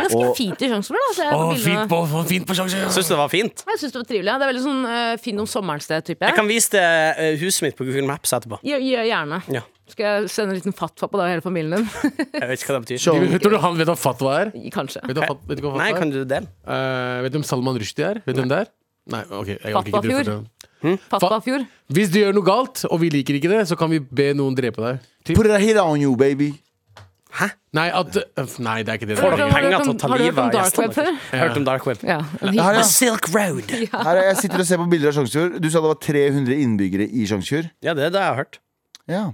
ganske 0.06 0.30
fint 0.38 0.62
i 0.62 0.70
på 0.70 1.48
fint 1.58 1.90
på, 1.90 2.00
fint 2.30 2.46
på 2.48 2.54
Syns 2.56 3.08
du 3.08 3.12
det 3.12 3.18
var 3.18 3.30
fint? 3.32 3.64
Jeg 3.66 3.80
syns 3.82 3.92
det 3.92 4.00
var 4.00 4.08
trivelig. 4.08 4.30
Det 4.30 4.46
er 4.46 4.52
veldig 4.52 4.64
sånn 4.64 4.82
uh, 4.86 5.16
fin 5.22 5.42
om 5.42 5.48
sommeren-sted-type. 5.50 6.22
Jeg 6.30 6.38
kan 6.38 6.48
vise 6.48 6.72
deg 6.76 7.20
eh, 7.26 7.34
huset 7.42 7.66
mitt 7.66 7.76
på 7.78 7.86
Google 7.88 8.06
Maps 8.08 8.32
etterpå. 8.36 8.60
Gjerne. 8.66 9.42
Ja. 9.52 9.64
Skal 9.90 10.06
jeg 10.06 10.30
sende 10.34 10.54
en 10.54 10.58
liten 10.58 10.74
fatwa 10.74 11.06
på 11.10 11.18
deg 11.20 11.26
og 11.28 11.30
hele 11.36 11.44
familien 11.44 11.76
din? 11.76 11.84
Jeg 12.40 12.48
vet 12.50 12.58
ikke 12.62 12.72
hva 12.72 12.78
det 12.80 12.86
betyr. 12.88 13.02
Sjong- 13.04 13.36
Tror 13.38 13.52
du 13.54 13.58
han 13.62 13.76
vet 13.78 13.90
hva 13.92 13.94
fatwa 14.00 14.32
er? 14.40 14.50
Kanskje. 14.74 15.02
Vet 15.06 15.14
du 15.14 15.22
fat- 15.22 15.44
vet 15.46 15.60
du 15.60 15.62
hva 15.62 15.76
Nei, 15.78 15.92
kan 15.94 16.10
du 16.10 16.18
det? 16.26 16.40
Uh, 16.66 17.22
vet 17.22 17.30
du 17.30 17.38
hvem 17.38 17.46
Salman 17.46 17.78
Rushdie 17.78 18.08
er? 18.08 18.18
Vet 18.26 18.34
du 18.34 18.42
hvem 18.42 18.50
det 18.50 18.64
er? 18.64 18.72
Nei, 19.14 19.20
ok 19.30 19.50
jeg 19.52 19.58
orker 19.70 19.92
ikke 19.92 20.00
Fatwafjord. 20.00 20.48
Drøfte 21.10 21.58
det. 21.58 21.66
Hvis 21.96 22.12
du 22.12 22.20
gjør 22.22 22.36
noe 22.36 22.46
galt, 22.46 22.84
og 22.90 23.02
vi 23.02 23.10
liker 23.14 23.38
ikke 23.38 23.50
det, 23.52 23.64
så 23.70 23.78
kan 23.78 23.92
vi 23.92 24.00
be 24.00 24.32
noen 24.38 24.56
drepe 24.58 24.82
deg. 24.84 25.10
Typ. 25.26 25.36
Put 25.38 25.50
a 25.50 25.58
hit 25.62 25.78
on 25.82 26.00
you, 26.02 26.14
baby. 26.18 26.52
Nei, 27.76 27.86
at, 27.92 28.16
øh, 28.16 28.52
nei, 28.64 28.78
det 28.86 28.92
er 28.92 28.98
ikke 29.00 29.08
det. 29.10 29.16
Får 29.18 29.34
du 29.36 29.42
er. 29.44 29.50
penger 29.52 29.82
til 29.82 29.92
å 29.92 29.96
ta 30.00 30.08
Har 30.08 30.20
du 30.20 30.24
hørt 30.24 30.30
livet 30.30 30.38
om 30.40 30.46
av 30.46 30.54
dark 30.54 30.78
gjestene 30.78 31.40
hørt 31.42 31.58
om 31.60 31.64
dark 31.66 31.88
web. 31.88 32.04
Ja. 32.06 32.18
Her, 32.40 32.78
ja. 32.78 32.84
Silk 32.88 33.28
Road. 33.34 33.72
Her 34.06 34.12
er 34.12 34.28
jeg 34.30 34.38
sitter 34.44 34.62
og 34.62 34.68
ser 34.70 34.80
på 34.80 34.86
bilder 34.92 35.12
av 35.12 35.18
Sjongsfjord. 35.18 35.58
Du 35.60 35.68
sa 35.68 35.82
det 35.82 35.90
var 35.90 35.98
300 36.06 36.60
innbyggere 36.64 37.08
i 37.10 37.26
Sjongsfjord. 37.28 37.68
Ja, 37.84 37.92
det 37.98 38.12
det 38.14 38.22
har 38.22 38.32
jeg 38.32 38.40
hørt. 38.40 38.60
Ja. 39.12 39.24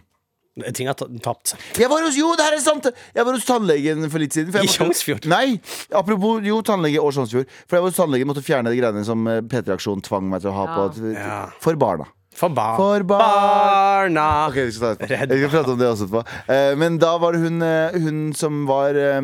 Ting 0.76 0.84
har 0.90 0.94
tapt 1.24 1.48
seg. 1.54 1.60
Jeg 1.80 1.88
var 1.88 2.02
hos, 2.04 2.16
jo, 2.18 2.34
det 2.36 2.44
her 2.44 2.52
er 2.58 2.60
sant! 2.60 2.84
Jeg 3.16 3.24
var 3.24 3.32
hos 3.38 3.46
tannlegen 3.48 4.04
for 4.12 4.20
litt 4.20 4.34
siden. 4.36 4.52
for 4.52 4.60
I 4.60 4.68
Sjongsfjord? 4.68 5.24
Nei, 5.32 5.54
apropos 5.96 6.42
jo, 6.44 6.58
tannlege 6.66 7.00
og 7.00 7.14
Sjongsfjord. 7.16 7.48
For 7.64 7.78
jeg 7.78 7.86
var 7.86 7.88
hos 7.94 7.96
tannlegen 7.96 8.28
måtte 8.28 8.42
fjerne 8.44 8.68
de 8.68 8.76
greiene 8.76 9.04
som 9.08 9.24
eh, 9.32 9.38
P3-aksjonen 9.48 10.04
tvang 10.04 10.26
meg 10.28 10.42
til 10.44 10.50
å 10.52 10.56
ha 10.58 10.66
på. 10.74 10.84
Ja. 11.16 11.38
For 11.64 11.78
barna. 11.80 12.04
For, 12.36 12.48
ba 12.52 12.66
For 12.78 13.02
bar- 13.04 13.20
barna. 13.24 14.26
Ok, 14.48 14.54
vi 14.68 14.72
skal, 14.76 14.94
ta 15.00 15.08
vi 15.28 15.40
skal 15.40 15.50
prate 15.52 15.72
om 15.74 15.80
det 15.80 15.88
også 15.88 16.06
etterpå. 16.10 16.22
Eh, 16.52 16.74
men 16.80 16.96
da 17.00 17.14
var 17.20 17.32
det 17.36 17.42
hun, 17.46 17.58
eh, 17.64 17.96
hun 18.04 18.20
som 18.36 18.62
var 18.68 18.96
eh, 18.96 19.18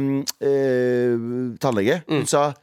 eh, 0.45 1.15
tannlege. 1.63 2.03
Hun 2.09 2.25
sa 2.29 2.49
jeg 2.51 2.59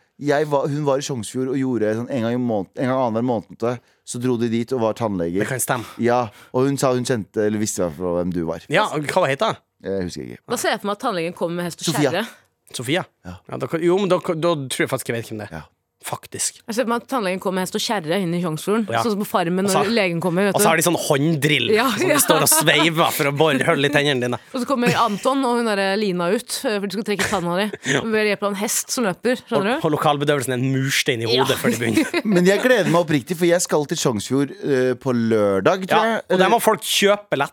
var, 0.48 0.68
hun 0.72 0.86
var 0.88 0.98
i 0.98 1.04
Sjongsfjord 1.04 1.50
og 1.52 1.58
gjorde 1.60 1.90
sånn 1.98 2.10
en 2.10 2.22
gang 2.24 2.40
måned, 2.40 2.70
en 2.80 2.88
gang 2.88 3.00
annenhver 3.02 3.26
måned. 3.28 3.80
Så 4.06 4.20
dro 4.22 4.38
de 4.38 4.48
dit 4.50 4.72
og 4.72 4.80
var 4.82 4.94
tannleger. 4.94 5.40
Det 5.44 5.48
kan 5.50 5.60
stemme. 5.60 5.86
Ja, 6.00 6.30
Og 6.54 6.68
hun 6.70 6.78
sa 6.78 6.92
hun 6.94 7.04
kjente 7.04 7.42
Eller 7.48 7.58
visste 7.60 7.82
i 7.82 7.86
hvert 7.88 7.98
fall 7.98 8.16
hvem 8.22 8.32
du 8.34 8.44
var. 8.46 8.64
Ja, 8.70 8.86
hva 8.96 9.26
heter 9.28 9.46
hun? 9.56 9.62
Jeg 9.86 10.04
husker 10.08 10.22
ikke. 10.24 10.40
Da 10.50 10.58
ser 10.58 10.70
jeg 10.76 10.80
for 10.82 10.88
meg 10.88 10.96
at 10.98 11.02
tannlegen 11.04 11.34
kommer 11.38 11.56
med 11.60 11.66
hest 11.68 11.82
og 11.82 11.90
Sofia. 11.92 12.12
kjerre. 12.12 12.26
Sofia? 12.74 13.04
Ja. 13.26 13.36
da, 13.58 13.68
kan- 13.68 13.84
jo, 13.84 13.98
men 13.98 14.10
da, 14.10 14.18
da 14.18 14.54
tror 14.70 14.86
jeg 14.86 14.90
faktisk 14.90 15.10
jeg 15.12 15.18
vet 15.20 15.30
hvem 15.30 15.42
det 15.44 15.48
er. 15.52 15.58
Ja. 15.60 15.64
Faktisk. 16.06 16.60
Jeg 16.68 16.76
ser 16.78 16.86
for 16.86 16.92
meg 16.92 17.02
at 17.02 17.08
tannlegen 17.10 17.40
kommer 17.42 17.58
med 17.60 17.66
hest 17.66 17.76
og 17.80 17.82
kjerre 17.82 18.20
inn 18.22 18.34
i 18.38 18.40
Tjongsfjorden. 18.44 18.84
Ja. 18.94 19.00
Sånn 19.02 19.16
som 19.16 19.22
på 19.24 19.26
Farmen 19.26 19.66
når 19.66 19.88
legen 19.90 20.20
kommer. 20.22 20.52
Vet 20.52 20.58
Og 20.60 20.62
så 20.62 20.70
har 20.70 20.78
de 20.78 20.84
sånn 20.86 20.98
hånddrill 21.02 21.72
Ja, 21.74 21.88
som 21.96 22.06
ja. 22.06 22.18
de 22.20 22.22
står 22.22 22.44
og 22.46 22.52
sveiver 22.52 23.16
for 23.16 23.30
å 23.32 23.34
bore 23.34 23.66
hull 23.66 23.88
i 23.88 23.90
tennene 23.90 24.22
dine. 24.22 24.40
Og 24.54 24.62
så 24.62 24.68
kommer 24.70 24.94
Anton 25.02 25.42
og 25.48 25.58
hun 25.58 25.70
der 25.72 25.82
Lina 25.98 26.28
ut 26.30 26.60
eh, 26.62 26.78
for 26.78 26.86
de 26.86 26.98
skal 27.00 27.08
trekke 27.10 27.30
tanna 27.32 27.56
di. 27.58 27.66
Ved 28.14 28.30
hjelp 28.30 28.46
av 28.46 28.52
en 28.54 28.60
hest 28.60 28.94
som 28.94 29.08
løper. 29.08 29.42
Og, 29.50 29.66
du? 29.66 29.72
og 29.80 29.96
lokalbedøvelsen 29.96 30.54
er 30.54 30.62
en 30.62 30.68
murstein 30.76 31.26
i 31.26 31.30
Ja. 31.32 31.42
hodet 31.42 31.58
før 31.64 31.74
de 31.74 31.82
begynner. 31.82 32.22
Men 32.36 32.52
jeg 32.52 32.62
gleder 32.62 32.92
meg 32.94 33.02
oppriktig, 33.02 33.40
for 33.42 33.50
jeg 33.50 33.66
skal 33.66 33.90
til 33.90 34.02
Tjongsfjord 34.04 34.54
uh, 34.62 34.94
på 35.02 35.16
lørdag, 35.18 35.88
tror 35.90 36.06
Ja, 36.06 36.14
jeg. 36.20 36.24
og 36.30 36.44
der 36.44 36.54
må 36.54 36.62
folk 36.62 36.86
kjøpe. 36.86 37.42
Ja, 37.42 37.50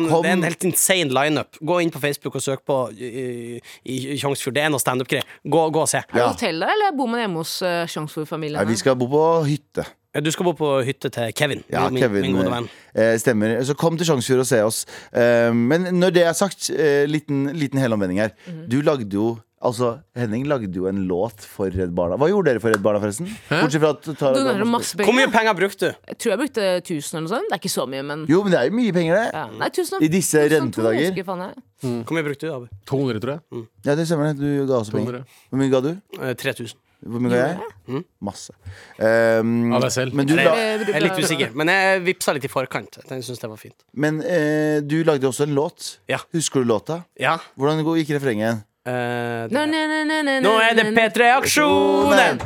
Det 0.00 0.18
er 0.26 0.32
en 0.34 0.42
helt 0.44 0.66
insane 0.66 1.14
lineup. 1.14 1.56
Gå 1.62 1.78
inn 1.84 1.94
på 1.94 2.02
Facebook 2.02 2.34
og 2.40 2.42
søk 2.42 2.66
på 2.66 2.80
i, 2.98 3.60
i 3.86 4.18
Tjongsfjord. 4.18 4.58
Det 4.58 4.66
er 4.66 4.74
noe 4.74 4.82
standup-greier. 4.82 5.24
Gå, 5.46 5.62
gå 5.70 5.84
og 5.86 5.88
se. 5.90 6.02
Ja. 6.14 6.28
hotell 6.32 6.58
der, 6.60 6.74
eller 6.74 6.94
bor 6.98 7.08
man 7.10 7.22
hjemme 7.22 7.42
hos 7.44 7.56
uh, 7.62 7.83
Tjongsfjord-familien? 7.86 8.58
Nei, 8.58 8.64
vi 8.70 8.76
skal 8.80 8.94
bo 8.96 9.06
på 9.08 9.22
hytte. 9.48 9.84
Ja, 10.14 10.20
Du 10.20 10.30
skal 10.30 10.44
bo 10.46 10.52
på 10.54 10.68
hytte 10.86 11.10
til 11.10 11.32
Kevin, 11.34 11.64
Ja, 11.70 11.88
min, 11.90 12.00
Kevin 12.02 12.22
min 12.22 12.36
gode 12.36 12.50
venn. 12.52 12.68
eh, 12.94 13.16
stemmer. 13.18 13.58
Så 13.66 13.74
kom 13.76 13.96
til 13.98 14.06
Sjongsfjord 14.06 14.40
og 14.40 14.46
se 14.46 14.60
oss. 14.62 14.84
Eh, 15.12 15.50
men 15.52 15.88
når 15.98 16.12
det 16.14 16.22
er 16.26 16.32
sagt, 16.34 16.70
eh, 16.70 17.04
liten, 17.06 17.48
liten 17.52 17.80
helomvending 17.82 18.18
her. 18.20 18.30
Mhm. 18.46 18.68
Du 18.68 18.80
lagde 18.82 19.10
jo 19.12 19.40
Altså, 19.64 20.02
Henning 20.14 20.44
lagde 20.44 20.68
jo 20.76 20.84
en 20.88 21.08
låt 21.08 21.40
for 21.40 21.70
Redd 21.72 21.94
Barna. 21.94 22.18
Hva 22.20 22.28
gjorde 22.28 22.44
dere 22.52 22.60
for 22.60 22.68
Redd 22.68 22.82
Barna, 22.82 22.98
forresten? 23.00 23.24
Bortsett 23.48 23.80
fra 23.80 23.92
at 23.94 24.02
Hvor 24.04 25.14
mye 25.16 25.30
penger. 25.32 25.54
brukte 25.56 25.78
du? 25.78 25.94
Jeg 26.06 26.18
tror 26.18 26.30
jeg 26.34 26.38
brukte 26.38 26.82
1000 26.84 27.14
eller 27.16 27.20
noe 27.24 27.32
sånt. 27.32 27.48
Det 27.48 27.54
er 27.56 27.60
ikke 27.62 27.72
så 27.72 27.86
mye, 27.88 28.04
men 28.04 28.26
Jo, 28.28 28.42
men 28.42 28.52
det 28.52 28.60
er 28.60 28.64
jo 28.68 28.76
mye 28.76 28.92
penger, 28.92 29.14
det. 29.14 29.32
ja. 29.32 29.46
Nei, 29.56 29.68
1000 29.70 30.02
I 30.02 30.08
disse 30.12 30.36
1002, 30.36 30.82
rentedager. 30.84 31.54
Hvor 31.80 32.12
mye 32.12 32.24
brukte 32.28 32.40
du, 32.44 32.52
Abu? 32.52 32.66
200, 32.84 33.20
tror 33.24 33.40
jeg. 33.40 33.66
Ja, 33.86 33.94
det 33.94 34.06
stemmer. 34.06 34.36
Du 34.36 34.66
ga 34.66 34.74
også 34.84 34.92
penger. 34.92 35.24
Hvor 35.48 35.56
mye 35.58 35.70
ga 35.72 35.80
du? 35.80 35.96
Eh, 36.20 36.34
3000. 36.34 36.76
Hvor 37.04 37.20
mye 37.20 37.30
ga 37.32 37.40
jeg? 37.44 38.02
Masse. 38.24 38.54
Um, 38.98 39.72
Av 39.76 39.82
deg 39.84 39.92
selv. 39.92 40.14
Men 40.16 40.28
du, 40.28 40.34
la, 40.38 40.54
jeg 40.56 40.86
er 40.88 41.04
litt 41.04 41.18
usikker, 41.20 41.50
men 41.58 41.68
jeg 41.72 42.04
vippsa 42.06 42.32
litt 42.36 42.46
i 42.48 42.52
forkant. 42.52 43.00
Jeg 43.04 43.26
synes 43.26 43.42
det 43.42 43.50
var 43.50 43.60
fint. 43.60 43.76
men 43.92 44.22
eh, 44.24 44.78
du 44.80 45.02
lagde 45.04 45.28
også 45.28 45.44
en 45.44 45.54
låt. 45.54 45.98
Ja. 46.08 46.22
Husker 46.32 46.64
du 46.64 46.70
låta? 46.72 47.02
Ja. 47.20 47.36
Hvordan 47.60 47.84
gikk 48.00 48.14
refrenget 48.18 48.64
Uh, 48.84 49.48
Nå, 49.48 49.62
nå, 49.64 49.78
nå, 49.88 50.02
nå, 50.04 50.16
nå, 50.26 50.32
Nå 50.44 50.50
er 50.60 50.74
det. 50.76 50.82
P3-aksjonen! 50.92 52.42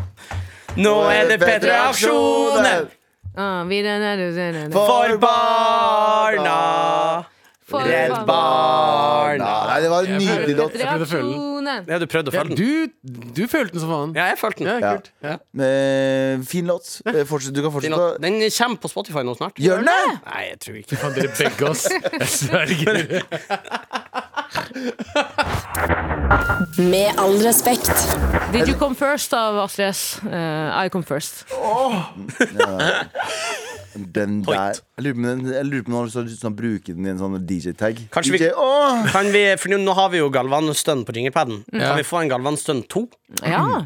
Nå 0.78 0.92
er 1.10 1.32
det 1.32 1.38
P3-aksjonen! 1.42 2.86
Ah. 3.34 3.66
For 4.70 5.18
barna! 5.18 6.54
For 7.68 7.84
Redd. 7.84 8.14
Barna! 8.24 9.48
Nei, 9.68 9.78
det 9.84 9.90
var 9.92 10.06
en 10.08 10.22
nydelig 10.22 10.54
låt. 10.56 10.76
Reaksjonen. 10.80 11.84
Ja, 11.84 11.98
du 12.00 12.06
prøvde 12.08 12.32
å 12.32 12.32
følge 12.32 12.56
den? 12.56 12.60
du, 12.64 12.70
du 13.36 13.42
følte 13.50 13.76
den 13.76 13.82
som 13.82 13.90
faen. 13.92 14.14
Ja, 14.16 14.30
jeg 14.32 14.38
følte 14.40 14.64
den. 14.64 14.70
Ja, 14.80 14.92
kult. 14.96 15.10
Ja. 15.26 15.34
Eh, 15.66 16.40
fin 16.48 16.64
låt. 16.70 16.88
Eh, 17.04 17.24
fortsett, 17.28 17.52
du 17.52 17.60
kan 17.60 17.68
Fin 17.68 17.76
fortsette. 17.92 18.00
låt. 18.00 18.22
Den 18.24 18.40
kommer 18.48 18.80
på 18.80 18.88
Spotify 18.94 19.22
nå 19.28 19.36
snart. 19.36 19.60
Gjør 19.60 19.84
den 19.84 19.90
det? 19.92 20.16
Nei, 20.30 20.42
jeg 20.48 20.58
tror 20.64 20.80
ikke 20.80 20.96
Faen, 21.02 21.12
dere 21.18 21.30
begge 21.36 21.62
oss. 21.68 21.84
Jeg 21.92 22.30
sverger. 22.38 22.96
Med 26.78 27.14
all 27.18 27.38
respekt. 27.42 27.88
Did 28.52 28.68
you 28.68 28.76
come 28.78 28.94
first 28.94 29.32
av 29.34 29.56
Astrid 29.62 29.88
S? 29.88 30.20
Uh, 30.24 30.84
I 30.84 30.88
come 30.92 31.04
first. 31.04 31.44
Den 33.98 34.42
der 34.44 34.76
Jeg 34.98 35.04
lurer 35.04 35.14
på 35.14 35.18
om 35.18 35.24
den- 35.24 35.52
jeg 35.54 35.64
lurer 35.66 35.82
på 35.82 35.88
om 35.88 35.94
han 35.94 36.10
har 36.12 36.22
lyst 36.28 36.40
til 36.40 36.50
å 36.50 36.54
bruke 36.54 36.94
den 36.94 37.06
i 37.06 37.10
en 37.10 37.18
sånn 37.18 37.38
DJ-tag. 37.48 38.02
Kanskje 38.12 38.32
vi- 38.32 38.38
DJ, 38.44 38.50
åh! 38.56 39.06
Kan 39.10 39.32
vi, 39.32 39.56
for 39.56 39.68
nå- 39.70 39.94
har 39.94 40.08
vi 40.10 40.18
jo 40.18 40.28
Galvan-stønn 40.30 41.04
på 41.04 41.14
ringepaden. 41.16 41.64
Ja. 41.72 41.88
Kan 41.88 41.96
vi 41.96 42.02
få 42.04 42.20
en 42.22 42.28
Galvan-stønn 42.28 42.84
2? 42.86 43.08
Ja. 43.44 43.84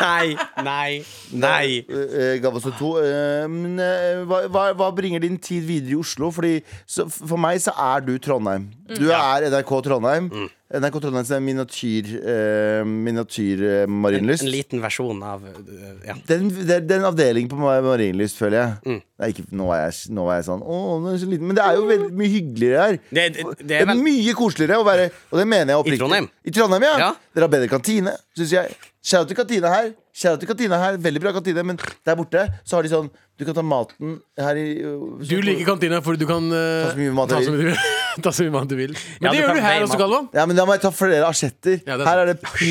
Nei, 0.00 0.36
nei, 0.62 1.04
nei. 1.32 1.78
Eh, 1.88 2.38
Galvasø 2.42 2.70
2. 2.78 2.90
eh, 3.02 3.46
Men 3.50 3.78
eh, 3.82 4.20
hva, 4.28 4.42
hva, 4.52 4.64
hva 4.78 4.90
bringer 4.94 5.22
din 5.24 5.38
tid 5.42 5.64
videre 5.68 5.94
i 5.96 5.98
Oslo? 6.00 6.30
Fordi 6.34 6.60
så, 6.86 7.06
For 7.10 7.40
meg 7.40 7.60
så 7.64 7.74
er 7.74 8.04
du 8.06 8.14
Trondheim. 8.22 8.68
Du 8.90 9.08
er 9.14 9.48
NRK 9.50 9.72
Trondheim. 9.88 10.30
NRK 10.70 11.00
Trondheim 11.02 11.26
er 11.34 11.40
miniatyr 11.42 12.10
eh, 12.20 12.84
Miniatyrmarinlyst. 12.86 14.44
eh, 14.44 14.46
En, 14.46 14.50
en 14.50 14.54
liten 14.54 14.82
versjon 14.84 15.22
av 15.26 15.42
øh, 15.42 15.56
ja. 16.06 16.14
Den, 16.28 16.46
det, 16.54 16.76
det 16.86 16.94
er 16.94 17.00
en 17.00 17.08
avdeling 17.08 17.48
på 17.50 17.58
marinlyst, 17.58 18.38
føler 18.38 18.60
jeg. 18.60 19.00
Nei, 19.18 19.30
ikke, 19.32 19.48
nå, 19.50 19.66
er 19.74 19.88
jeg 19.88 20.14
nå 20.14 20.28
er 20.30 20.38
jeg 20.38 20.46
sånn 20.46 20.62
Å, 20.62 20.78
den 21.02 21.08
er 21.10 21.18
så 21.24 21.30
liten. 21.32 21.48
Men 21.50 21.58
det 21.58 21.64
er 21.64 21.80
jo 21.80 21.88
veldig 21.90 22.10
mye 22.22 22.32
hyggeligere 22.36 22.84
her. 22.86 23.00
Det, 23.10 23.26
det, 23.64 23.80
er 23.80 23.90
vel 23.90 24.04
mye 24.06 24.36
koseligere 24.38 24.78
å 24.78 24.86
være 24.86 25.08
Og 25.10 25.42
det 25.42 25.48
mener 25.50 25.74
jeg 25.74 25.82
oppriktig. 25.82 26.04
Trondheim? 26.04 26.30
I 26.46 26.54
Trondheim, 26.54 26.86
ja. 26.86 26.94
Ja. 27.02 27.10
Dere 27.34 27.48
har 27.48 27.54
bedre 27.56 27.72
kantine, 27.74 28.14
syns 28.38 28.54
jeg. 28.54 28.78
Shout 29.00 29.22
out 29.24 29.28
til 29.28 29.36
kantina 29.38 29.68
her. 29.72 29.92
Shout 30.12 30.34
out 30.34 30.40
til 30.42 30.48
kantina 30.50 30.76
her 30.76 30.96
Veldig 31.00 31.20
bra 31.22 31.32
kantine, 31.32 31.62
men 31.64 31.78
der 31.78 32.16
borte 32.18 32.42
så 32.66 32.76
har 32.76 32.84
de 32.84 32.90
sånn 32.90 33.06
Du 33.38 33.44
kan 33.46 33.54
ta 33.56 33.62
maten 33.64 34.16
her 34.36 34.58
i 34.58 34.64
Du 35.24 35.36
liker 35.40 35.64
kantina 35.68 36.00
fordi 36.04 36.20
du 36.20 36.26
kan 36.28 36.44
uh, 36.50 36.82
Ta 36.84 36.90
så 36.90 36.98
mye 36.98 37.14
mat 37.14 37.30
du 37.30 37.36
så 37.46 37.54
vil. 37.54 37.70
ta 38.26 38.32
så 38.34 38.44
mye 38.44 38.52
mat 38.56 38.68
du 38.68 38.74
vil. 38.76 38.96
Men 39.22 39.28
Ja, 39.28 39.30
det 39.30 39.38
du 39.38 39.40
gjør 39.44 39.54
du 39.54 39.62
her 39.64 39.84
også, 39.84 39.94
mat. 39.94 40.02
Galvan. 40.02 40.26
Ja, 40.34 40.44
men 40.50 40.58
da 40.58 40.66
må 40.68 40.74
jeg 40.74 40.82
ta 40.82 40.90
flere 40.92 41.28
asjetter. 41.28 41.78
Ja, 41.86 41.96
er 41.96 42.04
her 42.10 42.22
er 42.24 42.30
det 42.32 42.36
pre, 42.42 42.70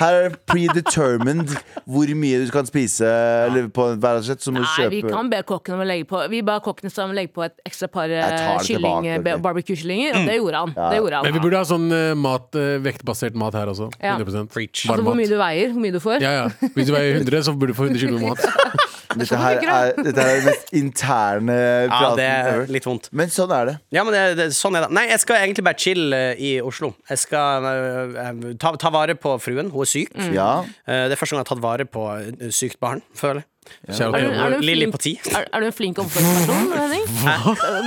Her 0.00 0.16
er 0.16 0.26
det 0.30 0.40
predetermined 0.48 1.52
hvor 1.84 2.14
mye 2.22 2.40
du 2.42 2.50
kan 2.56 2.66
spise 2.66 3.06
Eller 3.44 3.68
på 3.68 3.90
hver 4.00 4.22
asjett. 4.22 4.42
Så 4.42 4.54
må 4.54 4.64
du 4.64 4.66
Nei, 4.66 4.88
vi 4.96 5.02
kan 5.04 5.30
be 5.30 5.42
kokken 5.46 5.76
om 5.76 5.84
å 5.84 5.88
legge 5.92 6.08
på 6.08 6.24
Vi 6.32 6.40
ba 6.48 6.56
kokken 6.64 6.90
om 6.90 7.12
å 7.12 7.18
legge 7.20 7.34
på 7.36 7.44
et 7.46 7.54
ekstra 7.68 7.90
par 7.92 8.08
det 8.10 8.24
kylling, 8.64 9.04
tilbake, 9.04 9.36
ok. 9.36 9.44
barbecue-kyllinger, 9.44 10.16
og 10.16 10.32
det 10.32 10.38
gjorde 10.40 10.64
han. 10.64 10.74
Det 10.78 11.02
gjorde 11.02 11.20
han. 11.20 11.28
Men 11.28 11.36
vi 11.36 11.44
burde 11.44 11.60
ha 11.60 11.68
sånn 11.68 11.86
uh, 11.92 12.16
mat, 12.18 12.48
uh, 12.56 12.74
vektbasert 12.82 13.38
mat 13.38 13.54
her 13.60 13.70
også. 13.76 13.92
Ja. 14.00 14.16
100 14.16 14.34
Ja. 14.34 14.92
Altså 14.94 15.04
hvor 15.04 15.16
mye 15.18 15.28
du 15.28 15.36
veier, 15.38 15.67
hvor 15.74 15.82
mye 15.84 15.94
du 15.94 16.00
får. 16.02 16.22
Ja, 16.24 16.32
ja. 16.36 16.70
Hvis 16.74 16.88
du 16.88 16.94
veier 16.94 17.18
100, 17.20 17.42
så 17.48 17.54
burde 17.54 17.74
du 17.74 17.78
få 17.78 17.88
100 17.88 18.00
kilo 18.04 18.20
mat. 18.22 18.42
Dette 19.18 19.38
her 19.40 19.56
er, 19.64 19.94
dette 20.04 20.20
er 20.20 20.34
den 20.36 20.44
mest 20.50 20.68
interne 20.76 21.54
Ja, 21.56 21.86
praten 21.88 22.18
det 22.20 22.26
er 22.28 22.48
ever. 22.50 22.66
litt 22.76 22.84
vondt. 22.86 23.08
Men 23.16 23.30
sånn 23.32 23.54
er 23.56 23.70
det. 23.70 23.74
Ja, 23.96 24.02
men 24.04 24.12
det, 24.14 24.24
det, 24.38 24.46
sånn 24.54 24.76
er 24.76 24.84
det. 24.84 24.90
Nei, 24.98 25.06
jeg 25.08 25.22
skal 25.24 25.40
egentlig 25.40 25.64
bare 25.64 25.80
chille 25.80 26.18
eh, 26.34 26.42
i 26.44 26.50
Oslo. 26.60 26.92
Jeg 27.08 27.22
skal 27.24 27.66
eh, 27.70 28.18
eh, 28.26 28.42
ta, 28.60 28.74
ta 28.78 28.92
vare 28.94 29.16
på 29.18 29.32
fruen. 29.42 29.72
Hun 29.72 29.86
er 29.86 29.90
syk. 29.90 30.12
Ja. 30.36 30.50
Eh, 30.84 31.06
det 31.08 31.16
er 31.16 31.20
første 31.20 31.34
gang 31.34 31.40
jeg 31.42 31.48
har 31.48 31.54
tatt 31.54 31.64
vare 31.64 31.88
på 31.88 32.04
et 32.20 32.44
sykt 32.54 32.78
barn, 32.84 33.00
føler 33.16 33.40
jeg. 33.42 33.48
Er 33.88 33.94
du, 33.94 34.16
er, 34.16 34.54
du 34.58 34.62
flink, 34.62 35.26
er, 35.32 35.46
er 35.52 35.60
du 35.60 35.66
en 35.68 35.72
flink 35.72 35.98
omsorgsperson, 36.02 36.72
Henning? 36.78 37.04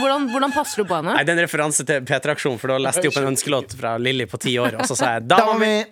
Hvordan, 0.01 0.27
hvordan 0.31 0.53
passer 0.55 0.81
du 0.83 0.87
på 0.89 0.97
henne? 0.97 1.13
Nei, 1.15 1.23
det 1.27 1.33
er 1.33 1.39
en 1.39 1.43
referanse 1.45 1.85
til 1.87 2.01
P3-aksjonen, 2.07 2.59
for 2.61 2.73
da 2.73 2.77
leste 2.81 3.03
jeg 3.05 3.13
opp 3.13 3.19
en 3.21 3.29
ønskelåt 3.31 3.75
fra 3.79 3.95
Lilly 4.01 4.25
på 4.31 4.39
ti 4.41 4.55
år, 4.61 4.77
og 4.81 4.87
så 4.89 4.97
sa 4.97 5.13
jeg 5.17 5.27
'dama 5.29 5.53
mi', 5.61 5.85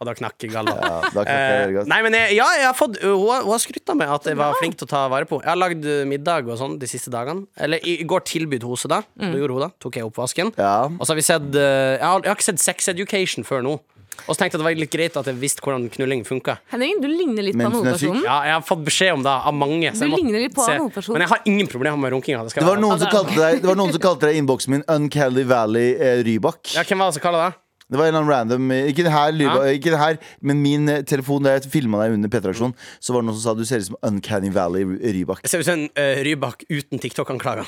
og 0.00 0.06
da 0.10 0.14
knakk 0.14 0.46
galla. 0.52 0.76
Ja, 0.76 1.22
Eh, 1.26 1.84
nei, 1.88 2.00
men 2.02 2.12
jeg, 2.14 2.36
ja, 2.36 2.46
jeg 2.58 2.66
har 2.66 2.74
fått 2.76 3.00
Hun, 3.02 3.26
har- 3.28 3.42
hun 3.42 3.50
har 3.52 3.58
skrytta 3.62 3.94
med 3.96 4.08
at 4.08 4.24
jeg 4.24 4.36
var 4.36 4.54
flink 4.60 4.76
til 4.78 4.86
å 4.86 4.90
ta 4.90 5.08
vare 5.08 5.24
på 5.26 5.40
Jeg 5.42 5.48
har 5.48 5.56
lagd 5.56 5.84
eh, 5.86 6.04
middag 6.04 6.46
og 6.48 6.58
sånn 6.58 6.78
de 6.78 6.86
siste 6.86 7.10
dagene. 7.10 7.46
Eller 7.58 7.78
i, 7.82 8.00
i 8.00 8.04
går 8.04 8.20
tilbød 8.24 8.62
hun 8.62 8.76
seg 8.76 8.90
da. 8.90 9.02
Mm. 9.18 9.32
Da 9.32 9.38
gjorde 9.38 9.52
hun 9.56 9.62
det. 9.66 9.72
Tok 9.80 9.96
jeg 9.96 10.04
oppvasken. 10.04 10.52
Ja. 10.58 10.84
Og 10.86 11.02
så 11.06 11.12
har 11.14 11.16
vi 11.16 11.22
sett 11.26 11.54
eh, 11.54 11.96
jeg, 11.96 12.04
har, 12.04 12.20
jeg 12.22 12.30
har 12.30 12.36
ikke 12.36 12.48
sett 12.52 12.60
Sex 12.62 12.88
Education 12.88 13.44
før 13.44 13.62
nå. 13.66 13.80
Og 14.26 14.34
så 14.34 14.38
tenkte 14.40 14.56
jeg 14.56 14.62
det 14.62 14.66
var 14.66 14.78
litt 14.80 14.90
greit 14.96 15.16
at 15.20 15.26
jeg 15.30 15.36
visste 15.38 15.60
hvordan 15.62 15.84
knulling 15.92 16.24
funka. 16.26 16.56
Henning, 16.72 16.96
du 17.02 17.08
ligner 17.08 17.44
litt 17.46 17.54
på 17.54 17.62
Mens 17.62 17.74
han 17.74 17.84
syk? 17.84 17.86
hovedpersonen. 17.86 18.24
Ja, 18.24 18.38
jeg 18.48 18.54
har 18.56 18.64
fått 18.66 18.82
beskjed 18.88 19.12
om 19.18 19.22
det 19.26 19.34
av 19.50 19.54
mange. 19.54 19.92
så 19.92 20.00
Du 20.00 20.10
jeg 20.10 20.16
ligner 20.24 20.40
litt 20.46 20.54
på 20.56 20.64
se. 20.66 20.78
hovedperson. 20.80 21.12
Men 21.18 21.26
jeg 21.26 21.28
har 21.34 21.40
ingen 21.52 21.66
problemer 21.70 22.00
med 22.06 22.12
runkinga. 22.16 22.42
Det, 22.48 22.54
Det 22.56 22.66
var 22.70 22.80
noen 22.82 22.98
som 22.98 23.12
kalte 23.12 23.36
deg 23.36 23.60
Det 23.62 23.68
var 23.70 23.76
noen 23.76 23.92
som 23.94 24.00
kalte 24.02 24.26
deg 24.26 24.34
i 24.34 24.42
innboksen 24.42 24.70
min 24.74 24.84
Uncanny 24.88 25.44
Valley 25.44 25.94
eh, 26.00 26.24
Rybak. 26.26 26.74
Ja, 26.74 26.82
hvem 26.82 26.98
var 27.04 27.12
det 27.12 27.20
som 27.20 27.22
kaller 27.28 27.50
det? 27.50 27.54
Det 27.86 27.98
var 28.00 28.08
en 28.08 28.16
eller 28.16 28.24
annen 28.24 28.32
random 28.58 28.70
eh, 28.74 28.88
Ikke 28.90 29.04
det 29.06 29.12
her, 29.14 29.30
Lyba, 29.30 29.60
Ja. 29.62 29.74
ikke 29.78 29.92
det 29.94 29.98
her 30.00 30.16
men 30.42 30.58
min 30.60 30.88
eh, 30.90 31.02
telefon 31.06 31.44
da 31.46 31.52
jeg 31.54 31.70
filma 31.70 32.00
deg 32.02 32.16
under 32.16 32.28
P3-aksjonen, 32.32 32.74
så 32.98 33.14
var 33.14 33.22
det 33.22 33.28
noen 33.28 33.36
som 33.38 33.44
sa 33.44 33.54
du 33.54 33.62
ser 33.64 33.78
ut 33.78 33.86
som 33.92 33.96
Uncanny 34.02 34.50
Valley 34.50 34.82
Rybak. 34.82 35.44
Jeg 35.46 35.50
ser 35.52 35.62
ut 35.62 35.68
som 35.68 35.78
en 35.78 35.88
uh, 35.94 36.18
Rybak 36.26 36.64
uten 36.66 36.98
TikTok-anklager. 36.98 37.62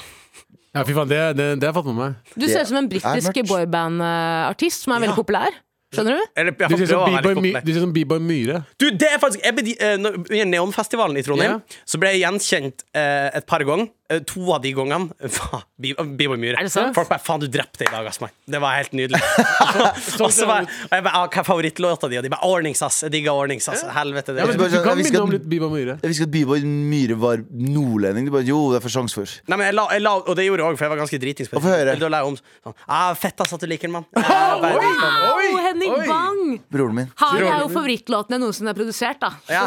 Ja, 0.74 0.82
fy 0.84 0.92
faen, 0.92 1.09
det, 1.09 1.20
det, 1.38 1.46
det 1.62 1.68
har 1.68 1.72
jeg 1.72 1.78
fått 1.78 1.86
med 1.94 2.01
meg. 2.03 2.34
Du 2.34 2.49
ser 2.51 2.66
ut 2.66 2.68
som 2.72 2.80
en 2.82 2.88
britisk 2.90 3.38
boyband-artist 3.49 4.84
som 4.84 4.92
er 4.96 5.01
veldig 5.07 5.14
Ja. 5.14 5.22
populær. 5.22 5.55
Skjønner 5.95 6.18
du? 6.18 6.24
Eller, 6.36 6.53
Du 6.53 6.74
ser 6.76 6.84
ut 6.84 7.80
som 7.80 7.93
B-boy 7.95 8.18
Myhre. 8.20 8.62
Du, 8.76 8.91
det 8.93 9.09
er 9.09 9.20
faktisk 9.22 9.45
jeg 9.45 9.57
ble, 9.57 9.72
eh, 9.80 9.95
Under 9.97 10.51
Neonfestivalen 10.51 11.16
i 11.16 11.24
Trondheim 11.24 11.55
yeah. 11.57 11.78
Så 11.89 12.01
ble 12.01 12.12
jeg 12.12 12.26
gjenkjent 12.26 12.84
eh, 12.93 13.28
et 13.41 13.47
par 13.49 13.64
ganger. 13.64 13.89
Eh, 14.09 14.22
to 14.24 14.40
av 14.54 14.62
de 14.64 14.70
gangene 14.72 15.11
var 15.36 15.64
Bi- 15.76 15.92
Myhre. 16.38 16.62
Det 16.64 16.72
sant? 16.72 16.94
Folk 16.96 17.11
bare 17.11 17.20
'faen, 17.20 17.40
du 17.40 17.46
drepte 17.52 17.84
i 17.84 17.90
dag', 17.92 18.06
ass. 18.09 18.20
mann'. 18.20 18.32
Det 18.48 18.61
var 18.61 18.78
helt 18.78 18.92
nydelig. 18.96 19.20
og 20.24 20.32
så 20.32 20.46
var 20.48 20.64
og 20.64 20.94
jeg 20.94 21.04
bare, 21.04 21.12
ah, 21.12 21.26
Hva 21.28 21.42
er 21.42 21.44
favorittlåta 21.44 22.09
di? 22.09 22.16
Og 22.16 22.24
de 22.24 22.30
bare 22.32 22.40
'Ordnings', 22.48 22.80
ass. 22.86 23.02
Jeg 23.04 23.12
digger 23.12 23.36
Ordnings, 23.36 23.68
ass. 23.68 23.84
Helvete. 23.84 24.32
Det 24.32 24.40
Ja, 24.40 24.46
men 24.46 24.56
du, 24.56 24.64
du 24.64 24.80
kan 24.82 24.96
vi 24.96 25.04
minne 25.04 25.20
om 25.20 25.34
litt 25.34 25.44
B-boy 25.44 25.68
Myhre. 25.74 25.98
Jeg 26.00 26.09
visste 26.14 26.24
at 26.24 26.32
Byboy 26.32 26.64
Myhre 26.64 27.18
var 27.20 27.44
nordlending. 27.52 28.30
Du 28.30 28.32
bare, 28.32 28.48
jo, 28.48 28.62
det 28.72 28.80
er 28.80 28.86
for 28.86 28.96
sjanse 28.96 29.18
for. 29.20 29.28
Nei, 29.48 29.61
men 29.61 29.68
jeg 29.68 29.76
la, 29.76 29.84
jeg 29.92 30.04
la, 30.06 30.14
og 30.24 30.32
det 30.40 30.48
gjorde 30.48 30.64
jeg 30.64 30.72
òg, 30.72 30.78
for 30.80 30.84
jeg 30.88 30.94
var 30.94 31.00
ganske 31.02 31.20
dritings. 31.26 31.52
Få 31.52 31.62
høre. 31.68 31.98
Da 32.00 32.09
la 32.09 32.22
jeg 32.22 32.32
om 32.32 32.40
sånn 32.40 32.74
ah, 32.88 33.12
Fett 33.18 33.44
ass 33.44 33.52
at 33.59 33.61
du 33.61 33.68
liker 33.68 33.90
den, 33.90 33.98
mann. 33.98 34.09
Wow. 34.16 34.64
Å, 34.64 35.62
Henning 35.68 35.94
Bang! 36.09 36.42
Broren 36.72 36.96
min. 36.96 37.12
Her 37.20 37.44
er 37.44 37.61
jo 37.66 37.68
favorittlåtene 37.76 38.40
noen 38.40 38.56
som 38.56 38.72
er 38.72 38.76
produsert, 38.78 39.20
da. 39.20 39.34
Ja. 39.52 39.66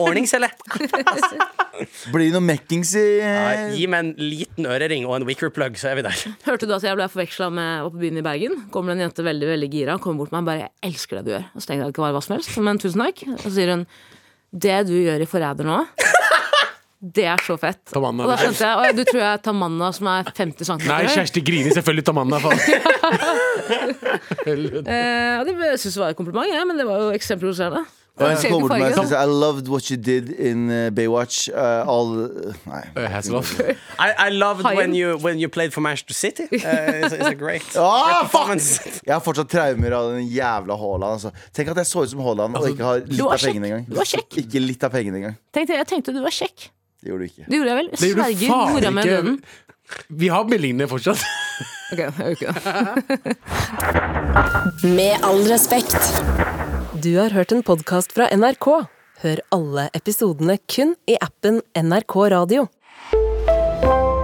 Ordnings, 0.00 0.32
eller? 0.38 0.56
Blir 2.12 2.26
det 2.28 2.34
noe 2.34 2.44
mekkings 2.44 2.92
i 2.98 3.06
Ja, 3.56 3.70
gi 3.76 3.86
meg 3.90 4.04
en 4.04 4.12
liten 4.20 4.68
ørering 4.70 5.06
og 5.08 5.16
en 5.18 5.26
wicker-plug, 5.28 5.78
så 5.80 5.90
er 5.90 5.98
vi 6.00 6.04
der. 6.06 6.22
Hørte 6.48 6.68
du 6.68 6.74
at 6.76 6.86
jeg 6.86 6.98
ble 6.98 7.08
forveksla 7.10 7.50
med 7.54 7.86
oppe 7.86 7.96
på 7.98 8.04
byen 8.04 8.20
i 8.20 8.24
Bergen? 8.26 8.56
Kommer 8.74 8.92
det 8.92 9.00
en 9.00 9.04
jente 9.08 9.26
veldig 9.26 9.50
veldig 9.52 9.70
gira, 9.72 9.98
kommer 10.02 10.22
bort 10.24 10.32
til 10.32 10.38
meg 10.38 10.44
og 10.44 10.50
bare 10.50 10.62
'Jeg 10.64 10.92
elsker 10.92 11.20
det 11.20 11.24
du 11.26 11.32
gjør'. 11.34 11.48
Og 11.54 11.58
så 11.60 11.66
tenkte 11.66 11.82
jeg 11.82 11.90
det 11.90 11.98
kan 11.98 12.06
være 12.06 12.16
hva 12.16 12.22
som 12.24 12.36
helst, 12.36 12.58
men 12.58 12.78
tusen 12.78 13.04
takk. 13.04 13.24
Og 13.34 13.38
så 13.44 13.54
sier 13.54 13.70
hun 13.74 13.86
'Det 14.50 14.78
du 14.86 14.96
gjør 14.98 15.20
i 15.20 15.30
Forræder 15.30 15.64
nå, 15.64 15.78
det 17.16 17.24
er 17.24 17.38
så 17.46 17.56
fett'. 17.56 17.92
Tamanna, 17.92 18.24
og 18.24 18.32
da 18.32 18.36
skjønte 18.40 18.66
jeg 18.66 18.96
du 18.96 19.04
tror 19.04 19.20
jeg 19.20 19.32
er 19.32 19.42
Tamanna 19.44 19.92
som 19.92 20.06
er 20.06 20.24
50 20.30 20.64
cm 20.66 20.88
Nei, 20.88 21.06
Kjersti 21.06 21.40
Grini. 21.40 21.70
Selvfølgelig 21.70 22.04
Tamanna. 22.04 22.38
Faen. 22.38 22.58
Eh, 24.50 25.44
det 25.46 25.78
syns 25.78 25.94
jeg 25.94 26.02
var 26.02 26.10
et 26.10 26.18
kompliment, 26.18 26.48
jeg, 26.48 26.66
men 26.66 26.78
det 26.78 26.86
var 26.88 26.98
jo 27.04 27.10
ekstremt 27.14 27.44
en 28.28 28.36
som 28.40 28.52
kommer 28.52 28.72
til 28.74 28.82
meg 28.82 28.98
og 28.98 29.08
sier 29.10 29.20
I 29.20 29.28
loved 29.30 29.68
what 29.72 29.90
you 29.90 29.96
did 29.96 30.30
in 30.34 30.66
uh, 30.70 30.90
Baywatch. 30.94 31.48
Uh, 31.48 31.88
all 31.88 32.10
Nei. 32.66 32.82
Eh, 32.96 33.16
I, 33.98 34.08
I 34.26 34.28
loved 34.34 34.64
when 34.64 34.94
you, 34.94 35.16
when 35.18 35.38
you 35.38 35.48
played 35.48 35.72
for 35.72 35.80
Manchester 35.80 36.14
City. 36.14 36.48
Uh, 36.52 37.04
it's, 37.04 37.12
it's 37.12 37.26
a 37.28 37.34
great 37.34 37.64
Ah, 37.76 38.26
fuck! 38.30 38.50
Jeg 39.06 39.14
har 39.14 39.22
fortsatt 39.24 39.50
traumer 39.52 39.94
av 39.96 40.12
den 40.14 40.26
jævla 40.28 40.76
Haaland. 40.80 41.12
Altså. 41.16 41.32
Tenk 41.56 41.72
at 41.72 41.80
jeg 41.82 41.90
så 41.90 42.04
ut 42.04 42.12
som 42.12 42.20
Haaland 42.26 42.58
og 42.60 42.68
ikke 42.70 42.84
har 42.86 43.06
litt 43.06 43.24
av 43.24 43.38
pengene 43.40 43.70
engang. 43.70 43.86
kjekk. 43.86 43.94
Du 43.94 43.98
var 44.02 44.12
kjekk. 44.12 44.38
Ikke 44.44 44.62
litt 44.66 44.86
av 44.86 44.94
pengene 44.94 45.22
engang. 45.22 45.40
Tenkte, 45.56 45.80
jeg 45.80 45.90
tenkte 45.94 46.14
du 46.16 46.22
var 46.24 46.34
kjekk. 46.34 46.70
Det 47.00 47.08
gjorde 47.12 47.24
du 47.26 47.32
ikke. 47.32 47.48
Det 47.48 47.56
gjorde 47.60 47.74
jeg 47.74 47.80
vel. 47.80 47.90
Sverger 48.04 48.48
mora 48.74 48.90
mi 48.94 49.00
er 49.02 49.12
døden. 49.14 49.40
Vi 50.08 50.28
har 50.30 50.44
meldingene 50.46 50.86
fortsatt. 50.90 51.24
Ok, 51.90 51.98
jeg 51.98 52.12
gjør 52.14 52.30
ikke 52.36 52.52
det. 52.54 53.36
Med 54.94 55.26
all 55.26 55.42
respekt. 55.50 56.79
Du 57.02 57.16
har 57.16 57.30
hørt 57.30 57.52
en 57.52 57.62
podkast 57.64 58.10
fra 58.12 58.26
NRK. 58.34 58.66
Hør 59.22 59.40
alle 59.54 59.86
episodene 59.96 60.56
kun 60.68 60.90
i 61.08 61.14
appen 61.22 61.60
NRK 61.78 62.16
Radio. 62.32 62.64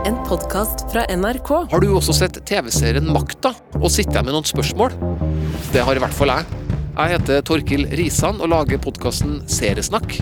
En 0.05 0.18
podkast 0.27 0.85
fra 0.91 1.07
NRK. 1.09 1.53
Har 1.70 1.81
du 1.81 1.87
også 1.95 2.12
sett 2.18 2.37
TV-serien 2.49 3.07
Makta 3.14 3.55
og 3.79 3.87
sitter 3.95 4.18
jeg 4.18 4.27
med 4.27 4.37
noen 4.37 4.49
spørsmål? 4.51 4.97
Det 5.72 5.87
har 5.87 5.97
i 5.97 6.03
hvert 6.03 6.16
fall 6.18 6.35
jeg. 6.35 6.61
Jeg 6.99 7.14
heter 7.14 7.47
Torkil 7.49 7.89
Risan 7.97 8.43
og 8.43 8.53
lager 8.53 8.83
podkasten 8.83 9.39
Seriesnakk. 9.49 10.18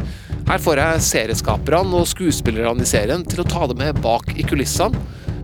Her 0.47 0.63
får 0.63 0.83
jeg 0.85 1.05
serieskaperne 1.09 2.05
og 2.05 2.07
skuespillerne 2.13 2.87
i 2.87 2.93
serien 2.93 3.27
til 3.27 3.43
å 3.43 3.49
ta 3.51 3.67
det 3.73 3.81
med 3.81 3.99
bak 4.05 4.31
i 4.37 4.47
kulissene, 4.47 5.01